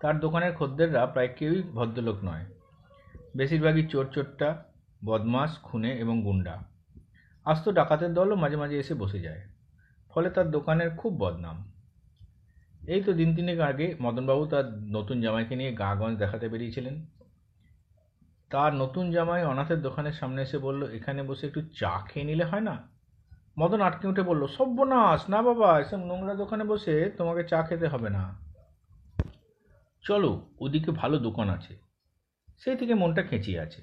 তার 0.00 0.20
দোকানের 0.20 0.54
খদ্দেররা 0.54 1.06
প্রায় 1.06 1.28
কেউই 1.36 1.62
ভদ্রলোক 1.62 2.16
নয়। 2.24 2.46
বেশিরভাগই 3.36 3.86
চোর 3.86 4.08
চোরটা 4.12 4.64
বদমাস 5.04 5.58
খুনে 5.62 5.92
এবং 5.92 6.22
গুন্ডা। 6.22 6.62
আস্ত 7.44 7.68
ডাকাতের 7.68 8.14
দলও 8.14 8.36
মাঝে 8.36 8.56
মাঝে 8.56 8.78
এসে 8.78 8.94
বসে 8.94 9.20
যায়। 9.20 9.42
ফলে 10.10 10.30
তার 10.30 10.50
দোকানের 10.50 10.90
খুব 10.90 11.16
বদনাম। 11.18 11.72
এই 12.86 13.02
তো 13.02 13.12
দিন 13.12 13.36
তিনেক 13.36 13.60
আগে 13.60 13.94
মদনবাবু 14.00 14.46
তার 14.46 14.78
নতুন 14.78 15.20
জামাইকে 15.20 15.56
নিয়ে 15.56 15.72
গাঁগঞ্জ 15.72 16.18
দেখাতে 16.18 16.48
বেরিয়েছিলেন। 16.48 17.06
তার 18.50 18.74
নতুন 18.74 19.10
জামাই 19.10 19.44
অনাথের 19.44 19.82
দোকানের 19.82 20.12
সামনে 20.12 20.42
এসে 20.42 20.58
বলল, 20.58 20.90
এখানে 20.90 21.22
বসে 21.22 21.46
একটু 21.46 21.60
চা 21.80 22.00
খেয়ে 22.08 22.26
নিলে 22.26 22.44
হয় 22.44 22.60
না? 22.60 22.88
মদন 23.58 23.80
আটকে 23.80 24.08
উঠে 24.08 24.22
বলল, 24.22 24.46
সব্যনাশ, 24.46 25.30
না 25.30 25.42
বাবা, 25.42 25.80
এসব 25.80 25.96
নোংরা 25.96 26.34
দোকানে 26.34 26.64
বসে 26.64 27.10
তোমাকে 27.18 27.44
চা 27.44 27.62
খেতে 27.62 27.88
হবে 27.88 28.10
না। 28.10 28.40
চলো, 30.02 30.50
ওদিকে 30.60 30.90
ভালো 30.90 31.18
দোকান 31.18 31.48
আছে। 31.48 31.76
সেই 32.58 32.76
থেকে 32.76 32.94
মনটা 32.94 33.22
খেঁচিয়ে 33.22 33.60
আছে। 33.60 33.82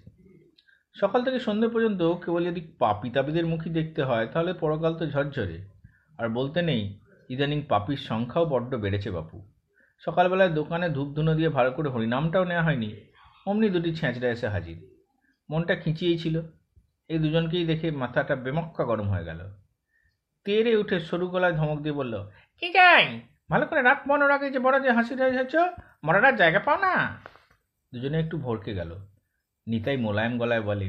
সকাল 1.00 1.24
থেকে 1.24 1.40
সন্ধ্যে 1.40 1.70
পর্যন্ত 1.70 2.02
কেবল 2.02 2.46
যদি 2.46 2.74
পাপি 2.80 3.10
তাপিদের 3.10 3.74
দেখতে 3.74 4.04
হয়, 4.04 4.28
তাহলে 4.28 4.54
পরকাল 4.54 4.96
তো 4.96 5.08
ঝরঝরে। 5.08 5.66
আর 6.18 6.30
বলতে 6.30 6.62
নেই, 6.62 7.00
ইদানিং 7.30 7.62
পাপির 7.62 7.98
সংখ্যাও 7.98 8.46
বড্ড 8.46 8.76
বেড়েছে 8.76 9.12
বাপু। 9.12 9.46
সকালবেলায় 10.00 10.50
দোকানে 10.50 10.90
ধূপ 10.90 11.16
ধুনো 11.16 11.36
দিয়ে 11.36 11.50
ভালো 11.50 11.72
করে 11.72 11.90
হরিনামটাও 11.90 12.44
নেওয়া 12.44 12.64
হয়নি। 12.64 13.13
অমনি 13.48 13.68
দুটি 13.70 13.92
ছেঁচড়া 13.96 14.30
এসে 14.36 14.48
হাজির। 14.48 14.78
মনটা 15.50 15.74
খিঁচিয়েই 15.76 16.18
ছিল। 16.18 16.36
এই 17.10 17.20
দুজনকেই 17.24 17.66
দেখে 17.66 17.88
মাথাটা 18.02 18.34
বেমক্কা 18.36 18.84
গরম 18.86 19.08
হয়ে 19.10 19.26
গেল। 19.26 19.42
তেরে 20.46 20.72
উঠে 20.76 20.98
সরু 21.00 21.26
গলায় 21.28 21.56
ধমক 21.60 21.80
দিয়ে 21.82 21.96
বলল, 21.96 22.14
কি 22.62 22.68
যাই 22.74 23.04
ভালো 23.52 23.66
করে 23.66 23.82
রাত 23.82 24.00
মনে 24.08 24.26
রাখে 24.28 24.48
যে 24.52 24.60
বড় 24.60 24.76
যে 24.80 24.90
হাসি 24.92 25.14
হয়েছ 25.16 25.56
মরাটার 26.04 26.36
জায়গা 26.36 26.60
পাও 26.60 26.78
না? 26.78 26.94
দুজনে 27.94 28.18
একটু 28.20 28.36
ভরকে 28.38 28.72
গেল। 28.74 28.92
নিতাই 29.68 29.98
মোলায়েম 29.98 30.34
গলায় 30.38 30.64
বলে 30.70 30.88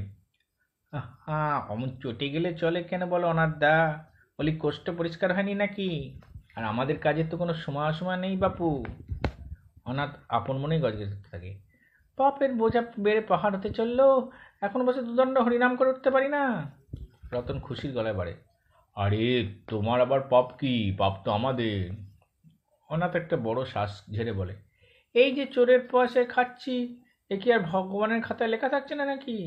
হ্যাঁ 0.93 1.57
অমন 1.73 1.89
চটে 2.03 2.27
গেলে 2.29 2.51
চলে 2.55 2.81
কেন 2.91 3.03
বলো 3.07 3.27
অনার 3.29 3.53
দা 3.59 3.75
বলি 4.39 4.53
কোষ্ঠ 4.63 4.85
পরিষ্কার 4.99 5.31
হয়নি 5.37 5.55
নাকি? 5.55 5.89
আর 6.57 6.63
আমাদের 6.73 6.97
কাজের 6.99 7.27
তো 7.31 7.35
কোনো 7.37 7.55
সময় 7.65 7.93
সময় 7.93 8.19
নেই 8.25 8.35
বাপু। 8.37 8.67
অনাথ 9.85 10.13
আপন 10.29 10.57
মনেই 10.59 10.81
গজগে 10.81 11.07
থাকে। 11.31 11.51
পাপের 12.19 12.55
বোঝা 12.55 12.83
বেড়ে 12.99 13.21
পাহাড় 13.21 13.57
হতে 13.57 13.71
চলল। 13.71 14.01
এখন 14.61 14.87
বসে 14.87 15.03
দুদণ্ড 15.03 15.39
হরিনাম 15.39 15.77
করে 15.77 15.91
উঠতে 15.91 16.11
পারি 16.11 16.29
না। 16.29 16.43
রতন 17.33 17.61
খুশির 17.61 17.93
গলায় 17.93 18.15
বাড়ে। 18.15 18.35
আরে, 18.97 19.25
তোমার 19.67 19.99
আবার 20.01 20.21
পাপ 20.21 20.47
কি? 20.61 20.75
পাপ 20.99 21.15
তো 21.25 21.29
আমাদের। 21.31 21.91
অনাথ 22.91 23.17
একটা 23.17 23.37
বড় 23.37 23.65
শ্বাস 23.65 24.03
ঝেড়ে 24.11 24.33
বলে, 24.33 24.55
এই 25.15 25.31
যে 25.35 25.47
চোরের 25.47 25.89
পয়সায় 25.91 26.27
খাচ্ছি, 26.27 26.75
এ 27.31 27.37
কি 27.37 27.49
আর 27.53 27.61
ভগবানের 27.61 28.23
খাতায় 28.23 28.51
লেখা 28.51 28.69
থাকছে 28.69 28.95
না 28.95 29.05
নাকি? 29.05 29.39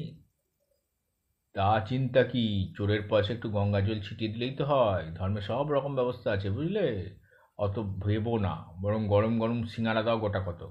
তা 1.55 1.67
চিন্তা 1.85 2.23
কি? 2.23 2.73
চোরের 2.77 3.01
পয়সা 3.09 3.33
একটু 3.33 3.49
গঙ্গা 3.49 3.81
জল 3.81 3.99
ছিটিয়ে 3.99 4.31
দিলেই 4.31 4.53
তো 4.55 4.65
হয়। 4.65 5.05
ধর্মে 5.15 5.41
সব 5.41 5.65
রকম 5.71 5.95
ব্যবস্থা 5.95 6.31
আছে, 6.31 6.49
বুঝলে? 6.49 7.15
অত 7.59 7.75
ভেবো 8.05 8.33
না, 8.37 8.53
বরং 8.81 9.07
গরম 9.07 9.33
গরম 9.39 9.59
সিঙ্গারা 9.63 10.01
দাও 10.03 10.17
গোটা 10.19 10.39
কত 10.39 10.61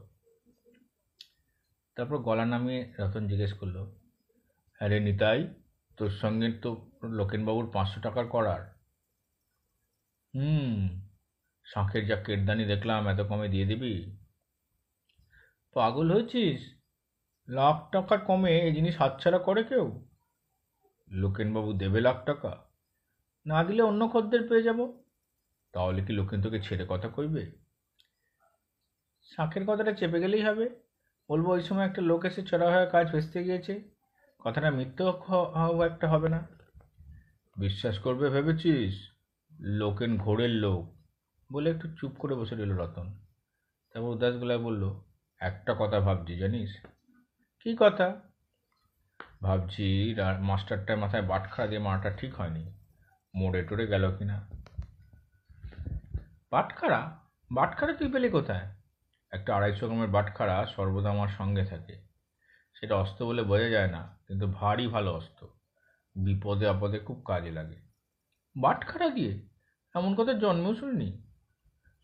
তারপর 1.97 2.18
গলা 2.18 2.44
নামিয়ে 2.44 2.93
রতন 2.98 3.28
জিজ্ঞেস 3.28 3.52
করল, 3.52 3.77
আরে 4.81 5.01
নিতাই, 5.01 5.55
তোর 5.97 6.10
সঙ্গে 6.10 6.52
তো 6.52 6.90
লোকেনবাবুর 7.05 7.70
পাঁচশো 7.74 8.01
টাকার 8.01 8.27
করার? 8.27 8.62
হুম, 10.35 11.02
শাঁখের 11.64 12.06
যা 12.06 12.16
কেটদানি 12.16 12.64
দেখলাম, 12.64 13.09
এত 13.09 13.20
কমে 13.20 13.48
দিয়ে 13.48 13.66
দিবি? 13.66 14.16
পাগল 15.74 16.12
হয়েছিস? 16.12 16.74
লাখ 17.48 17.90
টাকা 17.90 18.16
কমে 18.16 18.60
এই 18.60 18.73
জিনিস 18.73 18.97
হাতছাড়া 18.97 19.39
করে 19.39 19.64
কেউ? 19.64 20.06
লোকেনবাবু 21.10 21.73
দেবে 21.73 22.01
লাখ 22.01 22.24
টাকা। 22.24 22.66
না 23.47 23.64
দিলে 23.64 23.82
অন্য 23.82 24.09
খদ্দের 24.12 24.48
পেয়ে 24.48 24.62
যাব। 24.62 25.02
তাহলে 25.73 26.05
কি 26.05 26.12
লোকেন 26.12 26.43
তোকে 26.43 26.62
ছেড়ে 26.62 26.86
কথা 26.89 27.09
কইবে? 27.09 27.52
শাঁখের 29.23 29.66
কথাটা 29.66 29.93
চেপে 29.93 30.20
গেলেই 30.20 30.43
হবে। 30.43 30.86
বলব, 31.28 31.48
ওই 31.48 31.62
সময় 31.62 31.86
একটা 31.86 32.03
লোক 32.03 32.24
এসে 32.24 32.43
চড়া 32.43 32.70
হয়ে 32.70 32.86
কাজ 32.86 33.12
ভেস্তে 33.12 33.44
গিয়েছে। 33.44 33.90
কথাটা 34.39 34.70
মিথ্যে 34.70 35.05
হ- 35.05 35.53
হ- 35.55 35.82
একটা 35.82 36.09
হবে 36.09 36.28
না। 36.28 36.47
বিশ্বাস 37.59 37.98
করবে 37.98 38.31
ভেবেছিস? 38.31 39.11
লোকেন 39.61 40.19
ঘোরের 40.19 40.51
লোক। 40.51 40.97
বলে 41.53 41.70
একটু 41.70 41.89
চুপ 41.98 42.12
করে 42.19 42.35
বসে 42.35 42.55
রইল 42.55 42.73
রতন। 42.73 43.12
তারপর 43.93 44.09
উদাস 44.09 44.35
গলায় 44.35 44.59
বলল, 44.59 45.01
একটা 45.40 45.74
কথা 45.78 46.01
ভাবছি, 46.01 46.39
জানিস? 46.39 46.77
কি 47.61 47.77
কথা? 47.81 48.20
ভাবছি 49.43 50.16
মাস্টারটার 50.40 50.97
মাথায় 50.97 51.23
বাটখারা 51.23 51.69
দিয়ে 51.69 51.81
মারাটা 51.81 52.11
ঠিক 52.11 52.35
হয়নি। 52.35 52.74
মোড়ে 53.35 53.62
টোড়ে 53.62 53.86
গেল 53.86 54.16
কিনা? 54.16 54.51
বাটখারা? 56.51 57.19
বাটখারা 57.53 57.93
তুই 57.93 58.12
পেলি 58.12 58.28
কোথায়? 58.28 58.86
একটা 59.32 59.57
আড়াইশো 59.57 59.86
গ্রামের 59.86 60.09
বাটখারা 60.09 60.66
সর্বদা 60.66 61.11
আমার 61.11 61.28
সঙ্গে 61.28 61.65
থাকে। 61.65 62.07
সেটা 62.81 62.97
অস্ত্র 62.97 63.27
বলে 63.27 63.43
বোঝা 63.43 63.69
যায় 63.69 63.90
না, 63.90 64.19
কিন্তু 64.28 64.47
ভারী 64.47 64.86
ভালো 64.86 65.15
অস্ত্র 65.15 65.48
বিপদে 66.16 66.69
আপদে 66.69 66.98
খুব 66.98 67.24
কাজে 67.27 67.51
লাগে। 67.51 67.77
বাটখারা 68.57 69.09
দিয়ে 69.09 69.48
এমন 69.94 70.15
কথা 70.15 70.32
জন্মেও 70.32 70.74
শুনিনি। 70.74 71.23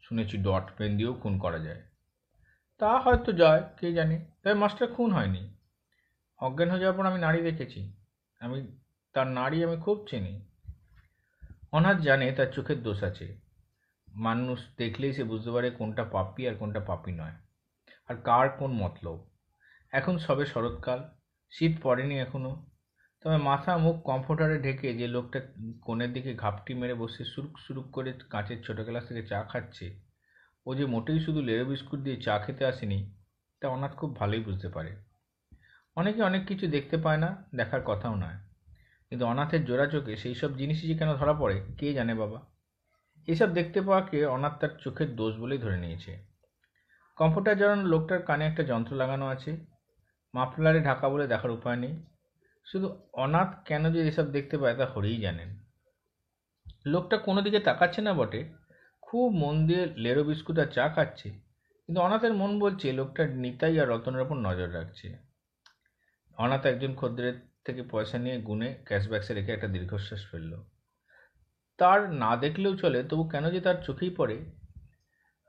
শুনেছি 0.03 0.39
ডট 0.39 0.70
পেন 0.77 0.97
দিয়েও 0.97 1.15
খুন 1.15 1.39
করা 1.39 1.59
যায়। 1.59 1.82
তা 2.78 2.99
হয়তো 2.99 3.32
যায়, 3.32 3.62
কে 3.81 3.93
জানে? 3.93 4.27
তবে 4.44 4.55
মাস্টার 4.55 4.93
খুন 4.93 5.12
হয়নি। 5.12 5.57
অজ্ঞান 6.39 6.70
হয়ে 6.70 6.81
যাওয়ার 6.81 6.99
পর 6.99 7.07
আমি 7.07 7.20
নারী 7.20 7.43
দেখেছি। 7.43 7.97
আমি, 8.40 8.78
তার 9.12 9.27
নারী 9.27 9.65
আমি 9.65 9.77
খুব 9.77 10.07
চিনি। 10.11 10.49
অনাথ 11.73 11.97
জানে 11.97 12.32
তার 12.32 12.47
চোখের 12.47 12.82
দোষ 12.82 13.03
আছে। 13.03 13.41
মানুষ 14.15 14.61
দেখলেই 14.79 15.13
সে 15.13 15.25
বুঝতে 15.25 15.51
পারে 15.51 15.71
কোনটা 15.71 16.05
পাপি 16.05 16.49
আর 16.49 16.55
কোনটা 16.55 16.81
পাপি 16.81 17.13
নয়। 17.13 17.33
আর 18.09 18.17
কার 18.17 18.49
কোন 18.49 18.73
মতলব? 18.73 19.31
এখন 19.93 20.19
সবে 20.19 20.47
শরৎকাল, 20.47 21.09
শীত 21.51 21.73
পড়েনি 21.83 22.19
এখনও 22.19 22.67
তবে 23.23 23.37
মাথা 23.37 23.77
মুখ 23.77 24.03
কমফোর্টারে 24.03 24.63
ঢেকে 24.63 24.95
যে 24.95 25.07
লোকটা 25.07 25.41
কোণের 25.83 26.13
দিকে 26.13 26.35
ঘাপটি 26.35 26.75
মেরে 26.75 26.95
বসে 26.95 27.25
সুরুক 27.25 27.59
সুরুক 27.59 27.91
করে 27.91 28.13
কাঁচের 28.31 28.63
ছোট 28.63 28.81
গ্লাস 28.81 29.09
থেকে 29.09 29.27
চা 29.27 29.43
খাচ্ছে, 29.43 30.01
ও 30.67 30.75
যে 30.75 30.87
মোটেই 30.87 31.21
শুধু 31.21 31.43
লেরো 31.43 31.65
বিস্কুট 31.65 32.01
দিয়ে 32.01 32.17
চা 32.17 32.39
খেতে 32.39 32.65
আসেনি, 32.67 33.15
তা 33.61 33.69
অনাথ 33.69 33.97
খুব 33.97 34.17
ভালোই 34.17 34.41
বুঝতে 34.41 34.69
পারে। 34.69 34.97
অনেকে 35.97 36.23
অনেক 36.23 36.47
কিছু 36.47 36.67
দেখতে 36.67 36.97
পায় 36.97 37.19
না, 37.19 37.45
দেখার 37.55 37.83
কথাও 37.83 38.15
নয়। 38.15 38.39
কিন্তু 39.09 39.27
অনাথের 39.27 39.65
জোড়া 39.65 39.87
চোখে 39.87 40.17
সেই 40.17 40.35
সব 40.35 40.57
জিনিসই 40.57 40.87
যে 40.87 40.95
কেন 40.95 41.15
ধরা 41.15 41.33
পড়ে, 41.33 41.67
কে 41.79 41.95
জানে 41.95 42.15
বাবা? 42.15 42.52
এসব 43.27 43.53
দেখতে 43.53 43.81
পাওয়াকে 43.81 44.24
অনাথ 44.27 44.61
তার 44.61 44.69
চোখের 44.78 45.16
দোষ 45.16 45.36
বলেই 45.36 45.59
ধরে 45.59 45.77
নিয়েছে। 45.77 46.27
কম্পিউটার 47.16 47.59
জড়ানো 47.59 47.82
লোকটার 47.82 48.23
কানে 48.23 48.47
একটা 48.47 48.62
যন্ত্র 48.62 48.97
লাগানো 48.97 49.27
আছে। 49.28 49.66
মাফলারে 50.35 50.81
ঢাকা 50.81 51.09
বলে 51.09 51.27
দেখার 51.27 51.51
উপায় 51.51 51.77
নেই। 51.77 52.07
শুধু 52.66 53.09
অনাথ 53.12 53.65
কেন 53.65 53.93
যে 53.93 54.09
এসব 54.09 54.31
দেখতে 54.31 54.59
পায় 54.59 54.77
তা 54.77 54.86
হরেই 54.86 55.16
জানেন। 55.16 55.59
লোকটা 56.86 57.16
কোনো 57.16 57.43
দিকে 57.43 57.59
তাকাচ্ছে 57.59 58.03
না 58.03 58.12
বটে। 58.12 58.53
খুব 59.03 59.32
মন 59.32 59.66
দিয়ে 59.66 59.86
লেরো 59.86 60.24
বিস্কুট 60.24 60.59
আর 60.59 60.66
চা 60.66 60.89
খাচ্ছে। 60.89 61.31
কিন্তু 61.86 62.01
অনাথের 62.01 62.35
মন 62.35 62.59
বলছে 62.59 62.93
লোকটা 62.93 63.27
নিতাই 63.27 63.81
আর 63.81 63.89
রতনের 63.89 64.20
ওপর 64.20 64.36
নজর 64.36 64.74
রাখছে। 64.74 65.19
অনাথ 66.36 66.66
একজন 66.66 66.94
খদ্দের 66.94 67.40
থেকে 67.65 67.82
পয়সা 67.82 68.19
নিয়ে 68.19 68.39
গুনে 68.39 68.74
ক্যাশ 68.85 69.09
বাক্সে 69.09 69.35
রেখে 69.35 69.53
একটা 69.53 69.69
দীর্ঘশ্বাস 69.69 70.31
ফেলল। 70.31 70.72
তার 71.78 72.12
না 72.12 72.36
দেখলেও 72.36 72.77
চলে, 72.77 73.03
তবু 73.03 73.24
কেন 73.24 73.51
যে 73.51 73.61
তার 73.61 73.74
চোখেই 73.82 74.11
পড়ে? 74.11 74.44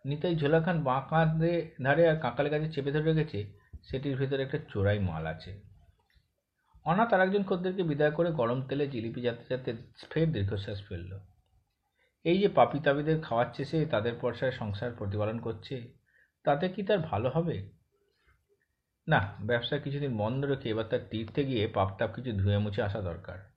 নিতাই 0.06 0.36
ঝোলাখান 0.36 0.84
বাঁ 0.84 1.02
কাঁধে 1.10 1.72
ধারে 1.84 2.10
আর 2.10 2.18
কাঁকালের 2.20 2.52
কাছে 2.52 2.72
চেপে 2.72 2.92
ধরে 2.92 3.14
রেখেছে, 3.14 3.60
সেটির 3.84 4.18
ভেতরে 4.18 4.44
একটা 4.44 4.58
চোরাই 4.70 5.00
মাল 5.00 5.26
আছে। 5.26 5.62
অনাথ 6.86 7.14
আর 7.14 7.22
একজন 7.22 7.44
খদ্দেরকে 7.44 7.84
বিদায় 7.84 8.12
করে 8.12 8.32
গরম 8.32 8.62
তেলে 8.68 8.88
জিলিপি 8.88 9.22
যাতে 9.22 9.44
যাতে 9.50 9.74
ফের 10.12 10.32
দীর্ঘশ্বাস 10.32 10.82
ফেলল। 10.90 11.20
এই 12.24 12.40
যে 12.40 12.48
পাপি 12.48 12.80
তাবিদের 12.80 13.22
খাওয়াচ্ছে 13.22 13.66
সে, 13.66 13.86
তাদের 13.86 14.14
পয়সায় 14.22 14.52
সংসার 14.52 14.92
প্রতিপালন 14.98 15.40
করছে, 15.40 15.94
তাতে 16.44 16.70
কি 16.70 16.84
তার 16.84 17.00
ভালো 17.00 17.30
হবে? 17.30 17.70
না 19.08 19.34
ব্যবসা 19.42 19.78
কিছুদিন 19.78 20.18
বন্ধ 20.18 20.46
রেখে 20.46 20.70
এবার 20.70 20.86
তার 20.86 21.00
তীর্থে 21.10 21.44
গিয়ে 21.44 21.68
পাপটাপ 21.68 22.16
কিছু 22.16 22.32
ধুয়ে 22.32 22.58
মুছে 22.58 22.82
আসা 22.82 23.02
দরকার। 23.02 23.53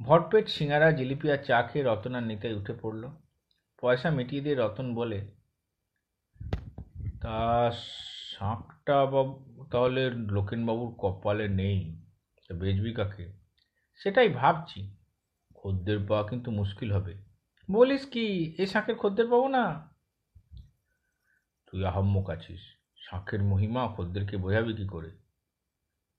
ভরপেট 0.00 0.48
সিঙ্গারা, 0.48 0.92
জিলিপি 0.92 1.30
আর 1.30 1.38
চা 1.38 1.62
খেয়ে 1.62 1.84
রতন 1.84 2.14
আর 2.14 2.22
নিতাই 2.22 2.54
উঠে 2.54 2.74
পড়ল। 2.82 3.10
পয়সা 3.80 4.10
মিটিয়ে 4.10 4.42
দিয়ে 4.42 4.54
রতন 4.54 4.94
বলে, 4.94 5.36
তা 7.20 7.70
শাঁখটা 7.72 9.06
বাবু, 9.06 9.64
তাহলে 9.70 10.10
লোকেনবাবুর 10.10 10.94
কপালে 10.98 11.48
নেই, 11.48 12.02
তা 12.48 12.54
বেচবি 12.54 12.94
কাকে? 12.94 13.32
সেটাই 13.96 14.28
ভাবছি। 14.28 14.96
খদ্দের 15.54 15.98
পাওয়া 16.08 16.28
কিন্তু 16.28 16.50
মুশকিল 16.50 16.92
হবে। 16.92 17.14
বলিস 17.70 18.06
কি 18.06 18.54
এই 18.58 18.66
শাঁখের 18.66 18.96
খদ্দের 18.96 19.26
পাবো 19.26 19.48
না? 19.48 19.90
তুই 21.66 21.84
আহম্মক 21.84 22.30
আছিস। 22.30 22.60
শাঁখের 22.96 23.42
মহিমা 23.42 23.88
খদ্দেরকে 23.96 24.36
বোঝাবি 24.36 24.74
কি 24.74 24.86
করে? 24.86 25.10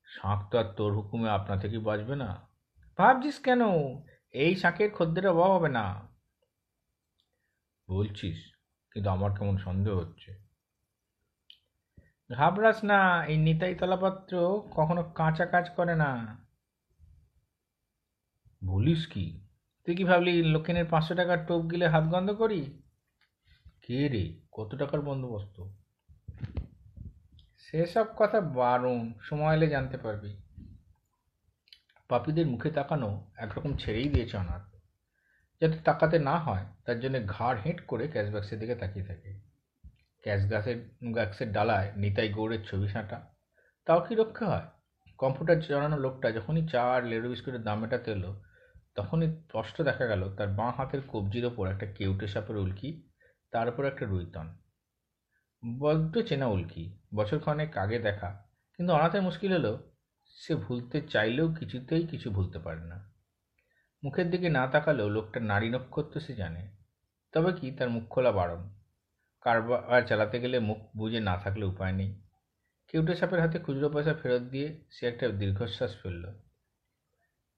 শাঁখ 0.06 0.50
তো 0.52 0.60
আর 0.60 0.66
তোর 0.66 0.94
হুকুমে 0.94 1.30
আপনা 1.30 1.58
থেকে 1.58 1.80
বাঁচবে 1.80 2.16
না। 2.16 2.47
ভাবছিস 2.98 3.40
কেন? 3.40 3.62
এই 4.32 4.56
শাঁখের 4.56 4.92
খদ্দের 4.92 5.28
অভাব 5.28 5.52
হবে 5.52 5.70
না। 5.70 6.08
বলছিস 7.90 8.56
কিন্তু 8.92 9.10
আমার 9.10 9.32
কেমন 9.32 9.58
সন্দেহ 9.58 9.98
হচ্ছে। 9.98 10.48
ঘাবড়াস 12.34 12.84
না 12.84 13.26
এই 13.26 13.38
নিতাই 13.38 13.76
তলাপাত্র 13.76 14.64
কখনো 14.72 15.04
কাঁচা 15.04 15.46
কাজ 15.46 15.70
করে 15.70 15.96
না। 15.96 16.46
বলিস 18.66 19.08
কি? 19.08 19.48
তুই 19.86 19.96
কি 19.96 20.04
ভাবলি 20.04 20.44
লক্ষিণের 20.44 20.86
পাঁচশো 20.90 21.16
টাকার 21.16 21.46
টোপ 21.46 21.72
গিলে 21.72 21.88
হাত 21.88 22.04
গন্ধ 22.04 22.32
করি? 22.32 22.82
কে 23.82 24.08
রে? 24.08 24.42
কত 24.52 24.76
টাকার 24.76 25.02
বন্দোবস্ত? 25.02 25.64
সেসব 27.58 28.06
কথা 28.18 28.42
বারণ 28.42 29.14
সময় 29.22 29.56
এলে 29.56 29.68
জানতে 29.68 29.98
পারবি। 29.98 30.47
পাপীদের 32.10 32.48
মুখে 32.48 32.70
তাকানো 32.70 33.10
একরকম 33.38 33.72
ছেড়েই 33.78 34.10
দিয়েছে 34.10 34.38
অনাথ। 34.38 34.64
যাতে 35.62 35.78
তাকাতে 35.84 36.20
না 36.20 36.36
হয়, 36.38 36.66
তার 36.86 37.00
জন্য 37.00 37.16
ঘাড় 37.28 37.58
হেঁট 37.66 37.80
করে 37.88 38.08
ক্যাশ 38.08 38.28
বাক্সের 38.34 38.60
দিকে 38.60 38.76
তাকিয়ে 38.76 39.06
থাকে। 39.06 39.32
ক্যাশ 40.24 40.42
গাছের 40.52 40.78
গাছের 41.16 41.52
ডালায় 41.52 41.92
নিতাই 41.96 42.30
গৌড়ের 42.30 42.62
ছবি 42.64 42.88
সাঁটা। 42.88 43.18
তাও 43.86 44.00
কি 44.00 44.16
রক্ষা 44.16 44.46
হয়? 44.46 44.68
কম্পিউটার 45.18 45.60
জানানো 45.60 45.98
লোকটা 45.98 46.32
যখনই 46.32 46.68
চা 46.68 46.84
আর 46.96 47.04
লেরো 47.04 47.30
বিস্কুটের 47.30 47.64
দাম 47.64 47.80
মেটাতে 47.80 48.12
এলো, 48.12 48.32
তখনই 48.96 49.28
স্পষ্ট 49.28 49.82
দেখা 49.82 50.06
গেল, 50.06 50.36
তার 50.36 50.48
বাঁ 50.48 50.72
হাতের 50.78 51.02
কবজির 51.08 51.46
ওপর 51.46 51.68
একটা 51.68 51.86
কেউটে 51.86 52.28
সাপের 52.28 52.58
উল্কি, 52.58 52.90
তার 53.52 53.70
উপর 53.70 53.84
একটা 53.86 54.06
রুইতন। 54.06 54.48
বড্ড 55.64 56.14
চেনা 56.20 56.48
উল্কি 56.48 56.84
বছর 57.16 57.40
খানেক 57.40 57.78
আগে 57.78 57.98
দেখা, 58.00 58.30
কিন্তু 58.78 58.94
অনাথের 58.94 59.22
মুশকিল 59.22 59.52
হলো 59.54 59.74
সে 60.38 60.56
ভুলতে 60.56 61.02
চাইলেও 61.02 61.54
কিছুতেই 61.54 62.08
কিছু 62.08 62.32
ভুলতে 62.32 62.60
পারে 62.60 62.84
না। 62.84 63.14
মুখের 64.04 64.32
দিকে 64.32 64.50
না 64.50 64.68
তাকালেও 64.68 65.10
লোকটার 65.10 65.44
নারী 65.44 65.70
নক্ষত্র 65.70 66.20
সে 66.20 66.34
জানে। 66.36 66.72
তবে 67.32 67.54
কি 67.54 67.72
তার 67.72 67.90
মুখ 67.90 68.04
খোলা 68.10 68.32
বারণ। 68.32 68.70
কারবার 69.42 70.02
চালাতে 70.02 70.40
গেলে 70.40 70.60
মুখ 70.60 70.78
বুঝে 70.98 71.20
না 71.20 71.38
থাকলে 71.38 71.66
উপায় 71.66 71.92
নেই। 71.92 72.22
কেউটে 72.88 73.16
সাপের 73.16 73.40
হাতে 73.40 73.60
খুচরো 73.60 73.90
পয়সা 73.90 74.14
ফেরত 74.14 74.42
দিয়ে 74.42 74.84
সে 74.92 75.08
একটা 75.08 75.28
দীর্ঘশ্বাস 75.28 75.96
ফেলল। 76.04 76.26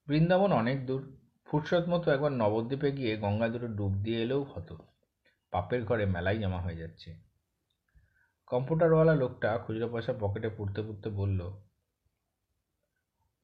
বৃন্দাবন 0.06 0.52
অনেক 0.52 0.86
দূর। 0.86 1.20
ফুরসত 1.44 1.84
মতো 1.88 2.10
একবার 2.10 2.32
নবদ্বীপে 2.32 2.92
গিয়ে 2.92 3.16
গঙ্গা 3.16 3.48
দুটো 3.48 3.68
ডুব 3.68 4.02
দিয়ে 4.02 4.22
এলেও 4.22 4.42
হতো 4.42 4.78
পাপের 5.52 5.84
ঘরে 5.84 6.06
মেলাই 6.06 6.38
জমা 6.38 6.60
হয়ে 6.60 6.76
যাচ্ছে। 6.76 7.14
কম্পিউটারওয়ালা 8.46 9.14
লোকটা 9.14 9.58
খুচরো 9.58 9.88
পয়সা 9.88 10.12
পকেটে 10.20 10.48
পুড়তে 10.48 10.82
পুড়তে 10.82 11.10
বলল 11.10 11.69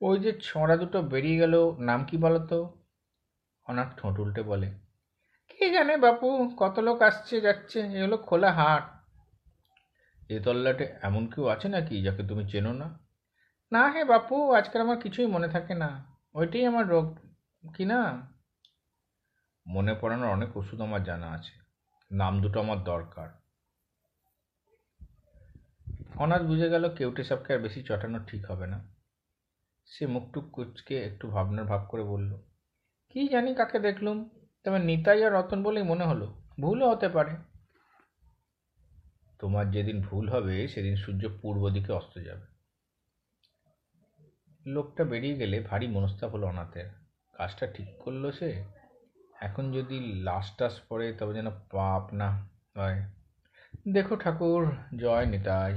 ওই 0.00 0.16
যে 0.24 0.30
ছড়া 0.40 0.76
দুটো 0.82 0.98
বেরিয়ে 1.12 1.38
গেল, 1.42 1.54
নাম 1.88 2.00
কি 2.08 2.16
বলো 2.24 2.40
তো 2.50 2.58
অনাথ 3.66 3.90
ঠোঁট 3.98 4.16
উল্টে 4.22 4.42
বলে, 4.42 4.68
কে 5.50 5.64
জানে 5.74 5.94
বাপু, 5.96 6.28
কত 6.60 6.76
লোক 6.86 6.98
আসছে, 7.02 7.36
যাচ্ছে, 7.40 7.78
এ 7.96 7.98
হলো 8.04 8.16
খোলা 8.18 8.50
হাট। 8.52 8.84
এ 10.30 10.36
তল্লাটে 10.44 10.84
এমন 11.02 11.22
কেউ 11.32 11.44
আছে 11.54 11.68
নাকি, 11.68 11.94
যাকে 12.02 12.22
তুমি 12.28 12.44
চেনো 12.52 12.72
না? 12.72 12.88
না 13.72 13.82
হে 13.92 14.02
বাপু, 14.04 14.36
আজকাল 14.52 14.80
আমার 14.86 14.98
কিছুই 15.04 15.28
মনে 15.34 15.48
থাকে 15.48 15.74
না, 15.74 15.90
ওইটাই 16.34 16.64
আমার 16.66 16.84
রোগ, 16.94 17.06
কি 17.74 17.84
না? 17.92 18.00
মনে 19.66 19.92
পড়ানোর 20.00 20.30
অনেক 20.36 20.50
ওষুধ 20.56 20.78
আমার 20.80 21.02
জানা 21.04 21.28
আছে, 21.36 21.54
নাম 22.10 22.32
দুটো 22.42 22.58
আমার 22.60 22.78
দরকার। 22.84 23.28
অনাথ 26.16 26.42
বুঝে 26.42 26.68
গেল, 26.74 26.84
কেউটে 26.98 27.22
সাপকে 27.24 27.50
আর 27.54 27.60
বেশি 27.60 27.80
চটানো 27.88 28.18
ঠিক 28.30 28.42
হবে 28.50 28.66
না। 28.72 28.78
সে 29.86 30.06
মুখটুক 30.06 30.46
কুচকে 30.52 30.96
একটু 31.02 31.28
ভাবনার 31.28 31.64
ভাব 31.64 31.86
করে 31.90 32.02
বলল, 32.02 32.32
কি 33.10 33.28
জানি 33.28 33.54
কাকে 33.54 33.78
দেখলুম? 33.78 34.30
তবে 34.64 34.78
নিতাই 34.78 35.24
আর 35.24 35.32
রতন 35.32 35.62
বলেই 35.62 35.82
মনে 35.82 36.04
হলো, 36.04 36.26
ভুলও 36.60 36.90
হতে 36.90 37.08
পারে। 37.08 37.36
তোমার 39.38 39.70
যেদিন 39.70 40.02
ভুল 40.02 40.28
হবে, 40.28 40.68
সেদিন 40.68 40.96
সূর্য 40.96 41.28
পূর্ব 41.42 41.70
দিকে 41.70 41.92
অস্ত 41.92 42.18
যাবে। 42.18 42.46
লোকটা 44.66 45.04
বেরিয়ে 45.04 45.36
গেলে 45.36 45.60
ভারী 45.60 45.86
মনস্তাপ 45.86 46.30
হলো 46.30 46.46
অনাথের। 46.46 46.88
কাজটা 47.34 47.66
ঠিক 47.66 47.88
করল 47.98 48.30
সে? 48.30 48.64
এখন 49.40 49.72
যদি 49.72 50.22
লাশ 50.22 50.56
টাস 50.56 50.80
পড়ে, 50.88 51.12
তবে 51.12 51.34
যেন 51.34 51.50
পাপ 51.50 52.14
না 52.14 52.28
হয়। 52.76 52.98
দেখো 53.92 54.16
ঠাকুর, 54.16 54.62
জয় 54.98 55.26
নিতাই। 55.26 55.74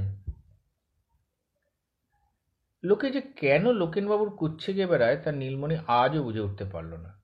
লোকে 2.84 3.12
যে 3.12 3.22
কেন 3.22 3.72
লোকেনবাবুর 3.72 4.36
কুচ্ছে 4.36 4.74
গিয়ে 4.74 4.88
বেড়ায় 4.88 5.18
তা 5.18 5.32
নীলমণি 5.32 5.78
আজও 5.88 6.24
বুঝে 6.24 6.40
উঠতে 6.40 6.66
পারল 6.66 6.94
না। 6.94 7.22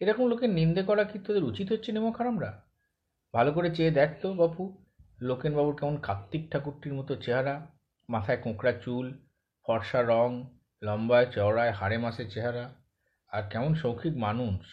এরকম 0.00 0.26
লোকের 0.26 0.50
নিন্দে 0.50 0.82
করা 0.82 1.04
কি 1.04 1.18
তোদের 1.18 1.44
উচিত 1.44 1.72
হচ্ছে 1.72 1.92
নেমো 1.92 2.12
খারামরা? 2.12 2.62
ভালো 3.34 3.52
করে 3.52 3.74
চেয়ে 3.74 3.90
দেখ 3.90 4.10
তো 4.22 4.34
বাপু, 4.34 4.82
লোকেনবাবুর 5.20 5.76
কেমন 5.76 5.96
কার্তিক 5.96 6.52
ঠাকুরটির 6.52 6.94
মতো 6.94 7.16
চেহারা, 7.16 7.66
মাথায় 8.08 8.38
কোঁকড়া 8.38 8.72
চুল, 8.72 9.18
ফর্সা 9.66 10.02
রং, 10.02 10.44
লম্বায় 10.82 11.26
চওড়ায় 11.26 11.70
হাড়ে 11.70 11.98
মাসের 11.98 12.30
চেহারা, 12.30 12.74
আর 13.28 13.42
কেমন 13.50 13.74
শৌখিক 13.74 14.16
মানুষ। 14.16 14.66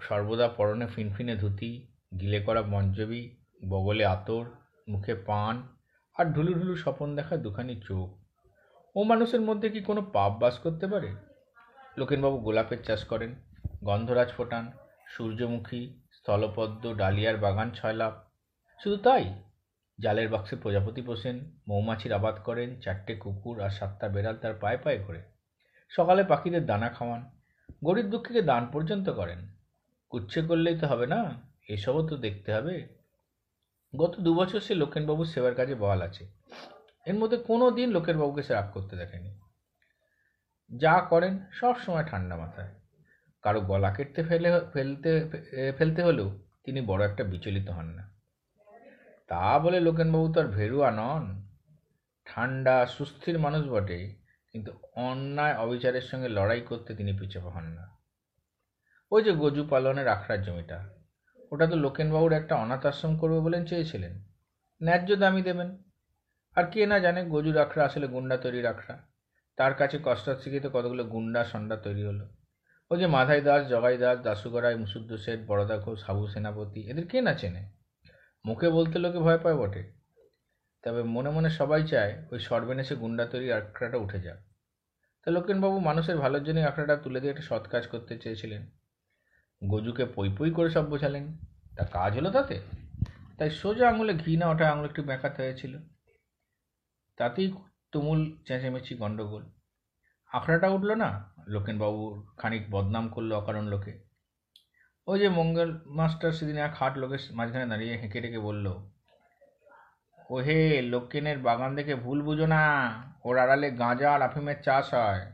সর্বদা 0.00 0.48
পরনে 0.48 0.86
ফিনফিনে 0.86 1.36
ধুতি, 1.36 1.86
গিলে 2.20 2.40
করা 2.40 2.62
মঞ্জবি, 2.62 3.36
বগলে 3.68 4.04
আতর, 4.04 4.44
মুখে 4.88 5.14
পান, 5.14 5.68
আর 6.14 6.26
ঢুলু 6.32 6.54
ঢুলু 6.54 6.76
স্বপন 6.76 7.16
দেখা 7.16 7.36
দুখানি 7.36 7.80
চোখ। 7.80 8.23
ও 8.94 9.02
মানুষের 9.02 9.40
মধ্যে 9.40 9.70
কি 9.70 9.80
কোনো 9.80 10.02
পাপ 10.12 10.32
বাস 10.32 10.58
করতে 10.58 10.86
পারে? 10.86 11.10
লোকেনবাবু 11.96 12.38
গোলাপের 12.38 12.82
চাষ 12.82 13.04
করেন, 13.04 13.34
গন্ধরাজ 13.84 14.30
ফোটান, 14.32 14.72
সূর্যমুখী, 15.08 15.82
স্থলপদ্ম, 16.12 16.94
ডালিয়ার 16.94 17.36
বাগান 17.36 17.70
ছয় 17.70 17.92
লাভ। 17.92 18.12
শুধু 18.80 18.96
তাই, 18.96 19.24
জালের 20.00 20.28
বাক্সে 20.28 20.56
প্রজাপতি 20.56 21.02
পোষেন 21.02 21.60
মৌমাছির 21.68 22.12
আবাদ 22.12 22.36
করেন, 22.44 22.80
চারটে 22.80 23.14
কুকুর 23.16 23.60
আর 23.60 23.70
সাতটা 23.70 24.08
বেড়াল 24.08 24.36
তার 24.36 24.54
পায়ে 24.54 24.76
পায়ে 24.76 24.98
করে 24.98 25.22
সকালে 25.90 26.24
পাখিদের 26.24 26.66
দানা 26.66 26.88
খাওয়ান, 26.88 27.22
গরিব 27.84 28.06
দুঃখীকে 28.06 28.42
দান 28.42 28.66
পর্যন্ত 28.72 29.10
করেন। 29.10 29.48
কুচ্ছে 30.10 30.42
করলেই 30.42 30.78
তো 30.78 30.86
হবে 30.86 31.06
না, 31.06 31.20
এসবও 31.68 32.08
তো 32.08 32.16
দেখতে 32.16 32.54
হবে। 32.54 32.88
গত 33.96 34.12
দুবছর 34.20 34.60
সে 34.60 34.74
লোকেনবাবুর 34.74 35.26
সেবার 35.26 35.54
কাজে 35.54 35.74
বহাল 35.74 36.02
আছে। 36.02 36.26
এর 37.06 37.14
মধ্যে 37.14 37.36
কোনো 37.36 37.70
দিন 37.70 37.90
লোকের 37.90 38.18
বাবুকে 38.18 38.42
সে 38.42 38.54
রাগ 38.54 38.72
করতে 38.72 38.96
দেখেনি। 38.96 39.40
যা 40.70 41.00
করেন 41.00 41.38
সব 41.52 41.78
সময় 41.78 42.04
ঠান্ডা 42.04 42.36
মাথায়। 42.36 42.72
কারও 43.42 43.60
গলা 43.60 43.94
কেটে 43.94 44.22
ফেলে, 44.22 44.60
ফেলতে 44.72 45.10
ফেলতে 45.78 46.02
হলেও 46.02 46.38
তিনি 46.64 46.80
বড় 46.80 47.10
একটা 47.10 47.24
বিচলিত 47.24 47.70
হন 47.70 47.86
না। 47.86 48.14
তা 49.28 49.58
বলে 49.58 49.80
লোকেনবাবু 49.80 50.32
তো 50.32 50.40
আর 50.40 50.46
ভেরুয়া 50.46 50.90
নন। 50.90 51.48
ঠান্ডা, 52.24 52.86
সুস্থির 52.86 53.38
মানুষ 53.38 53.68
বটে, 53.68 54.14
কিন্তু 54.52 54.72
অন্যায় 54.96 55.54
অবিচারের 55.54 56.00
সঙ্গে 56.00 56.28
লড়াই 56.28 56.60
করতে 56.60 56.94
তিনি 56.94 57.18
পিছু 57.18 57.40
হন 57.40 57.64
না। 57.64 57.96
ওই 59.10 59.22
যে 59.22 59.32
গজু 59.32 59.66
পালনের 59.66 60.08
আখড়ার 60.08 60.42
জমিটা, 60.42 60.78
ওটা 61.52 61.66
তো 61.66 61.76
লোকেনবাবুর 61.76 62.32
একটা 62.32 62.56
অনাথ 62.56 62.86
আশ্রম 62.86 63.18
করবে 63.18 63.40
বলেন 63.40 63.64
চেয়েছিলেন। 63.64 64.24
ন্যায্য 64.82 65.16
দামি 65.16 65.42
দেবেন। 65.42 65.83
আর 66.54 66.64
কে 66.64 66.86
না 66.86 66.98
জানে 66.98 67.24
গজুর 67.24 67.58
আখড়া 67.58 67.84
আসলে 67.84 68.06
গুন্ডা 68.06 68.36
তৈরির 68.36 68.66
আখড়া 68.66 68.98
তার 69.56 69.74
কাছে 69.74 69.98
কষ্টার্থিকিতে 70.04 70.68
কতগুলো 70.72 71.04
গুন্ডা 71.04 71.44
সন্ডা 71.44 71.76
তৈরি 71.76 72.04
হলো। 72.04 72.28
ওই 72.90 72.98
যে 72.98 73.06
মাধাই 73.06 73.40
দাস 73.40 73.68
জগাই 73.68 73.98
দাস 73.98 74.18
দাসুগড়াই 74.18 74.76
মুসুদ্দ 74.76 75.16
শেঠ 75.16 75.40
বড়দা 75.46 75.76
ঘোষ 75.78 76.06
সাবু 76.06 76.26
সেনাপতি, 76.26 76.90
এদের 76.90 77.08
কে 77.08 77.20
না 77.20 77.34
চেনে? 77.34 77.70
মুখে 78.46 78.68
বলতে 78.68 78.98
লোকে 78.98 79.18
ভয় 79.18 79.38
পায় 79.38 79.54
বটে। 79.54 79.92
তবে 80.82 81.02
মনে 81.02 81.30
মনে 81.30 81.50
সবাই 81.50 81.86
চায় 81.86 82.26
ওই 82.32 82.38
সর্বেনেশে 82.38 82.94
গুন্ডা 82.94 83.26
তৈরির 83.26 83.52
আখড়াটা 83.52 83.96
উঠে 83.96 84.20
যাক। 84.20 84.38
তা 85.24 85.30
লোকেনবাবু 85.30 85.80
মানুষের 85.80 86.18
ভালোর 86.18 86.44
জন্যই 86.44 86.62
আখড়াটা 86.62 86.96
তুলে 86.96 87.20
দিয়ে 87.20 87.30
একটা 87.30 87.42
সৎ 87.42 87.68
কাজ 87.68 87.86
করতে 87.86 88.18
চেয়েছিলেন। 88.18 88.70
গজুকে 89.68 90.04
পই 90.04 90.34
পই 90.38 90.50
করে 90.50 90.70
সব 90.70 90.84
বোঝালেন। 90.84 91.38
তা 91.76 91.84
কাজ 91.84 92.16
হলো 92.16 92.30
তাতে? 92.30 92.60
তাই 93.38 93.50
সোজা 93.50 93.88
আঙুলে 93.88 94.14
ঘি 94.14 94.36
না 94.36 94.46
ওঠা 94.46 94.70
আঙুল 94.70 94.84
একটু 94.84 95.02
বেঁকাতে 95.02 95.42
হয়েছিল। 95.42 95.93
তাতেই 97.16 97.54
তুমুল 97.92 98.20
চেঁচেমেচি 98.46 98.94
গণ্ডগোল 98.94 99.44
আখড়াটা 100.32 100.68
উঠল 100.68 100.90
না? 100.94 101.34
লোকেনবাবুর 101.48 102.34
খানিক 102.36 102.70
বদনাম 102.70 103.08
করল 103.08 103.32
অকারণ 103.32 103.64
লোকে। 103.64 103.92
ওই 105.06 105.18
যে 105.18 105.28
মঙ্গল 105.28 105.80
মাস্টার 105.86 106.32
সেদিন 106.32 106.56
এক 106.56 106.74
হাট 106.74 106.98
লোকের 106.98 107.18
মাঝখানে 107.30 107.66
দাঁড়িয়ে 107.66 107.96
হেঁকে 107.96 108.20
রেখে 108.20 108.38
বলল 108.38 108.66
ও 110.30 110.34
হে 110.36 110.82
লোকেনের 110.82 111.38
বাগান 111.38 111.74
দেখে 111.74 111.94
ভুল 111.94 112.22
বুঝো 112.22 112.46
না। 112.46 112.62
ওর 113.24 113.38
আড়ালে 113.38 113.70
গাঁজা 113.70 114.14
আর 114.14 114.22
আফিমের 114.22 114.62
চাষ 114.62 114.94
হয়। 114.94 115.32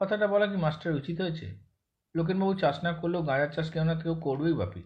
কথাটা 0.00 0.26
বলা 0.26 0.46
কি 0.46 0.56
মাস্টার 0.56 0.92
উচিত 0.92 1.20
হয়েছে? 1.20 1.58
লোকেনবাবু 2.14 2.54
চাষ 2.54 2.84
না 2.84 2.92
করলেও 2.92 3.22
গাঁজার 3.22 3.48
চাষ 3.48 3.70
কেউ 3.70 3.84
না 3.84 3.94
কেউ 3.94 4.14
করবেই 4.14 4.52
বাপি। 4.52 4.82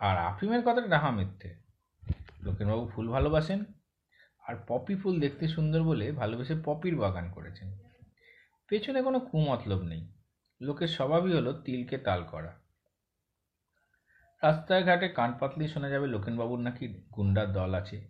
আর 0.00 0.16
আফিমের 0.16 0.62
কথাটা 0.62 0.86
ডাহা 0.86 1.10
মিথ্যে। 1.10 1.67
লোকেনবাবু 2.42 2.88
ফুল 2.88 3.08
ভালোবাসেন 3.08 3.64
আর 4.42 4.56
পপি 4.68 4.94
ফুল 4.94 5.20
দেখতে 5.20 5.48
সুন্দর 5.48 5.82
বলে 5.82 6.12
ভালোবেসে 6.12 6.54
পপির 6.64 6.96
বাগান 6.96 7.30
করেছেন। 7.30 7.78
পেছনে 8.68 9.02
কোনো 9.02 9.20
কুমতলব 9.20 9.82
নেই। 9.82 10.12
লোকের 10.60 10.88
স্বভাবই 10.88 11.32
হলো 11.32 11.52
তিলকে 11.52 11.98
তাল 11.98 12.24
করা। 12.24 12.60
রাস্তায় 14.42 14.84
ঘাটে 14.84 15.08
কান 15.08 15.32
পাতলি 15.40 15.68
শোনা 15.68 15.88
যাবে 15.88 16.06
লোকেনবাবুর 16.06 16.58
নাকি 16.58 16.88
গুন্ডার 17.16 17.52
দল 17.52 17.74
আছে। 17.74 18.08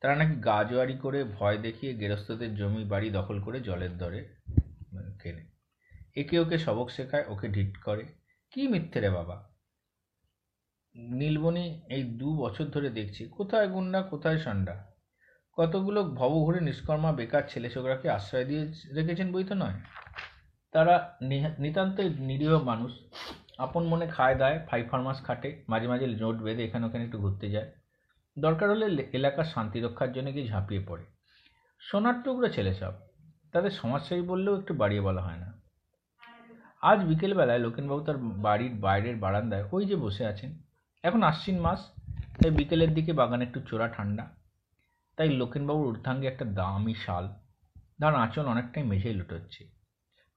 তারা 0.00 0.16
নাকি 0.16 0.40
গাজোয়ারি 0.40 0.98
করে 0.98 1.24
ভয় 1.24 1.58
দেখিয়ে 1.58 1.94
গেরস্থদের 1.94 2.54
জমি 2.54 2.84
বাড়ি 2.84 3.10
দখল 3.10 3.42
করে 3.42 3.60
জলের 3.60 3.98
দরে 3.98 4.28
কেনে। 5.22 5.44
একে 6.16 6.38
ওকে 6.38 6.58
সবক 6.58 6.90
শেখায়, 6.90 7.24
ওকে 7.28 7.48
ঢিট 7.48 7.76
করে। 7.76 8.04
কি 8.50 8.68
মিথ্যে 8.68 9.00
রে 9.00 9.10
বাবা! 9.10 9.57
নীলবনি 10.98 11.82
এই 11.88 12.02
দু 12.02 12.36
বছর 12.36 12.64
ধরে 12.64 12.90
দেখছি। 12.90 13.28
কোথায় 13.28 13.68
গুন্ডা, 13.68 14.02
কোথায় 14.02 14.38
সন্ডা? 14.38 14.84
কতগুলো 15.52 16.04
ভবঘুরে 16.04 16.60
নিষ্কর্মা 16.60 17.12
বেকার 17.12 17.42
ছেলে 17.48 17.70
ছোকরাকে 17.70 18.10
আশ্রয় 18.10 18.44
দিয়ে 18.44 18.62
রেখেছেন 18.94 19.32
বই 19.32 19.44
তো 19.44 19.54
নয়। 19.54 19.76
তারা 20.72 21.16
নিতান্তই 21.58 22.08
নিরীহ 22.08 22.62
মানুষ। 22.62 22.92
আপন 23.58 23.82
মনে 23.86 24.06
খায় 24.06 24.34
দায় 24.34 24.66
ফাইভ 24.68 24.90
ফার্মাস 24.90 25.24
খাটে, 25.24 25.64
মাঝে 25.68 25.88
মাঝে 25.88 26.06
নোট 26.06 26.36
বেঁধে 26.36 26.64
এখানে 26.64 26.86
ওখানে 26.86 27.04
একটু 27.04 27.18
ঘুরতে 27.18 27.50
যায়। 27.50 27.72
দরকার 28.38 28.70
হলে 28.70 29.08
এলাকার 29.12 29.44
শান্তি 29.44 29.80
রক্ষার 29.80 30.12
জন্য 30.12 30.34
গিয়ে 30.34 30.46
ঝাঁপিয়ে 30.46 30.82
পড়ে। 30.88 31.04
সোনার 31.80 32.22
টুকরো 32.24 32.48
ছেলে 32.48 32.74
সব। 32.74 32.92
তাদের 33.52 33.70
সমাজসেবী 33.70 34.22
বললেও 34.22 34.58
একটু 34.60 34.74
বাড়িয়ে 34.74 35.00
বলা 35.00 35.22
হয় 35.22 35.36
না। 35.36 35.48
আজ 36.82 36.98
বিকেলবেলায় 37.04 37.58
লোকেনবাবু 37.58 38.00
তার 38.00 38.16
বাড়ির 38.16 38.74
বাইরের 38.74 39.16
বারান্দায় 39.16 39.64
ওই 39.72 39.86
যে 39.86 39.96
বসে 39.96 40.26
আছেন 40.26 40.50
এখন 41.02 41.22
আশ্বিন 41.22 41.60
মাস, 41.60 41.90
তাই 42.42 42.50
বিকেলের 42.50 42.94
দিকে 42.94 43.12
বাগানে 43.12 43.44
একটু 43.44 43.60
চোরা 43.60 43.88
ঠান্ডা। 43.88 44.28
তাই 45.16 45.28
লোকেনবাবুর 45.28 45.86
ঊর্ধ্বাঙ্গে 45.86 46.28
একটা 46.28 46.44
দামি 46.44 46.94
শাল। 46.94 47.28
তার 48.00 48.14
আঁচল 48.14 48.46
অনেকটাই 48.46 48.84
মেঝেই 48.84 49.14
লুটোচ্ছে। 49.14 49.64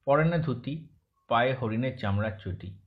পরনে 0.06 0.38
ধুতি, 0.38 0.88
পায়ে 1.28 1.54
হরিণের 1.54 1.98
চামড়ার 1.98 2.40
চটি। 2.40 2.78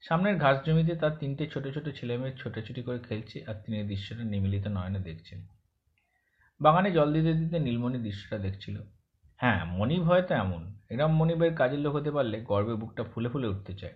সামনের 0.00 0.36
ঘাস 0.36 0.58
জমিতে 0.66 0.96
তার 0.96 1.10
তিনটে 1.20 1.46
ছোট 1.46 1.68
ছোট 1.68 1.88
ছেলেমেয়ে 1.88 2.36
ছোটাছুটি 2.36 2.82
করে 2.82 2.98
খেলছে 2.98 3.44
আর 3.46 3.54
তিনি 3.54 3.88
দৃশ্যটা 3.88 4.24
নিমিলিত 4.24 4.66
নয়নে 4.66 4.98
দেখছেন। 4.98 5.46
বাগানে 6.60 6.92
জল 6.92 7.12
দিতে 7.12 7.32
দিতে 7.34 7.58
নীলমণি 7.58 7.98
দৃশ্যটা 7.98 8.38
দেখছিল। 8.38 8.82
হ্যাঁ 9.36 9.64
মনিব 9.64 10.02
হয়তো 10.02 10.34
এমন। 10.34 10.78
এরম 10.90 11.12
মনিবের 11.16 11.54
কাজের 11.54 11.78
লোক 11.78 11.94
হতে 11.94 12.10
পারলে 12.10 12.40
গর্বে 12.40 12.74
বুকটা 12.74 13.04
ফুলে 13.04 13.28
ফুলে 13.28 13.46
উঠতে 13.46 13.74
চায়। 13.74 13.94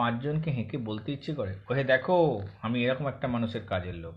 পাঁচজনকে 0.00 0.50
হেঁকে 0.50 0.78
বলতে 0.78 1.12
ইচ্ছে 1.12 1.32
করে, 1.34 1.52
ওহে 1.70 1.84
দেখো, 1.84 2.16
আমি 2.62 2.84
এরকম 2.84 3.06
একটা 3.06 3.26
মানুষের 3.28 3.62
কাজের 3.66 3.94
লোক। 3.94 4.16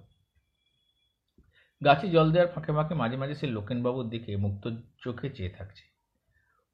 গাছে 1.82 2.06
জল 2.10 2.28
দেওয়ার 2.32 2.52
ফাঁকে 2.52 2.72
ফাঁকে 2.72 2.94
মাঝে 2.94 3.18
মাঝে 3.18 3.36
সে 3.36 3.48
লোকেনবাবুর 3.48 4.08
দিকে 4.10 4.38
মুক্ত 4.38 4.64
চোখে 5.04 5.30
চেয়ে 5.30 5.50
থাকছে। 5.50 5.84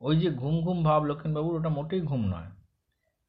ওই 0.01 0.15
যে 0.19 0.29
ঘুম 0.31 0.55
ঘুম 0.61 0.83
ভাব 0.83 1.03
লোকেনবাবুর, 1.03 1.55
ওটা 1.59 1.69
মোটেই 1.69 2.01
ঘুম 2.01 2.21
নয়। 2.25 2.49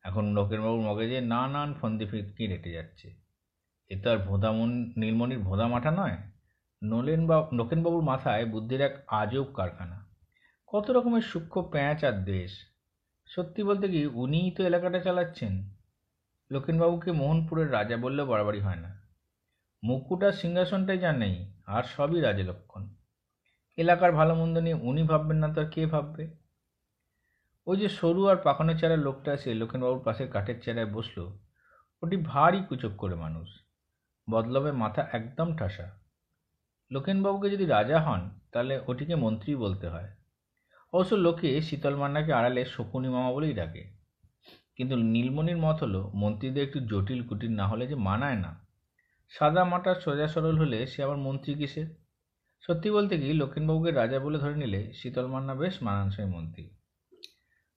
এখন 0.05 0.25
লোকেনবাবুর 0.35 0.81
মগজে 0.81 1.21
নানান 1.21 1.75
ফন্দি 1.81 2.05
ফিরকি 2.07 2.47
রেটে 2.47 2.71
যাচ্ছে। 2.73 3.09
এ 3.91 3.97
তো 4.01 4.11
আর 4.11 4.19
ভোঁদামন, 4.19 4.71
নীলমণির 4.97 5.39
ভোঁদা 5.39 5.67
মাথা 5.67 5.91
নয়। 5.91 6.17
নলেন 6.85 7.27
বা 7.27 7.37
লোকেনবাবুর 7.53 8.05
মাথায় 8.05 8.45
বুদ্ধির 8.47 8.81
এক 8.81 8.95
আজব 9.09 9.47
কারখানা। 9.57 9.99
কত 10.67 10.91
রকমের 10.91 11.23
সূক্ষ্ম 11.23 11.63
প্যাঁচ 11.73 12.05
আর 12.05 12.17
দেশ। 12.25 12.53
সত্যি 13.31 13.63
বলতে 13.63 13.89
কি, 13.89 14.07
উনিই 14.07 14.51
তো 14.51 14.65
এলাকাটা 14.65 14.99
চালাচ্ছেন। 14.99 15.75
লোকেনবাবুকে 16.51 17.13
মোহনপুরের 17.13 17.73
রাজা 17.73 17.97
বললেও 17.97 18.27
বাড়াবাড়ি 18.27 18.61
হয় 18.61 18.77
না। 18.77 19.07
মুকুট 19.85 20.25
সিংহাসনটাই 20.25 20.99
যা 20.99 21.13
নেই, 21.13 21.53
আর 21.67 21.83
সবই 21.83 22.21
রাজলক্ষণ 22.21 22.95
এলাকার 23.77 24.13
ভালো 24.13 24.35
মন্দ 24.35 24.59
নিয়ে 24.59 24.75
উনি 24.75 25.03
ভাববেন 25.03 25.37
না 25.37 25.55
তো 25.55 25.61
আর 25.61 25.71
কে 25.71 25.87
ভাববে? 25.87 26.37
ওই 27.67 27.77
যে 27.77 27.89
সরু 27.89 28.27
আর 28.27 28.37
পাকানো 28.37 28.79
চেহারার 28.79 28.99
লোকটা 28.99 29.33
এসে 29.33 29.55
লোকেনবাবুর 29.55 30.03
পাশে 30.05 30.27
কাঠের 30.27 30.63
চেয়ারায় 30.63 30.91
বসল। 30.95 31.39
ওটি 32.03 32.17
ভারী 32.17 32.61
কুচক 32.69 32.91
করে 32.97 33.15
মানুষ। 33.15 33.49
বদলবে 34.31 34.73
মাথা 34.73 35.09
একদম 35.13 35.57
ঠাসা। 35.57 35.99
লোকেনবাবুকে 36.91 37.51
যদি 37.51 37.67
রাজা 37.67 38.01
হন, 38.01 38.41
তাহলে 38.53 38.81
ওটিকে 38.87 39.15
মন্ত্রী 39.15 39.57
বলতে 39.57 39.89
হয়। 39.89 40.20
অবশ্য 40.93 41.13
লোকে 41.27 41.49
শীতল 41.69 41.95
মান্নাকে 41.97 42.33
আড়ালে 42.33 42.63
শকুনি 42.75 43.09
মামা 43.15 43.31
বলেই 43.37 43.55
ডাকে। 43.55 43.83
কিন্তু 44.77 44.95
নীলমণির 45.15 45.59
মত 45.59 45.77
হলো, 45.85 46.01
মন্ত্রীদের 46.15 46.63
একটু 46.67 46.79
জটিল 46.91 47.21
কুটির 47.29 47.53
না 47.61 47.65
হলে 47.71 47.85
যে 47.87 47.97
মানায় 48.09 48.39
না। 48.45 48.51
সাদা 49.33 49.63
মাটার 49.65 49.97
সোজা 50.05 50.27
সরল 50.35 50.57
হলে 50.63 50.79
সে 50.93 50.99
আবার 51.07 51.19
মন্ত্রী 51.27 51.53
কিসের? 51.61 51.89
সত্যি 52.65 52.89
বলতে 52.97 53.15
কি 53.21 53.29
লক্ষিণবাবুকে 53.33 53.91
রাজা 53.91 54.19
বলে 54.25 54.39
ধরে 54.43 54.57
নিলে 54.63 54.81
শীতল 54.99 55.27
মান্না 55.33 55.55
বেশ 55.61 55.75
মানানসই 55.87 56.29
মন্ত্রী। 56.37 56.65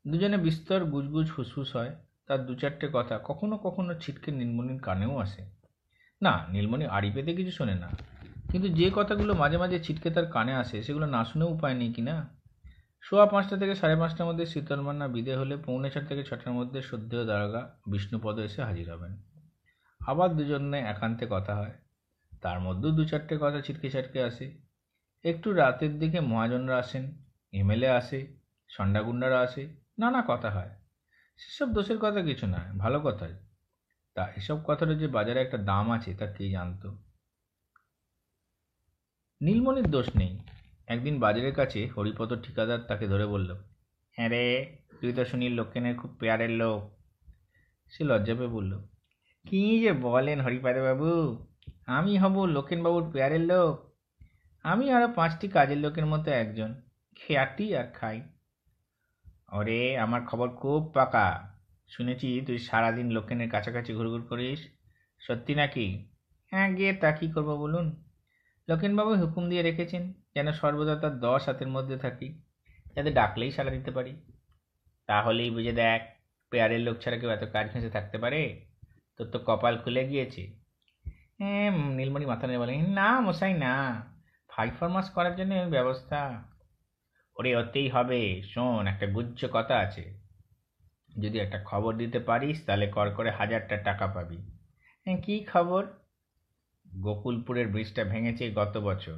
দুজনে 0.06 0.38
বিস্তর 0.46 0.82
গুজগুজ 0.94 1.28
ফুসফুস 1.36 1.70
হয়, 1.78 1.92
তার 2.28 2.40
দু 2.48 2.54
চারটে 2.62 2.86
কথা 2.94 3.16
কখনো 3.30 3.56
কখনো 3.66 3.92
ছিটকে 4.04 4.30
নীলমণির 4.40 4.80
কানেও 4.88 5.14
আসে। 5.26 5.42
না, 6.22 6.34
নীলমণি 6.54 6.86
আড়ি 6.98 7.10
পেতে 7.16 7.32
কিছু 7.40 7.52
শোনে 7.52 7.76
না, 7.84 7.90
কিন্তু 8.52 8.68
যে 8.80 8.88
কথাগুলো 8.96 9.32
মাঝে 9.42 9.58
মাঝে 9.58 9.78
ছিটকে 9.86 10.10
তার 10.16 10.26
কানে 10.36 10.54
আসে, 10.62 10.78
সেগুলো 10.86 11.06
না 11.16 11.22
শুনেও 11.30 11.50
উপায় 11.56 11.76
নেই 11.82 11.92
কি 11.96 12.02
না? 12.10 12.16
সোয়া 13.04 13.26
পাঁচটা 13.26 13.58
থেকে 13.58 13.76
সাড়ে 13.76 13.96
পাঁচটার 13.96 14.28
মধ্যে 14.28 14.46
শীতল 14.46 14.82
মান্না 14.82 15.08
বিদে 15.08 15.36
হলে 15.36 15.58
পৌনে 15.58 15.90
ছটা 15.92 16.06
থেকে 16.06 16.24
ছটার 16.24 16.54
মধ্যে 16.54 16.82
সদ্যেয় 16.82 17.26
দারোগা 17.26 17.76
বিষ্ণুপদ 17.88 18.40
এসে 18.40 18.64
হাজির 18.64 18.94
হবেন। 18.94 19.18
আবার 20.06 20.30
দুজনে 20.30 20.80
একান্তে 20.80 21.28
কথা 21.30 21.56
হয়। 21.56 21.74
তার 22.42 22.60
মধ্যেও 22.60 22.92
দু 22.92 23.06
চারটে 23.06 23.38
কথা 23.42 23.62
ছিটকে 23.62 23.90
ছাটকে 23.90 24.24
আসে। 24.24 24.58
একটু 25.24 25.54
রাতের 25.54 26.00
দিকে 26.00 26.20
মহাজনরা 26.20 26.78
আসেন, 26.78 27.18
এমএলএ 27.54 27.90
আসে 27.90 28.28
সন্ডাগুন্ডারা 28.70 29.40
আসে, 29.40 29.68
নানা 30.00 30.24
কথা 30.28 30.50
হয়। 30.50 30.70
সেসব 31.38 31.74
দোষের 31.74 31.98
কথা 31.98 32.22
কিছু 32.22 32.48
নয়, 32.48 32.72
ভালো 32.78 33.00
কথাই 33.00 33.34
তা 34.14 34.28
এসব 34.36 34.60
কথার 34.68 34.98
যে 34.98 35.08
বাজারে 35.08 35.42
একটা 35.42 35.58
দাম 35.58 35.92
আছে, 35.92 36.14
তা 36.14 36.26
কে 36.26 36.50
জানতো? 36.50 36.98
নীলমণির 39.42 39.92
দোষ 39.92 40.16
নেই। 40.16 40.40
একদিন 40.94 41.20
বাজারের 41.20 41.54
কাছে 41.54 41.88
হরিপদ 41.88 42.42
ঠিকাদার 42.44 42.80
তাকে 42.80 43.08
ধরে 43.08 43.26
বলল 43.26 43.50
হ্যাঁ 44.12 44.30
রে, 44.30 44.78
তুই 45.02 45.14
তো 45.14 45.26
শুনি 45.26 45.50
লোকেনের 45.50 45.96
খুব 45.98 46.18
পেয়ারের 46.20 46.50
লোক। 46.50 46.80
সে 47.92 48.04
লজ্জা 48.04 48.36
পেয়ে 48.36 48.50
বলল, 48.50 48.82
কী 49.46 49.80
যে 49.82 49.94
বলেন 49.94 50.42
হরিপদবাবু 50.42 51.46
আমি 51.86 52.18
হব 52.18 52.46
লোকেনবাবুর 52.46 53.12
পেয়ারের 53.12 53.42
লোক। 53.42 53.94
আমি 54.64 54.92
আরও 54.92 55.08
পাঁচটি 55.16 55.48
কাজের 55.48 55.78
লোকের 55.78 56.06
মতো 56.06 56.32
একজন 56.32 56.82
খেয়াটি 57.16 57.76
আর 57.78 57.88
খাই। 57.88 58.22
ওরে 59.52 59.98
আমার 59.98 60.22
খবর 60.26 60.50
খুব 60.50 60.92
পাকা। 60.94 61.28
শুনেছি 61.90 62.42
তুই 62.48 62.58
সারাদিন 62.58 63.12
লোকেনের 63.12 63.50
কাছাকাছি 63.50 63.94
ঘুরঘুর 63.94 64.24
করিস। 64.28 64.60
সত্যি 65.22 65.56
নাকি? 65.56 65.86
হ্যাঁ 66.52 66.70
গিয়ে 66.70 66.94
তা 66.94 67.12
কী 67.12 67.28
করব 67.32 67.50
বলুন? 67.56 68.03
লোকেনবাবু 68.70 69.14
হুকুম 69.14 69.50
দিয়ে 69.50 69.62
রেখেছেন 69.62 70.14
যেন 70.36 70.52
সর্বদা 70.52 70.96
তার 70.96 71.20
দশ 71.20 71.46
হাতের 71.46 71.68
মধ্যে 71.68 71.98
থাকি, 71.98 72.42
যাতে 72.96 73.12
ডাকলেই 73.12 73.52
সাড়া 73.52 73.72
দিতে 73.72 73.92
পারি। 73.92 74.22
তাহলেই 75.08 75.52
বুঝে 75.52 75.72
দেখ, 75.72 76.02
পেয়ারের 76.50 76.80
লোক 76.80 76.98
ছাড়া 76.98 77.18
কেউ 77.18 77.30
এত 77.30 77.52
কাজ 77.52 77.70
ফেঁসে 77.74 77.90
থাকতে 77.90 78.18
পারে? 78.18 78.66
তোর 79.18 79.28
তো 79.28 79.40
কপাল 79.40 79.78
খুলে 79.78 80.08
গিয়েছে। 80.08 80.54
হ্যাঁ 81.38 81.72
নীলমণি 81.72 82.26
মাথা 82.26 82.48
নিয়ে 82.48 82.60
বলে, 82.60 82.78
না 82.78 83.20
মশাই, 83.20 83.54
না। 83.54 84.04
পারফরমেন্স 84.58 85.10
করার 85.10 85.36
জন্য 85.36 85.54
ব্যবস্থা। 85.54 86.44
ওরে, 87.38 87.56
ওতেই 87.56 87.90
হবে। 87.90 88.42
শোন, 88.44 88.88
একটা 88.88 89.08
গুজ্জ 89.08 89.46
কথা 89.52 89.80
আছে। 89.80 90.20
যদি 91.20 91.40
একটা 91.40 91.64
খবর 91.66 91.98
দিতে 91.98 92.20
পারিস, 92.20 92.66
তাহলে 92.66 92.88
কর 92.88 93.10
করে 93.10 93.32
হাজারটা 93.32 93.78
টাকা 93.78 94.08
পাবি। 94.08 94.38
হ্যাঁ 95.06 95.22
কী 95.22 95.46
খবর? 95.54 95.88
গোকুলপুরের 97.02 97.68
ব্রিজটা 97.68 98.04
ভেঙেছে 98.04 98.52
গত 98.52 98.78
বছর। 98.78 99.18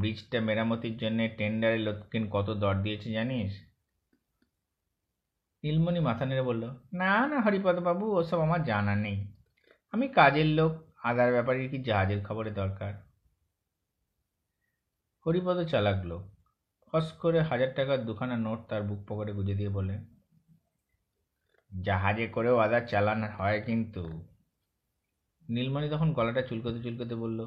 ব্রিজটা 0.00 0.40
মেরামতির 0.40 0.96
জন্য 0.96 1.28
টেন্ডারে 1.38 1.78
লোককিন 1.78 2.28
কত 2.30 2.50
দর 2.50 2.74
দিয়েছে 2.74 3.12
জানিস? 3.12 3.52
নীলমণি 5.64 6.00
মাথা 6.00 6.24
নেড়ে 6.24 6.42
বলল, 6.42 6.64
না 6.92 7.26
না, 7.26 7.40
হরিপদ 7.40 7.78
বাবু, 7.78 8.16
ওসব 8.16 8.40
আমার 8.40 8.64
জানা 8.64 8.96
নেই। 8.96 9.32
আমি 9.92 10.08
কাজের 10.08 10.46
লোক, 10.46 10.72
আদার 11.04 11.32
ব্যাপারে 11.32 11.68
কি 11.68 11.78
জাহাজের 11.82 12.24
খবরে 12.24 12.50
দরকার? 12.50 12.92
হরিপদ 15.26 15.58
চালাক 15.66 16.04
লোক। 16.04 16.22
ফস 16.92 17.12
করে 17.12 17.40
হাজার 17.40 17.68
টাকার 17.76 18.04
দুখানা 18.04 18.36
নোট 18.36 18.68
তার 18.68 18.82
বুক 18.82 19.00
পকেটে 19.08 19.32
গুঁজে 19.32 19.54
দিয়ে 19.54 19.68
বলে 19.68 19.98
জাহাজে 21.84 22.26
করেও 22.28 22.56
আদার 22.58 22.86
চালান 22.86 23.24
হয় 23.24 23.62
কিন্তু। 23.66 24.35
নীলমণি 25.48 25.90
তখন 25.90 26.12
গলাটা 26.12 26.42
চুলকোতে 26.42 26.82
চুলকোতে 26.82 27.14
বলল, 27.14 27.46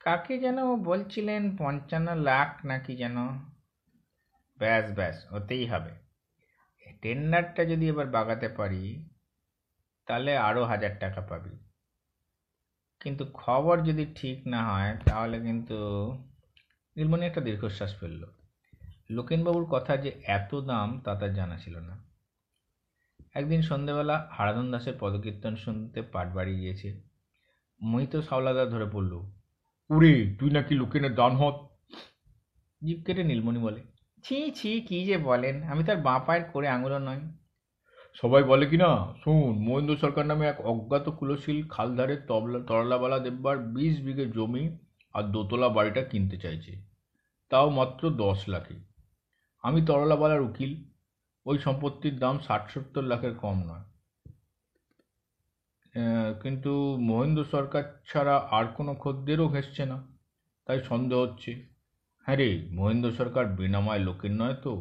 কাকে 0.00 0.38
যেন 0.38 0.76
বলছিলেন 0.76 1.56
পঞ্চান্ন 1.56 2.14
লাখ 2.14 2.66
নাকি 2.66 2.96
যেন? 2.96 3.16
ব্যাস 4.58 4.92
ব্যাস 4.92 5.32
ওতেই 5.32 5.66
হবে। 5.66 5.90
টেন্ডারটা 7.02 7.64
যদি 7.64 7.88
এবার 7.88 8.06
বাগাতে 8.06 8.48
পারি, 8.48 9.08
তাহলে 10.06 10.36
আরও 10.36 10.64
হাজার 10.64 10.98
টাকা 11.00 11.20
পাবি। 11.20 11.50
কিন্তু 13.00 13.26
খবর 13.34 13.82
যদি 13.82 14.06
ঠিক 14.14 14.46
না 14.46 14.72
হয়, 14.72 14.96
তাহলে 15.04 15.40
কিন্তু 15.40 15.78
নীলমণি 16.96 17.26
একটা 17.26 17.40
দীর্ঘশ্বাস 17.40 18.00
ফেলল। 18.00 18.26
লোকেনবাবুর 19.10 19.64
কথা 19.64 19.96
যে 19.96 20.10
এত 20.24 20.54
দাম, 20.54 21.00
তা 21.00 21.14
তার 21.14 21.34
জানা 21.34 21.58
ছিল 21.58 21.78
না। 21.78 22.07
একদিন 23.38 23.62
সন্ধেবেলা 23.62 24.28
হারাধন 24.32 24.70
দাসের 24.70 24.94
পদকীর্তন 25.00 25.56
শুনতে 25.56 26.02
পাট 26.02 26.34
বাড়ি 26.34 26.56
গিয়েছে। 26.56 27.02
মোহিত 27.82 28.16
সাওলাদা 28.16 28.64
ধরে 28.64 28.86
পড়ল। 28.92 29.12
উরে 29.90 30.36
তুই 30.38 30.50
নাকি 30.50 30.74
লোকেনের 30.74 31.14
দান 31.14 31.32
হত? 31.32 31.54
জিপ 32.84 33.06
কেটে 33.06 33.24
নীলমণি 33.24 33.58
বলে 33.58 33.82
ছি 34.24 34.50
ছি 34.50 34.80
কি 34.80 35.04
যে 35.04 35.18
বলেন 35.18 35.62
আমি 35.62 35.84
তার 35.84 35.96
বাঁ 35.96 36.20
পায়ের 36.26 36.44
করে 36.44 36.68
আঙুলও 36.68 36.98
নয় 36.98 37.20
সবাই 38.22 38.42
বলে 38.42 38.66
কি 38.66 38.76
না? 38.76 39.14
শুন 39.24 39.58
মহেন্দ্র 39.58 39.96
সরকার 39.96 40.26
নামে 40.26 40.46
এক 40.46 40.60
অজ্ঞাত 40.60 41.08
কুলশীল 41.08 41.68
খালধারে 41.68 42.16
তবলা 42.16 42.58
তরলাবালা 42.58 43.18
দেববার 43.18 43.58
বিশ 43.58 44.00
বিঘে 44.00 44.26
জমি 44.26 44.78
আর 45.12 45.22
দোতলা 45.22 45.68
বাড়িটা 45.68 46.02
কিনতে 46.02 46.36
চাইছে। 46.36 46.82
তাও 47.50 47.70
মাত্র 47.70 48.10
দশ 48.10 48.48
লাখে। 48.48 48.74
আমি 49.62 49.82
তরলাবালার 49.86 50.40
উকিল। 50.40 50.87
ওই 51.48 51.56
সম্পত্তির 51.66 52.16
দাম 52.22 52.36
ষাট 52.46 52.62
সত্তর 52.72 53.04
লাখের 53.10 53.34
কম 53.42 53.56
নয়। 53.70 53.84
কিন্তু 56.42 56.72
মহেন্দ্র 57.08 57.42
সরকার 57.54 57.84
ছাড়া 58.10 58.36
আর 58.56 58.64
কোনো 58.76 58.92
খদ্দেরও 59.02 59.46
ঘেঁষছে 59.54 59.84
না, 59.92 59.98
তাই 60.66 60.78
সন্দেহ 60.90 61.18
হচ্ছে। 61.24 61.52
হ্যাঁ 62.26 62.38
রে, 62.40 62.48
মহেন্দ্র 62.78 63.10
সরকার 63.20 63.44
বিনাময় 63.58 64.02
লোকের 64.08 64.32
নয় 64.40 64.56
তো? 64.64 64.72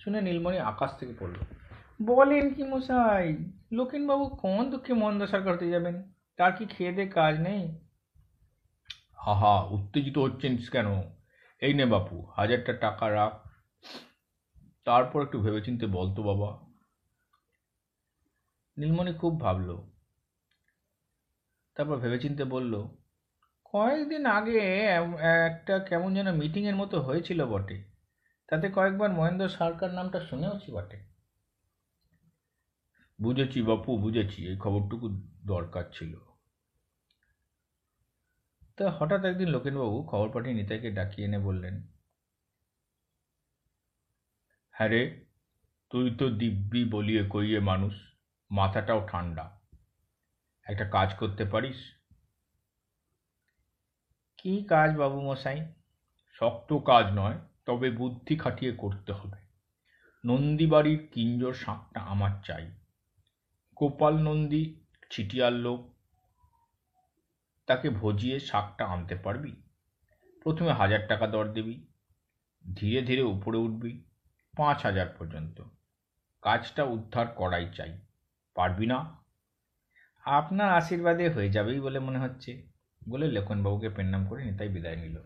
শুনে 0.00 0.18
নীলমণি 0.26 0.58
আকাশ 0.72 0.90
থেকে 0.98 1.14
পড়ল। 1.20 1.36
বলেন 2.00 2.44
কি 2.54 2.62
মশাই 2.72 3.26
লোকেনবাবু 3.78 4.24
কোন 4.42 4.58
দুঃখে 4.70 4.92
মন্দ 5.02 5.20
সরকার 5.32 5.42
করতে 5.48 5.66
যাবেন? 5.74 5.96
তার 6.38 6.52
কি 6.56 6.64
খেয়ে 6.72 6.92
দে 6.96 7.04
কাজ 7.18 7.34
নেই? 7.46 7.62
আহা, 9.32 9.54
উত্তেজিত 9.76 10.16
হচ্ছেন 10.24 10.52
কেন? 10.74 10.88
এই 11.62 11.72
নে 11.78 11.84
বাপু, 11.92 12.16
হাজারটা 12.36 12.72
টাকা 12.84 13.06
রাখ। 13.18 13.32
তারপর 14.84 15.22
একটু 15.22 15.40
ভেবেচিন্তে 15.42 15.86
বলতো 15.86 16.22
বাবা। 16.22 16.50
নীলমণি 18.76 19.12
খুব 19.14 19.40
ভাবল। 19.40 19.68
তারপর 21.74 21.96
ভেবেচিন্তে 21.98 22.44
বলল, 22.44 22.74
কয়েকদিন 23.64 24.26
আগে 24.26 24.58
একটা 25.46 25.78
কেমন 25.78 26.14
যেন 26.14 26.28
মিটিংয়ের 26.32 26.76
মতো 26.76 27.00
হয়েছিল 27.00 27.46
বটে। 27.46 27.84
তাতে 28.48 28.66
কয়েকবার 28.70 29.10
মহেন্দ্র 29.12 29.48
সরকার 29.48 29.90
নামটা 29.94 30.20
শুনেওছি 30.20 30.72
বটে। 30.72 30.98
বুঝেছি 33.22 33.62
বাপু, 33.62 33.90
বুঝেছি। 33.98 34.46
এই 34.48 34.56
খবরটুকু 34.56 35.06
দরকার 35.46 35.84
ছিল। 35.92 36.12
তা 38.76 38.90
হঠাৎ 38.90 39.24
একদিন 39.24 39.48
লোকেনবাবু 39.48 39.96
খবর 40.10 40.28
পাঠিয়ে 40.30 40.54
নিতাইকে 40.54 40.90
ডাকিয়ে 40.90 41.26
এনে 41.28 41.38
বললেন 41.38 41.74
হ্যাঁ 44.74 44.88
রে, 44.88 45.24
তুই 45.90 46.16
তো 46.18 46.30
দিব্যি 46.30 46.84
বলিয়ে 46.84 47.28
কইয়ে 47.30 47.60
মানুষ, 47.60 47.94
মাথাটাও 48.50 49.08
ঠান্ডা। 49.12 49.60
একটা 50.66 50.88
কাজ 50.88 51.14
করতে 51.14 51.44
পারিস? 51.44 51.76
কি 54.38 54.64
কাজ 54.64 54.96
বাবু 54.96 55.20
মশাই? 55.20 55.72
শক্ত 56.32 56.72
কাজ 56.72 57.06
নয়, 57.12 57.38
তবে 57.66 57.90
বুদ্ধি 57.90 58.36
খাটিয়ে 58.36 58.72
করতে 58.72 59.12
হবে। 59.12 59.38
নন্দীবাড়ির 60.24 61.08
কিঞ্জর 61.12 61.52
শাঁকটা 61.52 62.00
আমার 62.00 62.30
চাই। 62.44 62.72
গোপাল 63.76 64.16
নন্দী, 64.16 64.80
ছিটিয়ার 65.10 65.52
লোক, 65.52 65.96
তাকে 67.66 67.90
ভজিয়ে 67.90 68.40
শাকটা 68.40 68.86
আনতে 68.86 69.14
পারবি? 69.14 69.62
প্রথমে 70.42 70.72
হাজার 70.72 71.08
টাকা 71.08 71.26
দর 71.26 71.52
দিবি, 71.52 71.86
ধীরে 72.76 73.02
ধীরে 73.02 73.22
উপরে 73.22 73.58
উঠবি। 73.58 74.11
পাঁচ 74.56 74.82
হাজার 74.82 75.06
পর্যন্ত। 75.18 75.62
কাজটা 76.42 76.84
উদ্ধার 76.84 77.26
করাই 77.26 77.66
চাই। 77.76 78.00
পারবি 78.54 78.86
না? 78.86 79.24
আপনার 80.24 80.72
আশীর্বাদে 80.72 81.28
হয়ে 81.28 81.52
যাবেই 81.52 81.80
বলে 81.80 81.98
মনে 81.98 82.18
হচ্ছে। 82.18 82.62
বলে 83.08 83.26
লেখনবাবুকে 83.28 83.88
পেন্নাম 83.88 84.26
করে 84.26 84.44
নিতাই 84.44 84.68
বিদায় 84.68 84.96
নিল। 84.96 85.18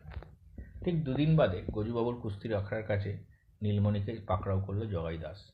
ঠিক 0.84 1.04
দুদিন 1.04 1.36
বাদে 1.36 1.62
গজুবাবুর 1.70 2.20
কুস্তির 2.20 2.54
আখড়ার 2.54 2.82
কাছে 2.82 3.24
নীলমণিকে 3.62 4.16
পাকড়াও 4.26 4.60
করল 4.60 4.88
জগাই 4.88 5.18
দাস 5.18 5.52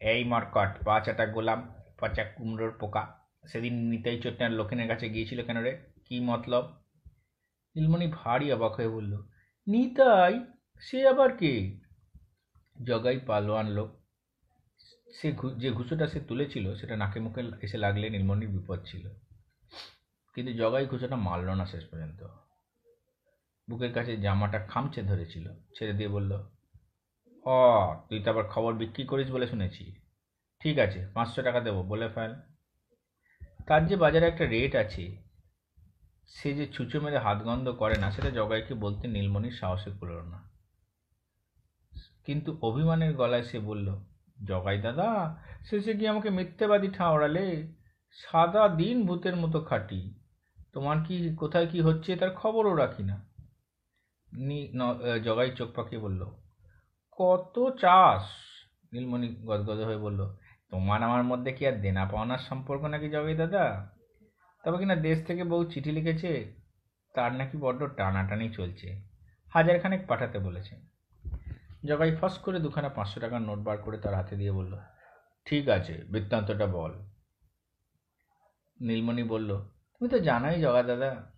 এই 0.00 0.24
মরকট 0.24 0.84
পাঁচাটা 0.84 1.26
গোলাম 1.26 1.74
পচা 2.00 2.24
কুমড়োর 2.24 2.72
পোকা। 2.80 3.18
সেদিন 3.46 3.74
নিতাই 3.74 4.20
চোটনার 4.20 4.50
লোকেনের 4.50 4.88
কাছে 4.88 5.08
গিয়েছিল 5.08 5.44
কেন 5.44 5.56
রে? 5.56 5.78
কি 6.04 6.20
মতলব? 6.20 6.82
নীলমণি 7.76 8.12
ভারী 8.14 8.52
অবাক 8.52 8.72
হয়ে 8.72 8.88
বলল, 8.88 9.22
নিতাই, 9.66 10.44
সে 10.80 11.08
আবার 11.08 11.36
কে? 11.36 11.81
জগাই 12.86 13.18
পালোয়ান 13.18 13.68
লোক, 13.68 14.00
সে 15.14 15.32
যে 15.58 15.70
ঘুষোটা 15.70 16.06
সে 16.06 16.20
তুলেছিল, 16.20 16.74
সেটা 16.74 16.96
নাকে 16.96 17.20
মুখে 17.20 17.42
এসে 17.62 17.78
লাগলে 17.78 18.10
নীলমণির 18.10 18.48
বিপদ 18.48 18.84
ছিল। 18.84 19.08
কিন্তু 20.34 20.52
জগাই 20.52 20.86
ঘুষোটা 20.86 21.16
মারল 21.16 21.50
না 21.50 21.66
শেষ 21.66 21.84
পর্যন্ত। 21.84 22.26
বুকের 23.70 23.92
কাছে 23.92 24.16
জামাটা 24.16 24.58
খামচে 24.58 25.02
ধরেছিল, 25.02 25.48
ছেড়ে 25.78 25.92
দিয়ে 25.92 26.08
বলল, 26.08 26.32
অ, 27.44 27.94
তুই 28.08 28.22
তো 28.22 28.30
আবার 28.30 28.44
খবর 28.44 28.74
বিক্রি 28.74 29.04
করিস 29.04 29.30
বলে 29.30 29.46
শুনেছি। 29.46 29.94
ঠিক 30.60 30.78
আছে, 30.78 31.06
পাঁচশো 31.14 31.42
টাকা 31.42 31.60
দেবো, 31.60 31.82
বলে 31.82 32.08
ফেল। 32.08 32.34
তার 33.66 33.86
যে 33.86 33.96
বাজারে 33.96 34.26
একটা 34.26 34.46
রেট 34.46 34.74
আছে, 34.74 35.22
সে 36.26 36.54
যে 36.54 36.66
ছুঁচো 36.66 37.00
মেরে 37.00 37.18
হাত 37.18 37.42
গন্ধ 37.42 37.68
করে 37.68 37.94
না, 37.94 38.10
সেটা 38.10 38.30
জগাইকে 38.30 38.74
বলতে 38.74 39.08
নীলমণির 39.08 39.52
সাহসে 39.52 39.90
কুলল 40.00 40.22
না। 40.22 40.51
কিন্তু 42.26 42.50
অভিমানের 42.62 43.12
গলায় 43.14 43.46
সে 43.50 43.58
বলল, 43.60 43.88
জগাই 44.38 44.78
দাদা, 44.80 45.08
শেষে 45.68 45.92
গিয়ে 45.94 46.10
আমাকে 46.10 46.30
মিথ্যেবাদী 46.30 46.88
ঠাওড়ালে। 46.90 47.46
সাদা 48.16 48.62
দিন 48.80 48.96
ভূতের 49.06 49.36
মতো 49.36 49.58
খাটি। 49.60 50.00
তোমার 50.74 50.98
কি, 51.06 51.16
কোথায় 51.36 51.66
কি 51.66 51.78
হচ্ছে 51.80 52.10
তার 52.16 52.30
খবরও 52.34 52.74
রাখি 52.74 53.02
না। 53.02 53.16
নি 54.32 54.58
জগাই 55.24 55.50
চোখ 55.58 55.68
পাকিয়ে 55.76 56.00
বলল, 56.02 56.22
কত 57.18 57.56
চাষ? 57.82 58.24
নীলমণি 58.92 59.28
গদগদ 59.48 59.80
হয়ে 59.88 60.00
বলল, 60.06 60.20
তোমার 60.72 61.00
আমার 61.02 61.22
মধ্যে 61.24 61.50
কি 61.52 61.62
আর 61.66 61.76
দেনা 61.80 62.04
পাওনার 62.04 62.40
সম্পর্ক 62.48 62.82
নাকি 62.84 63.08
জগাই 63.10 63.36
দাদা? 63.36 63.64
তবে 64.64 64.76
কিনা 64.78 64.96
দেশ 65.08 65.18
থেকে 65.26 65.42
বউ 65.44 65.62
চিঠি 65.64 65.90
লিখেছে, 65.92 66.32
তার 67.14 67.30
নাকি 67.32 67.56
বড্ড 67.56 67.80
টানাটানি 67.98 68.46
চলছে। 68.50 68.88
হাজারখানেক 69.52 70.00
পাঠাতে 70.08 70.38
বলেছে। 70.38 70.74
জগাই 71.86 72.16
ফস 72.20 72.38
করে 72.38 72.58
দুখানা 72.60 72.88
পাঁচশো 72.88 73.20
টাকার 73.20 73.42
নোট 73.42 73.58
বার 73.58 73.78
করে 73.78 73.98
তার 73.98 74.14
হাতে 74.14 74.36
দিয়ে 74.36 74.52
বলল, 74.52 74.78
ঠিক 75.44 75.68
আছে, 75.68 75.94
বৃত্তান্তটা 76.08 76.66
বল। 76.66 76.92
নীলমণি 78.80 79.22
বলল, 79.22 79.56
তুমি 79.94 80.08
তো 80.08 80.18
জানাই 80.18 80.60
জগা 80.60 80.82
দাদা 80.82 81.32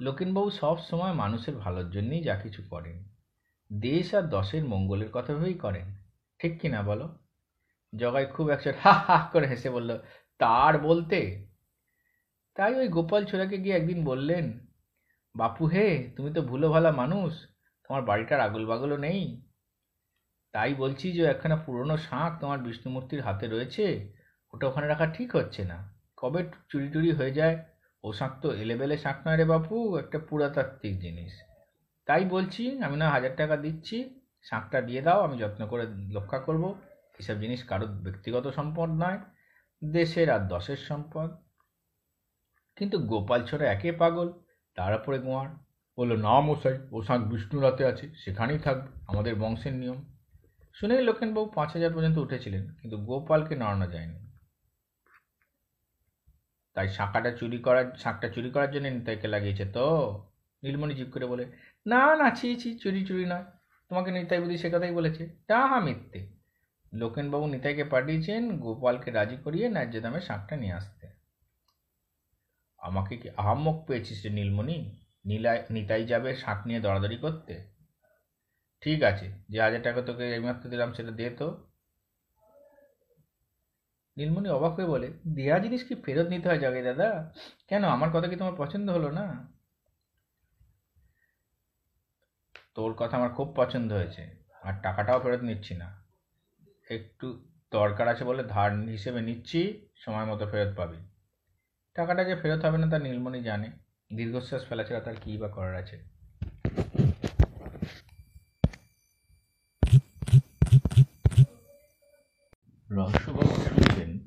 লকিনবাবু 0.00 0.50
সব 0.50 0.78
সময় 0.78 1.12
মানুষের 1.12 1.56
ভালোর 1.56 1.90
জন্যই 1.90 2.22
যা 2.22 2.36
কিছু 2.36 2.62
করেন। 2.70 3.04
দেশ 3.72 4.14
আর 4.14 4.22
দশের 4.22 4.64
মঙ্গলের 4.64 5.10
কথা 5.12 5.34
ভেবেই 5.34 5.54
করেন। 5.54 5.96
ঠিক 6.38 6.60
কি 6.60 6.68
না 6.68 6.82
বলো? 6.82 7.18
জগাই 7.96 8.26
খুব 8.26 8.48
একশো 8.48 8.70
হা 8.82 8.92
হা 8.92 9.28
করে 9.32 9.46
হেসে 9.46 9.70
বলল, 9.70 9.98
তার 10.38 10.78
বলতে? 10.78 11.48
তাই 12.54 12.74
ওই 12.74 12.88
গোপাল 12.88 13.24
ছোড়াকে 13.24 13.58
গিয়ে 13.58 13.76
একদিন 13.76 14.04
বললেন, 14.04 14.66
বাপু 15.34 15.66
হে, 15.66 16.12
তুমি 16.16 16.32
তো 16.34 16.42
ভুলো 16.42 16.70
ভালা 16.70 16.90
মানুষ। 16.92 17.49
তোমার 17.90 18.04
বাড়িটার 18.04 18.40
আগল 18.40 18.66
বাগলও 18.66 18.96
নেই? 18.96 19.22
তাই 20.54 20.74
বলছি 20.74 21.12
যে 21.12 21.22
একখানা 21.24 21.56
পুরনো 21.56 21.96
শাঁখ 21.96 22.30
তোমার 22.40 22.58
বিষ্ণুমূর্তির 22.58 23.20
হাতে 23.22 23.46
রয়েছে, 23.46 23.84
ওটা 24.54 24.64
ওখানে 24.66 24.86
রাখা 24.86 25.06
ঠিক 25.06 25.36
হচ্ছে 25.36 25.64
না। 25.64 25.78
কবে 26.16 26.40
চুরি 26.68 26.88
টুরি 26.88 27.10
হয়ে 27.12 27.30
যায়? 27.30 27.56
ও 28.04 28.12
শাঁখ 28.12 28.32
তো 28.42 28.48
এলেবেলে 28.54 28.96
শাঁখ 28.96 29.16
নয় 29.26 29.36
রে 29.36 29.44
বাপু, 29.44 29.98
একটা 29.98 30.18
পুরাতাত্ত্বিক 30.28 30.94
জিনিস। 30.98 31.32
তাই 32.06 32.24
বলছি, 32.24 32.62
আমি 32.80 32.96
না 32.96 33.06
হাজার 33.10 33.32
টাকা 33.36 33.56
দিচ্ছি, 33.56 33.96
শাঁখটা 34.42 34.80
দিয়ে 34.80 35.02
দাও, 35.02 35.20
আমি 35.20 35.36
যত্ন 35.38 35.66
করে 35.66 35.84
রক্ষা 36.14 36.38
করব। 36.38 36.64
এসব 37.18 37.36
জিনিস 37.40 37.60
কারোর 37.64 37.88
ব্যক্তিগত 37.88 38.44
সম্পদ 38.48 38.88
নয়, 39.02 39.18
দেশের 39.82 40.30
আর 40.30 40.42
দশের 40.48 40.80
সম্পদ। 40.88 41.30
কিন্তু 42.76 42.96
গোপাল 42.98 43.40
ছোড়া 43.44 43.66
একে 43.72 43.92
পাগল, 43.92 44.28
তার 44.76 44.92
উপরে 45.00 45.18
গোয়ার। 45.18 45.48
বলল 46.00 46.12
না 46.26 46.40
মশাই 46.40 46.76
ও 46.92 47.02
শাঁখ 47.02 47.20
বিষ্ণুর 47.20 47.64
হাতে 47.64 47.86
আছে, 47.86 48.14
সেখানেই 48.24 48.58
থাকবে 48.58 48.88
আমাদের 49.06 49.34
বংশের 49.34 49.72
নিয়ম। 49.72 49.98
শুনেই 50.76 51.02
লক্ষণবাবু 51.08 51.46
পাঁচ 51.56 51.70
হাজার 51.72 51.92
পর্যন্ত 51.94 52.18
উঠেছিলেন, 52.18 52.64
কিন্তু 52.80 52.96
গোপালকে 52.98 53.56
নাড়ানো 53.56 53.86
যায়নি। 53.86 54.18
তাই 56.76 56.88
শাঁখাটা 56.88 57.30
চুরি 57.30 57.58
করার, 57.58 57.86
শাঁখটা 57.98 58.28
চুরি 58.28 58.50
করার 58.50 58.70
জন্য 58.70 58.86
নিতাইকে 58.86 59.28
লাগিয়েছে 59.28 59.64
তো? 59.64 59.86
নীলমণি 60.62 60.94
জিপ 60.94 61.08
করে 61.12 61.26
বলে, 61.26 61.44
না 61.86 62.16
না, 62.16 62.30
ছি 62.30 62.56
ছি, 62.56 62.78
চুরি 62.78 63.00
চুরি 63.06 63.24
নয়। 63.24 63.44
তোমাকে 63.88 64.10
নিতাই 64.10 64.40
বুদ্ধি 64.40 64.56
সে 64.58 64.70
কথাই 64.70 64.92
বলেছে। 64.92 65.22
তা 65.46 65.66
হা 65.66 65.80
মিথ্যে। 65.80 66.20
লোকেনবাবু 66.92 67.46
নিতাইকে 67.46 67.84
পাঠিয়েছেন, 67.84 68.42
গোপালকে 68.58 69.10
রাজি 69.10 69.36
করিয়ে 69.36 69.68
ন্যায্য 69.68 70.00
দামে 70.00 70.20
শাঁখটা 70.20 70.56
নিয়ে 70.56 70.72
আসতে। 70.72 71.06
আমাকে 72.78 73.16
কি 73.16 73.28
আহাম্মক 73.36 73.76
পেয়েছিস 73.86 74.26
নীলমণি? 74.26 74.78
নীলাই 75.24 75.58
নিতাই 75.74 76.04
যাবে 76.12 76.30
শাঁখ 76.42 76.58
নিয়ে 76.68 76.80
দরাদরি 76.86 77.18
করতে? 77.24 77.54
ঠিক 78.82 79.00
আছে, 79.10 79.26
যে 79.52 79.58
হাজার 79.64 79.82
টাকা 79.86 80.00
তোকে 80.08 80.24
এইমাত্র 80.36 80.64
দিলাম 80.72 80.90
সেটা 80.96 81.12
দে 81.20 81.26
তো। 81.40 81.48
নীলমণি 84.16 84.48
অবাক 84.58 84.72
হয়ে 84.76 84.92
বলে, 84.94 85.08
দেয়া 85.36 85.56
জিনিস 85.64 85.82
কি 85.88 85.94
ফেরত 86.04 86.26
নিতে 86.32 86.46
হয় 86.50 86.60
জগে 86.64 86.82
দাদা? 86.88 87.08
কেন, 87.68 87.82
আমার 87.96 88.10
কথা 88.14 88.26
কি 88.30 88.36
তোমার 88.36 88.56
পছন্দ 88.62 88.86
হলো 88.96 89.08
না? 89.18 89.26
তোর 92.76 92.92
কথা 93.00 93.14
আমার 93.20 93.32
খুব 93.38 93.48
পছন্দ 93.60 93.90
হয়েছে, 93.92 94.22
আর 94.66 94.74
টাকাটাও 94.82 95.18
ফেরত 95.24 95.42
নিচ্ছি 95.48 95.72
না। 95.82 95.88
একটু 96.96 97.26
দরকার 97.72 98.06
আছে 98.12 98.24
বলে 98.30 98.42
ধার 98.54 98.70
হিসেবে 98.96 99.20
নিচ্ছি, 99.28 99.60
সময় 100.04 100.26
মতো 100.30 100.44
ফেরত 100.52 100.70
পাবি। 100.78 100.98
টাকাটা 101.96 102.22
যে 102.28 102.34
ফেরত 102.42 102.60
হবে 102.66 102.78
না 102.82 102.86
তা 102.92 102.98
নীলমণি 103.06 103.40
জানে। 103.50 103.68
দীর্ঘশ্বাস 104.16 104.68
ফেলা 104.68 104.84
ছাড়া 104.84 105.00
তার 105.00 105.14
কী 105.24 105.38
বা 105.38 105.48
করার 105.48 105.74
আছে? 105.74 105.96
রহস্যবাবু 112.90 113.54
শুনছেন 113.64 114.18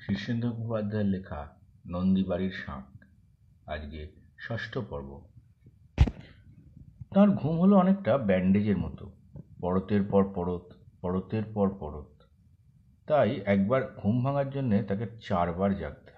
শীর্ষেন্দ্র 0.00 0.48
মুখোপাধ্যায়ের 0.48 1.06
লেখা 1.06 1.48
নন্দীবাড়ির 1.86 2.50
শাঁখ। 2.50 3.04
আজকে 3.68 4.00
ষষ্ঠ 4.40 4.78
পর্ব। 4.78 5.10
তার 7.14 7.28
ঘুম 7.30 7.60
হলো 7.60 7.76
অনেকটা 7.76 8.18
ব্যান্ডেজের 8.18 8.76
মতো। 8.76 9.12
পরতের 9.60 10.02
পর 10.02 10.24
পরত, 10.34 10.72
পরতের 11.00 11.42
পর 11.54 11.68
পরত। 11.80 12.22
তাই 13.06 13.40
একবার 13.44 13.94
ঘুম 13.96 14.24
ভাঙার 14.24 14.50
জন্যে 14.50 14.82
তাকে 14.82 15.06
চারবার 15.28 15.76
জাগতে 15.76 16.11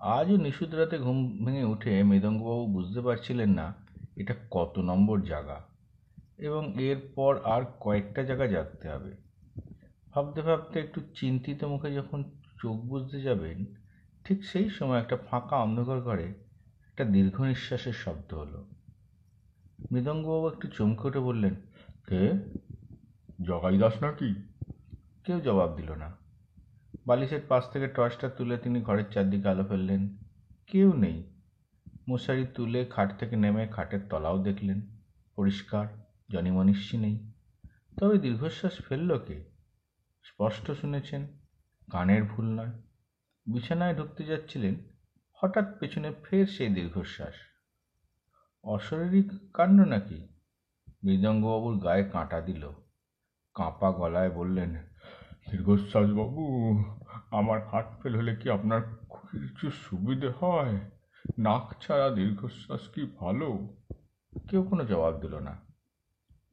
আজও 0.00 0.36
নিশুদ 0.36 0.74
রাতে 0.74 0.98
ঘুম 0.98 1.44
ভেঙে 1.44 1.64
উঠে 1.64 2.02
মৃদঙ্গবাবু 2.02 2.66
বুঝতে 2.66 3.00
পারছিলেন 3.00 3.50
না 3.50 3.74
এটা 4.16 4.34
কত 4.50 4.78
নম্বর 4.78 5.20
জায়গা 5.20 5.64
এবং 6.38 6.82
এরপর 6.82 7.40
আর 7.44 7.62
কয়েকটা 7.80 8.22
জায়গা 8.22 8.46
জাগতে 8.46 8.88
হবে। 8.88 9.16
ভাবতে 10.14 10.42
ভাবতে 10.42 10.80
একটু 10.80 11.00
চিন্তিত 11.14 11.64
মুখে 11.64 11.94
যখন 11.94 12.24
চোখ 12.62 12.76
বুঝতে 12.76 13.20
যাবেন, 13.20 13.64
ঠিক 14.24 14.44
সেই 14.44 14.70
সময় 14.70 15.00
একটা 15.00 15.16
ফাঁকা 15.16 15.56
অন্ধকার 15.56 16.00
ঘরে 16.00 16.24
একটা 16.86 17.04
দীর্ঘ 17.04 17.40
নিঃশ্বাসের 17.40 17.92
শব্দ 17.92 18.34
হলো। 18.34 18.66
মৃদঙ্গবাবু 19.92 20.48
একটু 20.48 20.68
চমকে 20.68 21.08
উঠে 21.08 21.18
বললেন, 21.18 21.54
কে? 22.08 22.32
জগাই 23.42 23.78
দাস 23.78 24.02
নাকি? 24.02 24.34
কেউ 25.24 25.40
জবাব 25.40 25.76
দিল 25.76 25.92
না। 25.92 26.19
বালিশের 27.06 27.40
পাশ 27.48 27.70
থেকে 27.70 27.86
টর্চটা 27.88 28.28
তুলে 28.28 28.58
তিনি 28.58 28.80
ঘরের 28.80 29.04
চারদিকে 29.10 29.48
আলো 29.48 29.64
ফেললেন। 29.64 30.16
কেউ 30.66 30.92
নেই। 30.92 31.40
মশারি 32.10 32.46
তুলে 32.46 32.84
খাট 32.84 33.18
থেকে 33.18 33.36
নেমে 33.36 33.68
খাটের 33.68 34.00
তলাও 34.10 34.42
দেখলেন। 34.42 34.80
পরিষ্কার 35.36 35.86
জনিমনিষ্যি 36.30 36.98
নেই। 36.98 37.32
তবে 38.00 38.18
দীর্ঘশ্বাস 38.18 38.72
ফেলল 38.88 39.18
কে? 39.18 39.44
স্পষ্ট 40.22 40.70
শুনেছেন, 40.70 41.26
কানের 41.90 42.24
ভুল 42.24 42.44
নয়। 42.44 42.82
বিছানায় 43.46 43.94
ঢুকতে 43.94 44.24
যাচ্ছিলেন, 44.24 44.74
হঠাৎ 45.32 45.78
পেছনে 45.78 46.14
ফের 46.24 46.46
সেই 46.46 46.68
দীর্ঘশ্বাস। 46.68 47.34
অশরীরী 48.64 49.28
কাণ্ড 49.54 49.80
নাকি? 49.80 50.28
মৃদঙ্গবাবুর 51.04 51.78
গায়ে 51.78 52.04
কাঁটা 52.04 52.40
দিল। 52.40 52.70
কাঁপা 53.54 53.92
গলায় 53.92 54.30
বললেন 54.30 54.89
দীর্ঘশ্বাস 55.50 56.08
বাবু 56.10 56.44
আমার 57.30 57.68
হার্ট 57.68 58.02
ফেল 58.02 58.16
হলে 58.16 58.36
কি 58.36 58.50
আপনার 58.50 58.82
কিছু 59.30 59.70
সুবিধে 59.70 60.30
হয়? 60.40 60.80
নাক 61.38 61.74
ছাড়া 61.80 62.10
দীর্ঘশ্বাস 62.10 62.88
কি 62.88 63.02
ভালো? 63.20 63.76
কেউ 64.48 64.62
কোনো 64.62 64.84
জবাব 64.84 65.20
দিল 65.20 65.34
না। 65.38 65.54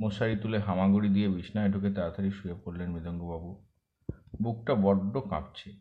মশারি 0.02 0.36
তুলে 0.36 0.60
হামাগুড়ি 0.60 1.10
দিয়ে 1.10 1.28
বিছনায় 1.30 1.70
ঢুকে 1.70 1.90
তাড়াতাড়ি 1.90 2.32
শুয়ে 2.32 2.56
পড়লেন 2.66 2.92
মৃদঙ্গবাবু। 2.92 3.66
বুকটা 4.42 4.76
বড্ড 4.76 5.18
কাঁপছে। 5.18 5.74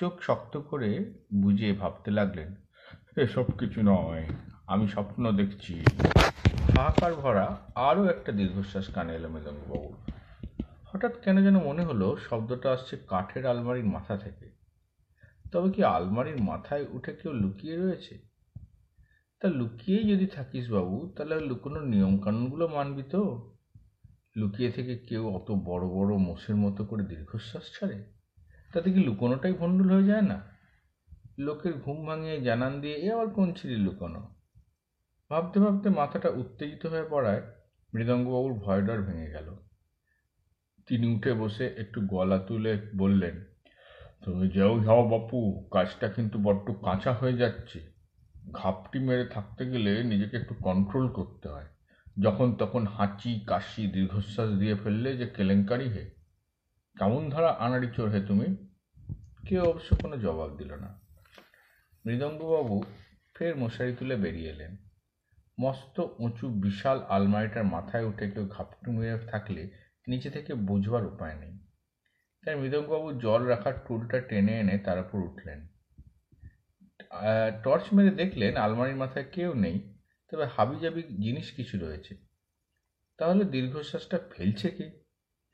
চোখ 0.00 0.12
শক্ত 0.20 0.56
করে 0.56 0.90
বুঝে 1.34 1.72
ভাবতে 1.72 2.10
লাগলেন, 2.10 2.54
এসব 3.16 3.44
কিছু 3.58 3.80
নয়, 3.84 4.24
আমি 4.66 4.88
স্বপ্ন 4.88 5.32
দেখছি। 5.32 5.84
হাহাকার 6.76 7.14
ভরা 7.14 7.58
আরও 7.74 8.04
একটা 8.04 8.32
দীর্ঘশ্বাস 8.32 8.94
কানে 8.94 9.14
এলো 9.14 9.28
মৃদঙ্গবাবুর। 9.28 10.13
হঠাৎ 10.94 11.20
কেন 11.20 11.42
যেন 11.42 11.58
মনে 11.58 11.84
হলো 11.84 12.16
শব্দটা 12.16 12.72
আসছে 12.72 12.96
কাঠের 12.96 13.46
আলমারির 13.46 13.84
মাথা 13.84 14.16
থেকে। 14.16 14.50
তবে 15.52 15.72
কি 15.72 15.84
আলমারির 15.84 16.42
মাথায় 16.42 16.86
উঠে 16.90 17.12
কেউ 17.12 17.32
লুকিয়ে 17.32 17.76
রয়েছে? 17.76 18.18
তা 19.40 19.48
লুকিয়েই 19.48 20.08
যদি 20.08 20.26
থাকিস 20.26 20.70
বাবু, 20.70 21.12
তাহলে 21.16 21.40
লুকোনোর 21.40 21.82
নিয়মকানুনগুলো 21.82 22.68
মানবি 22.68 23.02
তো। 23.02 23.52
লুকিয়ে 24.36 24.72
থেকে 24.72 24.98
কেউ 24.98 25.28
অত 25.28 25.50
বড় 25.50 25.88
বড় 25.88 26.16
মোষের 26.16 26.56
মতো 26.56 26.84
করে 26.84 27.02
দীর্ঘশ্বাস 27.02 27.62
ছাড়ে? 27.72 28.04
তাতে 28.72 28.92
কি 28.92 29.04
লুকোনোটাই 29.04 29.52
ভণ্ডুল 29.52 29.90
হয়ে 29.90 30.04
যায় 30.04 30.22
না? 30.22 30.42
লোকের 31.38 31.72
ঘুম 31.72 32.06
ভাঙিয়ে 32.06 32.40
জানান 32.40 32.80
দিয়ে 32.80 32.94
এ 32.94 33.12
আবার 33.12 33.28
কোন 33.28 33.52
ছিলি 33.52 33.76
লুকোনো? 33.76 34.34
ভাবতে 35.30 35.60
ভাবতে 35.60 35.88
মাথাটা 35.88 36.28
উত্তেজিত 36.28 36.86
হয়ে 36.86 37.04
পড়ায় 37.10 37.42
মৃদঙ্গবাবুর 37.94 38.52
ভয় 38.52 38.82
ডর 38.82 39.02
ভেঙে 39.02 39.26
গেল। 39.26 39.56
তিনি 40.86 41.06
উঠে 41.06 41.32
বসে 41.32 41.66
একটু 41.66 42.00
গলা 42.00 42.38
তুলে 42.38 42.80
বললেন, 42.96 43.44
তুমি 44.24 44.48
যেও 44.48 44.84
যাও 44.84 45.08
বাপু, 45.08 45.68
কাজটা 45.70 46.08
কিন্তু 46.08 46.38
বড্ড 46.42 46.70
কাঁচা 46.70 47.12
হয়ে 47.12 47.32
যাচ্ছে। 47.32 47.94
ঘাপটি 48.52 48.98
মেরে 48.98 49.26
থাকতে 49.26 49.70
গেলে 49.70 50.04
নিজেকে 50.04 50.36
একটু 50.36 50.54
কন্ট্রোল 50.54 51.08
করতে 51.08 51.48
হয়। 51.48 51.66
যখন 52.20 52.54
তখন 52.54 52.86
হাঁচি, 52.86 53.40
কাশি, 53.46 53.86
দীর্ঘশ্বাস 53.86 54.50
দিয়ে 54.50 54.74
ফেললে 54.74 55.16
যে 55.16 55.26
কেলেঙ্কারি 55.26 55.88
হে। 55.88 56.10
কেমন 56.98 57.30
ধারা 57.30 57.48
আনাড়ি 57.48 57.88
চোর 57.96 58.10
হে 58.10 58.20
তুমি? 58.20 58.56
কেউ 59.48 59.64
অবশ্য 59.64 59.96
কোনো 59.96 60.16
জবাব 60.16 60.56
দিল 60.56 60.74
না। 60.74 61.00
মৃদঙ্গবাবু 62.06 62.82
ফের 63.34 63.56
মশারি 63.56 63.96
তুলে 63.98 64.16
বেরিয়ে 64.16 64.50
এলেন। 64.50 64.76
মস্ত 65.60 66.02
উঁচু, 66.18 66.48
বিশাল 66.48 67.02
আলমারিটার 67.08 67.64
মাথায় 67.64 68.04
উঠে 68.04 68.30
কেউ 68.30 68.46
ঘাপটি 68.46 68.90
মেরে 68.90 69.18
থাকলে 69.18 69.83
নিচে 70.08 70.28
থেকে 70.30 70.52
বুঝবার 70.68 71.04
উপায় 71.06 71.36
নেই। 71.36 71.54
তাই 72.44 72.54
মৃদঙ্গবাবু 72.54 73.08
জল 73.24 73.42
রাখার 73.42 73.76
টুলটা 73.86 74.18
টেনে 74.20 74.54
এনে 74.60 74.76
তার 74.78 74.98
উপর 75.00 75.18
উঠলেন। 75.18 75.60
টর্চ 77.64 77.84
মেরে 77.94 78.10
দেখলেন 78.10 78.56
আলমারির 78.56 78.96
মাথায় 78.96 79.26
কেউ 79.32 79.50
নেই, 79.54 79.76
তবে 80.32 80.44
হাবিজাবি 80.56 81.02
জিনিস 81.02 81.46
কিছু 81.52 81.74
রয়েছে। 81.78 82.12
তাহলে 83.18 83.42
দীর্ঘশ্বাসটা 83.44 84.18
ফেলছে 84.30 84.68
কি? 84.70 84.86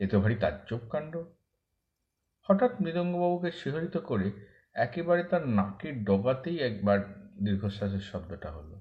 এ 0.00 0.06
তো 0.08 0.16
ভারী 0.20 0.36
তাজ্জব 0.36 0.82
কাণ্ড। 0.88 1.14
হঠাৎ 2.46 2.72
মৃদঙ্গবাবুকে 2.80 3.50
শিহরিত 3.52 3.96
করে 3.96 4.28
একেবারে 4.74 5.22
তার 5.22 5.44
নাকের 5.48 5.94
ডগাতেই 6.04 6.58
একবার 6.58 6.98
দীর্ঘশ্বাসের 7.44 8.04
শব্দটা 8.10 8.50
হলো। 8.52 8.76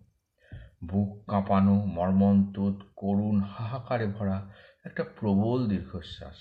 বুক 0.84 1.10
কাঁপানো, 1.30 1.76
মর্মন্তুদ, 1.98 2.78
করুণ, 2.96 3.38
হাহাকারে 3.54 4.08
ভরা 4.08 4.38
একটা 4.90 5.04
প্রবল 5.20 5.60
দীর্ঘশ্বাস। 5.68 6.38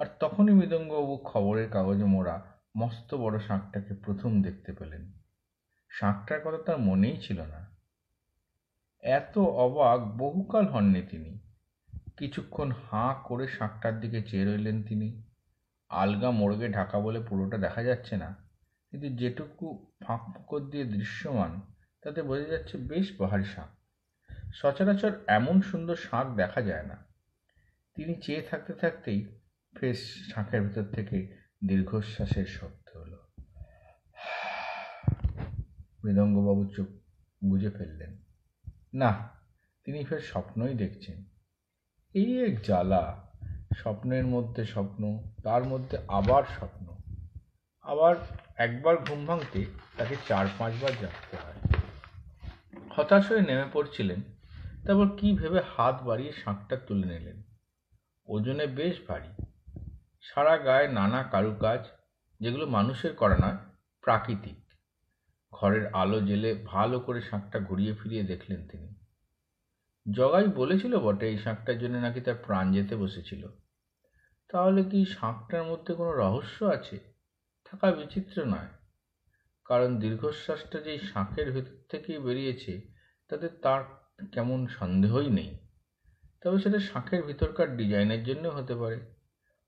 আর 0.00 0.06
তখনই 0.20 0.52
মৃদঙ্গবাবু 0.52 1.14
খবরের 1.24 1.68
কাগজে 1.70 2.04
মোড়া 2.04 2.36
মস্ত 2.76 3.14
বড় 3.14 3.36
শাঁখটাকে 3.38 3.94
প্রথম 3.94 4.42
দেখতে 4.42 4.72
পেলেন। 4.72 5.02
শাঁখটার 5.90 6.40
কথা 6.40 6.60
তার 6.66 6.78
মনেই 6.78 7.16
ছিল 7.20 7.38
না। 7.42 7.60
এত 9.02 9.38
অবাক 9.38 10.00
বহুকাল 10.16 10.64
হননি 10.66 11.02
তিনি। 11.02 11.32
কিছুক্ষণ 12.16 12.68
হাঁ 12.86 13.12
করে 13.24 13.46
শাঁখটার 13.48 13.94
দিকে 14.00 14.20
চেয়ে 14.22 14.44
রইলেন 14.44 14.82
তিনি। 14.82 15.08
আলগা 15.90 16.30
মোড়গে 16.30 16.68
ঢাকা 16.68 16.96
বলে 17.00 17.20
পুরোটা 17.20 17.56
দেখা 17.58 17.82
যাচ্ছে 17.82 18.14
না, 18.16 18.30
কিন্তু 18.92 19.08
যেটুকু 19.08 19.66
ফাঁক 20.04 20.22
ফোকর 20.34 20.60
দিয়ে 20.70 20.84
দৃশ্যমান, 20.84 21.52
তাতে 22.02 22.20
বোঝা 22.22 22.44
যাচ্ছে 22.44 22.74
বেশ 22.78 23.06
বাহারি 23.20 23.44
শাঁখ। 23.44 23.70
সচরাচর 24.52 25.12
এমন 25.26 25.60
সুন্দর 25.60 25.96
শাঁখ 25.96 26.26
দেখা 26.26 26.62
যায় 26.62 26.82
না। 26.82 26.96
তিনি 27.94 28.14
চেয়ে 28.14 28.42
থাকতে 28.42 28.72
থাকতেই 28.72 29.38
ফের 29.80 29.94
শাঁখের 30.34 30.62
ভেতর 30.62 30.84
থেকে 30.84 31.36
দীর্ঘশ্বাসের 31.66 32.46
শব্দ 32.46 32.96
হলো। 32.96 33.26
মৃদঙ্গবাবু 36.04 36.68
চোখ 36.76 36.88
বুঝে 37.44 37.70
ফেললেন। 37.70 38.18
না, 38.94 39.28
তিনি 39.84 40.04
ফের 40.04 40.20
স্বপ্নই 40.20 40.74
দেখছেন। 40.74 41.24
এই 42.14 42.44
এক 42.44 42.62
জ্বালা, 42.62 43.32
স্বপ্নের 43.76 44.26
মধ্যে 44.26 44.64
স্বপ্ন, 44.64 45.22
তার 45.44 45.64
মধ্যে 45.64 45.98
আবার 46.08 46.42
স্বপ্ন। 46.58 46.96
আবার 47.82 48.16
একবার 48.56 48.96
ঘুম 48.96 49.26
ভাঙতে 49.26 49.64
তাকে 49.98 50.16
চার 50.28 50.46
পাঁচবার 50.58 50.90
জাগতে 51.00 51.36
হয়। 51.36 51.78
হতাশ 52.96 53.30
হয়ে 53.30 53.40
নেমে 53.40 53.64
পড়ছিলেন 53.72 54.22
তারপর 54.86 55.16
কি 55.16 55.36
ভেবে 55.36 55.60
হাত 55.76 56.02
বাড়িয়ে 56.02 56.32
শাঁখটা 56.32 56.76
তুলে 56.76 57.18
নিলেন? 57.18 57.42
ওজনে 58.26 58.66
বেশ 58.66 59.00
ভারী। 59.08 59.44
সারা 60.22 60.58
গায়ে 60.58 60.88
নানা 60.88 61.22
কারুকাজ, 61.22 61.88
যেগুলো 62.40 62.66
মানুষের 62.66 63.14
করা 63.14 63.36
নয়, 63.36 63.56
প্রাকৃতিক। 64.02 64.64
ঘরের 65.52 65.86
আলো 65.86 66.20
জেলে 66.20 66.54
ভালো 66.64 67.00
করে 67.00 67.20
শাঁখটা 67.20 67.58
ঘুরিয়ে 67.58 67.94
ফিরিয়ে 67.94 68.22
দেখলেন 68.22 68.68
তিনি। 68.68 68.94
জগাই 70.10 70.46
বলেছিল 70.46 70.98
বটে, 70.98 71.28
এই 71.28 71.38
শাঁখটার 71.38 71.78
জন্য 71.78 71.98
নাকি 71.98 72.20
তার 72.20 72.34
প্রাণ 72.34 72.72
যেতে 72.72 72.96
বসেছিল। 72.96 73.48
তাহলে 74.48 74.84
কি 74.84 75.04
শাঁখটার 75.04 75.64
মধ্যে 75.64 75.94
কোনো 75.94 76.12
রহস্য 76.12 76.64
আছে? 76.64 76.98
থাকা 77.64 77.90
বিচিত্র 77.90 78.44
নয়। 78.44 78.68
কারণ 79.64 79.98
দীর্ঘশ্বাসটা 79.98 80.80
যেই 80.80 80.98
শাঁখের 80.98 81.52
ভেতর 81.52 81.76
থেকেই 81.88 82.18
বেরিয়েছে, 82.18 82.80
তাতে 83.28 83.48
তার 83.48 83.82
কেমন 84.32 84.66
সন্দেহই 84.66 85.30
নেই। 85.30 85.58
তবে 86.40 86.58
সেটা 86.58 86.78
শাঁখের 86.78 87.22
ভিতরকার 87.22 87.76
ডিজাইনের 87.76 88.24
জন্য 88.24 88.48
হতে 88.48 88.74
পারে। 88.74 89.14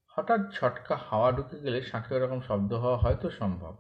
হঠাৎ 0.07 0.41
ছটকা 0.53 0.97
হাওয়া 0.97 1.33
ঢুকে 1.33 1.61
গেলে 1.61 1.83
শাঁখে 1.83 2.15
ওরকম 2.15 2.41
শব্দ 2.41 2.73
হওয়া 2.73 2.99
হয়তো 2.99 3.31
সম্ভব। 3.31 3.77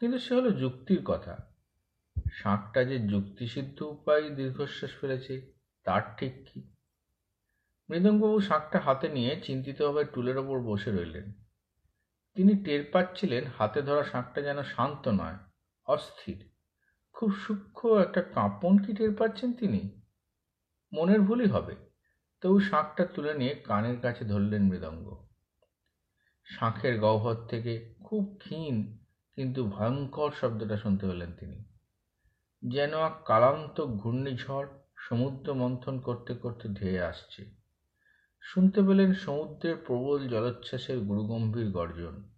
কিন্তু 0.00 0.18
সে 0.18 0.34
হলো 0.34 0.50
যুক্তির 0.50 1.02
কথা। 1.04 1.52
শাঁখটা 2.32 2.84
যে 2.84 2.98
যুক্তিসিদ্ধ 2.98 3.82
উপায় 3.82 4.30
দীর্ঘশ্বাস 4.30 4.90
ফেলেছে, 5.00 5.52
তার 5.84 6.02
ঠিক 6.16 6.32
কি? 6.46 6.72
মৃদঙ্গবাবু 7.88 8.40
শাঁখটা 8.40 8.78
হাতে 8.78 9.08
নিয়ে 9.08 9.40
চিন্তিতভাবে 9.44 10.04
টুলের 10.04 10.38
ওপর 10.38 10.60
বসে 10.60 10.90
রইলেন। 10.90 11.32
তিনি 12.34 12.64
টের 12.64 12.84
পাচ্ছিলেন 12.92 13.44
হাতে 13.58 13.82
ধরা 13.82 14.02
শাঁখটা 14.02 14.42
যেন 14.42 14.62
শান্ত 14.62 15.08
নয়, 15.08 15.38
অস্থির। 15.86 16.51
খুব 17.12 17.34
সূক্ষ্ম 17.34 17.98
একটা 17.98 18.22
কাঁপন 18.22 18.78
কি 18.78 18.92
টের 18.92 19.14
পাচ্ছেন 19.14 19.52
তিনি? 19.52 20.02
মনের 20.92 21.20
ভুলই 21.20 21.46
হবে। 21.46 21.76
তবু 22.40 22.60
শাঁখটা 22.60 23.04
তুলে 23.04 23.34
নিয়ে 23.34 23.54
কানের 23.54 24.00
কাছে 24.00 24.24
ধরলেন 24.24 24.62
মৃদঙ্গ। 24.62 25.26
শাঁখের 26.44 27.00
গহ্বর 27.00 27.34
থেকে 27.34 27.94
খুব 28.04 28.36
ক্ষীণ 28.38 28.96
কিন্তু 29.36 29.64
ভয়ঙ্কর 29.64 30.30
শব্দটা 30.40 30.76
শুনতে 30.76 31.06
পেলেন 31.06 31.32
তিনি। 31.32 31.64
যেন 32.62 32.98
এক 32.98 33.12
কালান্ত 33.24 33.80
ঘূর্ণিঝড় 33.80 34.68
সমুদ্র 34.96 35.54
মন্থন 35.54 36.00
করতে 36.00 36.34
করতে 36.34 36.68
ধেয়ে 36.68 37.00
আসছে। 37.00 37.50
শুনতে 38.40 38.82
পেলেন 38.82 39.14
সমুদ্রের 39.14 39.76
প্রবল 39.76 40.28
জলোচ্ছ্বাসের 40.28 40.98
গুরুগম্ভীর 40.98 41.70
গর্জন। 41.70 42.31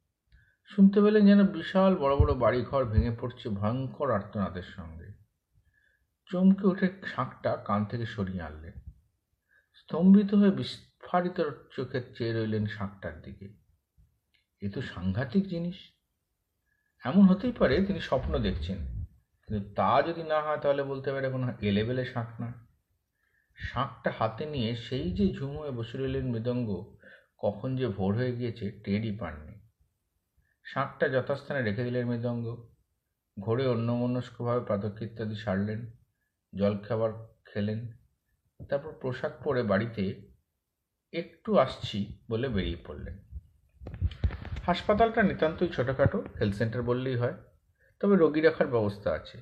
শুনতে 0.71 0.99
পেলেন 1.01 1.23
যেন 1.27 1.41
বিশাল 1.49 1.93
বড় 1.97 2.15
বড় 2.17 2.33
বাড়িঘর 2.35 2.83
ভেঙে 2.85 3.13
পড়ছে 3.21 3.47
ভয়ঙ্কর 3.51 4.09
আর্তনাদের 4.11 4.67
সঙ্গে। 4.77 5.09
চমকে 6.31 6.65
উঠে 6.67 6.87
শাঁখটা 7.15 7.51
কান 7.69 7.81
থেকে 7.85 8.07
সরিয়ে 8.07 8.43
আনলেন। 8.43 8.75
স্তম্ভিত 9.79 10.31
হয়ে 10.35 10.53
বিস্ফারিত 10.61 11.39
চোখে 11.71 11.99
চেয়ে 12.17 12.33
রইলেন 12.33 12.65
শাঁখটার 12.67 13.17
দিকে। 13.23 13.47
এ 14.63 14.67
তো 14.75 14.81
সাংঘাতিক 14.93 15.45
জিনিস। 15.49 15.79
এমন 17.05 17.23
হতেই 17.27 17.53
পারে 17.53 17.75
তিনি 17.87 18.01
স্বপ্ন 18.01 18.33
দেখছেন, 18.39 18.79
কিন্তু 19.43 19.61
তা 19.75 19.91
যদি 20.03 20.23
না 20.23 20.39
হয় 20.41 20.61
তাহলে 20.63 20.83
বলতে 20.83 21.09
পারে 21.13 21.27
কোনো 21.31 21.47
এলেবেলে 21.61 22.05
শাঁখ 22.05 22.29
না। 22.41 22.49
শাঁখটা 23.59 24.11
হাতে 24.19 24.45
নিয়ে 24.47 24.71
সেই 24.87 25.07
যে 25.13 25.25
ঝুমুয়ে 25.35 25.71
বসে 25.71 25.95
রইলেন 25.99 26.27
মৃদঙ্গ, 26.33 26.69
কখন 27.39 27.69
যে 27.77 27.87
ভোর 27.89 28.13
হয়ে 28.15 28.33
গিয়েছে 28.37 28.67
টেরই 28.85 29.13
পাননি। 29.19 29.54
শাঁখটা 30.65 31.09
যথাস্থানে 31.09 31.63
রেখে 31.63 31.85
দিলেন 31.85 32.09
মৃদঙ্গ। 32.09 32.47
ঘোরে 33.39 33.67
অন্যমনস্কভাবে 33.67 34.65
প্রাতকৃত্যাদি 34.65 35.35
সারলেন 35.35 35.93
জলখাবার 36.55 37.13
খেলেন, 37.45 37.93
তারপর 38.69 38.93
পোশাক 38.93 39.33
পরে 39.45 39.63
বাড়িতে 39.63 40.33
একটু 41.13 41.59
আসছি 41.59 42.23
বলে 42.31 42.49
বেরিয়ে 42.49 42.77
পড়লেন। 42.87 43.19
হাসপাতালটা 44.67 45.23
নিতান্তই 45.23 45.69
ছোটোখাটো 45.69 46.25
হেলথ 46.41 46.55
সেন্টার 46.55 46.83
বললেই 46.83 47.17
হয়, 47.17 47.35
তবে 48.01 48.17
রোগী 48.17 48.41
রাখার 48.41 48.67
ব্যবস্থা 48.67 49.13
আছে। 49.13 49.39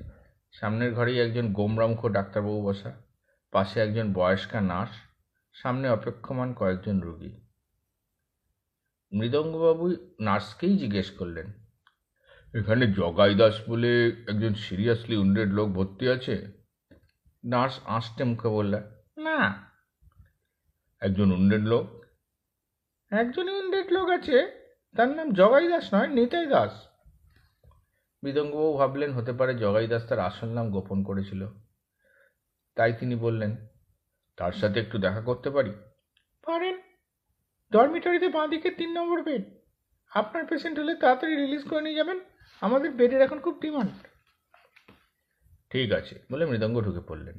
সামনের 0.52 0.94
ঘরেই 0.94 1.20
একজন 1.20 1.52
গোমরামুখ 1.52 2.06
ডাক্তারবাবু 2.06 2.62
বসা, 2.62 3.02
পাশে 3.50 3.80
একজন 3.80 4.12
বয়স্কা 4.12 4.60
নার্স, 4.60 4.92
সামনে 5.52 5.88
অপেক্ষমান 5.88 6.54
কয়েকজন 6.54 7.00
রোগী। 7.00 7.41
মৃদঙ্গবাবু 9.12 9.84
নার্সকেই 10.20 10.74
জিজ্ঞেস 10.78 11.08
করলেন, 11.10 11.46
এখানে 12.54 12.84
জগাই 12.92 13.34
দাস 13.34 13.56
বলে 13.68 13.92
একজন 14.28 14.54
সিরিয়াসলি 14.54 15.16
উন্ডেড 15.16 15.50
লোক 15.52 15.68
ভর্তি 15.68 16.04
আছে? 16.08 16.34
নার্স 17.44 17.74
আঁসটে 17.86 18.22
মুখে 18.24 18.48
বললে 18.48 18.78
না। 19.18 19.38
একজন 21.02 21.28
উন্ডেড 21.32 21.64
লোক? 21.64 21.86
একজনই 23.12 23.54
উন্ডেড 23.60 23.88
লোক 23.92 24.06
আছে, 24.10 24.38
তার 24.94 25.08
নাম 25.08 25.28
জগাই 25.32 25.66
দাস 25.68 25.94
নয়, 25.94 26.08
নিতাই 26.08 26.46
দাস। 26.46 26.72
মৃদঙ্গবাবু 28.22 28.72
ভাবলেন, 28.72 29.10
হতে 29.12 29.32
পারে 29.32 29.52
জগাই 29.54 29.86
দাস 29.86 30.02
তার 30.08 30.18
আসল 30.18 30.48
নাম 30.48 30.66
গোপন 30.70 30.98
করেছিল। 31.04 31.42
তাই 32.76 32.92
তিনি 32.92 33.14
বললেন, 33.16 33.52
তার 34.38 34.52
সাথে 34.52 34.80
একটু 34.80 34.96
দেখা 34.98 35.20
করতে 35.20 35.48
পারি? 35.50 35.72
পারেন। 36.44 36.76
ডরমিটরিতে 37.72 38.28
বাঁদিকে 38.38 38.68
তিন 38.78 38.90
নম্বর 38.98 39.18
বেড 39.28 39.42
আপনার 40.12 40.42
পেশেন্ট 40.50 40.76
হলে 40.80 40.92
তাড়াতাড়ি 41.02 41.34
রিলিজ 41.34 41.62
করে 41.70 41.82
নিয়ে 41.86 41.98
যাবেন। 42.00 42.18
আমাদের 42.62 42.90
বেডের 42.98 43.20
এখন 43.26 43.38
খুব 43.46 43.54
ডিমান্ড 43.64 43.92
ঠিক 45.70 45.88
আছে, 45.98 46.14
বলে 46.30 46.44
মৃদঙ্গ 46.50 46.76
ঢুকে 46.86 47.02
পড়লেন। 47.08 47.36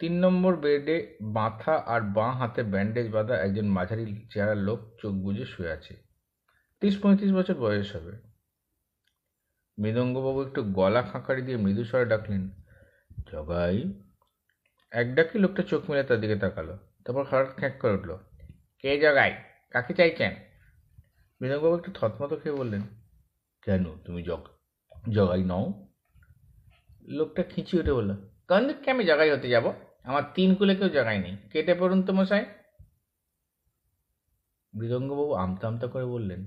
তিন 0.00 0.14
নম্বর 0.24 0.52
বেডে 0.64 0.96
মাথা 1.38 1.74
আর 1.94 2.00
বাঁ 2.16 2.32
হাতে 2.38 2.60
ব্যান্ডেজ 2.72 3.06
বাঁধা 3.16 3.34
একজন 3.46 3.66
মাঝারি 3.76 4.04
চেহারার 4.32 4.60
লোক 4.68 4.78
চোখ 5.00 5.12
বুজে 5.24 5.44
শুয়ে 5.52 5.70
আছে। 5.76 5.94
তিরিশ 6.82 6.96
পঁয়ত্রিশ 7.02 7.32
বছর 7.38 7.56
বয়স 7.64 7.88
হবে। 7.96 8.12
মৃদঙ্গবাবু 9.78 10.40
একটু 10.46 10.60
গলা 10.78 11.02
খাঁকারি 11.10 11.42
দিয়ে 11.46 11.58
মৃদু 11.64 11.82
স্বরে 11.90 12.06
ডাকলেন, 12.12 12.42
জগাই। 13.30 13.78
এক 14.92 15.06
ডাকি 15.16 15.36
লোকটা 15.44 15.62
চোখ 15.70 15.82
মেলে 15.90 16.02
তার 16.08 16.18
দিকে 16.22 16.36
তাকালো, 16.44 16.74
তারপর 17.04 17.24
হঠাৎ 17.30 17.50
খ্যাঁক 17.58 17.74
করে 17.82 17.94
উঠল 17.98 18.10
কে 18.84 18.90
জগাই 19.00 19.32
কাকে 19.70 19.92
চাইছেন? 19.94 20.32
মৃদঙ্গবাবু 21.40 21.76
একটু 21.76 21.90
থতমত 21.92 22.32
খেয়ে 22.42 22.56
বললেন, 22.56 22.82
কেন? 23.62 23.84
তুমি 24.04 24.20
জগ, 24.22 24.42
জগাই 25.10 25.42
নও। 25.44 25.64
লোকটা 27.08 27.42
খিঁচি 27.42 27.74
উঠে 27.78 27.92
বলল, 27.92 28.10
কোন 28.48 28.66
দিককে 28.68 28.90
আমি 28.90 29.04
জগাই 29.04 29.30
হতে 29.30 29.48
যাব? 29.48 29.66
আমার 30.02 30.22
তিন 30.34 30.54
কুলে 30.54 30.74
কেউ 30.76 30.88
জগাই 30.88 31.18
নেই। 31.18 31.36
কেটে 31.52 31.74
পড়ুন 31.74 32.02
তো 32.02 32.12
মশাই। 32.12 32.44
মৃদঙ্গবাবু 34.74 35.34
আমতা 35.34 35.68
আমতা 35.68 35.86
করে 35.86 36.04
বললেন, 36.04 36.40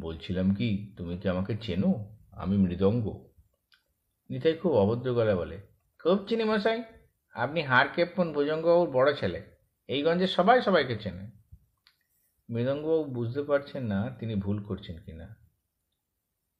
বলছিলাম 0.00 0.54
কি, 0.54 0.94
তুমি 0.96 1.18
কি 1.18 1.28
আমাকে 1.28 1.52
চেনো? 1.56 1.90
আমি 2.32 2.56
মৃদঙ্গ। 2.56 3.06
নিতাই 4.30 4.54
খুব 4.54 4.72
অভদ্র 4.72 5.14
গলা 5.14 5.34
বলে, 5.36 5.56
খুব 6.00 6.26
চিনি 6.28 6.44
মশাই। 6.44 6.82
আপনি 7.34 7.60
হার 7.62 7.86
কেপ্পন 7.94 8.32
ভুজঙ্গবাবুর 8.32 8.90
বড় 8.90 9.10
ছেলে। 9.14 9.40
এই 9.88 10.02
গঞ্জে 10.02 10.26
সবাই 10.26 10.62
সবাইকে 10.62 10.96
চেনে। 10.98 11.39
মৃদঙ্গবাবু 12.50 13.04
বুঝতে 13.04 13.42
পারছেন 13.42 13.84
না 13.84 14.10
তিনি 14.18 14.34
ভুল 14.34 14.62
করছেন 14.62 14.98
কিনা। 14.98 15.36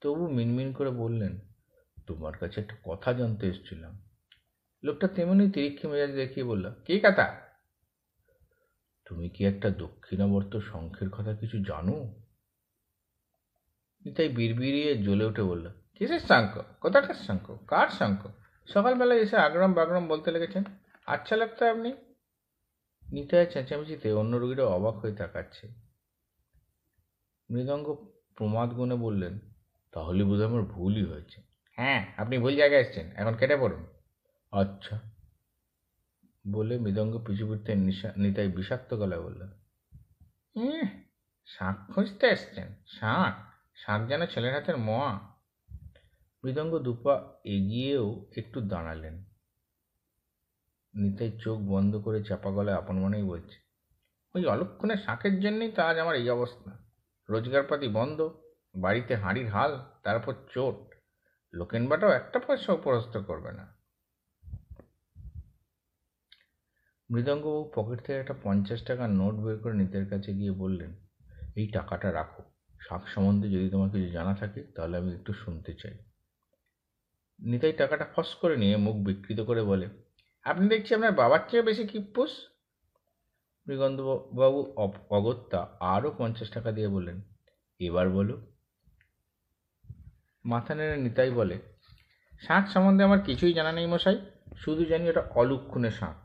তবু 0.01 0.29
মিনমিন 0.29 0.73
করে 0.73 0.91
বললেন, 0.91 1.41
তোমার 2.07 2.39
কাছে 2.39 2.61
একটা 2.61 2.77
কথা 2.85 3.13
জানতে 3.13 3.47
এসেছিলাম। 3.47 4.09
লোকটা 4.83 5.09
তেমনি 5.09 5.51
তিরিক্ষি 5.51 5.89
মেজাজ 5.89 6.11
দেখিয়ে 6.11 6.47
বলল, 6.47 6.75
কি 6.85 7.01
কথা? 7.01 7.37
তুমি 9.05 9.29
কি 9.29 9.45
একটা 9.45 9.71
দক্ষিণাবর্ত 9.71 10.57
শঙ্খের 10.57 11.11
কথা 11.11 11.35
কিছু 11.35 11.59
জানো? 11.59 12.15
তাই 14.17 14.29
বিড়বিড়িয়ে 14.29 14.97
জ্বলে 14.97 15.25
উঠে 15.25 15.43
বলল, 15.43 15.69
কিসের 15.95 16.21
শঙ্খ? 16.21 16.63
কোথাকার 16.81 17.15
শঙ্খ? 17.15 17.57
কার 17.67 17.89
শঙ্খ? 17.89 18.27
সকালবেলায় 18.67 19.21
এসে 19.21 19.37
আগ্রাম 19.37 19.73
বাগরাম 19.73 20.09
বলতে 20.09 20.31
লেগেছেন? 20.31 20.65
আচ্ছা 21.07 21.37
লাগতো 21.37 21.67
আপনি? 21.67 21.93
নিতায় 23.13 23.47
চেঁচামেচিতে 23.47 24.13
অন্য 24.13 24.37
রোগীরা 24.37 24.65
অবাক 24.65 24.95
হয়ে 24.95 25.15
তাকাচ্ছে। 25.15 25.69
মৃদঙ্গ 27.51 28.07
প্রমাদ 28.37 28.71
গুণে 28.71 28.95
বললেন, 28.95 29.39
তাহলে 29.93 30.25
বোধহয় 30.25 30.47
আমার 30.47 30.63
ভুলই 30.63 31.05
হয়েছে। 31.05 31.43
হ্যাঁ 31.77 32.07
আপনি 32.17 32.39
ভুল 32.39 32.57
জায়গায় 32.57 32.81
এসেছেন। 32.81 33.11
এখন 33.17 33.35
কেটে 33.35 33.57
পড়ুন। 33.57 33.87
আচ্ছা। 34.53 35.01
বলে 36.51 36.79
মৃদঙ্গ 36.79 37.25
পিছু 37.25 37.49
পিছতে 37.49 37.75
নিতাই 38.17 38.49
বিষাক্ত 38.49 38.95
গলায় 38.95 39.23
বলল 39.23 39.43
হুম 40.57 40.89
শাঁখ 41.47 41.95
খুঁজতে 41.95 42.27
এসছেন। 42.27 42.75
শাঁখ 42.87 43.35
শাঁখ 43.75 44.09
যেন 44.09 44.27
ছেলের 44.27 44.55
হাতের 44.55 44.77
মোয়া। 44.77 45.19
মৃদঙ্গ 46.45 46.79
দুপা 46.79 47.33
এগিয়েও 47.45 48.27
একটু 48.37 48.61
দাঁড়ালেন। 48.61 49.25
নিতাই 50.95 51.31
চোখ 51.43 51.59
বন্ধ 51.73 51.93
করে 51.97 52.19
চাপা 52.25 52.51
গলায় 52.51 52.79
আপন 52.81 52.97
মনেই 52.99 53.23
বলছে, 53.23 53.57
ওই 54.35 54.43
অলক্ষণের 54.47 54.97
শাঁখের 54.97 55.35
জন্যই 55.41 55.71
তো 55.73 55.81
আজ 55.83 55.97
আমার 55.99 56.17
এই 56.17 56.29
অবস্থা। 56.31 56.71
রোজগারপাতি 57.29 57.89
বন্ধ, 57.89 58.19
বাড়িতে 58.75 59.13
হাঁড়ির 59.17 59.49
হাল, 59.49 59.73
তারপর 60.03 60.35
চোট। 60.55 60.79
লোকেন 61.55 61.83
বাটাও 61.89 62.11
একটা 62.11 62.39
পয়সা 62.39 62.71
উপরস্ত 62.73 63.15
করবে 63.29 63.51
না। 63.53 63.65
মৃদঙ্গবাবু 67.11 67.63
পকেট 67.75 67.99
থেকে 68.07 68.19
একটা 68.19 68.35
পঞ্চাশ 68.43 68.81
টাকার 68.83 69.11
নোট 69.11 69.35
বের 69.35 69.57
করে 69.63 69.75
নিতের 69.75 70.07
কাছে 70.11 70.31
গিয়ে 70.35 70.53
বললেন, 70.53 70.91
এই 71.57 71.67
টাকাটা 71.67 72.09
রাখো। 72.13 72.43
শাক 72.81 73.03
সম্বন্ধে 73.09 73.47
যদি 73.51 73.67
তোমার 73.71 73.91
কিছু 73.91 74.09
জানা 74.11 74.35
থাকে, 74.35 74.61
তাহলে 74.75 74.95
আমি 74.97 75.11
একটু 75.15 75.33
শুনতে 75.33 75.73
চাই। 75.75 75.97
নিতাই 77.39 77.73
টাকাটা 77.73 78.07
ফস 78.15 78.31
করে 78.35 78.55
নিয়ে 78.57 78.77
মুখ 78.77 78.97
বিকৃত 79.07 79.41
করে 79.41 79.63
বলে 79.63 79.87
আপনি 80.51 80.65
দেখছি 80.69 80.91
আপনার 80.95 81.15
বাবার 81.21 81.43
চেয়ে 81.51 81.69
বেশি 81.69 81.85
কিপ্পুস? 81.93 82.33
মৃগন্ধবাবু 83.67 84.61
অগত্যা 85.17 85.61
আরও 85.95 86.11
পঞ্চাশ 86.19 86.49
টাকা 86.57 86.71
দিয়ে 86.77 86.89
বললেন, 86.89 87.19
এবার 87.81 88.07
বলো। 88.11 88.35
মাথা 90.45 90.73
নেড়ে 90.75 90.97
নিতাই 91.05 91.31
বলে, 91.31 91.57
শাঁখ 92.47 92.65
সম্বন্ধে 92.75 93.03
আমার 93.09 93.21
কিছুই 93.29 93.53
জানা 93.59 93.73
নেই 93.73 93.87
মশাই, 93.87 94.19
শুধু 94.57 94.83
জানি 94.85 95.05
ওটা 95.09 95.23
অলক্ষণে 95.41 95.91
শাঁখ। 95.91 96.17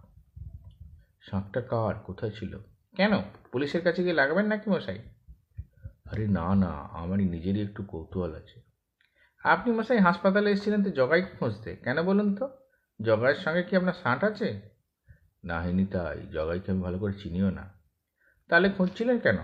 শাঁখটা 1.28 1.62
কার? 1.72 1.96
কোথায় 2.08 2.34
ছিল? 2.38 2.54
কেন? 2.96 3.14
পুলিশের 3.52 3.82
কাছে 3.84 4.00
গিয়ে 4.04 4.20
লাগাবেন 4.22 4.46
নাকি 4.54 4.68
মশাই? 4.70 5.00
আরে 6.12 6.26
না 6.40 6.48
না, 6.64 6.72
আমারই 7.02 7.26
নিজেরই 7.26 7.62
একটু 7.68 7.82
কৌতূহল 7.92 8.32
আছে। 8.42 8.58
আপনি 9.44 9.70
মশাই 9.78 10.00
হাসপাতালে 10.08 10.48
এসেছিলেন 10.52 10.82
তো 10.86 10.90
জগাই 11.00 11.24
খুঁজতে, 11.36 11.70
কেন 11.86 11.98
বলুন 12.10 12.30
তো? 12.40 12.46
জগাইয়ের 13.04 13.36
সঙ্গে 13.36 13.64
কি 13.64 13.76
আপনার 13.76 13.94
সাঁট 13.94 14.24
আছে? 14.24 14.62
না 15.44 15.62
হয়নি 15.62 15.86
তাই। 15.86 16.28
জগাইকে 16.28 16.72
আমি 16.72 16.82
ভালো 16.82 17.00
করে 17.00 17.14
চিনিও 17.14 17.50
না। 17.50 17.74
তাহলে 18.50 18.70
খুঁজছিলেন 18.70 19.20
কেন? 19.20 19.38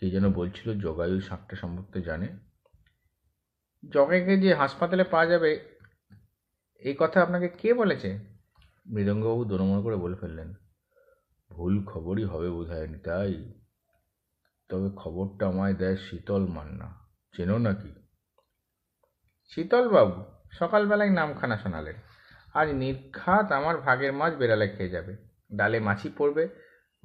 কে 0.00 0.10
যেন 0.10 0.32
বলছিল 0.32 0.80
জগাই 0.80 1.12
ওই 1.12 1.20
শাঁখটা 1.20 1.56
সম্পর্কে 1.56 2.02
জানে। 2.02 2.28
জগাইকে 3.92 4.38
যে 4.38 4.54
হাসপাতালে 4.54 5.04
পাওয়া 5.04 5.26
যাবে, 5.26 5.78
এই 6.78 6.96
কথা 6.98 7.22
আপনাকে 7.22 7.48
কে 7.48 7.74
বলেছে? 7.74 8.18
মৃদঙ্গবাবু 8.86 9.44
দোনমন 9.44 9.82
করে 9.82 9.96
বলে 9.96 10.16
ফেললেন। 10.16 10.54
ভুল 11.50 11.84
খবরই 11.84 12.24
হবে 12.24 12.50
বোধ 12.50 12.68
হয় 12.68 12.98
তাই। 12.98 13.52
তবে 14.68 14.90
খবরটা 14.96 15.48
আমায় 15.48 15.74
দেয় 15.74 15.96
শীতল 15.96 16.46
মান্না। 16.46 16.94
চেনো 17.36 17.58
নাকি? 17.58 17.94
শীতলবাবু? 19.54 20.33
সকালবেলায় 20.58 21.10
নামখানা 21.10 21.56
শোনালেন 21.56 21.94
আজ 22.54 22.68
নির্ঘাত 22.68 23.52
আমার 23.52 23.76
ভাগের 23.78 24.12
মাছ 24.12 24.34
বেড়ালে 24.34 24.68
খেয়ে 24.68 24.90
যাবে। 24.90 25.16
ডালে 25.56 25.80
মাছি 25.80 26.08
পড়বে 26.18 26.48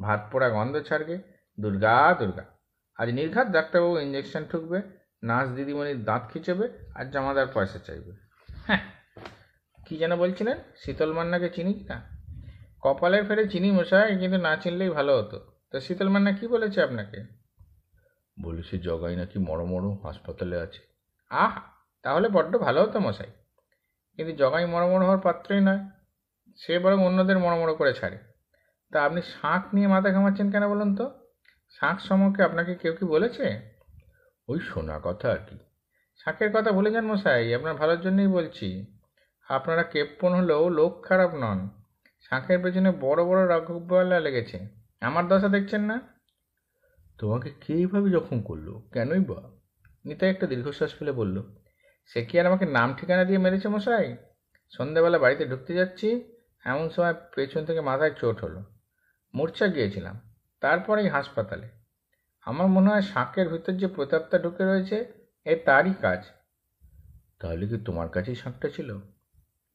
ভাত 0.02 0.22
পোড়া 0.32 0.50
গন্ধ 0.50 0.82
ছাড়বে 0.82 1.20
দুর্গা 1.60 2.16
দুর্গা। 2.20 2.46
আজ 2.96 3.10
নির্ঘাত 3.10 3.48
ডাক্তারবাবু 3.48 4.00
ইঞ্জেকশন 4.00 4.46
ঠুকবে 4.52 4.82
নার্স 5.24 5.52
দিদিমণির 5.52 6.04
দাঁত 6.04 6.22
খিচবে 6.34 6.70
আর 6.96 7.06
জামাদার 7.12 7.48
পয়সা 7.54 7.80
চাইবে। 7.80 8.12
হ্যাঁ 8.68 8.80
কী 9.86 9.98
যেন 9.98 10.16
বলছিলেন? 10.16 10.58
শীতল 10.76 11.14
মান্নাকে 11.14 11.50
চিনি 11.50 11.86
না? 11.90 12.02
কপালের 12.82 13.26
ফেরে 13.26 13.48
চিনি 13.48 13.72
মশাই 13.72 14.18
কিন্তু 14.18 14.38
না 14.38 14.56
চিনলেই 14.56 14.90
ভালো 14.90 15.18
হতো। 15.18 15.52
তো 15.72 15.80
শীতল 15.80 16.10
মান্না 16.10 16.32
কী 16.32 16.48
বলেছে 16.48 16.84
আপনাকে? 16.84 17.24
বলেছে 18.42 18.78
জগাই 18.78 19.16
নাকি 19.16 19.40
মরো 19.40 19.66
মরো 19.66 19.90
হাসপাতালে 20.04 20.62
আছে। 20.62 20.80
আহ 21.30 21.60
তাহলে 22.04 22.30
বড্ড 22.30 22.58
ভালো 22.58 22.82
হতো 22.82 23.00
মশাই। 23.00 23.32
কিন্তু 24.20 24.36
জগাই 24.36 24.66
মরমর 24.66 25.02
হওয়ার 25.02 25.20
পাত্রই 25.20 25.62
নয়। 25.62 25.90
সে 26.56 26.80
বরং 26.80 27.06
অন্যদের 27.06 27.40
মরমর 27.40 27.74
করে 27.74 27.94
ছাড়ে। 27.94 28.18
তা 28.92 29.04
আপনি 29.04 29.22
শাঁখ 29.22 29.74
নিয়ে 29.74 29.88
মাথা 29.88 30.10
ঘামাচ্ছেন 30.10 30.52
কেন 30.52 30.70
বলুন 30.70 30.96
তো? 30.96 31.12
শাঁখ 31.70 32.00
সম্পর্কে 32.00 32.44
আপনাকে 32.44 32.76
কেউ 32.76 32.94
কি 32.94 33.06
বলেছে? 33.06 33.62
ওই 34.48 34.60
শোনা 34.60 35.00
কথা 35.04 35.32
আর 35.32 35.38
কি। 35.38 35.58
শাঁখের 36.24 36.52
কথা 36.52 36.72
ভুলে 36.72 36.92
যান 36.92 37.06
মশাই, 37.06 37.54
আপনার 37.54 37.74
ভালোর 37.74 38.02
জন্যই 38.02 38.28
বলছি। 38.28 38.96
আপনারা 39.50 39.84
কেপ্পন 39.84 40.34
হলেও 40.34 40.70
লোক 40.70 41.06
খারাপ 41.06 41.34
নন। 41.34 41.70
শাঁখের 42.22 42.60
পেছনে 42.64 42.92
বড় 42.92 43.24
বড় 43.24 43.50
রাঘবওয়ালা 43.50 44.20
লেগেছে। 44.20 44.68
আমার 45.02 45.28
দশা 45.28 45.48
দেখছেন 45.48 45.82
না? 45.82 46.02
তোমাকে 47.18 47.50
কে 47.50 47.74
এইভাবে 47.74 48.10
জখম 48.10 48.42
করল? 48.42 48.82
কেনই 48.94 49.20
বা? 49.20 49.52
নিতাই 50.06 50.30
একটা 50.30 50.48
দীর্ঘশ্বাস 50.48 50.96
ফেলে 51.00 51.12
বলল 51.12 51.59
সে 52.10 52.20
কি 52.26 52.40
আর 52.40 52.46
আমাকে 52.46 52.66
নাম 52.66 52.94
ঠিকানা 52.94 53.24
দিয়ে 53.24 53.40
মেরেছে 53.40 53.68
মশাই? 53.68 54.08
সন্ধ্যাবেলা 54.74 55.18
বাড়িতে 55.20 55.44
ঢুকতে 55.46 55.74
যাচ্ছি, 55.74 56.08
এমন 56.66 56.90
সময় 56.90 57.16
পেছন 57.36 57.66
থেকে 57.66 57.82
মাথায় 57.82 58.12
চোট 58.12 58.38
হলো। 58.44 58.62
মূর্ছা 59.34 59.68
গিয়েছিলাম, 59.68 60.16
তারপরেই 60.62 61.08
হাসপাতালে। 61.08 61.68
আমার 62.48 62.68
মনে 62.68 62.90
হয় 62.90 63.02
শাঁকের 63.02 63.50
ভিতর 63.50 63.72
যে 63.72 63.88
প্রতাপটা 63.88 64.38
ঢুকে 64.40 64.64
রয়েছে, 64.64 64.98
এ 65.46 65.56
তারই 65.66 65.94
কাজ। 66.02 66.22
তাহলে 67.40 67.68
কি 67.68 67.78
তোমার 67.86 68.08
কাছেই 68.10 68.36
শাঁকটা 68.36 68.70
ছিল? 68.70 68.90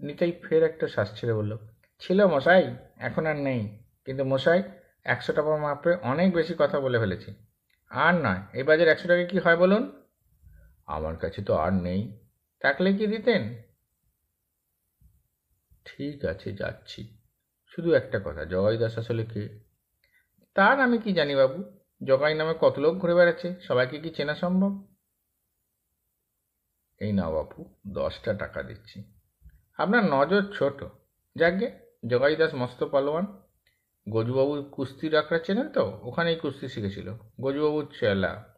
নিতাই 0.01 0.33
ফের 0.45 0.63
একটা 0.63 0.87
শ্বাস 0.89 1.09
ছেড়ে 1.21 1.35
বলল, 1.35 1.53
ছিল 2.01 2.27
মশাই, 2.27 2.65
এখন 2.99 3.27
আর 3.27 3.37
নেই। 3.37 3.79
কিন্তু 4.05 4.25
মশাই, 4.25 4.63
একশো 5.05 5.33
টাকা 5.33 5.57
মাপে 5.57 5.93
অনেক 6.03 6.29
বেশি 6.33 6.55
কথা 6.59 6.81
বলে 6.81 6.99
ফেলেছি। 6.99 7.31
আর 7.91 8.15
নয়, 8.15 8.41
এই 8.53 8.63
বাজার 8.63 8.89
একশো 8.89 9.09
টাকা 9.09 9.25
কি 9.25 9.39
হয় 9.39 9.57
বলুন? 9.57 9.83
আমার 10.87 11.17
কাছে 11.17 11.43
তো 11.43 11.53
আর 11.57 11.73
নেই। 11.73 12.24
থাকলে 12.65 12.93
কি 12.93 13.07
দিতেন? 13.07 13.63
ঠিক 15.85 16.25
আছে, 16.25 16.53
যাচ্ছি। 16.53 17.19
শুধু 17.67 17.93
একটা 17.93 18.21
কথা, 18.25 18.45
জগাই 18.45 18.79
দাস 18.79 18.99
আসলে 18.99 19.27
কে? 19.27 19.61
তার 20.55 20.81
আমি 20.81 20.99
কি 20.99 21.13
জানি 21.13 21.35
বাবু? 21.35 21.79
জগাই 22.05 22.35
নামে 22.35 22.55
কত 22.61 22.79
লোক 22.79 22.97
ঘুরে 22.99 23.15
বেড়াচ্ছে? 23.15 23.55
সবাইকে 23.61 24.01
কি 24.01 24.11
চেনা 24.11 24.35
সম্ভব? 24.35 24.95
এই 26.99 27.13
না 27.13 27.31
বাপু, 27.31 27.75
দশটা 27.87 28.35
টাকা 28.35 28.63
দিচ্ছি। 28.63 29.15
আপনার 29.79 30.05
নজর 30.05 30.53
ছোট। 30.53 30.85
যাকে? 31.37 31.79
জগাই 32.07 32.37
দাস 32.37 32.55
মস্ত 32.55 32.85
পালোয়ান। 32.85 33.43
গজুবাবু 34.09 34.63
কুস্তি 34.63 35.09
রাখরা 35.09 35.39
চেনেন 35.39 35.69
তো? 35.69 36.01
ওখানেই 36.03 36.37
কুস্তি 36.37 36.69
শিখেছিল। 36.69 37.15
গজুবাবুর 37.41 37.93
চেলা। 38.01 38.55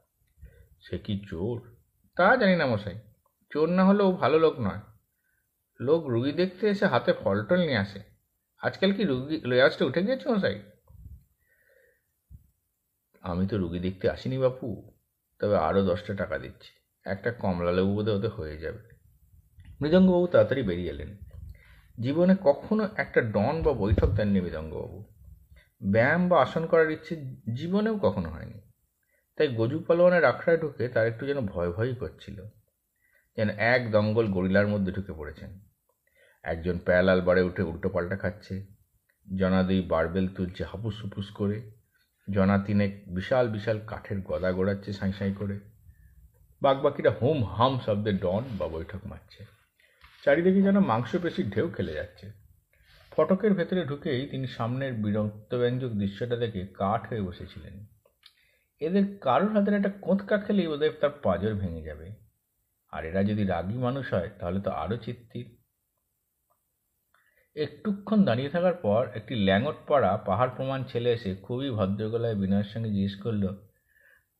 সে 0.80 0.98
কি 0.98 1.24
চোর? 1.30 1.76
তা 2.16 2.36
জানি 2.36 2.56
না 2.56 2.66
মশাই। 2.66 2.98
চোর 3.56 3.68
না 3.68 3.84
হলেও 3.84 4.12
ভালো 4.12 4.38
লোক 4.38 4.60
নয়। 4.60 4.80
লোক 5.80 6.06
রুগী 6.06 6.32
দেখতে 6.32 6.68
এসে 6.68 6.86
হাতে 6.86 7.12
ফলটল 7.12 7.56
নিয়ে 7.56 7.76
আসে। 7.76 8.00
আজকাল 8.62 8.92
কি 8.92 9.04
রুগী 9.04 9.40
রেওয়াজটা 9.40 9.84
উঠে 9.84 10.02
গিয়েছে 10.02 10.28
মশাই? 10.28 10.62
আমি 13.22 13.46
তো 13.46 13.58
রুগী 13.58 13.78
দেখতে 13.78 14.10
আসিনি 14.10 14.38
বাপু, 14.38 14.92
তবে 15.38 15.56
আরও 15.56 15.86
দশটা 15.86 16.14
টাকা 16.14 16.38
দিচ্ছি। 16.38 16.72
একটা 17.04 17.32
কমলা 17.32 17.72
লেবু 17.72 17.94
বোধে 17.94 18.10
ওতে 18.10 18.28
হয়ে 18.28 18.58
যাবে। 18.58 18.78
মৃদঙ্গবাবু 19.80 20.26
তাড়াতাড়ি 20.26 20.62
বেরিয়ে 20.62 20.90
এলেন। 20.90 21.16
জীবনে 22.00 22.36
কখনো 22.44 22.88
একটা 22.96 23.20
ডন 23.20 23.62
বা 23.62 23.72
বৈঠক 23.72 24.08
দেননি 24.08 24.40
মৃদঙ্গবাবু। 24.40 25.04
ব্যায়াম 25.82 26.28
বা 26.28 26.42
আসন 26.42 26.66
করার 26.66 26.90
ইচ্ছে 26.90 27.16
জীবনেও 27.54 27.98
কখনো 27.98 28.28
হয়নি। 28.28 28.60
তাই 29.36 29.48
গজু 29.48 29.78
পালোয়ানের 29.78 30.24
আখড়ায় 30.24 30.58
ঢুকে 30.58 30.88
তার 30.88 31.06
একটু 31.06 31.26
যেন 31.26 31.46
ভয় 31.46 31.72
ভয়ই 31.72 31.94
করছিল। 31.94 32.44
যেন 33.36 33.48
এক 33.50 33.90
দঙ্গল 33.90 34.26
গরিলার 34.26 34.68
মধ্যে 34.68 34.92
ঢুকে 34.92 35.12
পড়েছেন। 35.12 35.60
একজন 36.42 36.78
প্যালাল 36.78 37.20
বারে 37.20 37.42
উঠে 37.42 37.62
উল্টো 37.62 37.88
পাল্টা 37.88 38.16
খাচ্ছে। 38.16 38.66
জনা 39.38 39.62
দুই 39.62 39.80
বারবেল 39.80 40.28
তুলছে 40.28 40.64
হাপুস 40.64 41.04
হুপুস 41.04 41.30
করে। 41.30 41.70
জনা 42.30 42.58
তিনেক 42.58 43.14
বিশাল 43.14 43.48
বিশাল 43.48 43.80
কাঠের 43.86 44.20
গদা 44.20 44.52
গোড়াচ্ছে 44.52 44.92
সাঁই 44.92 45.12
সাঁই 45.12 45.32
করে। 45.32 45.60
বাকবাকিরা 46.62 47.10
হোম 47.22 47.44
হাম 47.44 47.78
শব্দে 47.78 48.12
ডন 48.12 48.44
বা 48.58 48.68
বৈঠক 48.68 49.06
মারছে। 49.06 49.46
চারিদিকে 50.24 50.62
যেন 50.62 50.78
মাংসপেশির 50.78 51.50
ঢেউ 51.50 51.68
খেলে 51.68 51.92
যাচ্ছে। 51.92 52.32
ফটকের 53.16 53.54
ভেতরে 53.54 53.84
ঢুকেই 53.84 54.26
তিনি 54.26 54.46
সামনের 54.46 54.92
বিরক্তব্যঞ্জক 54.92 55.88
দৃশ্যটা 55.88 56.36
দেখে 56.36 56.66
কাঠ 56.66 57.08
হয়ে 57.08 57.20
বসেছিলেন। 57.20 57.86
এদের 58.80 59.18
কারোর 59.18 59.52
হাতের 59.52 59.74
একটা 59.74 59.88
কোঁতকা 59.88 60.38
খেলেই 60.38 60.66
ওদের 60.66 60.90
তার 61.00 61.10
পাজর 61.22 61.54
ভেঙে 61.54 61.82
যাবে। 61.82 62.26
আর 62.92 63.04
এরা 63.04 63.22
যদি 63.24 63.44
রাগী 63.44 63.74
মানুষ 63.74 64.12
হয়, 64.12 64.30
তাহলে 64.38 64.60
তো 64.60 64.70
আরও 64.70 64.96
চিত্তির। 64.96 65.56
একটুক্ষণ 67.56 68.24
দাঁড়িয়ে 68.24 68.50
থাকার 68.50 68.74
পর 68.74 69.08
একটি 69.14 69.34
ল্যাঙট 69.34 69.76
পাড়া 69.88 70.16
পাহাড় 70.16 70.50
প্রমাণ 70.56 70.84
ছেলে 70.84 71.12
এসে 71.12 71.34
খুবই 71.34 71.70
ভদ্রগলায় 71.70 72.34
বিনয়ের 72.34 72.64
সঙ্গে 72.64 72.90
জিজ্ঞেস 72.90 73.22
করল, 73.22 73.46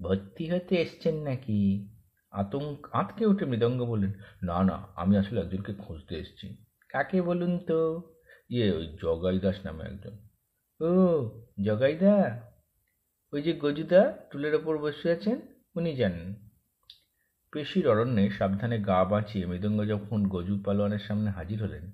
ভর্তি 0.01 0.51
হতে 0.51 0.77
এসছেন 0.77 1.17
নাকি? 1.23 1.89
আতঙ্ক 2.31 2.89
আঁতকে 2.93 3.27
উঠে 3.27 3.45
মৃদঙ্গ 3.45 3.85
বললেন, 3.85 4.13
না 4.43 4.63
না, 4.63 4.87
আমি 4.97 5.17
আসলে 5.17 5.41
একজনকে 5.41 5.75
খুঁজতে 5.75 6.15
এসেছি। 6.19 6.57
কাকে 6.89 7.23
বলুন 7.23 7.59
তো? 7.59 8.13
ইয়ে 8.51 8.73
ওই 8.73 8.87
জগাই 9.03 9.39
দাস 9.39 9.67
নামে 9.67 9.85
একজন। 9.85 10.15
ও 10.81 10.91
জগাইদা 11.65 12.43
ওই 13.33 13.43
যে 13.43 13.53
গজুদা 13.53 14.13
টুলের 14.31 14.55
ওপর 14.55 14.79
বসে 14.79 15.13
আছেন, 15.13 15.41
উনি 15.75 15.97
জানেন। 15.97 16.46
পেশির 17.57 17.89
অরণ্যে 17.89 18.31
সাবধানে 18.31 18.79
গা 18.81 19.05
বাঁচিয়ে 19.05 19.47
মৃদঙ্গ 19.47 19.85
যখন 19.85 20.29
গজু 20.29 20.63
পালোয়ানের 20.65 20.99
সামনে 20.99 21.31
হাজির 21.31 21.63
হলেন, 21.63 21.93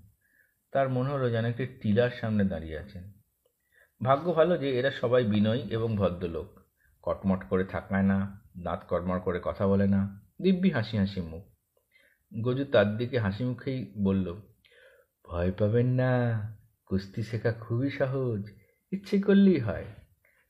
তার 0.72 0.88
মনে 0.88 1.10
হলো 1.10 1.30
যেন 1.30 1.44
একটি 1.44 1.66
টিলার 1.66 2.10
সামনে 2.20 2.44
দাঁড়িয়ে 2.44 2.78
আছেন। 2.78 3.12
ভাগ্য 4.02 4.32
ভালো 4.32 4.58
যে 4.58 4.78
এরা 4.78 4.90
সবাই 4.90 5.24
বিনয়ী 5.24 5.62
এবং 5.70 5.96
ভদ্রলোক। 5.96 6.60
কটমট 7.02 7.44
করে 7.44 7.64
থাকায় 7.64 8.02
না, 8.02 8.40
দাঁত 8.62 8.80
কটমট 8.88 9.22
করে 9.22 9.40
কথা 9.44 9.66
বলে 9.66 9.86
না, 9.86 10.20
দিব্যি 10.42 10.70
হাসি 10.70 10.98
হাসি 10.98 11.20
মুখ। 11.20 11.44
গজু 12.44 12.64
তার 12.64 12.96
দিকে 12.96 13.18
হাসি 13.18 13.44
মুখেই 13.44 13.94
বলল, 13.98 14.26
ভয় 15.28 15.52
পাবেন 15.52 15.86
না, 15.86 16.10
কুস্তি 16.86 17.22
শেখা 17.22 17.52
খুবই 17.52 17.90
সহজ, 17.90 18.42
ইচ্ছে 18.92 19.18
করলেই 19.18 19.58
হয়। 19.58 19.84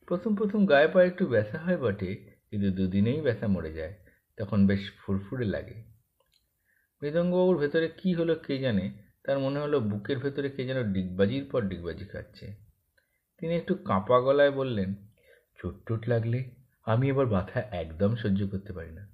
প্রথম 0.06 0.36
প্রথম 0.36 0.66
গায়ে 0.66 0.88
পায়ে 0.88 1.08
একটু 1.08 1.26
ব্যথা 1.26 1.58
হয় 1.58 1.76
বটে, 1.76 2.10
কিন্তু 2.50 2.70
দুদিনেই 2.70 3.20
ব্যথা 3.20 3.46
মরে 3.48 3.72
যায়। 3.72 4.01
তখন 4.38 4.66
বেশ 4.66 4.82
ফুরফুরে 5.00 5.44
লাগে। 5.44 5.78
মৃদঙ্গবাবুর 7.02 7.58
ভেতরে 7.58 7.86
কি 7.88 8.14
হলো 8.14 8.34
কে 8.36 8.54
জানে? 8.58 8.86
তার 9.24 9.36
মনে 9.38 9.58
হলো 9.60 9.76
বুকের 9.80 10.18
ভেতরে 10.18 10.48
কে 10.50 10.62
যেন 10.64 10.78
ডিগবাজির 10.92 11.44
পর 11.52 11.60
ডিগবাজি 11.62 12.04
খাচ্ছে। 12.04 12.46
তিনি 13.38 13.52
একটু 13.56 13.74
কাঁপা 13.74 14.18
গলায় 14.20 14.50
বললেন, 14.50 14.90
চোট 15.58 15.74
টোট 15.86 16.02
লাগলে 16.08 16.38
আমি 16.86 17.08
এবার 17.08 17.26
ব্যথা 17.26 17.60
একদম 17.72 18.10
সহ্য 18.16 18.40
করতে 18.50 18.72
পারি 18.72 18.92
না। 18.92 19.04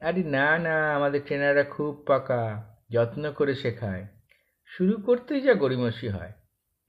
আরে 0.00 0.22
না 0.22 0.48
না, 0.58 0.76
আমাদের 0.94 1.20
ট্রেনাররা 1.26 1.64
খুব 1.64 1.92
পাকা, 2.06 2.42
যত্ন 2.90 3.32
করে 3.32 3.54
শেখায়। 3.54 4.04
শুরু 4.70 4.94
করতেই 4.96 5.40
যা 5.40 5.54
গড়িমসি 5.54 6.08
হয়, 6.08 6.32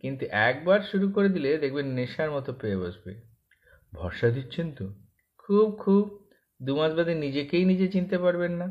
কিন্তু 0.04 0.24
একবার 0.48 0.80
শুরু 0.82 1.06
করে 1.12 1.30
দিলে 1.30 1.50
দেখবেন 1.58 1.88
নেশার 1.88 2.30
মতো 2.32 2.52
পেয়ে 2.54 2.78
বসবে। 2.78 3.12
ভরসা 3.94 4.28
দিচ্ছেন 4.30 4.68
তো? 4.72 4.86
খুব 5.38 5.68
খুব 5.80 6.04
দু 6.60 6.72
মাস 6.76 6.92
বাদে 6.94 7.14
নিজেকেই 7.16 7.66
নিজে 7.66 7.88
চিনতে 7.88 8.18
পারবেন 8.18 8.54
না। 8.62 8.68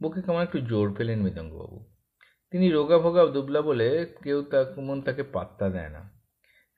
বুকে 0.00 0.20
কেমন 0.22 0.42
একটু 0.42 0.58
জোর 0.60 0.94
পেলেন 0.94 1.18
মৃদঙ্গবাবু। 1.22 1.78
তিনি 2.52 2.66
রোগা 2.70 2.98
ভোগা 2.98 3.22
দুবলা 3.26 3.60
বলে 3.62 3.88
কেউ 4.24 4.38
তা 4.42 4.58
মন 4.76 4.98
তাকে 5.02 5.22
পাত্তা 5.34 5.66
দেয় 5.70 5.88
না। 5.88 6.02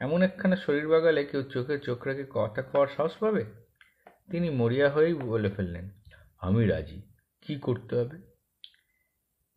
এমন 0.01 0.19
একখানা 0.23 0.57
শরীর 0.57 0.87
বাগালে 0.89 1.23
কেউ 1.25 1.43
চোখে 1.43 1.75
চোখ 1.79 2.01
রেখে 2.07 2.25
কথা 2.31 2.61
কওয়ার 2.63 2.89
সাহস 2.97 3.15
পাবে? 3.17 3.43
তিনি 4.31 4.49
মরিয়া 4.51 4.89
হয়েই 4.91 5.15
বলে 5.15 5.51
ফেললেন, 5.51 5.87
আমি 6.39 6.63
রাজি, 6.67 6.99
কি 7.43 7.55
করতে 7.57 7.93
হবে? 7.97 8.17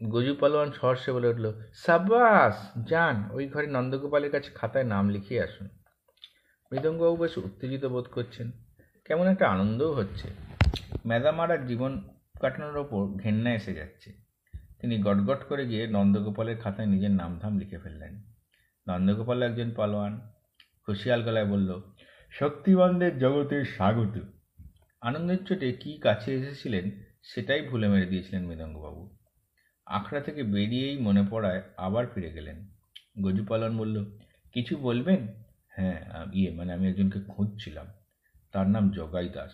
গজু 0.02 0.34
পালোয়ান 0.36 0.70
সহর্ষে 0.72 1.10
বলে 1.12 1.28
উঠল 1.28 1.46
সাবাস 1.74 2.56
যান, 2.90 3.16
ওই 3.32 3.46
ঘরে 3.48 3.68
নন্দগোপালের 3.68 4.32
কাছে 4.32 4.50
খাতায় 4.56 4.88
নাম 4.94 5.06
লিখিয়ে 5.10 5.42
আসুন। 5.42 5.68
মৃদঙ্গবাবু 6.72 7.16
বেশ 7.16 7.34
উত্তেজিত 7.38 7.84
বোধ 7.86 8.06
করছেন, 8.06 8.48
কেমন 9.06 9.26
একটা 9.28 9.46
আনন্দও 9.50 9.94
হচ্ছে। 9.94 10.28
ম্যাদামারার 11.06 11.68
জীবন 11.68 12.10
কাটানোর 12.42 12.78
ওপর 12.78 13.06
ঘেন্না 13.06 13.54
এসে 13.54 13.74
যাচ্ছে। 13.74 14.14
তিনি 14.80 14.98
গটগট 14.98 15.44
করে 15.44 15.68
গিয়ে 15.68 15.88
নন্দগোপালের 15.88 16.58
খাতায় 16.58 16.88
নিজের 16.88 17.12
নামধাম 17.12 17.60
লিখে 17.60 17.78
ফেললেন। 17.78 18.24
নন্দগোপাল 18.88 19.44
একজন 19.44 19.72
পালোয়ান। 19.72 20.32
খুশিয়াল 20.86 21.24
গলায় 21.24 21.46
বলল 21.46 21.82
শক্তিবানদের 22.30 23.20
জগতে 23.20 23.66
স্বাগত। 23.66 24.20
আনন্দের 25.02 25.46
চোটে 25.46 25.72
কী 25.72 25.98
কাছে 25.98 26.36
এসেছিলেন 26.36 26.92
সেটাই 27.24 27.62
ভুলে 27.62 27.88
মেরে 27.88 28.06
দিয়েছিলেন 28.06 28.48
মৃদঙ্গবাবু। 28.48 29.18
আখড়া 29.86 30.22
থেকে 30.22 30.44
বেরিয়েই 30.44 30.98
মনে 30.98 31.24
পড়ায় 31.30 31.62
আবার 31.78 32.08
ফিরে 32.08 32.32
গেলেন। 32.32 32.68
গজু 33.22 33.46
পালন 33.46 33.78
বলল, 33.78 34.06
কিছু 34.54 34.78
বলবেন? 34.78 35.28
হ্যাঁ 35.68 36.26
ইয়ে 36.34 36.52
মানে 36.52 36.74
আমি 36.74 36.90
একজনকে 36.90 37.20
খুঁজছিলাম। 37.28 37.88
তার 38.52 38.70
নাম 38.70 38.90
জগাই 38.90 39.30
দাস। 39.30 39.52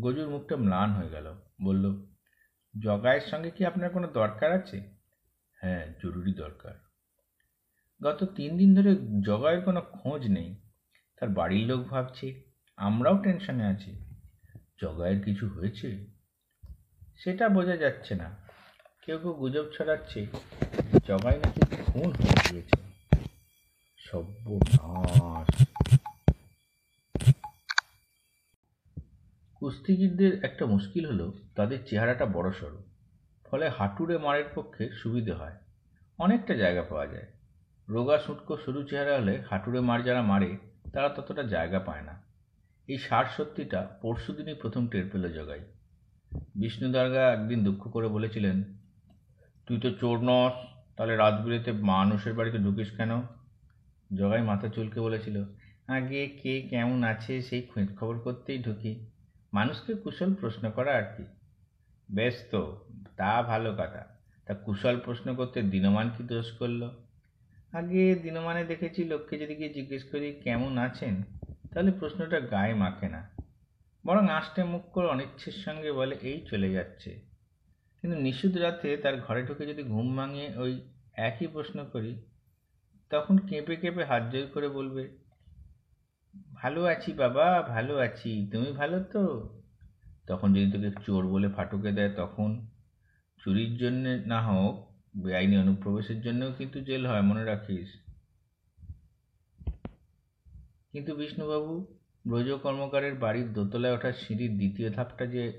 গজুর 0.00 0.28
মুখটা 0.28 0.56
ম্লান 0.56 0.92
হয়ে 0.92 1.10
গেল। 1.10 1.34
বলল 1.64 2.06
জগাইয়ের 2.82 3.20
সঙ্গে 3.20 3.50
কি 3.50 3.66
আপনার 3.66 3.90
কোনো 3.90 4.06
দরকার 4.06 4.52
আছে? 4.52 4.82
হ্যাঁ 5.60 5.86
জরুরি 6.02 6.34
দরকার। 6.34 6.74
গত 8.02 8.24
তিন 8.24 8.56
দিন 8.56 8.74
ধরে 8.74 8.96
জগায়ের 9.26 9.60
কোনো 9.60 9.80
খোঁজ 9.80 10.30
নেই। 10.30 10.60
তার 11.20 11.28
বাড়ির 11.28 11.66
লোক 11.66 11.82
ভাবছে, 11.82 12.42
আমরাও 12.76 13.18
টেনশনে 13.18 13.64
আছি। 13.64 14.14
জগাইয়ের 14.82 15.24
কিছু 15.24 15.48
হয়েছে? 15.48 16.06
সেটা 17.16 17.48
বোঝা 17.48 17.76
যাচ্ছে 17.76 18.14
না। 18.14 18.36
কেউ 19.06 19.18
কেউ 19.18 19.32
গুজব 19.32 19.64
ছড়াচ্ছে। 19.78 20.26
জগাই 21.06 21.38
নাকি 21.38 21.76
খুন 21.86 22.12
হয়ে 22.12 22.50
গিয়েছে। 22.50 22.82
সব্য 23.96 24.58
কুস্তিগিরদের 29.62 30.44
একটা 30.44 30.66
মুশকিল 30.66 31.06
হলো 31.06 31.32
তাদের 31.56 31.78
চেহারাটা 31.86 32.26
বড় 32.26 32.52
সড়ো 32.52 32.82
ফলে 33.44 33.68
হাঁটুরে 33.68 34.18
মারের 34.18 34.44
পক্ষে 34.54 34.90
সুবিধে 34.90 35.32
হয়। 35.32 35.52
অনেকটা 36.18 36.54
জায়গা 36.54 36.82
পাওয়া 36.82 37.06
যায়। 37.06 37.26
রোগা 37.88 38.18
সুটকো 38.18 38.56
সরু 38.56 38.82
চেহারা 38.82 39.16
হলে 39.16 39.42
হাঁটুরে 39.50 39.80
মার 39.80 40.02
যারা 40.02 40.22
মারে, 40.22 40.56
তারা 40.92 41.08
ততটা 41.08 41.42
জায়গা 41.42 41.78
পায় 41.78 42.02
না। 42.02 42.22
এই 42.86 42.98
সার 42.98 43.24
সত্যিটা 43.36 43.98
পরশু 44.02 44.32
দিনই 44.32 44.54
প্রথম 44.54 44.88
টের 44.88 45.04
পেল 45.12 45.32
জগাই। 45.32 45.60
বিষ্ণু 46.54 46.92
দার্গা 46.92 47.32
একদিন 47.32 47.64
দুঃখ 47.64 47.92
করে 47.92 48.08
বলেছিলেন, 48.08 48.64
তুই 49.66 49.80
তো 49.80 49.90
চোর 49.90 50.18
নস, 50.22 50.52
তাহলে 50.96 51.16
রাত 51.16 51.40
বিরেতে 51.40 51.72
মানুষের 51.72 52.34
বাড়িতে 52.34 52.58
ঢুকিস 52.58 52.90
কেন? 52.90 53.20
জগাই 54.14 54.42
মাথা 54.42 54.68
চুলকে 54.68 55.00
বলেছিল, 55.00 55.44
আগে 55.86 56.26
কে 56.26 56.62
কেমন 56.62 57.04
আছে 57.04 57.42
সেই 57.42 57.62
খোঁজ 57.62 57.96
খবর 57.96 58.18
করতেই 58.18 58.62
ঢুকি। 58.62 59.11
মানুষকে 59.54 59.94
কুশল 59.94 60.34
প্রশ্ন 60.34 60.70
করা 60.70 60.96
আর 60.96 61.02
কি। 61.16 61.24
বেশ 62.14 62.44
তো, 62.50 62.84
তা 63.16 63.42
ভালো 63.42 63.72
কথা। 63.72 64.04
তা 64.46 64.54
কুশল 64.54 65.00
প্রশ্ন 65.04 65.34
করতে 65.34 65.62
দিনমান 65.62 66.10
কি 66.18 66.24
দোষ 66.24 66.52
করল? 66.58 66.90
আগে 67.72 68.14
দিনমানে 68.14 68.64
দেখেছি 68.64 69.04
লোককে 69.04 69.38
যদি 69.38 69.54
গিয়ে 69.54 69.68
জিজ্ঞেস 69.68 70.04
করি, 70.04 70.40
কেমন 70.44 70.78
আছেন? 70.78 71.22
তাহলে 71.74 71.90
প্রশ্নটা 71.90 72.40
গায়ে 72.40 72.74
মাখে 72.74 73.08
না। 73.08 73.30
বরং 74.06 74.28
আষ্টে 74.28 74.64
মুখ 74.64 74.82
করে 74.92 75.06
অনিচ্ছের 75.06 75.52
সঙ্গে 75.52 75.92
বলে, 75.92 76.16
এই 76.22 76.46
চলে 76.50 76.72
যাচ্ছে। 76.72 77.20
কিন্তু 78.00 78.20
নিশুদ 78.20 78.56
রাতে 78.56 78.96
তার 78.96 79.20
ঘরে 79.20 79.46
ঢুকে 79.46 79.66
যদি 79.66 79.82
ঘুম 79.82 80.16
ভাঙিয়ে 80.16 80.56
ওই 80.56 80.80
একই 81.14 81.46
প্রশ্ন 81.46 81.84
করি, 81.92 82.22
তখন 83.10 83.38
কেঁপে 83.38 83.76
কেঁপে 83.76 84.04
হাত 84.04 84.22
জোর 84.32 84.46
করে 84.54 84.68
বলবে 84.68 85.21
ভালো 86.54 86.84
আছি 86.84 87.12
বাবা, 87.12 87.62
ভালো 87.62 87.96
আছি। 87.96 88.48
তুমি 88.52 88.72
ভালো 88.72 89.00
তো? 89.00 89.48
তখন 90.26 90.54
যদি 90.54 90.72
তোকে 90.72 90.90
চোর 91.06 91.26
বলে 91.26 91.48
ফাটকে 91.48 91.92
দেয়, 91.92 92.14
তখন 92.14 92.66
চুরির 93.38 93.76
জন্য 93.76 94.08
না 94.26 94.42
হোক, 94.42 94.94
বেআইনি 95.16 95.58
অনুপ্রবেশের 95.58 96.20
জন্যও 96.20 96.52
কিন্তু 96.52 96.80
জেল 96.80 97.06
হয়, 97.06 97.22
মনে 97.22 97.44
রাখিস। 97.44 97.88
কিন্তু 100.92 101.16
বিষ্ণুবাবু 101.16 101.86
ব্রজ 102.26 102.52
কর্মকারের 102.52 103.14
বাড়ির 103.14 103.52
দোতলায় 103.52 103.94
ওঠার 103.94 104.12
সিঁড়ির 104.12 104.56
দ্বিতীয় 104.56 104.90
ধাপটা 104.90 105.26
যে 105.26 105.52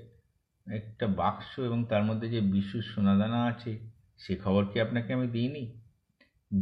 একটা 0.66 1.06
বাক্স 1.06 1.58
এবং 1.58 1.84
তার 1.84 2.04
মধ্যে 2.04 2.28
যে 2.28 2.40
বিশুর 2.40 2.82
সোনাদানা 2.82 3.44
আছে, 3.44 3.78
সে 4.18 4.36
খবর 4.36 4.64
কি 4.64 4.80
আপনাকে 4.80 5.12
আমি 5.12 5.26
দিইনি? 5.26 5.83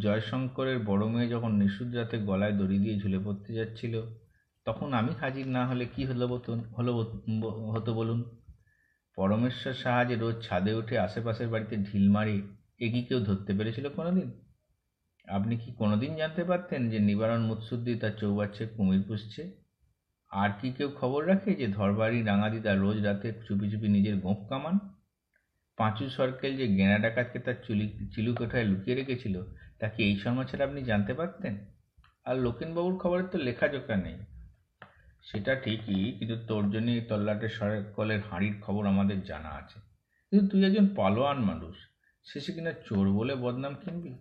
জয়শঙ্করের 0.01 0.79
বড় 0.79 1.05
মেয়ে 1.09 1.29
যখন 1.29 1.53
নিশুদ 1.53 1.91
রাতে 1.95 2.17
গলায় 2.19 2.53
দড়ি 2.53 2.79
দিয়ে 2.79 2.97
ঝুলে 2.99 3.19
পড়তে 3.19 3.51
যাচ্ছিল, 3.55 3.95
তখন 4.67 4.89
আমি 4.95 5.13
হাজির 5.21 5.47
না 5.47 5.63
হলে 5.67 5.85
কি 5.87 6.03
হলো 6.05 6.25
হলো 6.79 6.93
হতো 7.75 7.95
বলুন? 7.95 8.21
পরমেশ্বর 9.19 9.75
সাহায্যে 9.75 10.17
রোজ 10.17 10.37
ছাদে 10.43 10.73
উঠে 10.75 10.99
আশেপাশের 10.99 11.49
বাড়িতে 11.49 11.77
ঢিল 11.77 12.07
মারে, 12.11 12.37
এ 12.81 12.87
কি 12.93 13.03
কেউ 13.03 13.21
ধরতে 13.21 13.53
পেরেছিল 13.55 13.89
কোনোদিন? 13.89 14.29
আপনি 15.29 15.57
কি 15.57 15.73
কোনোদিন 15.79 16.17
জানতে 16.17 16.45
পারতেন 16.45 16.91
যে 16.91 16.99
নিবারণ 16.99 17.41
মুৎসুদ্দি 17.41 17.95
তার 17.95 18.15
চৌবাচ্চে 18.21 18.67
কুমির 18.67 19.03
পুষছে? 19.09 19.43
আর 20.31 20.51
কি 20.61 20.73
কেউ 20.73 20.89
খবর 21.01 21.21
রাখে 21.29 21.55
যে 21.55 21.67
ধরবাড়ি 21.69 22.23
রাঙাদিদা 22.23 22.75
রোজ 22.75 23.05
রাতে 23.05 23.33
চুপি 23.47 23.71
চুপি 23.71 23.89
নিজের 23.89 24.17
গোঁফ 24.17 24.49
কামান? 24.51 24.79
পাঁচু 25.79 26.09
সরকেল 26.09 26.57
যে 26.57 26.67
গেনা 26.69 26.99
ডাকাতকে 26.99 27.39
তার 27.39 27.55
চুলি 27.67 27.87
চিলু 28.15 28.35
কোঠায় 28.35 28.65
লুকিয়ে 28.65 28.97
রেখেছিল 28.97 29.37
তা 29.83 29.89
কি 29.89 30.05
এই 30.05 30.17
সমাচার 30.17 30.63
আপনি 30.63 30.83
জানতে 30.83 31.15
পারতেন? 31.15 31.59
আর 32.25 32.37
লোকেনবাবুর 32.37 32.99
খবরের 32.99 33.25
তো 33.27 33.39
লেখাজোখা 33.39 33.97
নেই। 33.97 34.19
সেটা 35.23 35.55
ঠিকই, 35.55 36.13
কিন্তু 36.19 36.37
তোর 36.47 36.71
জন্য 36.71 36.91
এই 36.91 37.01
তল্লাটের 37.01 37.49
সরকলের 37.49 38.21
হাঁড়ির 38.31 38.55
খবর 38.61 38.87
আমাদের 38.87 39.23
জানা 39.23 39.49
আছে। 39.49 39.81
কিন্তু 40.31 40.49
তুই 40.49 40.65
একজন 40.65 40.95
পালোয়ান 40.97 41.39
মানুষ, 41.39 41.77
শেষে 42.25 42.53
কিনা 42.53 42.73
চোর 42.73 43.13
বলে 43.13 43.35
বদনাম 43.35 43.75
কিনবি? 43.75 44.15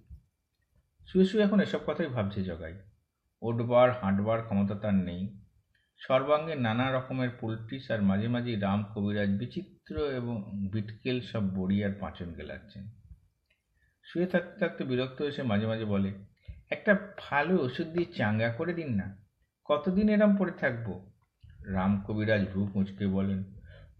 শুয়ে 1.08 1.26
শুয়ে 1.26 1.44
এখন 1.44 1.60
এসব 1.60 1.80
কথাই 1.88 2.08
ভাবছে 2.08 2.44
জগাই। 2.44 2.74
ওঠবার, 3.42 3.92
হাঁটবার 3.92 4.42
ক্ষমতা 4.42 4.76
তার 4.76 4.94
নেই। 4.94 5.40
সর্বাঙ্গে 5.98 6.56
নানা 6.56 6.92
রকমের 6.92 7.30
পোলট্রিস 7.42 7.92
আর 7.92 8.02
মাঝে 8.02 8.28
মাঝে 8.28 8.56
রাম 8.56 8.86
কবিরাজ 8.96 9.30
বিচিত্র 9.30 10.10
এবং 10.10 10.44
বিটকেল 10.72 11.22
সব 11.22 11.44
বড়ি 11.56 11.84
আর 11.84 11.92
পাঁচন 12.00 12.34
গেলাচ্ছেন। 12.34 13.01
শুয়ে 14.12 14.26
থাকতে 14.26 14.60
থাকতে 14.60 14.84
বিরক্ত 14.84 15.22
এসে 15.22 15.44
মাঝে 15.44 15.68
মাঝে 15.68 15.86
বলে, 15.86 16.12
একটা 16.70 16.94
ভালো 17.20 17.54
ওষুধ 17.64 17.88
দিয়ে 17.88 18.06
চাঙ্গা 18.06 18.50
করে 18.50 18.74
দিন 18.74 18.90
না, 18.96 19.08
কতদিন 19.66 20.10
এরম 20.10 20.36
পড়ে 20.36 20.52
থাকব? 20.52 20.88
রাম 21.66 22.04
কবিরাজ 22.08 22.44
ভ্রু 22.46 22.68
কুঁচকে 22.74 23.08
বলেন, 23.08 23.44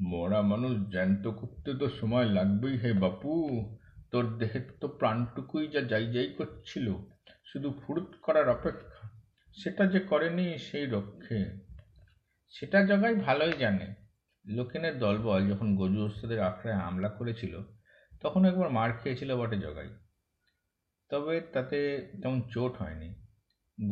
মরা 0.02 0.42
মানুষ, 0.42 0.92
জ্যান্ত 0.92 1.28
করতে 1.28 1.74
তো 1.74 1.90
সময় 1.90 2.26
লাগবেই 2.26 2.78
হে 2.78 2.94
বাপু। 2.94 3.32
তোর 4.12 4.38
দেহে 4.38 4.60
তো 4.82 4.88
প্রাণটুকুই 4.88 5.68
যা 5.68 5.82
যাই 5.82 6.06
যাই 6.14 6.30
করছিল, 6.38 6.88
শুধু 7.46 7.74
ফুরুত 7.82 8.12
করার 8.22 8.50
অপেক্ষা। 8.50 9.10
সেটা 9.58 9.86
যে 9.86 10.00
করেনি 10.00 10.58
সেই 10.58 10.86
রক্ষে। 10.86 11.40
সেটা 12.52 12.86
জগাই 12.86 13.16
ভালোই 13.16 13.54
জানে। 13.60 13.88
লোকেনের 14.46 15.00
দলবল 15.00 15.50
যখন 15.50 15.76
গজু 15.76 16.06
ওস্তাদের 16.06 16.40
আখড়ায় 16.40 16.78
হামলা 16.78 17.10
করেছিল, 17.10 17.54
তখন 18.22 18.46
একবার 18.46 18.70
মার 18.70 18.92
খেয়েছিল 18.94 19.36
বটে 19.36 19.58
জগাই। 19.58 19.90
তবে 21.12 21.42
তাতে 21.42 21.78
তেমন 22.22 22.42
চোট 22.42 22.82
হয়নি। 22.82 23.10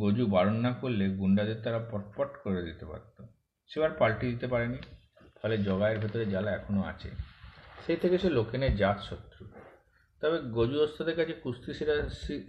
গজু 0.00 0.26
বারণ 0.26 0.54
না 0.54 0.72
করলে 0.72 1.08
গুন্ডাদের 1.08 1.62
তারা 1.62 1.78
পটপট 1.90 2.30
করে 2.44 2.62
দিতে 2.62 2.86
পারত। 2.86 3.26
সেবার 3.68 3.90
পাল্টে 3.90 4.26
দিতে 4.26 4.46
পারেনি, 4.46 4.78
ফলে 5.42 5.58
জগায়ের 5.58 5.98
ভেতরে 5.98 6.26
জ্বালা 6.26 6.50
এখনও 6.50 6.82
আছে। 6.82 7.10
সেই 7.86 7.96
থেকে 7.96 8.18
সে 8.18 8.30
লোকেনের 8.30 8.76
জাত 8.76 8.98
শত্রু। 9.00 9.46
তবে 10.20 10.38
গজু 10.38 10.82
ওস্তাদের 10.82 11.16
কাছে 11.16 11.32
কুস্তি 11.32 11.74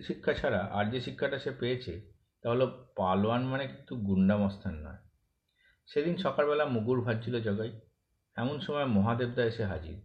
শিক্ষা 0.04 0.34
ছাড়া 0.34 0.70
আর 0.72 0.86
যে 0.92 1.00
শিক্ষাটা 1.00 1.40
সে 1.40 1.52
পেয়েছে, 1.52 2.02
তা 2.42 2.50
হলো 2.50 2.88
পালোয়ান 2.96 3.44
মানে 3.44 3.68
কিন্তু 3.68 3.96
গুন্ডা 3.96 4.38
মস্তান 4.38 4.74
নয়। 4.74 5.02
সেদিন 5.88 6.18
সকালবেলা 6.18 6.66
মুগুর 6.66 7.02
ভাজছিল 7.02 7.42
জগাই। 7.42 7.80
এমন 8.36 8.60
সময় 8.60 8.86
মহাদেবদা 8.86 9.44
এসে 9.44 9.64
হাজির। 9.66 10.02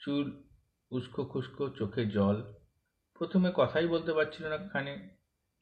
চুল 0.00 0.42
উস্কো 0.90 1.24
খুস্কো, 1.24 1.68
চোখে 1.68 2.06
জল 2.06 2.42
প্রথমে 3.20 3.50
কথাই 3.54 3.86
বলতে 3.86 4.12
পারছিল 4.12 4.44
না 4.48 4.58
খানে 4.72 4.94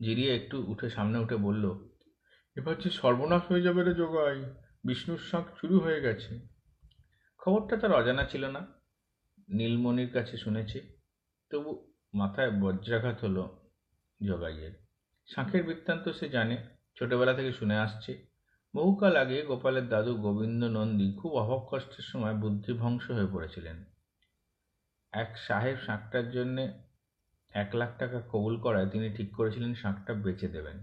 জিরিয়ে 0.00 0.32
একটু 0.36 0.56
উঠে 0.66 0.88
সামনে 0.90 1.18
উঠে 1.18 1.36
বলল, 1.36 1.64
এবার 2.56 2.74
যে 2.78 2.90
সর্বনাশ 2.90 3.42
হয়ে 3.50 3.62
যাবে 3.62 3.80
রে 3.82 3.94
জগাই, 3.94 4.38
বিষ্ণুর 4.84 5.20
শাঁখ 5.30 5.46
শুরু 5.60 5.76
হয়ে 5.80 6.00
গেছে। 6.00 6.32
খবরটা 7.38 7.76
তার 7.76 7.92
অজানা 7.92 8.24
ছিল 8.24 8.44
না। 8.46 8.62
নীলমণির 9.48 10.10
কাছে 10.12 10.36
শুনেছে, 10.36 10.78
তবু 11.50 11.70
মাথায় 12.14 12.50
বজ্রাঘাত 12.50 13.16
হলো 13.24 13.44
জগাইয়ের। 14.20 14.74
শাঁখের 15.28 15.62
বৃত্তান্ত 15.64 16.04
সে 16.08 16.26
জানে, 16.28 16.56
ছোটবেলা 16.96 17.32
থেকে 17.34 17.52
শুনে 17.52 17.76
আসছে। 17.78 18.12
বহুকাল 18.74 19.16
আগে 19.16 19.38
গোপালের 19.42 19.86
দাদু 19.88 20.12
গোবিন্দ 20.16 20.62
নন্দী 20.64 21.08
খুব 21.20 21.32
অভাব 21.34 21.60
কষ্টের 21.70 22.04
সময় 22.04 22.34
বুদ্ধিভংস 22.34 23.04
হয়ে 23.10 23.32
পড়েছিলেন। 23.32 23.76
এক 25.12 25.30
সাহেব 25.38 25.76
শাঁখটার 25.86 26.26
জন্যে 26.30 26.64
এক 27.62 27.70
লাখ 27.74 27.90
টাকা 27.98 28.18
কবুল 28.32 28.54
করায় 28.60 28.88
তিনি 28.90 29.08
ঠিক 29.16 29.28
করেছিলেন, 29.36 29.72
শাঁখটা 29.74 30.12
বেচে 30.14 30.48
দেবেন। 30.48 30.78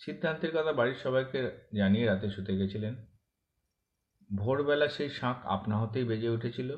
সিদ্ধান্তের 0.00 0.52
কথা 0.56 0.72
বাড়ির 0.72 0.98
সবাইকে 1.02 1.40
জানিয়ে 1.74 2.06
রাতে 2.06 2.28
শুতে 2.30 2.52
গেছিলেন। 2.56 2.94
ভোরবেলা 4.30 4.88
সেই 4.88 5.10
শাঁখ 5.10 5.38
আপনা 5.46 5.74
হতেই 5.78 6.04
বেজে 6.04 6.28
উঠেছিল 6.28 6.70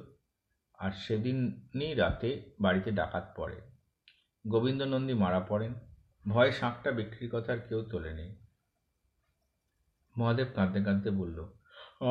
আর 0.78 0.90
সেদিনই 0.90 1.94
রাতে 1.94 2.30
বাড়িতে 2.60 2.90
ডাকাত 2.90 3.26
পড়ে। 3.36 3.58
গোবিন্দ 4.44 4.80
নন্দী 4.82 5.14
মারা 5.14 5.40
পড়েন। 5.40 5.72
ভয়ে 6.24 6.52
শাঁখটা 6.52 6.90
বিক্রির 6.90 7.30
কথা 7.32 7.50
আর 7.52 7.60
কেউ 7.68 7.80
তোলেনি। 7.90 8.26
মহাদেব 10.16 10.48
কাঁদতে 10.54 10.80
কাঁদতে 10.84 11.10
বলল, 11.10 11.38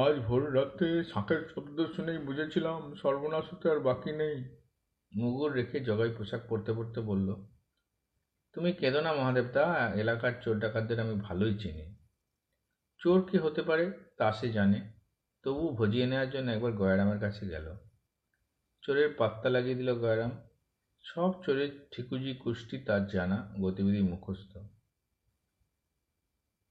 আজ 0.03 0.15
ভোর 0.19 0.41
রাতে 0.55 0.87
শাঁখের 1.03 1.41
শব্দ 1.55 1.77
শুনেই 1.95 2.19
বুঝেছিলাম 2.27 2.79
সর্বনাশ 3.01 3.45
হতে 3.53 3.65
আর 3.71 3.79
বাকি 3.79 4.11
নেই। 4.11 4.37
মুগুর 5.11 5.53
রেখে 5.53 5.79
জগাই 5.79 6.09
পোশাক 6.17 6.41
পরতে 6.49 6.73
পরতে 6.73 7.01
বলল, 7.01 7.29
তুমি 8.53 8.73
কেঁদো 8.73 9.01
না 9.01 9.13
মহাদেবদা 9.13 9.93
এলাকার 9.95 10.33
চোর 10.41 10.59
ডাকাতদের 10.59 10.99
আমি 10.99 11.15
ভালোই 11.21 11.57
চিনি। 11.59 11.95
চোর 12.99 13.29
কি 13.31 13.37
হতে 13.37 13.61
পারে 13.61 13.91
তা 14.17 14.31
সে 14.31 14.51
জানে। 14.51 14.93
তবু 15.43 15.69
ভজিয়ে 15.69 16.05
নেওয়ার 16.05 16.29
জন্য 16.29 16.51
একবার 16.51 16.71
গয়রামের 16.71 17.19
কাছে 17.19 17.47
গেল। 17.47 17.67
চোরের 18.81 19.09
পাত্তা 19.17 19.49
লাগিয়ে 19.49 19.75
দিল 19.75 19.95
গয়রাম। 19.95 20.31
সব 21.03 21.43
চোরের 21.43 21.87
ঠিকুজি 21.91 22.33
কুষ্টি 22.33 22.77
তার 22.77 23.07
জানা, 23.07 23.37
গতিবিধি 23.61 24.01
মুখস্থ। 24.01 24.57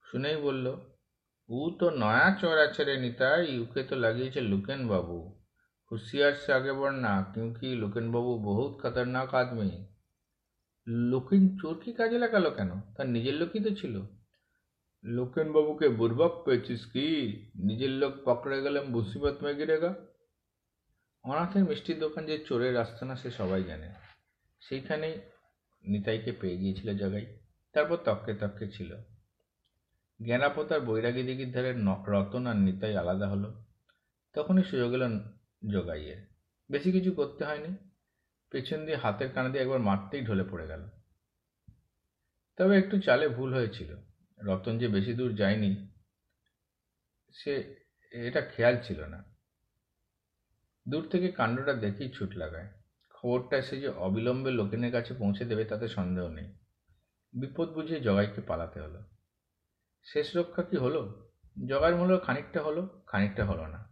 শুনেই 0.07 0.37
বলল, 0.37 0.67
উ 1.49 1.71
তো 1.81 1.91
নয়া 1.91 2.37
চোর 2.41 2.59
আছে 2.59 2.85
রে 2.85 2.97
নিতাই 2.97 3.41
ইউকে 3.47 3.83
তো 3.83 3.97
লাগিয়েছে 3.97 4.41
লুকেন 4.41 4.89
বাবু। 4.89 5.36
হুঁশিয়ার 5.92 6.34
সে 6.34 6.54
আগে 6.54 6.72
बढ़ना 6.72 7.14
क्योंकि 7.34 7.68
লুকেন 7.76 8.06
বাবু 8.12 8.32
বহুত 8.40 8.72
খতরনাক 8.82 9.34
আদমি 9.36 9.70
লোকেন 10.88 11.58
চোর 11.58 11.76
কি 11.84 11.92
কাজে 11.94 12.18
লাগালো 12.18 12.50
কেন 12.52 12.72
তার 12.96 13.08
নিজের 13.08 13.34
লোকই 13.34 13.60
তো 13.60 13.72
ছিল 13.76 13.96
লোকেনবাবুকে 15.04 15.90
বুর্বক 15.90 16.46
পেয়েছিস 16.46 16.86
কি 16.86 17.06
নিজের 17.56 17.90
লোক 17.90 18.14
পকড়ে 18.26 18.62
গেলাম 18.62 18.86
মুসিবত 18.90 19.36
মে 19.44 19.54
গিরেগা 19.54 19.92
অনাথের 21.26 21.64
মিষ্টির 21.64 22.00
দোকান 22.00 22.26
যে 22.26 22.38
চোরের 22.38 22.78
আস্তানা 22.78 23.16
সে 23.16 23.32
সবাই 23.32 23.64
জানে 23.64 23.90
সেইখানেই 24.62 25.16
নিতাইকে 25.84 26.32
পেয়ে 26.32 26.58
গিয়েছিল 26.58 26.98
জগাই 26.98 27.26
তারপর 27.76 27.98
তককে 28.06 28.34
তককে 28.34 28.68
ছিল 28.68 28.92
জ্ঞানাপতার 30.20 30.80
বৈরাগী 30.80 31.24
দিঘির 31.24 31.52
ধারে 31.52 31.74
ন- 31.74 32.04
রতন 32.08 32.48
আর 32.48 32.56
নিতাই 32.56 32.96
আলাদা 32.96 33.28
হলো 33.28 33.50
তখনই 34.36 34.64
সুযোগ 34.64 34.94
এলো 34.94 35.08
জগাইয়ের 35.73 36.27
বেশি 36.71 36.93
কিছু 36.93 37.13
করতে 37.13 37.45
হয়নি। 37.45 37.77
পেছন 38.51 38.85
দিয়ে 38.85 38.97
হাতের 38.97 39.33
কানে 39.33 39.49
দিয়ে 39.49 39.63
একবার 39.63 39.81
মারতেই 39.81 40.25
ঢলে 40.25 40.45
পড়ে 40.45 40.67
গেল। 40.67 40.89
তবে 42.57 42.79
একটু 42.79 43.01
চালে 43.01 43.29
ভুল 43.29 43.55
হয়েছিল। 43.55 43.97
রতন 44.41 44.79
যে 44.79 44.89
বেশি 44.89 45.15
দূর 45.15 45.35
যায়নি, 45.35 45.89
সে 47.33 47.77
এটা 48.13 48.41
খেয়াল 48.41 48.81
ছিল 48.83 49.05
না। 49.05 49.25
দূর 50.89 51.09
থেকে 51.09 51.33
কাণ্ডটা 51.33 51.73
দেখেই 51.73 52.11
ছুট 52.11 52.37
লাগায়। 52.37 52.69
খবরটা 53.11 53.57
এসে 53.57 53.81
যে 53.81 53.89
অবিলম্বে 53.89 54.51
লোকেনের 54.51 54.93
কাছে 54.93 55.15
পৌঁছে 55.15 55.45
দেবে 55.45 55.65
তাতে 55.65 55.89
সন্দেহ 55.89 56.29
নেই। 56.29 56.53
বিপদ 57.33 57.69
বুঝিয়ে 57.69 58.01
জগাইকে 58.01 58.41
পালাতে 58.41 58.81
হলো। 58.81 59.03
শেষ 60.05 60.37
রক্ষা 60.37 60.63
কি 60.63 60.77
হলো? 60.77 61.31
জগাইয়ের 61.67 61.97
মূল্য 61.97 62.21
খানিকটা 62.25 62.63
হলো 62.63 63.03
খানিকটা 63.07 63.45
হলো 63.45 63.67
না। 63.67 63.86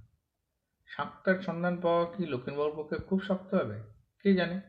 শাঁকটার 0.87 1.43
সন্ধান 1.43 1.81
পাওয়া 1.81 2.13
কি 2.17 2.27
লোকেনবাবুর 2.27 2.85
পক্ষে 2.85 2.97
খুব 2.97 3.23
শক্ত 3.23 3.55
হবে? 3.55 3.83
কে 4.23 4.35
জানে? 4.35 4.61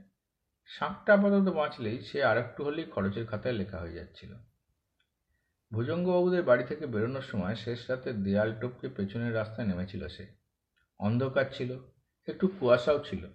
শাঁকটা 0.68 1.14
আপাতত 1.14 1.50
বাঁচলেই 1.50 2.02
সে 2.02 2.24
আর 2.24 2.38
একটু 2.38 2.64
হলেই 2.64 2.86
খরচের 2.86 3.28
খাতায় 3.28 3.54
লেখা 3.54 3.80
হয়ে 3.80 3.94
যাচ্ছিল। 3.94 4.34
ভুজঙ্গবাবুদের 5.74 6.44
বাড়ি 6.44 6.64
থেকে 6.64 6.86
বেরোনোর 6.86 7.22
সময় 7.22 7.56
শেষ 7.56 7.90
রাতে 7.90 8.14
দেয়াল 8.14 8.60
টপকে 8.62 8.90
পেছনের 8.90 9.36
রাস্তায় 9.36 9.68
নেমেছিল 9.68 10.08
সে। 10.08 10.28
অন্ধকার 11.00 11.46
ছিল, 11.52 11.80
একটু 12.28 12.48
কুয়াশাও 12.48 13.04
ছিল। 13.04 13.26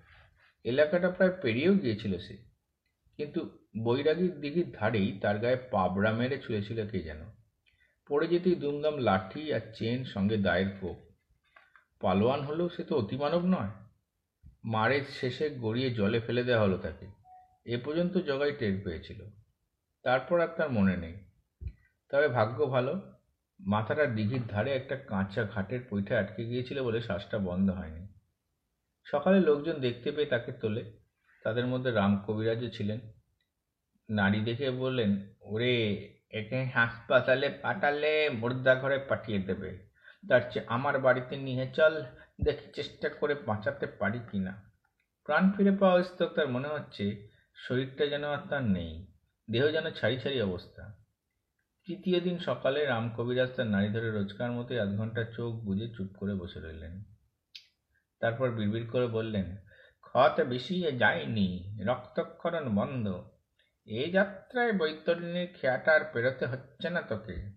এলাকাটা 0.64 1.10
প্রায় 1.10 1.32
পেরিয়েও 1.42 1.74
গিয়েছিল 1.74 2.18
সে। 2.18 2.36
কিন্তু 3.16 3.58
বৈরাগীর 3.82 4.40
দিঘির 4.40 4.76
ধারেই 4.78 5.18
তার 5.22 5.38
গায়ে 5.38 5.56
পাবড়া 5.56 6.12
মেরে 6.12 6.38
ছুঁয়েছিল 6.38 6.90
কে 6.90 7.00
যেন। 7.00 7.24
পড়ে 8.08 8.26
যেতেই 8.26 8.54
দুমদাম 8.54 8.98
লাঠি 8.98 9.52
আর 9.52 9.60
চেন 9.74 10.04
সঙ্গে 10.04 10.36
দায়ের 10.36 10.70
কোপ। 10.80 11.09
পালোয়ান 12.00 12.40
হলেও 12.40 12.68
সে 12.68 12.84
তো 12.84 12.96
অতিমানব 12.96 13.44
নয়। 13.44 13.68
মারের 14.64 15.02
শেষে 15.04 15.50
গড়িয়ে 15.50 15.90
জলে 15.90 16.20
ফেলে 16.20 16.44
দেওয়া 16.44 16.62
হলো 16.62 16.78
তাকে। 16.78 17.06
এ 17.64 17.78
পর্যন্ত 17.84 18.18
জগাই 18.18 18.52
টের 18.52 18.80
পেয়েছিল। 18.84 19.24
তারপর 20.02 20.40
আর 20.40 20.48
তার 20.48 20.72
মনে 20.72 20.96
নেই। 20.96 21.14
তবে 22.10 22.28
ভাগ্য 22.28 22.66
ভালো, 22.66 23.12
মাথাটা 23.60 24.06
দিঘির 24.06 24.42
ধারে 24.46 24.72
একটা 24.72 24.96
কাঁচা 24.96 25.44
ঘাটের 25.44 25.80
পৈঠে 25.90 26.16
আটকে 26.16 26.44
গিয়েছিল 26.44 26.82
বলে 26.82 27.00
শ্বাসটা 27.00 27.38
বন্ধ 27.38 27.70
হয়নি। 27.70 28.08
সকালে 29.04 29.40
লোকজন 29.40 29.72
দেখতে 29.72 30.12
পেয়ে 30.12 30.26
তাকে 30.26 30.52
তোলে। 30.52 30.92
তাদের 31.44 31.66
মধ্যে 31.66 31.90
রাম 31.90 32.24
কবিরাজও 32.26 32.70
ছিলেন। 32.70 33.00
নারী 34.10 34.40
দেখে 34.40 34.70
বললেন, 34.70 35.26
ওরে, 35.40 35.94
একে 36.30 36.64
হাসপাতালে 36.64 37.48
পাঠালে 37.48 38.30
মুর্দা 38.30 38.74
ঘরে 38.74 38.98
পাঠিয়ে 38.98 39.38
দেবে। 39.38 39.89
তার 40.28 40.40
চেয়ে 40.50 40.66
আমার 40.66 40.98
বাড়িতে 40.98 41.36
নিয়ে 41.36 41.66
চল, 41.72 42.02
দেখি 42.44 42.72
চেষ্টা 42.72 43.08
করে 43.08 43.34
বাঁচাতে 43.34 43.86
পারি 43.86 44.18
কি 44.30 44.38
না 44.38 44.70
প্রাণ 45.24 45.52
ফিরে 45.52 45.70
পাওয়া 45.70 46.02
স্তক 46.02 46.28
তার 46.28 46.48
মনে 46.48 46.68
হচ্ছে, 46.68 47.28
শরীরটা 47.54 48.06
যেন 48.06 48.24
আর 48.24 48.48
তার 48.50 48.62
নেই, 48.62 49.06
দেহ 49.50 49.68
যেন 49.68 49.90
ছাড়ি 49.90 50.18
ছাড়ি 50.18 50.42
অবস্থা। 50.42 51.00
তৃতীয় 51.86 52.20
দিন 52.20 52.38
সকালে 52.38 52.84
রাম 52.84 53.14
কবিরাজ 53.16 53.50
তার 53.56 53.66
নারী 53.66 53.88
ধরে 53.88 54.10
রোজকার 54.10 54.52
মতোই 54.52 54.78
আধ 54.78 54.96
ঘণ্টা 54.96 55.24
চোখ 55.24 55.54
বুজে 55.54 55.88
চুপ 55.88 56.08
করে 56.16 56.34
বসে 56.34 56.60
রইলেন। 56.60 57.04
তারপর 58.20 58.50
বিড়বিড় 58.50 58.86
করে 58.86 59.06
বললেন, 59.06 59.56
ক্ষত 60.00 60.40
বিষিয়ে 60.40 60.92
যায়নি, 60.92 61.78
রক্তক্ষরণ 61.86 62.74
বন্ধ। 62.74 63.22
এই 63.86 64.12
যাত্রায় 64.12 64.72
বৈতরণীর 64.72 65.48
খেয়াটা 65.54 65.92
আর 65.92 66.00
পেরোতে 66.12 66.46
হচ্ছে 66.46 66.90
না 66.90 67.02
তোকে। 67.02 67.49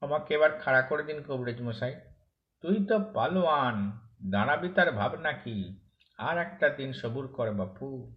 আমাকে 0.00 0.34
এবার 0.34 0.58
খাড়া 0.58 0.82
করে 0.82 1.02
দিন 1.02 1.22
কবরেজ 1.22 1.62
মশাই 1.62 1.94
তুই 2.62 2.86
তো 2.88 2.96
পালোয়ান, 3.14 3.76
দাঁড়াবি 4.30 4.68
তার 4.68 4.92
ভাবনা 4.92 5.32
কি? 5.32 5.80
আর 6.18 6.38
একটা 6.38 6.68
দিন 6.68 6.92
সবুর 6.92 7.26
কর 7.28 7.50
বাপু। 7.50 8.14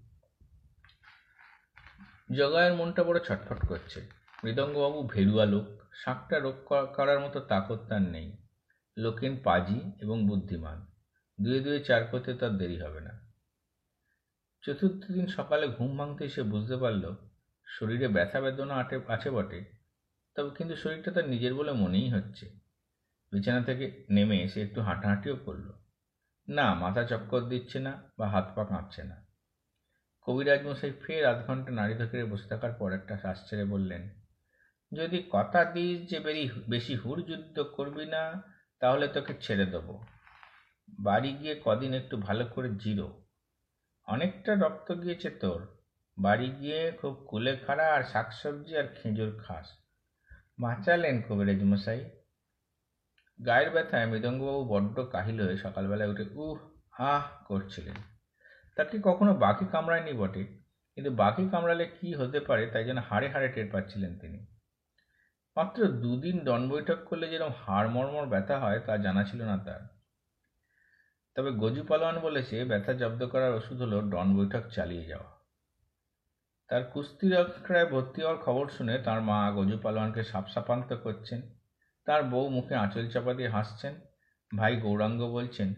জগায়ের 2.35 2.73
মনটা 2.73 3.03
বড় 3.03 3.19
ছটফট 3.19 3.67
করছে। 3.67 3.99
মৃদঙ্গবাবু 4.43 5.07
ভেরুয়া 5.07 5.45
লোক 5.45 5.65
শাঁকটা 5.93 6.39
রোগ 6.39 6.55
করার 6.95 7.19
মতো 7.19 7.39
তাকত 7.39 7.79
তার 7.89 8.01
নেই। 8.01 8.37
লোকেন 8.97 9.37
পাজি 9.43 9.91
এবং 10.01 10.27
বুদ্ধিমান। 10.27 10.85
দুয়ে 11.41 11.59
দুয়ে 11.59 11.79
চার 11.79 12.03
করতে 12.05 12.33
তার 12.33 12.57
দেরি 12.57 12.81
হবে 12.81 13.01
না। 13.01 13.13
চতুর্থ 14.63 15.11
দিন 15.11 15.27
সকালে 15.27 15.67
ঘুম 15.67 15.97
ভাঙতে 15.97 16.29
সে 16.29 16.43
বুঝতে 16.43 16.77
পারল, 16.77 17.15
শরীরে 17.67 18.07
ব্যথা 18.07 18.41
বেদনা 18.41 18.75
আটে, 18.75 18.99
আছে 19.07 19.29
বটে। 19.29 19.82
তবে 20.35 20.55
কিন্তু 20.57 20.75
শরীরটা 20.75 21.11
তার 21.11 21.29
নিজের 21.29 21.53
বলে 21.55 21.71
মনেই 21.71 22.09
হচ্ছে। 22.09 22.45
বিছানা 23.31 23.63
থেকে 23.63 24.05
নেমে 24.09 24.47
সে 24.47 24.61
একটু 24.61 24.81
হাঁটাহাঁটিও 24.81 25.35
করল। 25.35 25.71
না, 26.49 26.73
মাথা 26.73 27.03
চক্কর 27.03 27.41
দিচ্ছে 27.41 27.79
না 27.79 28.11
বা 28.17 28.27
হাত 28.27 28.51
পা 28.55 28.65
কাঁপছে 28.65 29.03
না। 29.03 29.25
কবিরাজ 30.21 30.67
মশাই 30.67 30.91
ফের 30.91 31.25
আধ 31.25 31.47
ঘণ্টা 31.47 31.71
নাড়ি 31.71 31.93
ধরে 31.93 32.25
বসে 32.25 32.47
থাকার 32.47 32.73
পর 32.73 32.91
একটা 32.93 33.17
শ্বাস 33.17 33.49
ছেড়ে 33.49 33.65
বললেন, 33.65 34.09
যদি 34.93 35.23
কথা 35.31 35.65
দিস 35.65 36.09
যে 36.09 36.19
বেরি, 36.19 36.49
বেশি 36.69 36.95
হুড় 36.95 37.21
যুদ্ধ 37.23 37.59
করবি 37.59 38.05
না, 38.05 38.41
তাহলে 38.79 39.07
তোকে 39.07 39.33
ছেড়ে 39.41 39.65
দেবো। 39.65 40.03
বাড়ি 40.99 41.33
গিয়ে 41.33 41.61
কদিন 41.65 41.93
একটু 41.93 42.17
ভালো 42.17 42.45
করে 42.45 42.69
জিরো। 42.69 43.23
অনেকটা 44.05 44.55
রক্ত 44.55 45.01
গিয়েছে 45.01 45.29
তোর। 45.29 45.67
বাড়ি 46.17 46.49
গিয়ে 46.49 46.91
খুব 46.91 47.25
কুলে 47.29 47.57
খাড়া 47.57 47.93
আর 47.93 48.03
শাকসবজি 48.03 48.77
আর 48.77 48.83
খেজুর 48.87 49.43
খাস। 49.47 49.82
বাঁচালেন 50.63 51.15
কবিরাজ 51.27 51.61
মশাই। 51.63 52.01
গায়ের 53.39 53.69
ব্যথায় 53.71 54.05
মৃদঙ্গবাবু 54.05 54.61
বড্ড 54.65 54.95
কাহিল 55.11 55.37
হয়ে 55.41 55.57
সকালবেলায় 55.57 56.11
উঠে 56.11 56.25
উহ, 56.35 56.57
আহ 56.99 57.23
করছিলেন। 57.45 57.97
তাকে 58.77 58.95
কখনো 59.03 59.31
বাকি 59.35 59.65
কামড়ায়নি 59.71 60.13
বটে, 60.13 60.43
কিন্তু 60.95 61.11
বাকি 61.11 61.43
কামড়ালে 61.51 61.85
কি 61.85 62.09
হতে 62.13 62.39
পারে 62.39 62.63
তাই 62.67 62.83
যেন 62.85 62.97
হাড়ে 62.97 63.27
হাড়ে 63.29 63.47
টের 63.47 63.67
পাচ্ছিলেন 63.71 64.19
তিনি। 64.19 64.39
মাত্র 65.57 65.79
দুদিন 65.87 66.37
দন 66.39 66.69
বৈঠক 66.69 66.99
করলে 67.05 67.25
যেরকম 67.27 67.53
হাড় 67.65 67.87
মর্মর 67.89 68.25
ব্যথা 68.25 68.55
হয় 68.59 68.79
তা 68.79 68.93
জানা 68.97 69.23
ছিল 69.23 69.41
না 69.43 69.57
তার। 69.57 69.81
তবে 71.35 71.51
গজু 71.51 71.83
পালোয়ান 71.83 72.19
বলেছে, 72.19 72.55
ব্যথা 72.65 72.93
জব্দ 72.93 73.21
করার 73.27 73.53
ওষুধ 73.53 73.81
হলো 73.81 73.97
ডন 74.01 74.27
বৈঠক 74.37 74.63
চালিয়ে 74.69 75.05
যাওয়া। 75.05 75.29
তার 76.69 76.83
কুস্তির 76.93 77.33
ভর্তি 77.91 78.19
হওয়ার 78.21 78.39
খবর 78.45 78.65
শুনে 78.77 78.95
তার 79.07 79.19
মা 79.29 79.37
গজু 79.55 79.77
পালোয়ানকে 79.83 80.21
সাপসাপান্ত 80.23 80.89
করছেন। 81.03 81.41
তার 82.07 82.21
বউ 82.23 82.45
মুখে 82.49 82.75
আঁচল 82.75 83.05
চাপা 83.13 83.33
দিয়ে 83.33 83.53
হাসছেন। 83.55 83.93
ভাই 84.51 84.73
গৌরাঙ্গ 84.81 85.21
বলছেন, 85.37 85.69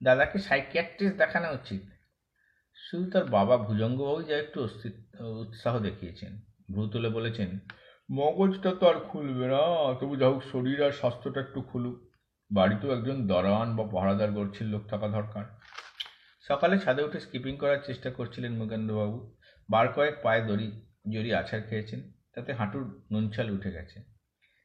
দাদাকে 0.00 0.38
সাইকিয়াট্রিস্ট 0.38 1.16
দেখানো 1.18 1.48
উচিত। 1.58 1.82
শুধু 2.76 3.04
তার 3.10 3.24
বাবা 3.36 3.54
ভুজঙ্গবাবু 3.56 4.22
যা 4.22 4.36
একটু 4.36 4.58
উৎসাহ 5.42 5.74
দেখিয়েছেন। 5.78 6.32
ভ্রু 6.72 6.82
তুলে 6.92 7.08
বলেছেন, 7.08 7.50
মগজটা 8.08 8.70
তো 8.80 8.84
আর 8.88 8.98
খুলবে 9.10 9.46
না, 9.54 9.62
তবু 10.00 10.14
যা 10.16 10.26
হোক 10.26 10.40
শরীর 10.52 10.78
আর 10.86 10.92
স্বাস্থ্যটা 11.00 11.40
একটু 11.40 11.60
খুলুক। 11.62 11.96
বাড়িতেও 12.50 12.90
একজন 12.96 13.16
দারোয়ান 13.26 13.68
বা 13.76 13.84
পাহারাদার 13.92 14.30
গড়ছিল 14.32 14.66
লোক 14.74 14.82
থাকা 14.88 15.08
দরকার। 15.08 15.44
সকালে 16.48 16.76
ছাদে 16.78 17.02
উঠে 17.06 17.18
স্কিপিং 17.20 17.54
করার 17.56 17.80
চেষ্টা 17.86 18.10
করছিলেন 18.10 18.52
মুকেন্দ্রবাবু। 18.52 19.18
বার 19.70 19.92
কয়েক 19.92 20.16
পায়ে 20.22 20.42
দড়ি 20.42 20.82
জড়ি 21.12 21.34
আছাড় 21.34 21.62
খেয়েছেন, 21.62 22.12
তাতে 22.34 22.52
হাঁটুর 22.52 23.04
নুনছাল 23.12 23.50
উঠে 23.50 23.72
গেছে। 23.72 24.02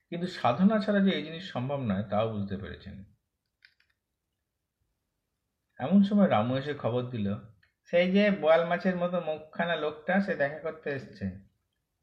কিন্তু 0.09 0.27
সাধনা 0.27 0.79
ছাড়া 0.79 0.99
যে 0.99 1.11
এই 1.11 1.23
জিনিস 1.23 1.51
সম্ভব 1.51 1.79
নয়, 1.79 2.03
তাও 2.03 2.33
বুঝতে 2.33 2.57
পেরেছেন। 2.57 3.03
এমন 5.79 6.03
সময় 6.03 6.29
রামু 6.29 6.57
এসে 6.57 6.73
খবর 6.73 7.03
দিল, 7.03 7.35
সেই 7.85 8.11
যে 8.11 8.31
বোয়াল 8.31 8.65
মাছের 8.65 8.95
মতো 8.95 9.21
মুখখানা 9.21 9.75
লোকটা, 9.75 10.19
সে 10.19 10.35
দেখা 10.35 10.59
করতে 10.59 10.89
এসছে। 10.89 11.39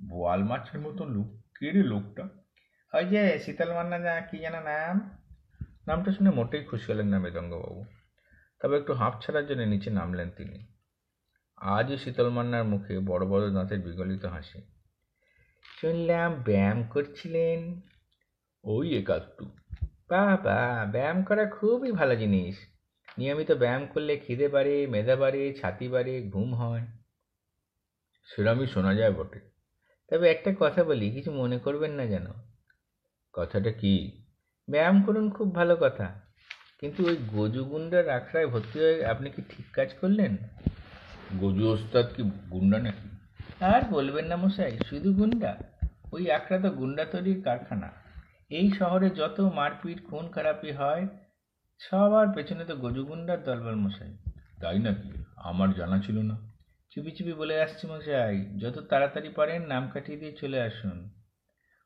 বোয়াল 0.09 0.43
মাছের 0.43 0.81
মতো 0.81 1.05
লোক? 1.05 1.41
কে 1.59 1.73
লোকটা? 1.73 2.29
ওই 2.95 3.05
যে 3.07 3.39
শীতল 3.39 3.75
মান্না 3.75 3.99
যা 3.99 4.21
কি 4.21 4.39
যেন 4.39 4.53
নাম? 4.53 5.19
নামটা 5.87 6.13
শুনে 6.13 6.31
মোটেই 6.31 6.65
খুশি 6.65 6.93
হলেন 6.93 7.07
না 7.07 7.19
মেদঙ্গবাবু 7.19 7.85
তবে 8.61 8.79
একটু 8.79 8.93
হাঁপ 8.93 9.21
ছাড়ার 9.21 9.47
জন্য 9.47 9.63
নিচে 9.63 9.91
নামলেন 9.91 10.31
তিনি। 10.31 10.72
আজও 11.63 11.97
শীতল 11.97 12.31
মান্নার 12.31 12.65
মুখে 12.65 12.99
বড় 12.99 13.27
বড় 13.27 13.51
দাঁতের 13.51 13.81
বিগলিত 13.81 14.25
হাসি। 14.25 14.63
শুনলাম 15.81 16.35
ব্যায়াম 16.35 16.83
করছিলেন। 16.83 17.81
ওই 18.65 18.99
একাত্তু 18.99 19.45
বাবা, 19.83 20.87
ব্যায়াম 20.91 21.25
করা 21.25 21.47
খুবই 21.47 21.93
ভালো 21.93 22.17
জিনিস। 22.17 22.59
নিয়মিত 23.19 23.53
ব্যায়াম 23.53 23.87
করলে 23.87 24.17
খিদে 24.17 24.49
বাড়ে, 24.49 24.87
মেধা 24.87 25.17
বাড়ে, 25.17 25.55
ছাতি 25.55 25.89
বাড়ে, 25.89 26.23
ঘুম 26.23 26.55
হয়। 26.55 26.87
সেরামই 28.25 28.67
শোনা 28.67 28.95
যায় 28.95 29.13
বটে। 29.13 29.41
তবে 30.11 30.31
একটা 30.31 30.55
কথা 30.61 30.85
বলি, 30.85 31.11
কিছু 31.11 31.33
মনে 31.33 31.59
করবেন 31.59 31.93
না 31.93 32.07
যেন। 32.07 32.27
কথাটা 33.33 33.73
কি? 33.73 34.25
ব্যায়াম 34.71 35.03
করুন 35.03 35.31
খুব 35.31 35.55
ভালো 35.55 35.77
কথা। 35.77 36.21
কিন্তু 36.81 37.07
ওই 37.07 37.17
গজুগুন্ডার 37.35 38.09
আখড়ায় 38.09 38.47
ভর্তি 38.47 38.79
হয়ে 38.79 39.07
আপনি 39.07 39.31
কি 39.31 39.43
ঠিক 39.49 39.67
কাজ 39.73 39.95
করলেন? 39.95 40.37
গজু 41.41 41.73
ওস্তাদ 41.73 42.07
কি 42.17 42.23
গুন্ডা 42.23 42.79
নাকি? 42.79 43.09
আর 43.65 43.83
বলবেন 43.91 44.27
না 44.27 44.37
মশাই 44.37 44.79
শুধু 44.89 45.13
গুন্ডা। 45.13 45.57
ওই 46.13 46.31
আখড়া 46.31 46.61
তো 46.61 46.71
গুন্ডা 46.71 47.05
তৈরির 47.05 47.43
কারখানা। 47.43 47.93
এই 48.51 48.71
শহরে 48.71 49.11
যত 49.11 49.41
মারপিট 49.41 50.05
খুন 50.05 50.29
খারাপি 50.29 50.73
হয় 50.73 51.07
সবার 51.79 52.29
পেছনে 52.29 52.65
তো 52.65 52.77
গজু 52.77 53.05
গুন্ডার 53.05 53.45
দলবল 53.45 53.75
মশাই। 53.75 54.17
তাই 54.61 54.79
নাকি? 54.79 55.13
আমার 55.37 55.73
জানা 55.73 55.99
ছিল 55.99 56.23
না। 56.23 56.53
চুপি 56.91 57.11
চুপি 57.11 57.33
বলে 57.33 57.63
আসছি 57.63 57.87
মশাই 57.87 58.59
যত 58.59 58.79
তাড়াতাড়ি 58.79 59.29
পারেন 59.29 59.63
নাম 59.63 59.91
কাটিয়ে 59.95 60.19
দিয়ে 60.19 60.33
চলে 60.33 60.63
আসুন। 60.63 61.11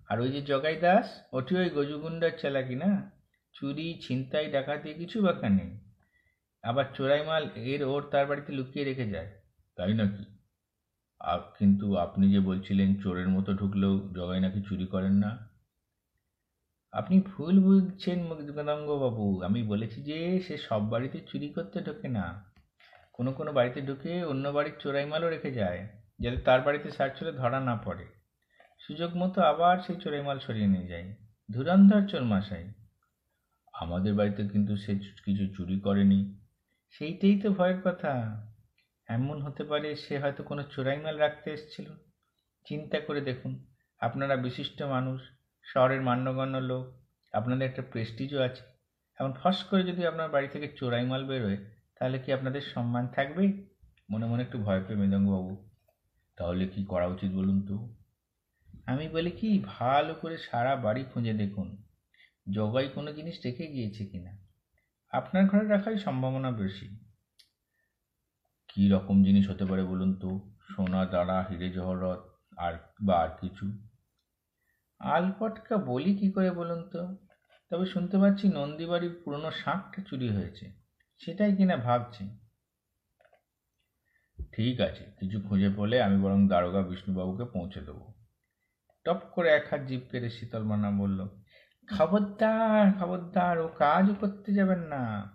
আর 0.09 0.21
ওই 0.21 0.29
যে 0.29 0.43
জগাই 0.43 0.77
দাস 0.77 1.21
ওটি 1.33 1.57
ওই 1.57 1.71
গজুগুন্ডার 1.71 2.31
চালাকি 2.43 2.75
না? 2.75 3.11
চুরি 3.53 4.01
ছিনতাই 4.03 4.51
ডাকাতি 4.51 4.95
কিছু 4.95 5.23
বাকা 5.23 5.49
নেই। 5.49 5.86
আবার 6.67 6.87
চোরাই 6.97 7.23
মাল 7.27 7.45
এর 7.65 7.81
ওর 7.85 8.03
তার 8.13 8.25
বাড়িতে 8.27 8.51
লুকিয়ে 8.53 8.85
রেখে 8.85 9.07
যায়, 9.15 9.31
তাই 9.77 9.93
নাকি? 9.95 10.25
কিন্তু 11.59 11.87
আপনি 11.97 12.25
যে 12.35 12.41
বলছিলেন 12.41 12.89
চোরের 13.03 13.29
মতো 13.29 13.51
ঢুকলেও 13.55 13.95
জগাই 14.17 14.41
নাকি 14.41 14.61
চুরি 14.69 14.87
করেন 14.95 15.15
না? 15.25 15.31
আপনি 16.93 17.17
ভুল 17.31 17.55
বুঝছেন 17.65 18.19
বাবু। 19.03 19.27
আমি 19.43 19.61
বলেছি 19.73 19.99
যে 20.03 20.19
সে 20.47 20.55
সব 20.69 20.83
বাড়িতে 20.93 21.19
চুরি 21.31 21.49
করতে 21.57 21.79
ঢোকে 21.81 22.09
না। 22.09 22.27
কোনো 23.15 23.31
কোনো 23.33 23.51
বাড়িতে 23.53 23.81
ঢুকে 23.89 24.13
অন্য 24.25 24.45
বাড়ির 24.49 24.77
চোরাই 24.83 25.07
মালও 25.13 25.29
রেখে 25.35 25.51
যায়, 25.61 25.81
যাতে 26.21 26.39
তার 26.47 26.61
বাড়িতে 26.67 26.89
সার্চ 26.91 27.15
হলে 27.21 27.33
ধরা 27.33 27.59
না 27.61 27.75
পড়ে। 27.85 28.07
সুযোগ 28.81 29.11
মতো 29.17 29.39
আবার 29.43 29.77
সেই 29.87 29.99
চোরাই 30.03 30.23
মাল 30.23 30.39
সরিয়ে 30.47 30.73
নিয়ে 30.75 30.91
যায়। 30.93 31.07
ধুরন্ধর 31.49 32.03
চোর 32.11 32.25
মাসাই 32.33 32.65
আমাদের 33.75 34.13
বাড়িতে 34.19 34.43
কিন্তু 34.53 34.73
সে 34.85 34.93
কিছু 35.25 35.45
চুরি 35.57 35.77
করেনি। 35.81 36.21
সেইটাই 36.99 37.41
তো 37.41 37.51
ভয়ের 37.51 37.81
কথা। 37.83 38.13
এমন 39.09 39.43
হতে 39.43 39.65
পারে 39.65 39.97
সে 39.97 40.19
হয়তো 40.19 40.43
কোনো 40.43 40.63
চোরাই 40.63 40.99
মাল 40.99 41.17
রাখতে 41.17 41.51
এসেছিল। 41.51 41.91
চিন্তা 42.65 43.01
করে 43.01 43.21
দেখুন, 43.21 43.67
আপনারা 44.01 44.37
বিশিষ্ট 44.37 44.83
মানুষ, 44.83 45.21
শহরের 45.63 46.03
মান্যগণ্য 46.03 46.57
লোক, 46.57 47.03
আপনাদের 47.33 47.69
একটা 47.69 47.83
প্রেস্টিজও 47.83 48.43
আছে। 48.43 48.63
এখন 49.21 49.33
ফস 49.33 49.65
করে 49.65 49.83
যদি 49.83 50.07
আপনার 50.07 50.31
বাড়ি 50.31 50.49
থেকে 50.49 50.69
চোরাই 50.77 51.07
মাল 51.07 51.25
বেরোয়, 51.25 51.57
তাহলে 51.99 52.19
কি 52.19 52.33
আপনাদের 52.33 52.61
সম্মান 52.61 53.09
থাকবে? 53.09 53.65
মনে 54.11 54.27
মনে 54.27 54.43
একটু 54.43 54.59
ভয় 54.59 54.85
পেয়ে 54.85 55.01
মৃদঙ্গবাবু। 55.01 55.71
তাহলে 56.37 56.69
কি 56.69 56.85
করা 56.85 57.07
উচিত 57.07 57.33
বলুন 57.33 57.67
তো? 57.67 57.95
আমি 58.87 59.09
বলি 59.09 59.31
কি, 59.31 59.63
ভালো 59.67 60.15
করে 60.15 60.37
সারা 60.37 60.77
বাড়ি 60.77 61.05
খুঁজে 61.05 61.33
দেখুন। 61.33 61.83
জগাই 62.55 62.89
কোনো 62.89 63.13
জিনিস 63.13 63.41
রেখে 63.45 63.67
গিয়েছে 63.67 64.07
কিনা? 64.07 64.46
আপনার 65.11 65.47
ঘরে 65.47 65.69
রাখাই 65.69 65.99
সম্ভাবনা 65.99 66.51
বেশি। 66.51 66.99
কি 68.69 68.89
রকম 68.89 69.25
জিনিস 69.25 69.51
হতে 69.51 69.65
পারে 69.65 69.85
বলুন 69.85 70.15
তো? 70.15 70.53
সোনা 70.69 71.07
দাঁড়া 71.07 71.47
হিরে, 71.51 71.71
জহরত, 71.71 72.39
আর 72.57 72.79
বা 73.03 73.15
আর 73.15 73.29
কিছু? 73.41 73.73
আলপটকা 74.99 75.77
বলি 75.77 76.15
কি 76.17 76.33
করে 76.33 76.51
বলুন 76.51 76.91
তো? 76.91 77.17
তবে 77.71 77.87
শুনতে 77.87 78.19
পাচ্ছি 78.19 78.49
নন্দীবাড়ির 78.49 79.23
পুরনো 79.25 79.51
শাঁখটা 79.51 80.03
চুরি 80.03 80.29
হয়েছে। 80.29 80.73
সেটাই 81.19 81.57
কিনা 81.57 81.77
ভাবছি। 81.77 82.39
ঠিক 84.53 84.81
আছে, 84.81 85.05
কিছু 85.21 85.41
খুঁজে 85.49 85.71
পেলে 85.71 86.03
আমি 86.03 86.23
বরং 86.23 86.49
দারোগা 86.49 86.83
বিষ্ণুবাবুকে 86.83 87.45
পৌঁছে 87.45 87.81
দেবো। 87.81 88.15
টপ 89.05 89.21
করে 89.33 89.49
এক 89.49 89.67
হাত 89.71 89.81
জিপ 89.81 90.01
কেটে 90.11 90.31
শীতল 90.31 90.63
মানা 90.63 90.91
বলল 90.91 91.29
খবরদার 91.91 92.99
খবরদার, 92.99 93.59
ও 93.59 93.69
কাজও 93.69 94.15
করতে 94.15 94.55
যাবেন 94.55 94.79
না। 94.79 95.35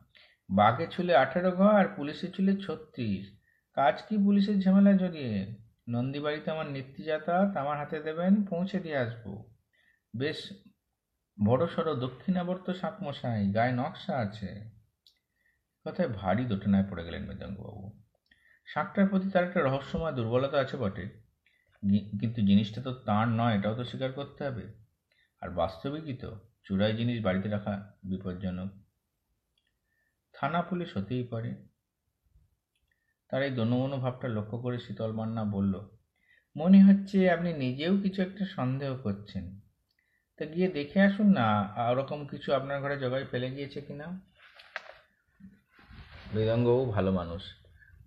বাঘে 0.50 0.88
ছুলে 0.92 1.16
আঠেরো 1.16 1.52
ঘর, 1.52 1.88
পুলিশে 1.96 2.28
ছুলে 2.28 2.58
ছত্রিশ। 2.58 3.40
কাজ 3.74 4.02
কি 4.02 4.18
পুলিশের 4.18 4.60
ঝামেলা 4.60 4.94
জড়িয়ে? 4.94 5.56
নন্দীবাড়িতে 5.90 6.52
আমার 6.52 6.66
নিত্য 6.66 7.06
যাতায়াত 7.06 7.58
আমার 7.58 7.78
হাতে 7.78 8.00
দেবেন, 8.00 8.44
পৌঁছে 8.44 8.80
দিয়ে 8.80 8.98
আসব। 8.98 9.44
বেশ, 10.16 10.54
বড় 11.46 11.68
সড়ো 11.68 11.96
দক্ষিণাবর্ত 11.96 12.72
সাপ 12.72 13.04
মশাই 13.04 13.52
গায়ে 13.52 13.72
নকশা 13.72 14.18
আছে। 14.18 14.72
কথায় 15.88 16.08
ভারী 16.08 16.46
দোটানায় 16.46 16.84
পড়ে 16.90 17.04
গেলেন 17.06 17.24
মৃদঙ্গবাবু 17.28 18.02
শাকটার 18.66 19.08
প্রতি 19.08 19.30
তার 19.30 19.44
একটা 19.44 19.62
রহস্যময় 19.62 20.12
দুর্বলতা 20.12 20.58
আছে 20.58 20.78
বটে। 20.78 21.10
কিন্তু 22.20 22.42
জিনিসটা 22.42 22.82
তো 22.82 22.94
তার 22.94 23.28
নয়, 23.28 23.58
এটাও 23.58 23.76
তো 23.76 23.84
স্বীকার 23.84 24.12
করতে 24.12 24.44
হবে। 24.44 24.81
আর 25.42 25.50
বাস্তবিকই 25.50 26.14
তো 26.14 26.30
চুরাই 26.64 26.94
জিনিস 26.94 27.24
বাড়িতে 27.24 27.50
রাখা 27.50 27.94
বিপজ্জনক। 28.04 28.70
থানা 30.36 30.62
পুলিশ 30.62 30.98
হতেই 30.98 31.24
পারে। 31.24 31.52
তার 33.30 33.44
এই 33.44 33.52
দনমনো 33.52 33.98
ভাবটা 33.98 34.28
লক্ষ্য 34.28 34.58
করে 34.62 34.80
শীতল 34.80 35.12
মান্না 35.12 35.44
বলল, 35.44 35.74
মনে 36.56 36.84
হচ্ছে 36.84 37.32
আপনি 37.32 37.54
নিজেও 37.54 37.94
কিছু 37.98 38.22
একটা 38.22 38.46
সন্দেহ 38.46 38.98
করছেন। 39.04 39.60
তা 40.38 40.46
গিয়ে 40.46 40.68
দেখে 40.68 41.02
আসুন 41.02 41.28
না, 41.34 41.48
ওরকম 41.92 42.28
কিছু 42.28 42.54
আপনার 42.54 42.82
ঘরে 42.82 43.00
জগায় 43.00 43.26
ফেলে 43.32 43.52
গিয়েছে 43.52 43.82
কিনা? 43.82 44.08
মৃদঙ্গও 46.34 46.86
ভালো 46.86 47.12
মানুষ। 47.12 47.44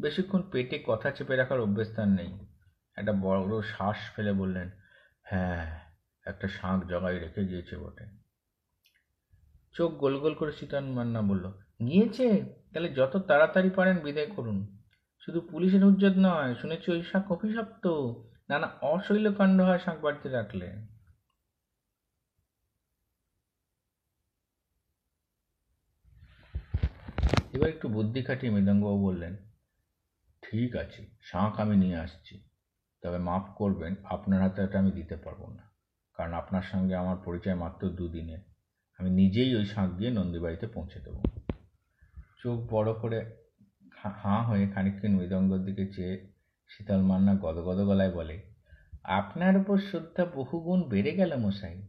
বেশিক্ষণ 0.00 0.42
পেটে 0.52 0.76
কথা 0.86 1.10
চেপে 1.10 1.34
রাখার 1.36 1.60
অভ্যেস 1.60 1.90
তার 1.96 2.08
নেই। 2.08 2.30
একটা 2.96 3.12
বড় 3.12 3.62
শ্বাস 3.62 3.98
ফেলে 4.16 4.32
বললেন 4.32 4.70
হ্যাঁ 5.22 5.83
একটা 6.26 6.48
শাঁখ 6.48 6.78
জগায় 6.86 7.18
রেখে 7.18 7.42
গিয়েছে 7.44 7.76
বটে। 7.76 8.04
চোখ 9.74 9.90
গোল 9.92 10.14
গোল 10.20 10.34
করে 10.34 10.52
শীতল 10.52 10.84
মান্না 10.96 11.20
বলল, 11.22 11.44
গিয়েছে? 11.86 12.26
তাহলে 12.72 12.88
যত 12.94 13.16
তাড়াতাড়ি 13.16 13.70
পারেন 13.70 13.96
বিদায় 13.98 14.26
করুন। 14.26 14.58
শুধু 15.22 15.40
পুলিশের 15.40 15.84
উজ্জ্বত 15.84 16.16
নয়, 16.18 16.54
শুনেছি 16.54 16.92
ওই 16.92 17.02
শাঁখ 17.02 17.32
অভিশপ্ত। 17.32 17.86
নানা 18.48 18.68
অশৈল 18.82 19.34
কাণ্ড 19.34 19.58
হয় 19.60 19.78
শাঁখ 19.78 19.98
বাড়িতে 20.00 20.28
রাখলে। 20.28 20.68
এবার 27.54 27.68
একটু 27.68 27.88
বুদ্ধি 27.88 28.22
খাটিয়ে 28.22 28.52
মৃদঙ্গবাবু 28.52 29.04
বললেন, 29.04 29.36
ঠিক 30.42 30.76
আছে, 30.76 31.02
শাঁখ 31.22 31.60
আমি 31.60 31.76
নিয়ে 31.76 31.96
আসছি। 31.96 32.34
তবে 33.02 33.18
মাফ 33.18 33.44
করবেন, 33.56 33.92
আপনার 34.04 34.42
হাতে 34.42 34.62
এটা 34.62 34.78
আমি 34.78 34.90
দিতে 34.90 35.16
পারব 35.16 35.42
না। 35.52 35.73
কারণ 36.16 36.32
আপনার 36.32 36.62
সঙ্গে 36.62 36.94
আমার 36.94 37.16
পরিচয় 37.24 37.54
মাত্র 37.54 37.88
দুদিনের। 37.88 38.38
আমি 38.98 39.10
নিজেই 39.10 39.56
ওই 39.56 39.64
শাঁখ 39.64 39.98
গিয়ে 39.98 40.10
নন্দীবাড়িতে 40.10 40.66
পৌঁছে 40.66 41.00
দেবো। 41.00 41.22
চোখ 42.42 42.74
বড় 42.74 42.94
করে 42.94 43.36
হা- 43.96 44.48
হয়ে 44.48 44.68
খানিকক্ষণ 44.68 45.08
মৃদঙ্গর 45.08 45.58
দিকে 45.58 45.86
চেয়ে 45.86 46.32
শীতল 46.68 47.00
মান্না 47.00 47.34
গদগদ 47.34 47.86
গলায় 47.86 48.12
বলে, 48.12 48.42
আপনার 49.04 49.56
উপর 49.56 49.78
শ্রদ্ধা 49.78 50.24
বহুগুণ 50.24 50.82
বেড়ে 50.82 51.12
গেল 51.12 51.36
মশাই। 51.36 51.82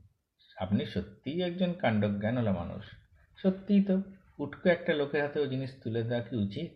আপনি 0.58 0.86
সত্যিই 0.86 1.42
একজন 1.42 1.74
কাণ্ডজ্ঞানলা 1.74 2.52
মানুষ। 2.52 2.86
সত্যিই 3.38 3.84
তো 3.84 4.02
উটকো 4.40 4.70
একটা 4.70 4.94
লোকের 4.94 5.22
হাতে 5.22 5.40
ওই 5.40 5.50
জিনিস 5.50 5.72
তুলে 5.84 6.04
দেওয়া 6.04 6.22
কি 6.22 6.36
উচিত? 6.36 6.72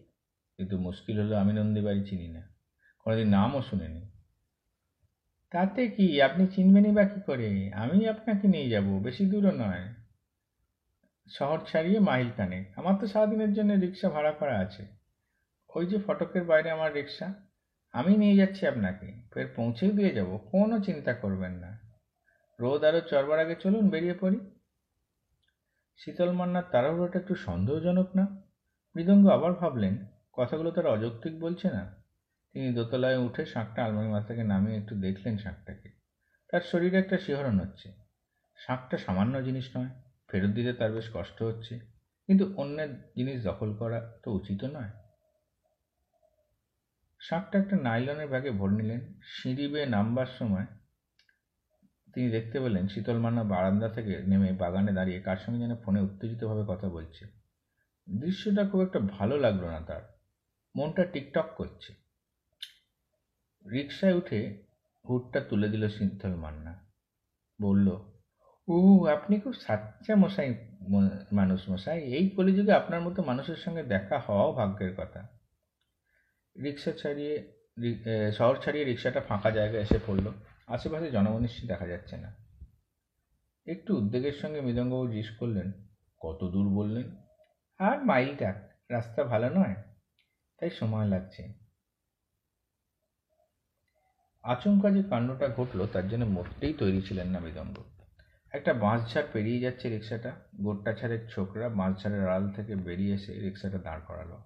কিন্তু 0.58 0.78
মুশকিল 0.78 1.20
হলো 1.20 1.38
আমি 1.38 1.54
নন্দী 1.54 1.82
বাড়ি 1.82 2.04
চিনি 2.04 2.28
না। 2.28 2.42
কোনোদিন 3.04 3.30
নামও 3.30 3.62
শুনিনি। 3.62 4.19
তাতে 5.52 5.88
কি 5.88 6.22
আপনি 6.22 6.48
চিনবেনই 6.48 6.92
বা 6.92 7.04
কী 7.04 7.22
করে? 7.22 7.74
আমি 7.74 8.08
আপনাকে 8.08 8.48
নিয়ে 8.48 8.70
যাব, 8.70 8.84
বেশি 8.84 9.26
দূরও 9.26 9.52
নয়। 9.52 9.94
শহর 11.28 11.60
ছাড়িয়ে 11.68 12.00
মাইল 12.00 12.30
কানে 12.38 12.66
আমার 12.76 12.96
তো 13.00 13.08
সারাদিনের 13.08 13.54
জন্য 13.54 13.74
রিক্সা 13.74 14.10
ভাড়া 14.10 14.32
করা 14.32 14.60
আছে। 14.60 14.88
ওই 15.76 15.86
যে 15.86 15.98
ফটকের 16.08 16.44
বাইরে 16.44 16.70
আমার 16.70 16.94
রিক্সা, 16.94 17.34
আমি 17.92 18.18
নিয়ে 18.18 18.36
যাচ্ছি 18.36 18.68
আপনাকে। 18.68 19.14
ফের 19.34 19.48
পৌঁছেই 19.56 19.92
দিয়ে 19.92 20.12
যাব, 20.12 20.38
কোনো 20.52 20.80
চিন্তা 20.80 21.14
করবেন 21.14 21.52
না। 21.52 21.80
রোদ 22.60 22.84
আরও 22.84 23.02
চড়বার 23.02 23.40
আগে 23.40 23.56
চলুন 23.56 23.90
বেরিয়ে 23.90 24.14
পড়ি। 24.14 24.40
শীতল 25.98 26.32
মান্নার 26.32 26.64
তাড়াহুড়োটা 26.72 27.20
একটু 27.20 27.36
সন্দেহজনক 27.36 28.16
না? 28.16 28.42
মৃদঙ্গ 28.96 29.28
আবার 29.28 29.54
ভাবলেন, 29.54 30.06
কথাগুলো 30.34 30.72
তার 30.72 30.88
অযৌক্তিক 30.88 31.40
বলছে 31.40 31.70
না। 31.70 31.99
তিনি 32.54 32.74
দোতলায় 32.74 33.18
উঠে 33.18 33.46
শাঁখটা 33.46 33.86
আলমারি 33.86 34.08
মাথাকে 34.08 34.44
নামিয়ে 34.44 34.78
একটু 34.78 34.96
দেখলেন 34.96 35.38
শাঁখটাকে। 35.38 35.90
তার 36.52 36.62
শরীরে 36.62 36.98
একটা 36.98 37.18
শিহরণ 37.18 37.60
হচ্ছে। 37.60 37.94
শাঁখটা 38.58 38.98
সামান্য 38.98 39.44
জিনিস 39.44 39.78
নয়, 39.78 39.90
ফেরত 40.32 40.50
দিতে 40.50 40.74
তার 40.74 40.92
বেশ 40.92 41.10
কষ্ট 41.14 41.44
হচ্ছে। 41.44 41.80
কিন্তু 42.28 42.54
অন্যের 42.56 43.02
জিনিস 43.02 43.44
দখল 43.44 43.76
করা 43.76 44.20
তো 44.24 44.32
উচিত 44.32 44.64
নয়। 44.64 44.90
শাঁখটা 47.22 47.60
একটা 47.60 47.76
নাইলনের 47.76 48.28
ব্যাগে 48.28 48.52
ভরে 48.52 48.76
নিলেন। 48.76 49.20
সিঁড়ি 49.24 49.68
বেয়ে 49.68 49.86
নামবার 49.86 50.26
সময় 50.26 50.66
তিনি 52.14 52.32
দেখতে 52.32 52.60
পেলেন 52.60 52.88
শীতলমানা 52.88 53.44
বারান্দা 53.44 53.90
থেকে 53.90 54.24
নেমে 54.28 54.54
বাগানে 54.54 54.94
দাঁড়িয়ে 54.94 55.22
কার 55.22 55.38
সঙ্গে 55.38 55.60
যেন 55.60 55.76
ফোনে 55.76 56.02
উত্তেজিতভাবে 56.02 56.64
কথা 56.68 56.90
বলছে। 56.90 57.26
দৃশ্যটা 58.22 58.68
খুব 58.68 58.82
একটা 58.82 59.00
ভালো 59.00 59.38
লাগল 59.38 59.66
না 59.66 59.80
তার। 59.80 60.02
মনটা 60.76 61.04
টিকটক 61.04 61.46
করছে। 61.58 62.09
রিক্সায় 63.72 64.14
উঠে 64.14 64.64
হুটটা 65.10 65.40
তুলে 65.40 65.70
দিল 65.70 65.90
শীতল 65.90 66.36
মান্না। 66.36 66.86
বলল, 67.62 67.88
ও, 68.68 69.06
আপনি 69.06 69.40
খুব 69.40 69.54
সাচ্চা 69.54 70.16
মশাই 70.16 70.56
মানুষ 71.32 71.70
মশাই। 71.70 72.02
এই 72.02 72.30
কলিযুগে 72.30 72.72
আপনার 72.72 73.02
মতো 73.02 73.24
মানুষের 73.24 73.56
সঙ্গে 73.56 73.84
দেখা 73.84 74.20
হওয়াও 74.20 74.54
ভাগ্যের 74.54 74.96
কথা। 74.96 75.28
রিক্সা 76.64 76.92
ছাড়িয়ে 76.92 77.54
শহর 78.32 78.56
ছাড়িয়ে 78.56 78.86
রিক্সাটা 78.86 79.22
ফাঁকা 79.22 79.52
জায়গায় 79.52 79.84
এসে 79.84 80.00
পড়ল। 80.08 80.32
আশেপাশে 80.68 81.12
জনমনীষী 81.12 81.68
দেখা 81.68 81.88
যাচ্ছে 81.88 82.18
না। 82.18 82.36
একটু 83.68 83.98
উদ্বেগের 83.98 84.34
সঙ্গে 84.34 84.62
মৃদঙ্গবাবু 84.62 85.08
জিজ্ঞেস 85.08 85.38
করলেন, 85.38 85.72
কত 86.22 86.50
দূর 86.54 86.70
বললেন? 86.70 87.16
আর 87.78 88.06
মাইলটা, 88.06 88.70
রাস্তা 88.90 89.24
ভালো 89.24 89.50
নয়, 89.50 89.76
তাই 90.60 90.70
সময় 90.70 91.06
লাগছে। 91.06 91.69
আচমকা 94.44 94.90
যে 94.92 95.02
কাণ্ডটা 95.10 95.48
ঘটলো, 95.48 95.84
তার 95.94 96.06
জন্য 96.08 96.26
মোটেই 96.26 96.74
তৈরি 96.74 97.02
ছিলেন 97.02 97.28
না 97.28 97.40
মৃদঙ্গ 97.40 97.76
একটা 98.54 98.72
বাঁশঝাড় 98.74 99.28
পেরিয়ে 99.34 99.60
যাচ্ছে 99.60 99.86
রিক্সাটা 99.90 100.32
গোট্টা 100.62 100.92
ছাড়ের 100.94 101.22
ছোকরা 101.28 101.70
বাঁশঝাড়ের 101.70 102.22
আড়াল 102.28 102.46
থেকে 102.52 102.74
বেরিয়ে 102.76 103.14
এসে 103.14 103.32
রিক্সাটা 103.40 103.78
দাঁড় 103.78 104.02
করালো। 104.08 104.38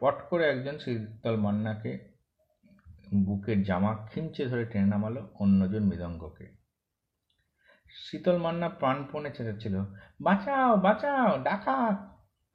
পট 0.00 0.16
করে 0.30 0.44
একজন 0.50 0.76
শীতল 0.78 1.36
মান্নাকে 1.36 1.92
বুকের 3.26 3.58
জামা 3.62 3.92
খিমচে 4.10 4.42
ধরে 4.46 4.64
টেনে 4.64 4.86
নামালো 4.86 5.20
অন্যজন 5.40 5.82
মৃদঙ্গকে 5.82 6.46
শীতল 8.04 8.36
মান্না 8.38 8.68
প্রাণপণে 8.80 9.30
চেঁচাচ্ছিল, 9.30 9.76
বাঁচাও 10.20 10.76
বাঁচাও 10.76 11.30
ডাকা 11.38 11.76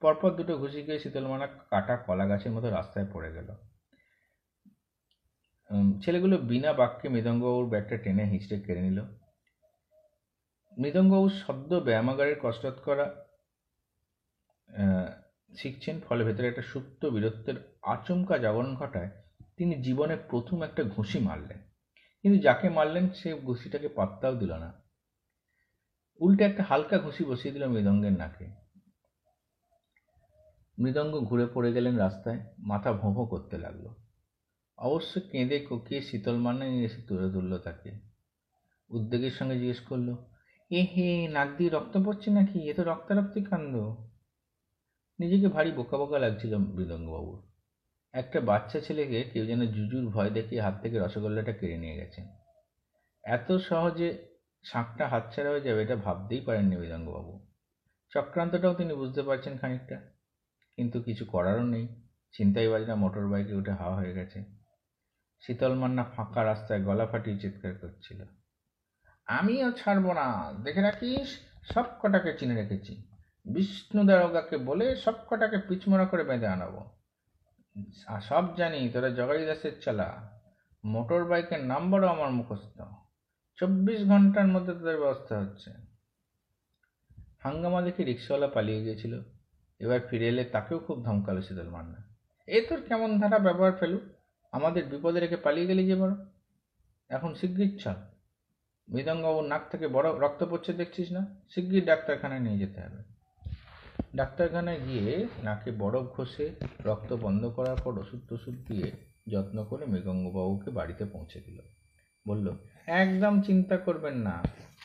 পরপর 0.02 0.30
দুটো 0.30 0.54
ঘুষি 0.58 0.80
খেয়ে 0.82 0.98
শীতল 0.98 1.24
মান্না 1.26 1.46
কাটা 1.46 1.94
কলা 1.96 2.24
গাছের 2.26 2.52
মতো 2.52 2.70
রাস্তায় 2.70 3.06
পড়ে 3.12 3.30
গেল। 3.32 3.48
ছেলেগুলো 6.04 6.38
বিনা 6.38 6.72
বাক্যে 6.72 7.08
মৃদঙ্গবাবুর 7.08 7.68
ব্যাগটা 7.68 7.96
টেনে 7.96 8.24
হিঁচড়ে 8.24 8.60
কেড়ে 8.60 8.82
নিল। 8.82 9.02
মৃদঙ্গবাবু 10.78 11.28
সদ্য 11.28 11.74
ব্যায়ামাগারের 11.76 12.36
কসরত 12.42 12.76
করা 12.84 13.06
শিখছেন 15.56 16.00
ফলে 16.00 16.24
ভেতরে 16.24 16.48
একটা 16.48 16.62
সুপ্ত 16.62 17.06
বীরত্বের 17.06 17.54
আচমকা 17.82 18.38
জাগরণ 18.38 18.74
ঘটায় 18.74 19.10
তিনি 19.56 19.74
জীবনে 19.82 20.16
প্রথম 20.30 20.62
একটা 20.62 20.82
ঘুষি 20.84 21.18
মারলেন। 21.18 21.58
কিন্তু 22.22 22.42
যাকে 22.42 22.68
মারলেন 22.68 23.08
সে 23.10 23.34
ঘুষিটাকে 23.34 23.88
পাত্তাও 23.88 24.34
দিল 24.34 24.52
না। 24.54 24.82
উল্টে 26.20 26.44
একটা 26.44 26.62
হালকা 26.62 26.98
ঘুষি 26.98 27.24
বসিয়ে 27.24 27.54
দিল 27.54 27.66
মৃদঙ্গের 27.66 28.12
নাকে। 28.12 28.46
মৃদঙ্গ 30.78 31.14
ঘুরে 31.20 31.46
পড়ে 31.46 31.72
গেলেন 31.72 31.96
রাস্তায়, 31.96 32.40
মাথা 32.58 32.92
ভোঁ 32.92 33.26
করতে 33.26 33.58
লাগল। 33.58 34.03
অবশ্য 34.76 35.20
কেঁদে 35.20 35.58
কোকিয়ে 35.60 36.02
শীতল 36.02 36.36
নিয়ে 36.36 36.84
এসে 36.84 37.02
তুলে 37.02 37.32
তুললো 37.32 37.58
তাকে। 37.58 37.92
উদ্বেগের 38.90 39.30
সঙ্গে 39.30 39.58
জিজ্ঞেস 39.58 39.80
করল, 39.80 40.16
এ 40.70 40.82
হে, 40.82 41.28
নাক 41.28 41.48
দিয়ে 41.56 41.70
রক্ত 41.70 41.96
পড়ছে 42.04 42.30
নাকি? 42.30 42.70
এ 42.70 42.74
তো 42.74 42.84
রক্তারক্তি 42.84 43.44
কাণ্ড। 43.44 43.76
নিজেকে 45.18 45.48
ভারী 45.48 45.72
বোকা 45.72 45.96
বোকা 45.96 46.18
লাগছিল 46.18 46.56
মৃদঙ্গবাবুর 46.56 47.42
একটা 48.12 48.40
বাচ্চা 48.40 48.80
ছেলেকে 48.80 49.22
কেউ 49.22 49.46
যেন 49.46 49.66
জুজুর 49.66 50.08
ভয় 50.10 50.30
দেখিয়ে 50.30 50.62
হাত 50.62 50.82
থেকে 50.82 50.98
রসগোল্লাটা 50.98 51.52
কেড়ে 51.52 51.76
নিয়ে 51.76 51.96
গেছেন 51.96 52.26
এত 53.24 53.52
সহজে 53.52 54.18
শাঁকটা 54.64 55.08
হাতছাড়া 55.08 55.50
হয়ে 55.50 55.60
যাবে 55.60 55.82
এটা 55.82 55.96
ভাবতেই 55.96 56.40
পারেননি 56.40 56.76
মৃদঙ্গবাবু। 56.76 57.46
চক্রান্তটাও 58.10 58.74
তিনি 58.74 58.94
বুঝতে 58.94 59.22
পারছেন 59.22 59.58
খানিকটা। 59.58 60.00
কিন্তু 60.76 61.02
কিছু 61.02 61.24
করারও 61.24 61.62
নেই। 61.62 61.88
ছিনতাইবাজরা 62.32 62.94
মোটর 62.94 63.28
বাইকে 63.28 63.54
উঠে 63.54 63.70
হাওয়া 63.70 63.96
হয়ে 63.96 64.14
গেছে। 64.14 64.53
শীতল 65.46 65.74
মান্না 65.74 66.04
ফাঁকা 66.04 66.44
রাস্তায় 66.44 66.82
গলা 66.82 67.06
ফাটিয়ে 67.06 67.38
চিৎকার 67.38 67.74
করছিল। 67.74 68.24
আমিও 69.26 69.72
ছাড়বো 69.72 70.12
না। 70.12 70.52
দেখে 70.64 70.80
রাখিস, 70.80 71.38
সব 71.74 71.84
কটাকে 72.02 72.38
চিনে 72.38 72.54
রেখেছি। 72.54 73.02
বিষ্ণু 73.44 74.04
দারোগাকে 74.04 74.56
বলে 74.56 74.96
সব 74.96 75.14
কটাকে 75.30 75.58
পিচমোড়া 75.58 76.06
করে 76.06 76.24
বেঁধে 76.24 76.46
আনাবো। 76.46 76.90
সব 78.20 78.56
জানি, 78.56 78.88
তোরা 78.88 79.08
জগাই 79.08 79.46
দাসের 79.46 79.72
চালা। 79.80 80.30
মোটর 80.84 81.24
বাইকের 81.24 81.64
নাম্বারও 81.64 82.06
আমার 82.06 82.30
মুখস্থ। 82.30 82.82
চব্বিশ 83.56 84.08
ঘণ্টার 84.08 84.46
মধ্যে 84.46 84.72
তাদের 84.72 85.00
ব্যবস্থা 85.00 85.40
হচ্ছে। 85.40 85.70
হাঙ্গামা 87.42 87.82
দেখে 87.82 88.04
রিক্সাওয়ালা 88.04 88.52
পালিয়ে 88.54 88.82
গিয়েছিল। 88.82 89.22
এবার 89.78 90.00
ফিরে 90.10 90.28
এলে 90.28 90.44
তাকেও 90.44 90.78
খুব 90.78 91.04
ধমকালো 91.04 91.42
শীতল 91.42 91.68
মান্না 91.68 92.14
এ 92.46 92.66
তোর 92.68 92.82
কেমন 92.82 93.20
ধারা 93.20 93.38
ব্যবহার 93.38 93.72
ফেলু? 93.72 94.00
আমাদের 94.54 94.84
বিপদে 94.84 95.20
রেখে 95.20 95.36
পালিয়ে 95.36 95.66
গেলি 95.66 95.86
যে 95.86 95.96
বড়? 95.96 96.12
এখন 97.08 97.34
শিগগির 97.34 97.78
চল। 97.78 97.94
মৃদঙ্গবাবুর 98.88 99.44
নাক 99.44 99.62
থেকে 99.70 99.88
বড় 99.88 100.20
রক্ত 100.20 100.44
পড়ছে 100.44 100.72
দেখছিস 100.72 101.12
না? 101.12 101.40
শিগগির 101.54 101.84
ডাক্তারখানায় 101.84 102.40
নিয়ে 102.40 102.58
যেতে 102.58 102.80
হবে। 102.80 103.02
ডাক্তারখানায় 104.16 104.80
গিয়ে 104.80 105.26
নাকে 105.42 105.70
বরফ 105.70 106.02
ঘষে 106.02 106.50
রক্ত 106.84 107.12
বন্ধ 107.12 107.44
করার 107.44 107.76
পর 107.84 107.98
ওষুধ 107.98 108.20
টষুধ 108.28 108.54
দিয়ে 108.54 108.92
যত্ন 109.28 109.64
করে 109.64 109.86
মৃগঙ্গবাবুকে 109.86 110.70
বাড়িতে 110.70 111.04
পৌঁছে 111.04 111.40
দিল। 111.40 111.58
বলল, 112.28 112.56
একদম 112.86 113.42
চিন্তা 113.42 113.76
করবেন 113.76 114.14
না। 114.14 114.42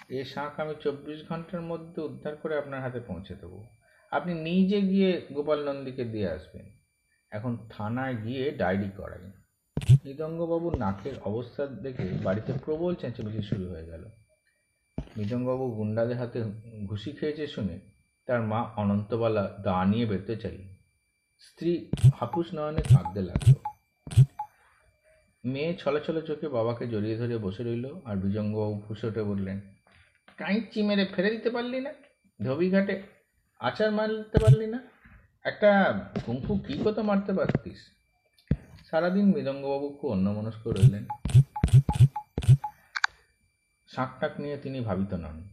এ 0.09 0.23
শাঁখ 0.23 0.59
আমি 0.59 0.75
চব্বিশ 0.81 1.29
ঘণ্টার 1.29 1.61
মধ্যে 1.61 2.01
উদ্ধার 2.01 2.35
করে 2.35 2.57
আপনার 2.57 2.81
হাতে 2.81 2.99
পৌঁছে 2.99 3.35
দেবো। 3.35 3.65
আপনি 4.11 4.33
নিজে 4.33 4.81
গিয়ে 4.81 5.27
গোপাল 5.33 5.69
নন্দীকে 5.69 6.03
দিয়ে 6.03 6.29
আসবেন। 6.29 6.65
এখন 7.31 7.57
থানায় 7.69 8.15
গিয়ে 8.15 8.51
ডায়েরি 8.51 8.89
করাই। 8.97 9.31
মৃদঙ্গবাবুর 10.05 10.77
নাকের 10.77 11.13
অবস্থা 11.25 11.65
দেখে 11.65 12.09
বাড়িতে 12.23 12.53
প্রবল 12.65 12.95
চেঁচামেচি 12.95 13.41
শুরু 13.41 13.69
হয়ে 13.69 13.85
গেল। 13.85 14.05
মৃদঙ্গবাবু 15.17 15.71
গুন্ডাদের 15.71 16.17
হাতে 16.17 16.43
ঘুষি 16.85 17.11
খেয়েছে 17.11 17.47
শুনে 17.47 17.79
তার 18.25 18.41
মা 18.41 18.61
অনন্তবালা 18.61 19.57
দা 19.61 19.85
নিয়ে 19.85 20.05
বেরোতে 20.05 20.35
চাইলেন। 20.35 20.75
স্ত্রী 21.39 21.91
হাপুস 22.19 22.53
নয়নে 22.53 22.81
কাঁদতে 22.81 23.21
লাগল। 23.21 23.53
মেয়ে 25.45 25.77
ছলে 25.79 25.99
ছলে 26.07 26.21
চোখে 26.21 26.47
বাবাকে 26.47 26.87
জড়িয়ে 26.87 27.17
ধরে 27.17 27.37
বসে 27.37 27.63
রইল 27.63 27.85
আর 28.05 28.15
বিজঙ্গবাবু 28.15 28.81
ফুসে 28.87 29.07
উঠে 29.07 29.23
বললেন 29.23 29.61
কাঁচি 30.37 30.83
মেরে 30.83 31.05
ফেলে 31.05 31.29
দিতে 31.29 31.49
পারলি 31.49 31.79
না? 31.79 31.93
ধোবিঘাটে 32.43 33.01
আচার 33.59 33.91
মারতে 33.91 34.37
পারলি 34.39 34.67
না? 34.67 34.79
একটা 35.43 35.99
কুংফু 36.25 36.57
কি 36.57 36.81
কত 36.85 36.99
মারতে 36.99 37.33
পারতিস? 37.33 37.98
সারাদিন 38.91 39.25
মৃদঙ্গবাবু 39.25 39.97
খুব 40.01 40.11
অন্যমনস্ক 40.11 40.67
রইলেন। 40.67 41.05
শাঁক 43.87 44.09
টাক 44.19 44.39
নিয়ে 44.39 44.57
তিনি 44.57 44.79
ভাবিত 44.81 45.13
নন। 45.13 45.43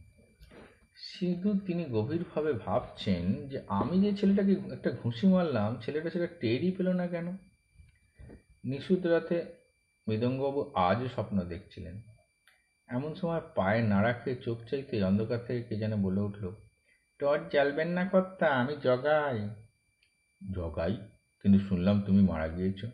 শুধু 0.97 1.59
তিনি 1.65 1.85
গভীরভাবে 1.85 2.53
ভাবছেন 2.53 3.49
যে 3.49 3.61
আমি 3.67 4.01
যে 4.01 4.17
ছেলেটাকে 4.17 4.51
একটা 4.73 4.91
ঘুষি 5.03 5.27
মারলাম, 5.27 5.77
ছেলেটা 5.85 6.09
সেটা 6.09 6.27
টেরই 6.27 6.71
পেল 6.71 6.89
না 6.89 7.07
কেন? 7.07 7.37
নিশুত 8.65 9.05
রাতে 9.05 9.45
মৃদঙ্গবাবু 10.07 10.71
আজও 10.75 11.07
স্বপ্ন 11.07 11.41
দেখছিলেন। 11.41 12.01
এমন 12.87 13.15
সময় 13.15 13.41
পায়ে 13.55 13.81
নাড়া 13.81 14.13
খেয়ে 14.13 14.35
চোখ 14.35 14.57
চাইতে 14.71 15.03
অন্ধকার 15.03 15.39
থেকে 15.47 15.63
কে 15.63 15.75
যেন 15.75 16.03
বলে 16.03 16.19
উঠল, 16.19 16.51
টর্চ 17.19 17.51
জ্বালবেন 17.51 17.89
না 17.89 18.05
কর্তা, 18.05 18.47
আমি 18.47 18.75
জগাই। 18.83 19.49
জগাই? 20.53 20.97
কিন্তু 21.41 21.59
শুনলাম 21.59 22.01
তুমি 22.01 22.21
মারা 22.23 22.47
গিয়েছ। 22.47 22.85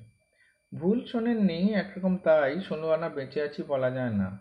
ভুল 0.79 1.05
শোনেননি, 1.05 1.73
একরকম 1.73 2.17
তাই। 2.17 2.61
শোনবানা 2.61 3.09
বেঁচে 3.09 3.41
আছি 3.41 3.63
বলা 3.63 3.89
যায় 3.91 4.13
না। 4.13 4.39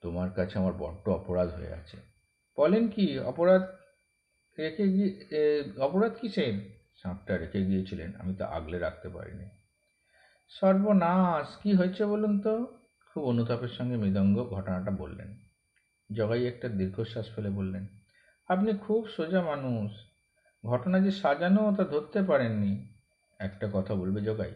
তোমার 0.00 0.30
কাছে 0.30 0.58
আমার 0.58 0.72
বড্ড 0.72 1.08
অপরাধ 1.08 1.48
হয়ে 1.48 1.72
আছে। 1.72 1.96
বলেন 2.58 2.88
কি, 2.88 3.18
অপরাধ 3.18 3.62
রেখে 4.58 4.88
গিয়ে 4.88 5.10
অপরাধ 5.78 6.12
কিসের? 6.20 6.54
সাপটা 7.02 7.36
রেখে 7.36 7.64
গিয়েছিলেন, 7.64 8.12
আমি 8.18 8.34
তা 8.34 8.46
আগলে 8.46 8.78
রাখতে 8.78 9.08
পারিনি। 9.08 9.48
সর্বনাশ, 10.48 11.56
কি 11.56 11.72
হয়েছে 11.72 12.06
বলুন 12.06 12.40
তো? 12.40 12.66
খুব 13.12 13.24
অনুতাপের 13.24 13.68
সঙ্গে 13.68 13.96
মৃদঙ্গ 13.96 14.44
ঘটনাটা 14.44 14.90
বললেন। 14.90 15.36
জগাই 16.12 16.46
একটা 16.46 16.68
দীর্ঘশ্বাস 16.68 17.34
ফেলে 17.34 17.50
বললেন, 17.50 17.86
আপনি 18.48 18.72
খুব 18.72 19.08
সোজা 19.08 19.42
মানুষ। 19.42 19.92
ঘটনা 20.66 20.98
যে 20.98 21.10
সাজানো 21.10 21.74
তা 21.76 21.84
ধরতে 21.84 22.22
পারেননি। 22.22 22.94
একটা 23.38 23.70
কথা 23.72 23.94
বলবে 23.94 24.20
জগাই? 24.20 24.54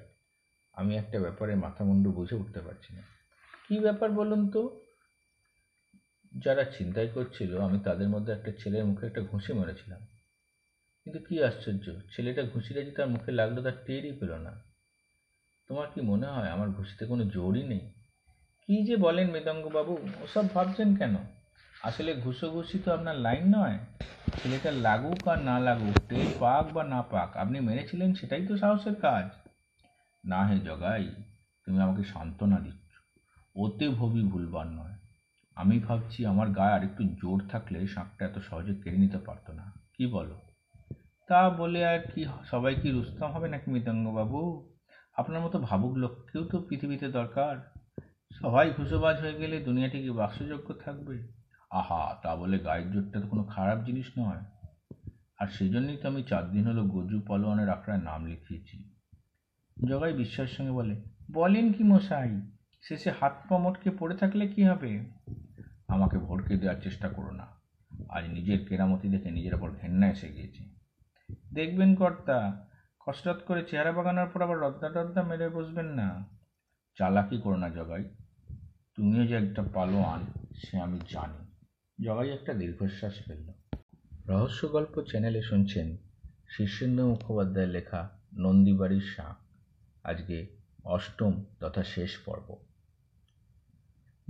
আমি 0.78 0.97
একটা 0.97 1.20
ব্যাপারে 1.20 1.55
মাথা 1.55 1.84
মুন্ডু 1.84 2.12
বুঝে 2.12 2.36
উঠতে 2.36 2.60
পারছি 2.60 2.94
না। 2.94 3.02
কি 3.68 3.78
ব্যাপার 3.78 4.10
বলুন 4.10 4.48
তো? 4.48 4.81
যারা 6.42 6.65
চিন্তাই 6.65 7.08
করছিল 7.15 7.60
আমি 7.60 7.78
তাদের 7.81 8.08
মধ্যে 8.08 8.32
একটা 8.32 8.52
ছেলের 8.58 8.84
মুখে 8.84 9.07
একটা 9.07 9.20
ঘুষি 9.20 9.52
মেরেছিলাম। 9.52 10.00
কিন্তু 11.05 11.18
কি 11.18 11.44
আশ্চর্য 11.44 12.00
ছেলেটা 12.16 12.42
ঘুষিটা 12.42 12.81
যে 12.81 12.90
তার 12.90 13.08
মুখে 13.08 13.32
লাগল 13.32 13.62
তার 13.62 13.84
টেরই 13.86 14.12
পেল 14.12 14.34
না। 14.34 14.62
তোমার 15.68 15.86
কি 15.94 16.00
মনে 16.00 16.26
হয় 16.26 16.48
আমার 16.48 16.70
ঘুষিতে 16.70 17.07
কোনো 17.07 17.24
জোরই 17.24 17.62
নেই? 17.62 17.92
কি 18.66 18.86
যে 18.86 18.97
বলেন 18.97 19.31
মৃদঙ্গবাবু 19.31 19.98
ওসব 20.20 20.55
ভাবছেন 20.55 20.97
কেন? 20.97 21.16
আসলে 21.82 22.15
ঘুষো 22.15 22.50
ঘুষি 22.50 22.78
তো 22.78 22.92
আপনার 22.92 23.16
লাইন 23.16 23.57
নয়। 23.57 23.78
ছেলেটা 24.42 24.70
লাগুক 24.70 25.28
আর 25.28 25.42
না 25.42 25.60
লাগুক 25.60 26.08
টের 26.08 26.26
পাক 26.39 26.73
বা 26.73 26.84
না 26.84 27.02
পাক 27.02 27.36
আপনি 27.36 27.60
মেরেছিলেন 27.60 28.15
সেটাই 28.15 28.47
তো 28.47 28.57
সাহসের 28.57 28.94
কাজ। 28.94 29.47
না 30.24 30.47
হে 30.47 30.58
জগাই, 30.58 31.14
তুমি 31.64 31.80
আমাকে 31.80 32.02
সান্ত্বনা 32.05 32.60
দিচ্ছ। 32.60 32.92
ওতে 33.56 33.88
ভবি 33.88 34.22
ভুলবার 34.22 34.66
নয়। 34.66 34.94
আমি 35.55 35.78
ভাবছি 35.78 36.26
আমার 36.26 36.48
গায়ে 36.50 36.72
আর 36.72 36.82
একটু 36.84 37.05
জোর 37.05 37.42
থাকলে 37.48 37.86
শাঁখটা 37.86 38.26
এত 38.26 38.38
সহজে 38.38 38.74
কেড়ে 38.74 38.98
নিতে 38.98 39.18
পারতো 39.18 39.52
না। 39.52 39.72
কি 39.92 40.06
বলো? 40.06 40.40
তা 41.28 41.50
বলে 41.50 41.86
আর 41.86 41.98
কি, 42.14 42.26
সবাই 42.44 42.74
কি 42.74 42.90
রুস্তম 42.90 43.32
হবে 43.32 43.48
নাকি 43.48 43.70
মৃদঙ্গবাবু? 43.70 44.70
আপনার 45.14 45.40
মতো 45.40 45.58
ভাবুক 45.58 45.94
লোককেও 45.97 46.44
তো 46.44 46.66
পৃথিবীতে 46.68 47.08
দরকার। 47.08 47.56
সবাই 48.30 48.70
ঘুষোবাজ 48.70 49.20
হয়ে 49.20 49.34
গেলে 49.34 49.60
দুনিয়াটি 49.60 50.02
কি 50.02 50.10
বাক্সযোগ্য 50.10 50.74
থাকবে? 50.74 51.32
আহা, 51.70 52.16
তা 52.22 52.36
বলে 52.36 52.58
গায়ের 52.58 52.92
জোরটা 52.92 53.20
তো 53.20 53.28
কোনো 53.28 53.44
খারাপ 53.44 53.84
জিনিস 53.84 54.10
নয়। 54.18 54.40
আর 55.38 55.47
সেজন্যই 55.47 55.97
তো 55.97 56.08
আমি 56.08 56.22
চার 56.22 56.50
দিন 56.50 56.66
হলো 56.66 56.84
গজু, 56.84 57.20
পালোয়ানের 57.20 57.68
আখড়ায় 57.68 58.02
নাম 58.02 58.26
লিখিয়েছি। 58.26 58.97
জগাই 59.86 60.12
বিশ্বাসের 60.12 60.57
সঙ্গে 60.57 60.70
বলে, 60.70 61.02
বলেন 61.32 61.73
কি 61.73 61.84
মশাই, 61.84 62.40
শেষে 62.82 63.10
হাত 63.10 63.52
মোটকে 63.52 63.90
পড়ে 63.90 64.16
থাকলে 64.16 64.48
কি 64.48 64.65
হবে? 64.65 65.00
আমাকে 65.89 66.18
ভড়কে 66.18 66.57
দেওয়ার 66.57 66.81
চেষ্টা 66.81 67.08
করো 67.08 67.31
না। 67.31 67.47
আজ 68.08 68.24
নিজের 68.24 68.68
কেরামতি 68.68 69.08
দেখে 69.08 69.31
নিজের 69.31 69.55
ওপর 69.55 69.70
ঘেন্না 69.70 70.10
এসে 70.10 70.28
গিয়েছে। 70.28 70.65
দেখবেন 71.55 71.94
কর্তা 71.94 72.68
কসরত 73.07 73.42
করে 73.47 73.65
চেহারা 73.70 73.92
বাগানোর 73.92 74.28
পর 74.28 74.42
আবার 74.42 74.58
রদ্দা 74.58 74.89
টদ্দা 74.89 75.23
মেরে 75.23 75.48
বসবেন 75.48 75.86
না। 75.86 76.26
চালাকি 76.98 77.40
করো 77.40 77.57
না 77.57 77.68
জগাই। 77.68 78.05
তুমিও 78.97 79.26
যে 79.26 79.34
একটা 79.34 79.62
পালোয়ান, 79.62 80.26
সে 80.55 80.78
আমি 80.78 80.98
জানি। 81.10 81.47
জগাই 82.05 82.31
একটা 82.31 82.55
দীর্ঘশ্বাস 82.55 83.15
ফেলল। 83.24 83.78
রহস্য 84.28 84.68
গল্প 84.68 85.00
চ্যানেলে 85.00 85.42
শুনছেন 85.42 85.97
শীর্ষেন্দ্র 86.57 87.07
মুখোপাধ্যায়ের 87.07 87.70
লেখা 87.70 88.08
নন্দীবাড়ির 88.39 89.00
শাঁখ 89.00 89.47
আজকে 90.04 90.46
অষ্টম 90.84 91.44
তথা 91.60 91.82
শেষ 91.82 92.16
পর্ব। 92.16 92.56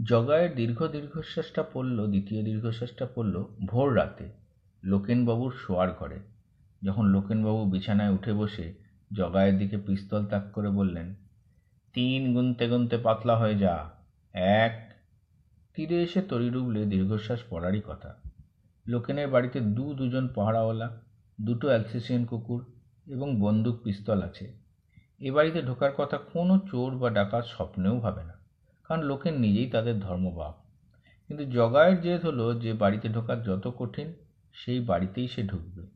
জগায়ের 0.04 0.54
দীর্ঘ 0.54 0.86
দীর্ঘশ্বাসটা 0.86 1.62
পড়ল, 1.62 2.06
দ্বিতীয় 2.06 2.42
দীর্ঘশ্বাসটা 2.42 3.06
পড়ল 3.14 3.44
ভোর 3.66 3.96
রাতে 3.96 4.28
লোকেনবাবুর 4.84 5.52
শোয়ার 5.66 5.92
ঘরে। 5.92 6.18
যখন 6.82 7.06
লোকেনবাবু 7.06 7.70
বিছানায় 7.70 8.10
উঠে 8.10 8.32
বসে 8.32 8.74
জগায়ের 9.12 9.58
দিকে 9.58 9.76
পিস্তল 9.76 10.26
তাক 10.26 10.52
করে 10.52 10.70
বললেন, 10.70 11.14
তিন 11.92 12.34
গুনতে 12.34 12.68
গুনতে 12.68 12.98
পাতলা 12.98 13.36
হয়ে 13.36 13.58
যা। 13.58 13.90
এক 14.34 14.94
তীরে 15.74 16.02
এসে 16.02 16.22
তরি 16.22 16.50
ডুবলে 16.50 16.84
দীর্ঘশ্বাস 16.84 17.40
পড়ারই 17.50 17.82
কথা। 17.86 18.14
লোকেনের 18.86 19.28
বাড়িতে 19.28 19.60
দু 19.60 19.94
দুজন 19.94 20.28
পাহারাওয়ালা, 20.28 21.00
দুটো 21.40 21.68
অ্যালসেসিয়ান 21.68 22.24
কুকুর 22.24 22.64
এবং 23.06 23.40
বন্দুক 23.40 23.82
পিস্তল 23.82 24.22
আছে। 24.22 24.67
এ 25.20 25.32
বাড়িতে 25.32 25.62
ঢোকার 25.62 25.92
কথা 25.96 26.18
কোনো 26.18 26.58
চোর 26.58 26.98
বা 26.98 27.10
ডাকাত 27.10 27.44
স্বপ্নেও 27.44 28.00
ভাবে 28.00 28.24
না। 28.24 28.32
কারণ 28.84 29.02
লোকের 29.02 29.40
নিজেই 29.40 29.70
তাদের 29.70 30.00
ধর্মবাপ 30.00 30.54
কিন্তু 31.28 31.44
জগায়ের 31.44 32.00
জেদ 32.00 32.26
হলো 32.26 32.60
যে 32.60 32.72
বাড়িতে 32.72 33.08
ঢোকার 33.08 33.42
যত 33.42 33.74
কঠিন, 33.78 34.12
সেই 34.52 34.80
বাড়িতেই 34.80 35.28
সে 35.28 35.42
ঢুকবে। 35.42 35.86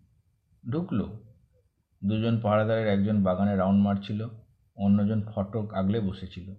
ঢুকলো। 0.71 1.21
দুজন 2.05 2.41
পাহারাদারের 2.41 2.89
একজন 2.89 3.23
বাগানে 3.23 3.57
রাউন্ড 3.57 3.85
মারছিল, 3.85 4.29
অন্যজন 4.77 5.23
ফটক 5.35 5.75
আগলে 5.75 6.01
বসেছিল। 6.01 6.55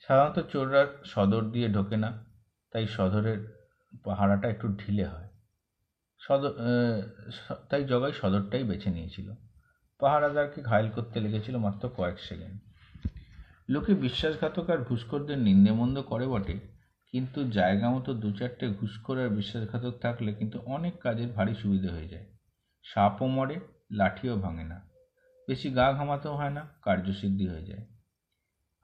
সাধারণত 0.00 0.38
চোররা 0.38 0.86
সদর 1.04 1.42
দিয়ে 1.42 1.68
ঢোকে 1.68 1.96
না, 1.96 2.24
তাই 2.72 2.86
সদরের 2.86 3.68
পাহারাটা 4.04 4.48
একটু 4.48 4.68
ঢিলে 4.68 5.04
হয়। 5.04 5.28
সদর 6.20 6.52
তাই 7.70 7.84
জগাই 7.84 8.12
সদরটাই 8.12 8.64
বেছে 8.64 8.90
নিয়েছিল। 8.90 9.34
পাহারাদারকে 10.00 10.60
ঘায়ল 10.62 10.88
করতে 10.90 11.16
লেগেছিল 11.20 11.54
মাত্র 11.56 11.84
কয়েক 11.96 12.18
সেকেন্ড। 12.18 12.56
লোকে 13.68 13.92
বিশ্বাসঘাতক 13.94 14.66
আর 14.70 14.80
ঘুষখোরদের 14.84 15.38
নিন্দেমন্দ 15.38 15.96
করে 16.02 16.26
বটে, 16.26 16.56
কিন্তু 17.14 17.38
জায়গা 17.50 17.88
মতো 17.90 18.10
দু 18.14 18.28
চারটে 18.30 18.66
ঘুষখোর 18.70 19.16
আর 19.20 19.28
বিশ্বাসঘাতক 19.28 19.94
থাকলে 20.00 20.30
কিন্তু 20.34 20.56
অনেক 20.66 20.94
কাজের 21.00 21.28
ভারী 21.28 21.54
সুবিধে 21.54 21.88
হয়ে 21.88 22.08
যায়। 22.08 22.26
সাপও 22.84 23.26
মরে, 23.26 23.56
লাঠিও 23.92 24.34
ভাঙে 24.36 24.64
না। 24.64 24.78
বেশি 25.48 25.68
গা 25.70 25.86
ঘামাতেও 25.92 26.34
হয় 26.34 26.50
না, 26.50 26.62
কার্যসিদ্ধি 26.82 27.46
হয়ে 27.48 27.64
যায়। 27.66 27.84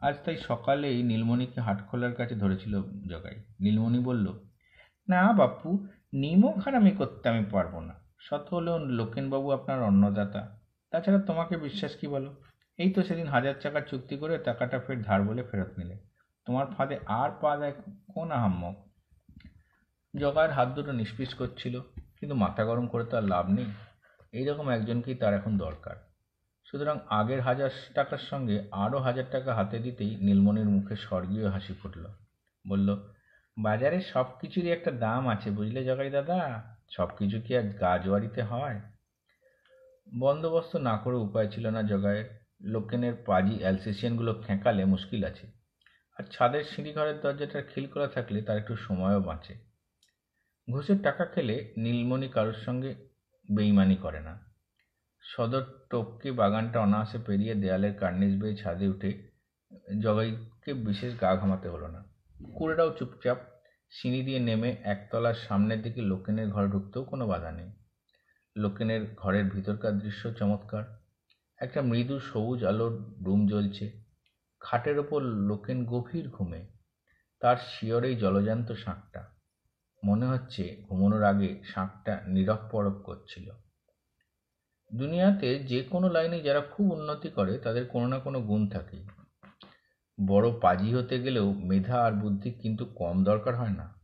আজ 0.00 0.14
তাই 0.24 0.36
সকালেই 0.36 0.98
নীলমণিকে 1.02 1.58
হাটখোলার 1.60 2.14
কাছে 2.14 2.34
ধরেছিল 2.34 2.74
জগাই। 3.08 3.36
নীলমণি 3.60 3.98
বলল, 3.98 4.26
না 5.08 5.22
বাপু 5.32 5.68
নিমও 6.12 6.50
খারামি 6.52 6.90
করতে 6.90 7.24
আমি 7.28 7.44
পারব 7.50 7.74
না। 7.80 7.94
সত 8.20 8.44
হলেও 8.52 8.78
লোকেনবাবু 8.98 9.48
আপনার 9.50 9.78
অন্নদাতা। 9.82 10.42
তাছাড়া 10.90 11.18
তোমাকে 11.26 11.56
বিশ্বাস 11.56 11.96
কি 11.96 12.06
বলো? 12.06 12.42
এই 12.78 12.90
তো 12.92 13.02
সেদিন 13.02 13.26
হাজার 13.26 13.54
টাকার 13.62 13.82
চুক্তি 13.90 14.16
করে 14.16 14.38
টাকাটা 14.38 14.78
ফের 14.78 15.02
ধার 15.02 15.22
বলে 15.22 15.42
ফেরত 15.42 15.78
নিলে। 15.78 15.96
তোমার 16.46 16.66
ফাঁদে 16.66 16.98
আর 17.06 17.30
পা 17.40 17.56
দেয় 17.56 17.72
কোন 18.14 18.30
আহাম্মক? 18.30 18.76
জগায়ের 20.14 20.52
হাত 20.52 20.68
দুটো 20.68 20.92
নিষ্পিস 20.92 21.34
করছিল, 21.34 21.80
কিন্তু 22.18 22.34
মাথা 22.36 22.64
গরম 22.64 22.86
করে 22.86 23.04
তো 23.04 23.16
আর 23.16 23.22
লাভ 23.22 23.48
নেই। 23.48 23.66
এইরকম 24.32 24.68
একজনকেই 24.68 25.14
তার 25.14 25.34
এখন 25.34 25.58
দরকার? 25.58 25.96
সুতরাং 26.64 26.98
আগের 27.08 27.40
হাজার 27.40 27.70
টাকার 27.94 28.22
সঙ্গে 28.30 28.56
আরও 28.72 28.98
হাজার 28.98 29.24
টাকা 29.30 29.54
হাতে 29.54 29.78
দিতেই 29.78 30.16
নীলমণির 30.16 30.68
মুখে 30.68 30.96
স্বর্গীয় 30.96 31.48
হাসি 31.48 31.74
ফুটল। 31.82 32.04
বলল, 32.68 32.88
বাজারে 33.58 34.00
সব 34.00 34.26
কিছুরই 34.40 34.70
একটা 34.70 34.90
দাম 34.90 35.28
আছে, 35.28 35.50
বুঝলে 35.50 35.84
জগাই 35.84 36.10
দাদা? 36.10 36.38
সব 36.90 37.08
কিছু 37.18 37.40
কি 37.40 37.56
আর 37.56 37.62
গাজওয়ারিতে 37.62 38.42
হয়? 38.42 38.80
বন্দোবস্ত 40.20 40.76
না 40.76 40.96
করে 40.96 41.16
উপায় 41.16 41.48
ছিল 41.48 41.70
না 41.70 41.82
জগায়ের। 41.82 42.24
লোকেনের 42.60 43.14
পাজি 43.26 43.58
অ্যালসেসিয়ানগুলো 43.60 44.42
খেঁকালে 44.46 44.84
মুশকিল 44.84 45.24
আছে। 45.24 45.46
আর 46.18 46.24
ছাদের 46.24 46.64
সিঁড়িঘরের 46.64 47.20
দরজাটা 47.20 47.62
খিল 47.62 47.86
করা 47.86 48.06
থাকলে 48.06 48.42
তার 48.42 48.58
একটু 48.58 48.76
সময়ও 48.76 49.20
বাঁচে। 49.20 49.54
ঘুষের 50.70 51.02
টাকা 51.02 51.24
খেলে 51.24 51.74
নীলমণি 51.78 52.28
কারোর 52.28 52.52
সঙ্গে 52.52 52.94
বেইমানি 53.56 53.96
করে 53.96 54.20
না। 54.20 54.40
সদর 55.22 55.64
টপকে 55.90 56.32
বাগানটা 56.32 56.80
অনায়াসে 56.80 57.18
পেরিয়ে 57.26 57.54
দেয়ালের 57.54 57.94
কার্নিস 57.94 58.42
বেয়ে 58.42 58.56
ছাদে 58.56 58.88
উঠে 58.88 59.30
জগাইকে 60.02 60.74
বিশেষ 60.74 61.20
গা 61.20 61.36
ঘামাতে 61.36 61.68
হলো 61.68 61.88
না। 61.88 62.04
কুকুরেরাও 62.38 62.90
চুপচাপ 62.90 63.36
সিঁড়ি 63.90 64.22
দিয়ে 64.22 64.38
নেমে 64.38 64.76
একতলার 64.84 65.34
সামনের 65.34 65.82
দিকে 65.82 66.00
লোকেনের 66.02 66.48
ঘরে 66.48 66.68
ঢুকতেও 66.68 67.04
কোনো 67.04 67.26
বাধা 67.26 67.52
নেই। 67.52 67.85
লোকেনের 68.56 69.14
ঘরের 69.16 69.44
ভিতরকার 69.44 69.98
দৃশ্য 69.98 70.32
চমৎকার। 70.32 70.84
একটা 71.58 71.82
মৃদু 71.82 72.20
সবুজ 72.20 72.64
আলোর 72.64 73.14
রুম 73.26 73.46
জ্বলছে। 73.46 73.90
খাটের 74.60 74.98
ওপর 74.98 75.22
লোকেন 75.22 75.84
গভীর 75.84 76.28
ঘুমে। 76.28 76.66
তার 77.40 77.56
শিয়রেই 77.56 78.16
জলজান্ত 78.16 78.72
শাঁখটা। 78.72 79.24
মনে 80.04 80.26
হচ্ছে 80.26 80.82
ঘুমানোর 80.88 81.22
আগে 81.22 81.62
শাঁখটা 81.64 82.20
নীরব 82.26 82.58
পরক 82.70 83.02
করছিল। 83.02 83.50
দুনিয়াতে 84.94 85.58
যে 85.58 85.82
কোনো 85.82 86.08
লাইনে 86.08 86.40
যারা 86.40 86.60
খুব 86.60 86.92
উন্নতি 86.92 87.28
করে, 87.28 87.58
তাদের 87.58 87.86
কোনো 87.86 88.06
না 88.06 88.18
কোনো 88.18 88.40
গুণ 88.40 88.68
থাকে। 88.68 89.04
বড় 90.26 90.60
পাজি 90.60 90.94
হতে 90.94 91.22
গেলেও 91.22 91.52
মেধা 91.52 92.02
আর 92.02 92.12
বুদ্ধি 92.12 92.50
কিন্তু 92.50 92.84
কম 92.84 93.24
দরকার 93.24 93.56
হয় 93.56 93.70
না। 93.70 93.95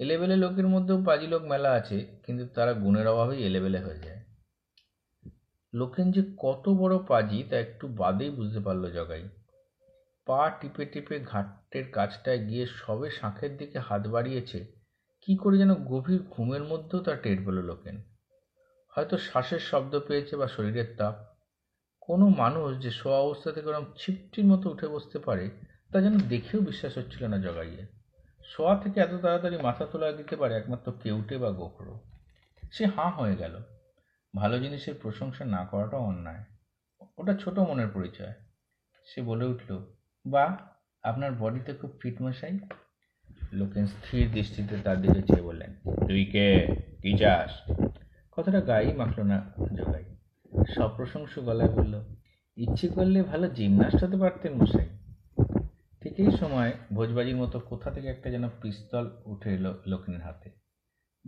এলেবেলে 0.00 0.36
লোকের 0.44 0.68
মধ্যেও 0.74 0.98
পাজি 1.08 1.26
লোক 1.32 1.42
মেলা 1.52 1.70
আছে, 1.80 1.98
কিন্তু 2.24 2.44
তারা 2.56 2.72
গুণের 2.82 3.06
অভাবেই 3.12 3.40
এলেবেলে 3.48 3.80
হয়ে 3.86 4.00
যায়। 4.06 4.20
লোকেন 5.72 6.06
যে 6.16 6.22
কত 6.44 6.64
বড় 6.80 6.94
পাজি, 7.10 7.38
তা 7.50 7.56
একটু 7.66 7.84
বাদেই 8.00 8.30
বুঝতে 8.38 8.60
পারল 8.66 8.84
জগাই। 8.96 9.24
পা 10.26 10.40
টিপে 10.58 10.84
টিপে 10.92 11.16
ঘাটের 11.30 11.84
কাছটায় 11.96 12.40
গিয়ে 12.48 12.64
সবে 12.80 13.08
শাঁখের 13.18 13.52
দিকে 13.60 13.78
হাত 13.88 14.02
বাড়িয়েছে, 14.14 14.58
কি 15.22 15.32
করে 15.42 15.56
যেন 15.62 15.72
গভীর 15.90 16.20
ঘুমের 16.34 16.64
মধ্যেও 16.70 17.00
তার 17.06 17.18
টের 17.24 17.38
পেল 17.44 17.56
লোকেন 17.70 17.96
হয়তো 18.92 19.14
শ্বাসের 19.26 19.62
শব্দ 19.70 19.92
পেয়েছে 20.06 20.34
বা 20.40 20.46
শরীরের 20.54 20.88
তাপ। 20.98 21.14
কোনো 22.08 22.26
মানুষ 22.42 22.68
যে 22.84 22.90
শোয়া 23.00 23.18
অবস্থা 23.26 23.50
থেকে 23.54 23.68
ওরকম 23.70 23.86
ছিপটির 24.00 24.46
মতো 24.52 24.66
উঠে 24.74 24.86
বসতে 24.94 25.18
পারে, 25.26 25.44
তা 25.90 25.96
যেন 26.04 26.14
দেখেও 26.32 26.60
বিশ্বাস 26.68 26.92
হচ্ছিল 26.98 27.22
না 27.32 27.38
জগাইয়ে 27.46 27.82
শোয়া 28.44 28.76
থেকে 28.76 29.00
এত 29.00 29.14
তাড়াতাড়ি 29.22 29.56
মাথা 29.56 29.86
তোলা 29.86 30.12
দিতে 30.12 30.36
পারে 30.36 30.54
একমাত্র 30.54 30.92
কেউটে 31.02 31.38
বা 31.38 31.50
গোখরো? 31.50 32.00
সে 32.72 32.86
হাঁ 32.86 33.10
হয়ে 33.10 33.36
গেল। 33.36 33.58
ভালো 34.36 34.58
জিনিসের 34.58 34.94
প্রশংসা 35.02 35.44
না 35.44 35.64
করাটাও 35.64 36.00
অন্যায়। 36.00 36.44
ওটা 37.18 37.34
ছোট 37.34 37.58
মনের 37.58 37.88
পরিচয়। 37.88 38.32
সে 39.06 39.22
বলে 39.22 39.44
উঠল 39.44 39.84
বা 40.26 40.56
আপনার 41.02 41.32
বডিতে 41.32 41.72
খুব 41.72 41.92
ফিট 42.02 42.22
মশাই 42.22 42.58
লোকেন 43.52 43.86
স্থির 43.86 44.32
দৃষ্টিতে 44.32 44.76
তার 44.84 45.02
দিকে 45.02 45.22
চেয়ে 45.22 45.42
বললেন, 45.42 45.74
তুই 46.06 46.24
কে? 46.24 46.66
কি 47.02 47.18
চাস? 47.18 47.72
কথাটা 48.32 48.60
গায়েই 48.60 48.92
মাখল 48.92 49.22
না 49.22 49.52
জগাই। 49.74 50.04
সপ্রশংস 50.74 51.38
গলায় 51.38 51.68
বলল, 51.68 51.94
ইচ্ছে 52.56 52.88
করলে 52.88 53.22
ভালো 53.22 53.48
জিমনাস্ট 53.48 54.04
হতে 54.04 54.16
পারতেন 54.16 54.54
মশাই। 54.54 54.88
ঠিক 56.16 56.28
এই 56.28 56.36
সময় 56.36 56.72
ভোজবাজির 56.94 57.36
মতো 57.36 57.60
কোথা 57.60 57.90
থেকে 57.90 58.08
একটা 58.08 58.30
যেন 58.30 58.48
পিস্তল 58.48 59.10
উঠে 59.24 59.54
এলো 59.54 59.82
লোকেনের 59.86 60.20
হাতে। 60.20 60.50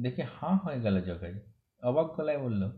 দেখে 0.02 0.23
হাঁ 0.23 0.58
হয়ে 0.65 0.81
গেল 0.81 1.02
জগাই। 1.02 1.40
অবাক 1.82 2.06
গলায় 2.06 2.39
বলল 2.39 2.70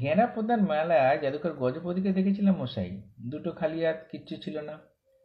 ঘেরা 0.00 0.26
প্রধান 0.26 0.60
মেলায় 0.60 1.18
জাদুকর 1.18 1.52
গজপতিকে 1.52 2.12
দেখেছিলাম 2.12 2.56
মশাই। 2.56 3.02
দুটো 3.30 3.52
খালি 3.52 3.84
হাত 3.84 3.96
কিচ্ছু 4.10 4.36
ছিল 4.36 4.60
না। 4.60 4.78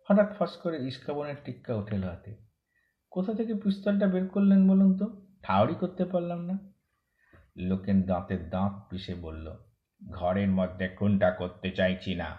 হঠাৎ 0.09 0.37
ফস 0.39 0.57
করে 0.57 0.87
ইস্কাবনের 0.87 1.35
টিক্কা 1.45 1.75
উঠে 1.75 1.95
এলো 1.95 2.07
হাতে। 2.07 2.35
কোথা 3.11 3.33
থেকে 3.33 3.53
পিস্তলটা 3.53 4.07
বের 4.07 4.27
করলেন 4.27 4.69
বলুন 4.69 4.97
তো? 4.97 5.25
ঠাউরি 5.43 5.75
করতে 5.75 6.05
পারলাম 6.05 6.45
না। 6.45 6.73
লোকেন 7.57 8.01
দাঁতের 8.01 8.49
দাঁত 8.49 8.73
পিষে 8.89 9.15
বলল, 9.15 9.57
ঘরের 10.11 10.47
মধ্যে 10.47 10.87
খুনটা 10.87 11.31
করতে 11.31 11.71
চাইছি 11.71 12.15
না। 12.15 12.35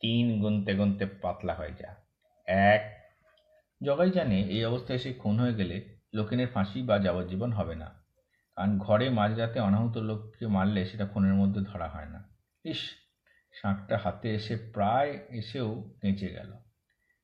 তিন 0.00 0.40
গুনতে 0.40 0.74
গুনতে 0.74 1.06
পাতলা 1.06 1.54
হয়ে 1.54 1.72
যা। 1.78 2.05
এক। 2.46 2.96
জগাই 3.84 4.10
জানে 4.10 4.40
এই 4.40 4.64
অবস্থায় 4.64 4.98
সে 4.98 5.12
খুন 5.12 5.40
হয়ে 5.40 5.54
গেলে 5.54 5.98
লোকেনের 6.14 6.48
ফাঁসি 6.48 6.82
বা 6.82 6.98
যাবজ্জীবন 6.98 7.52
হবে 7.52 7.74
না। 7.74 8.06
কারণ 8.56 8.78
ঘরে 8.78 9.10
মাঝরাতে 9.10 9.60
অনাহুত 9.60 9.96
লোককে 9.96 10.46
মারলে 10.46 10.84
সেটা 10.84 11.06
খুনের 11.06 11.34
মধ্যে 11.34 11.60
ধরা 11.60 11.88
হয় 11.88 12.06
না। 12.06 12.36
ইস 12.64 12.90
শাঁখটা 13.62 13.98
হাতে 13.98 14.34
এসে 14.34 14.56
প্রায় 14.56 15.18
এসেও 15.28 15.94
কেঁচে 16.02 16.28
গেল। 16.28 16.52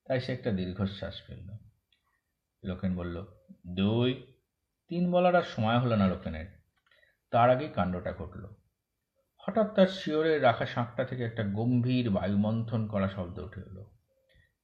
তাই 0.04 0.20
সে 0.20 0.32
একটা 0.32 0.52
দীর্ঘশ্বাস 0.52 1.22
ফেলল। 1.26 1.56
লোকেন 2.64 2.96
বলল, 2.96 3.26
দুই, 3.66 4.32
তিন 4.88 5.12
বলার 5.12 5.34
আর 5.34 5.42
সময় 5.42 5.78
হলো 5.78 5.96
না 5.96 6.08
লোকেনের। 6.08 6.46
তার 7.30 7.50
আগেই 7.50 7.68
কাণ্ডটা 7.68 8.12
ঘটল। 8.12 8.46
হঠাৎ 9.36 9.74
তার 9.74 9.86
শিওরে 9.86 10.38
রাখা 10.38 10.66
শাঁখটা 10.66 11.04
থেকে 11.04 11.24
একটা 11.24 11.42
গম্ভীর 11.42 12.10
বায়ুমন্থন 12.10 12.86
করা 12.86 13.08
শব্দ 13.08 13.38
উঠে 13.38 13.60
এলো। 13.60 13.91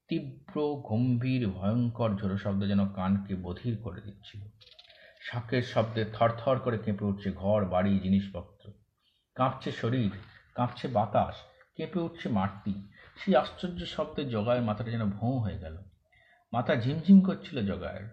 তীব্র, 0.09 0.77
গম্ভীর, 0.83 1.49
ভয়ঙ্কর 1.49 2.17
ঝোড়ো 2.17 2.39
শব্দ 2.39 2.67
যেন 2.67 2.89
কানকে 2.89 3.35
বধির 3.35 3.77
করে 3.83 4.01
দিচ্ছিল। 4.01 4.41
শাঁখের 5.21 5.63
শব্দে 5.63 6.05
থরথর 6.13 6.59
করে 6.59 6.79
কেঁপে 6.79 7.05
উঠছে 7.05 7.31
ঘর, 7.31 7.65
বাড়ি, 7.65 7.99
জিনিসপত্র। 7.99 8.73
কাঁপছে 9.35 9.73
শরীর, 9.73 10.11
কাঁপছে 10.55 10.89
বাতাস, 10.89 11.35
কেঁপে 11.77 12.01
উঠছে 12.01 12.29
মাটি। 12.29 12.89
সেই 13.17 13.37
আশ্চর্য 13.37 13.87
শব্দে 13.87 14.25
জগায়ের 14.25 14.63
মাথাটা 14.63 14.91
যেন 14.91 15.11
ভোঁ 15.11 15.39
হয়ে 15.39 15.59
গেল। 15.59 15.79
মাথা 16.53 16.77
ঝিমঝিম 16.77 17.21
করছিল 17.21 17.67
জগায়ের। 17.67 18.09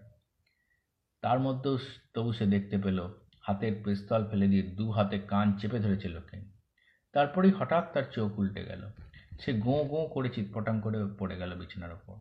তার 1.22 1.40
মধ্যেও 1.40 1.78
তবু 2.14 2.34
সে 2.34 2.46
দেখতে 2.46 2.78
পেল, 2.78 3.08
হাতের 3.42 3.74
পিস্তল 3.86 4.28
ফেলে 4.30 4.48
দিয়ে 4.48 4.64
দু 4.64 4.92
হাতে 4.92 5.20
কান 5.20 5.58
চেপে 5.58 5.80
ধরেছে 5.80 6.08
লোকে। 6.08 6.52
তারপরেই 7.14 7.52
হঠাৎ 7.52 7.94
তার 7.94 8.04
চোখ 8.12 8.40
উল্টে 8.40 8.64
গেল। 8.64 8.90
সে 9.40 9.54
গোঁ 9.54 9.84
গোঁ 9.84 10.08
করে 10.08 10.30
চিৎপটাং 10.30 10.82
করে 10.82 10.98
পড়ে 11.20 11.38
গেল 11.38 11.60
বিছানার 11.60 11.92
ওপর 11.92 12.16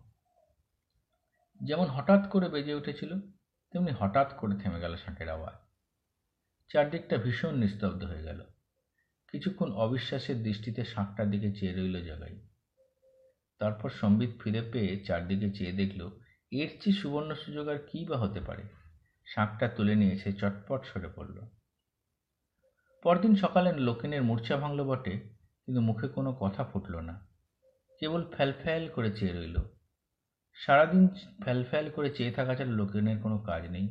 যেমন 1.61 1.87
হঠাৎ 1.87 2.31
করে 2.31 2.49
বেজে 2.49 2.75
উঠেছিল, 2.75 3.21
তেমনি 3.73 3.93
হঠাৎ 3.99 4.37
করে 4.37 4.57
থেমে 4.57 4.81
গেল 4.81 4.97
শাঁখের 4.97 5.29
আওয়াজ। 5.29 5.57
চারদিকটা 6.73 7.19
ভীষণ 7.19 7.55
নিস্তব্ধ 7.55 8.05
হয়ে 8.05 8.23
গেল। 8.23 8.45
কিছুক্ষণ 9.33 9.73
অবিশ্বাসের 9.73 10.43
দৃষ্টিতে 10.43 10.85
শাঁখটার 10.85 11.31
দিকে 11.31 11.53
চেয়ে 11.53 11.73
রইল 11.73 12.05
জগাই। 12.05 12.41
তারপর 13.59 13.91
সম্বিত 13.91 14.31
ফিরে 14.43 14.63
পেয়ে 14.73 15.05
চারদিকে 15.05 15.51
চেয়ে 15.51 15.73
দেখল, 15.73 16.11
এর 16.51 16.69
চেয়ে 16.81 16.97
সুবর্ণ 16.97 17.35
সুযোগ 17.35 17.69
আর 17.69 17.79
কী 17.79 18.05
বা 18.05 18.19
হতে 18.19 18.41
পারে? 18.41 18.63
শাঁখটা 19.27 19.69
তুলে 19.69 19.95
নিয়ে 19.95 20.17
সে 20.17 20.33
চটপট 20.33 20.85
সরে 20.85 21.09
পড়ল। 21.17 21.41
পরদিন 23.03 23.35
সকালে 23.35 23.73
লোকেনের 23.73 24.23
মূর্ছা 24.23 24.57
ভাঙল 24.57 24.85
বটে 24.85 25.34
কিন্তু 25.67 25.81
মুখে 25.81 26.09
কোনো 26.09 26.33
কথা 26.33 26.65
ফুটল 26.65 27.01
না। 27.01 27.15
কেবল 28.01 28.23
ফ্যাল 28.63 28.89
করে 28.95 29.11
চেয়ে 29.11 29.33
রইল। 29.33 29.57
সারাদিন 30.55 31.09
ফ্যাল 31.43 31.91
করে 31.91 32.11
চেয়ে 32.11 32.33
থাকা 32.33 32.55
ছাড়া 32.55 32.71
লোকেনের 32.71 33.23
কোনো 33.23 33.39
কাজ 33.39 33.63
নেই। 33.71 33.87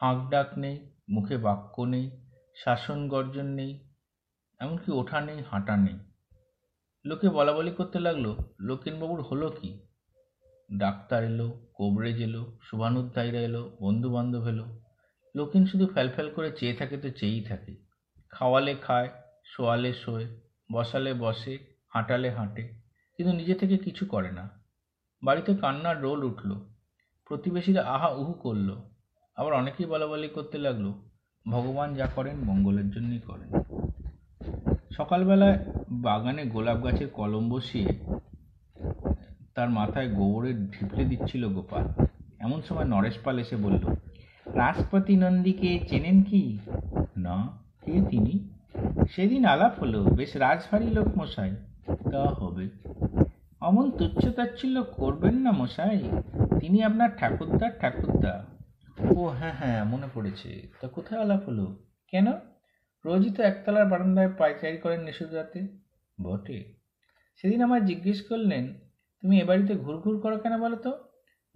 হাঁক 0.00 0.30
ডাক 0.30 0.58
নেই, 0.58 0.90
মুখে 1.10 1.36
বাক্য 1.36 1.82
নেই, 1.82 2.10
শাসন 2.64 3.08
গর্জন 3.08 3.46
নেই, 3.46 3.88
এমনকি 4.60 4.92
ওঠা 4.92 5.20
নেই, 5.20 5.42
হাঁটা 5.50 5.76
নেই। 5.76 5.98
লোকে 7.04 7.28
বলা 7.28 7.52
বলি 7.52 7.70
করতে 7.70 7.98
লাগল, 8.00 8.36
লোকেনবাবুর 8.60 9.22
হলো 9.22 9.50
কি? 9.50 9.86
ডাক্তার 10.78 11.24
এলো, 11.24 11.48
কোবরেজ 11.74 12.22
এলো, 12.22 12.58
শুভানুধ্যায়ীরা 12.62 13.40
এলো 13.40 13.76
বন্ধু 13.80 14.12
বান্ধব 14.12 14.46
এলো। 14.46 14.66
লোকেন 15.36 15.66
শুধু 15.66 15.86
ফ্যালফ্যাল 15.86 16.30
করে 16.30 16.52
চেয়ে 16.52 16.74
থাকে 16.74 16.96
তো 16.96 17.10
চেয়েই 17.10 17.44
থাকে। 17.44 17.74
খাওয়ালে 18.30 18.74
খায়, 18.74 19.08
শোয়ালে 19.44 19.92
শোয় 19.92 20.26
বসালে 20.72 21.14
বসে, 21.14 21.58
হাঁটালে 21.88 22.30
হাঁটে, 22.30 22.68
কিন্তু 23.16 23.36
নিজে 23.36 23.54
থেকে 23.54 23.78
কিছু 23.78 24.06
করে 24.06 24.30
না। 24.30 24.50
বাড়িতে 25.22 25.56
কান্নার 25.56 26.02
রোল 26.02 26.24
উঠল। 26.24 26.60
প্রতিবেশীরা 27.28 27.82
আহা 27.82 28.08
উহু 28.08 28.32
করল। 28.32 28.76
আবার 29.36 29.52
অনেকেই 29.52 29.86
বলা 29.86 30.06
বলি 30.06 30.28
করতে 30.28 30.58
লাগল, 30.58 30.92
ভগবান 31.50 31.94
যা 31.94 32.06
করেন, 32.06 32.36
মঙ্গলের 32.36 32.90
জন্যই 32.90 33.18
করেন। 33.18 33.50
সকালবেলায় 34.92 35.58
বাগানে 35.90 36.46
গোলাপ 36.46 36.84
গাছের 36.84 37.08
কলম 37.08 37.50
বসিয়ে 37.50 37.88
তার 39.54 39.70
মাথায় 39.70 40.08
গোবরের 40.14 40.70
ঢিপলে 40.70 41.04
দিচ্ছিল 41.04 41.48
গোপাল। 41.48 42.06
এমন 42.38 42.62
সময় 42.62 42.84
নরেশ 42.84 43.18
পাল 43.18 43.38
এসে 43.38 43.56
বলল, 43.56 43.84
রাজপতি 44.46 45.16
নন্দীকে 45.16 45.80
চেনেন 45.88 46.22
কি? 46.22 46.58
না, 47.16 47.62
কে 47.84 47.92
তিনি? 47.92 48.49
সেদিন 49.10 49.44
আলাপ 49.44 49.80
হলো, 49.80 50.04
বেশ 50.04 50.36
রাজভারী 50.36 50.86
লোক 50.86 51.18
মশাই। 51.18 51.56
তা 52.12 52.24
হবে। 52.24 52.68
অমন 53.60 53.90
তুচ্ছ 53.90 54.28
তাচ্ছিল্য 54.28 54.82
করবেন 54.82 55.34
না 55.34 55.50
মশাই, 55.50 56.10
তিনি 56.60 56.82
আপনার 56.82 57.16
ঠাকুরদার 57.16 57.70
ঠাকুরদা। 57.80 58.46
ও 59.16 59.26
হ্যাঁ 59.26 59.52
হ্যাঁ 59.52 59.84
মনে 59.84 60.06
পড়েছে। 60.14 60.68
তা 60.80 60.88
কোথায় 60.88 61.20
আলাপ 61.20 61.44
হলো? 61.46 61.76
কেন? 62.08 62.26
রোজই 63.06 63.30
তো 63.30 63.42
একতলার 63.42 63.86
বারান্দায় 63.86 64.32
পাইচারি 64.38 64.76
করেন 64.76 65.00
নিশুদ 65.00 65.34
রাতে। 65.34 65.68
বটে। 66.22 66.74
সেদিন 67.36 67.62
আমায় 67.62 67.80
জিজ্ঞেস 67.80 68.22
করলেন, 68.28 68.74
তুমি 69.22 69.40
এ 69.40 69.44
বাড়িতে 69.44 69.74
ঘুরঘুর 69.74 70.20
করো 70.20 70.38
কেন 70.38 70.60
বলো 70.60 70.76
তো? 70.76 70.98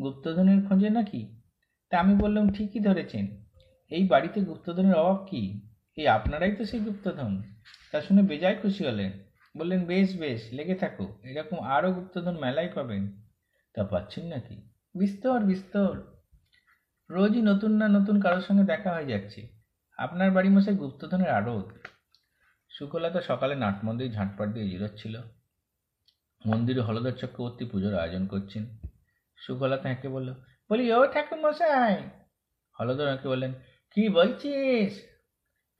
গুপ্তধনের 0.03 0.69
খোঁজে 0.69 0.91
নাকি? 0.91 1.41
তা 1.91 2.01
আমি 2.01 2.15
বললাম, 2.15 2.49
ঠিকই 2.49 2.81
ধরেছেন। 2.81 3.27
এই 3.91 4.07
বাড়িতে 4.07 4.41
গুপ্তধনের 4.41 4.95
অভাব 4.95 5.27
কি? 5.31 5.74
এই 5.97 6.09
আপনারাই 6.09 6.57
তো 6.57 6.65
সেই 6.65 6.81
গুপ্তধন। 6.81 7.43
তা 7.93 8.01
শুনে 8.01 8.23
বেজায় 8.23 8.57
খুশি 8.63 8.87
হলেন। 8.87 9.13
বললেন, 9.57 9.85
বেশ 9.85 10.17
বেশ, 10.17 10.53
লেগে 10.53 10.75
থাকো। 10.75 11.21
এরকম 11.23 11.59
আরও 11.59 11.93
গুপ্তধন 11.93 12.39
মেলাই 12.39 12.69
পাবেন। 12.75 13.23
তা 13.75 13.85
পাচ্ছেন 13.85 14.27
নাকি? 14.27 14.57
বিস্তর 14.95 15.41
বিস্তর। 15.41 16.03
রোজই 17.11 17.43
নতুন 17.43 17.73
না 17.73 17.89
নতুন 17.89 18.21
কারোর 18.21 18.41
সঙ্গে 18.41 18.65
দেখা 18.65 18.93
হয়ে 18.93 19.07
যাচ্ছে। 19.07 19.49
আপনার 19.99 20.31
বাড়ি 20.31 20.49
মশাই 20.49 20.75
গুপ্তধনের 20.75 21.31
আড়ত। 21.31 21.89
সুকলতা 22.71 23.21
সকালে 23.21 23.55
নাট 23.55 23.85
মন্দির 23.85 24.13
ঝাঁটপাট 24.13 24.49
দিয়ে 24.49 24.69
জিরোচ্ছিল 24.69 25.19
মন্দিরে 26.47 26.81
হলদর 26.81 27.11
চক্রবর্তী 27.11 27.65
পুজোর 27.65 27.99
আয়োজন 27.99 28.27
করছেন। 28.27 28.79
সুকলতা 29.37 29.91
একে 29.91 30.09
বলল, 30.09 30.35
বলি, 30.71 30.93
ও 30.93 31.07
ঠাকুর 31.07 31.39
মশাই! 31.39 32.11
হলদর 32.81 33.09
একে 33.09 33.29
বললেন, 33.29 33.53
কি 33.91 34.09
বলছিস? 34.09 35.14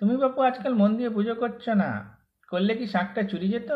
তুমি 0.01 0.17
বাপু 0.17 0.41
আজকাল 0.43 0.75
মন্দিরে 0.75 1.11
পুজো 1.11 1.35
করছ 1.35 1.69
না? 1.69 2.19
করলে 2.49 2.75
কি 2.75 2.87
শাঁখটা 2.87 3.23
চুরি 3.23 3.49
যেত? 3.49 3.71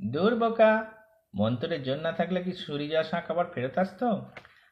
দূর 0.00 0.34
বোকা, 0.34 0.92
মন্ত্রের 1.34 1.82
জন্য 1.82 2.02
না 2.02 2.12
থাকলে 2.12 2.42
কি 2.42 2.52
চুরি 2.52 2.88
যাওয়া 2.88 3.04
শাঁখ 3.04 3.30
আবার 3.30 3.46
ফেরত 3.54 3.78
আসতো? 3.78 4.26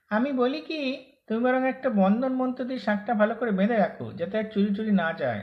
আমি 0.08 0.32
বলি 0.32 0.60
কি, 0.60 1.12
তুমি 1.26 1.44
বরং 1.44 1.68
একটা 1.68 1.90
বন্ধন 1.90 2.32
মন্ত্র 2.32 2.64
দিয়ে 2.64 2.78
শাঁখটা 2.78 3.14
ভালো 3.14 3.34
করে 3.34 3.50
বেঁধে 3.50 3.76
রাখো, 3.76 4.12
যাতে 4.12 4.38
আর 4.38 4.44
চুরি 4.44 4.74
চুরি 4.74 4.92
না 4.92 5.12
যায়। 5.12 5.42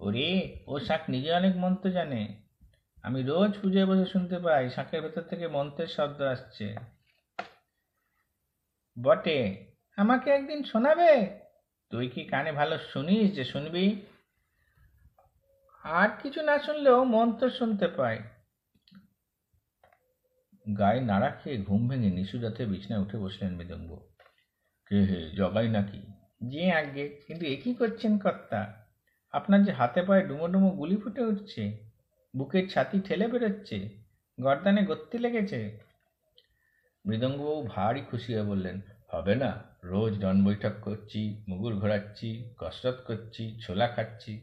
ওরে, 0.00 0.58
ও 0.66 0.78
শাঁখ 0.78 1.10
নিজে 1.10 1.32
অনেক 1.32 1.56
মন্ত্র 1.56 1.90
জানে। 1.90 2.42
আমি 3.02 3.22
রোজ 3.22 3.52
পুজোয় 3.62 3.86
বসে 3.86 4.06
শুনতে 4.06 4.38
পাই 4.38 4.70
শাঁখের 4.70 5.02
ভেতর 5.02 5.22
থেকে 5.22 5.48
মন্ত্রের 5.48 5.86
শব্দ 5.86 6.22
আসছে। 6.22 6.76
বটে, 9.02 9.66
আমাকে 9.96 10.30
একদিন 10.30 10.62
শোনাবে? 10.62 11.39
তুই 11.90 12.08
কি 12.08 12.24
কানে 12.24 12.52
ভালো 12.52 12.78
শুনিস 12.78 13.34
যে 13.34 13.44
শুনবি? 13.44 14.06
আর 15.84 16.08
কিছু 16.22 16.42
না 16.42 16.58
শুনলেও 16.58 17.04
মন 17.04 17.32
তো 17.32 17.50
শুনতে 17.50 17.88
পাই। 17.88 18.18
গায়ে 20.78 21.00
নাড়া 21.00 21.30
খেয়ে 21.30 21.58
ঘুম 21.58 21.88
ভেঙে 21.88 22.10
নিশু 22.10 22.38
যাতে 22.38 22.66
বিছনায় 22.66 23.00
উঠে 23.00 23.18
বসলেন 23.18 23.56
মৃদঙ্গ। 23.56 24.08
কে 24.86 25.04
হে, 25.04 25.30
জগাই 25.30 25.68
নাকি? 25.68 26.02
যে 26.42 26.72
আগে, 26.72 27.20
কিন্তু 27.26 27.46
এ 27.46 27.74
করছেন 27.78 28.18
কর্তা? 28.18 28.86
আপনার 29.32 29.64
যে 29.64 29.72
হাতে 29.72 30.02
পায়ে 30.02 30.22
ডুমো 30.22 30.48
ডুমো 30.48 30.70
গুলি 30.70 30.96
ফুটে 30.96 31.20
উঠছে, 31.20 31.78
বুকের 32.36 32.68
ছাতি 32.68 33.00
ঠেলে 33.00 33.28
বেরোচ্ছে, 33.28 33.88
গর্দানে 34.40 34.84
গত্তি 34.84 35.18
লেগেছে। 35.18 35.78
মৃদঙ্গবাবু 37.06 37.62
ভারী 37.62 38.00
খুশি 38.00 38.34
হয়ে 38.34 38.42
বললেন, 38.42 38.80
হবে 39.08 39.34
না। 39.34 39.69
রোজ 39.84 40.20
ডন 40.20 40.44
বৈঠক 40.44 40.72
করছি, 40.82 41.44
মুগুর 41.48 41.74
ঘোরাচ্ছি, 41.74 42.48
কসরত 42.58 42.98
করছি, 43.06 43.60
ছোলা 43.66 43.88
খাচ্ছি। 43.88 44.40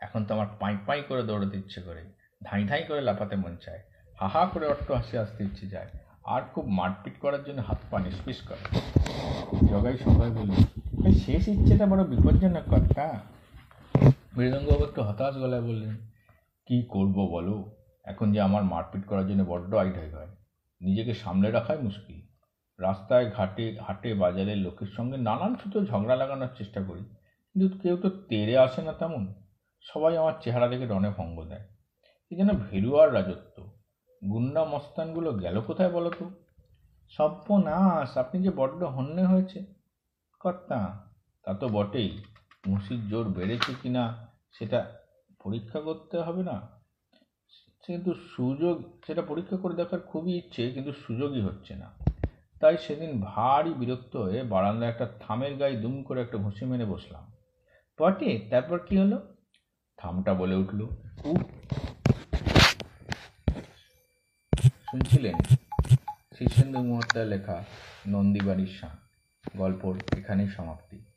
এখন 0.00 0.24
তো 0.24 0.34
আমার 0.34 0.46
পাঁই 0.60 0.76
পাঁই 0.86 1.02
করে 1.08 1.22
দৌড়াতে 1.22 1.58
ইচ্ছে 1.58 1.80
করে, 1.80 2.02
ধাঁই 2.44 2.64
ধাই 2.64 2.82
করে 2.88 3.00
লাফাতে 3.00 3.36
মন 3.36 3.56
চায়। 3.56 3.82
হা 4.20 4.28
হা 4.28 4.46
করে 4.46 4.66
অট্ট 4.66 4.90
হাসি 4.90 5.18
আসতে 5.18 5.44
ইচ্ছে 5.44 5.66
যায়। 5.66 5.88
আর 6.24 6.42
খুব 6.54 6.66
মারপিট 6.66 7.18
করার 7.18 7.44
জন্য 7.44 7.60
হাত 7.60 7.78
পা 7.90 8.00
নিষ্পিস 8.00 8.40
করে। 8.48 8.64
জগাই 9.68 9.96
সবাই 9.98 10.30
এই 11.06 11.12
শেষ 11.12 11.48
ইচ্ছেটা 11.48 11.86
বড় 11.86 12.04
বিপজ্জনক 12.04 12.64
কথা। 12.70 13.20
মৃদঙ্গবাবু 14.36 14.84
একটু 14.84 15.02
হতাশ 15.02 15.34
গলায় 15.36 15.62
বললেন, 15.62 15.96
কি 16.66 16.82
করব 16.88 17.16
বলো? 17.26 17.76
এখন 18.04 18.32
যে 18.32 18.40
আমার 18.40 18.62
মারপিট 18.64 19.06
করার 19.06 19.28
জন্য 19.28 19.44
বড্ড 19.44 19.74
আইডাই 19.74 20.10
হয়। 20.10 20.30
নিজেকে 20.80 21.14
সামলে 21.14 21.50
রাখাই 21.50 21.78
মুশকিল। 21.78 22.20
রাস্তায়, 22.80 23.30
ঘাটে, 23.30 23.78
হাটে, 23.86 24.14
বাজারে 24.14 24.56
লোকের 24.56 24.86
সঙ্গে 24.86 25.16
নানান 25.16 25.54
ছুতো 25.54 25.84
ঝগড়া 25.84 26.16
লাগানোর 26.16 26.48
চেষ্টা 26.58 26.82
করি। 26.82 27.00
কিন্তু 27.52 27.78
কেউ 27.78 27.96
তো 27.96 28.10
তেড়ে 28.10 28.58
আসে 28.58 28.82
না 28.82 28.92
তেমন। 28.92 29.34
সবাই 29.82 30.16
আমার 30.16 30.32
চেহারা 30.40 30.68
দেখে 30.68 30.86
রণে 30.86 31.10
ভঙ্গ 31.16 31.44
দেয়। 31.44 31.68
এই 32.30 32.36
যেন 32.36 32.48
ভেরুয়ার 32.48 33.14
রাজত্ব। 33.14 33.62
গুন্ডা 34.30 34.64
মস্তানগুলো 34.64 35.32
গেল 35.32 35.60
কোথায় 35.60 35.90
বলো 35.90 36.10
তো? 36.10 36.30
সর্বনাশ, 37.08 38.16
আপনি 38.16 38.42
যে 38.42 38.50
বড্ড 38.50 38.82
হন্যে 38.82 39.24
হয়েছে। 39.24 39.64
কর্তা, 40.40 41.06
তা 41.44 41.54
তো 41.54 41.68
বটেই। 41.68 42.22
মুসির 42.66 43.08
জোর 43.08 43.28
বেড়েছে 43.28 43.72
কি 43.82 43.88
না, 43.88 44.28
সেটা 44.52 44.92
পরীক্ষা 45.44 45.80
করতে 45.80 46.18
হবে 46.18 46.42
না। 46.42 46.60
কিন্তু 47.86 48.14
সুযোগ, 48.14 49.00
সেটা 49.06 49.22
পরীক্ষা 49.22 49.56
করে 49.56 49.74
দেখার 49.74 50.00
খুবই 50.00 50.36
ইচ্ছে, 50.36 50.70
কিন্তু 50.70 50.92
সুযোগই 50.92 51.40
হচ্ছে 51.40 51.76
না। 51.76 52.09
তাই 52.60 52.76
সেদিন 52.78 53.20
ভারী 53.20 53.74
বিরক্ত 53.74 54.16
হয়ে 54.16 54.42
বারান্দায় 54.42 54.90
একটা 54.90 55.06
থামের 55.20 55.56
গায়ে 55.56 55.76
দুম 55.76 56.02
করে 56.02 56.22
একটা 56.22 56.38
ঘুষি 56.38 56.64
মেরে 56.64 56.84
বসলাম। 56.84 57.32
পটে, 57.98 58.46
তারপর 58.50 58.78
কি 58.78 58.98
হলো? 58.98 59.34
থামটা 59.96 60.34
বলে 60.34 60.54
উঠল। 60.54 60.82
উঠ 61.24 61.40
শুনছিলেন? 64.90 65.34
শীর্ষেন্দু 66.38 66.82
মুহূর্তে 66.82 67.24
লেখা 67.24 67.64
নন্দীবাড়ির 68.08 68.78
সাঁ 68.80 68.96
গল্পর 69.56 69.94
এখানেই 70.18 70.48
সমাপ্তি। 70.48 71.09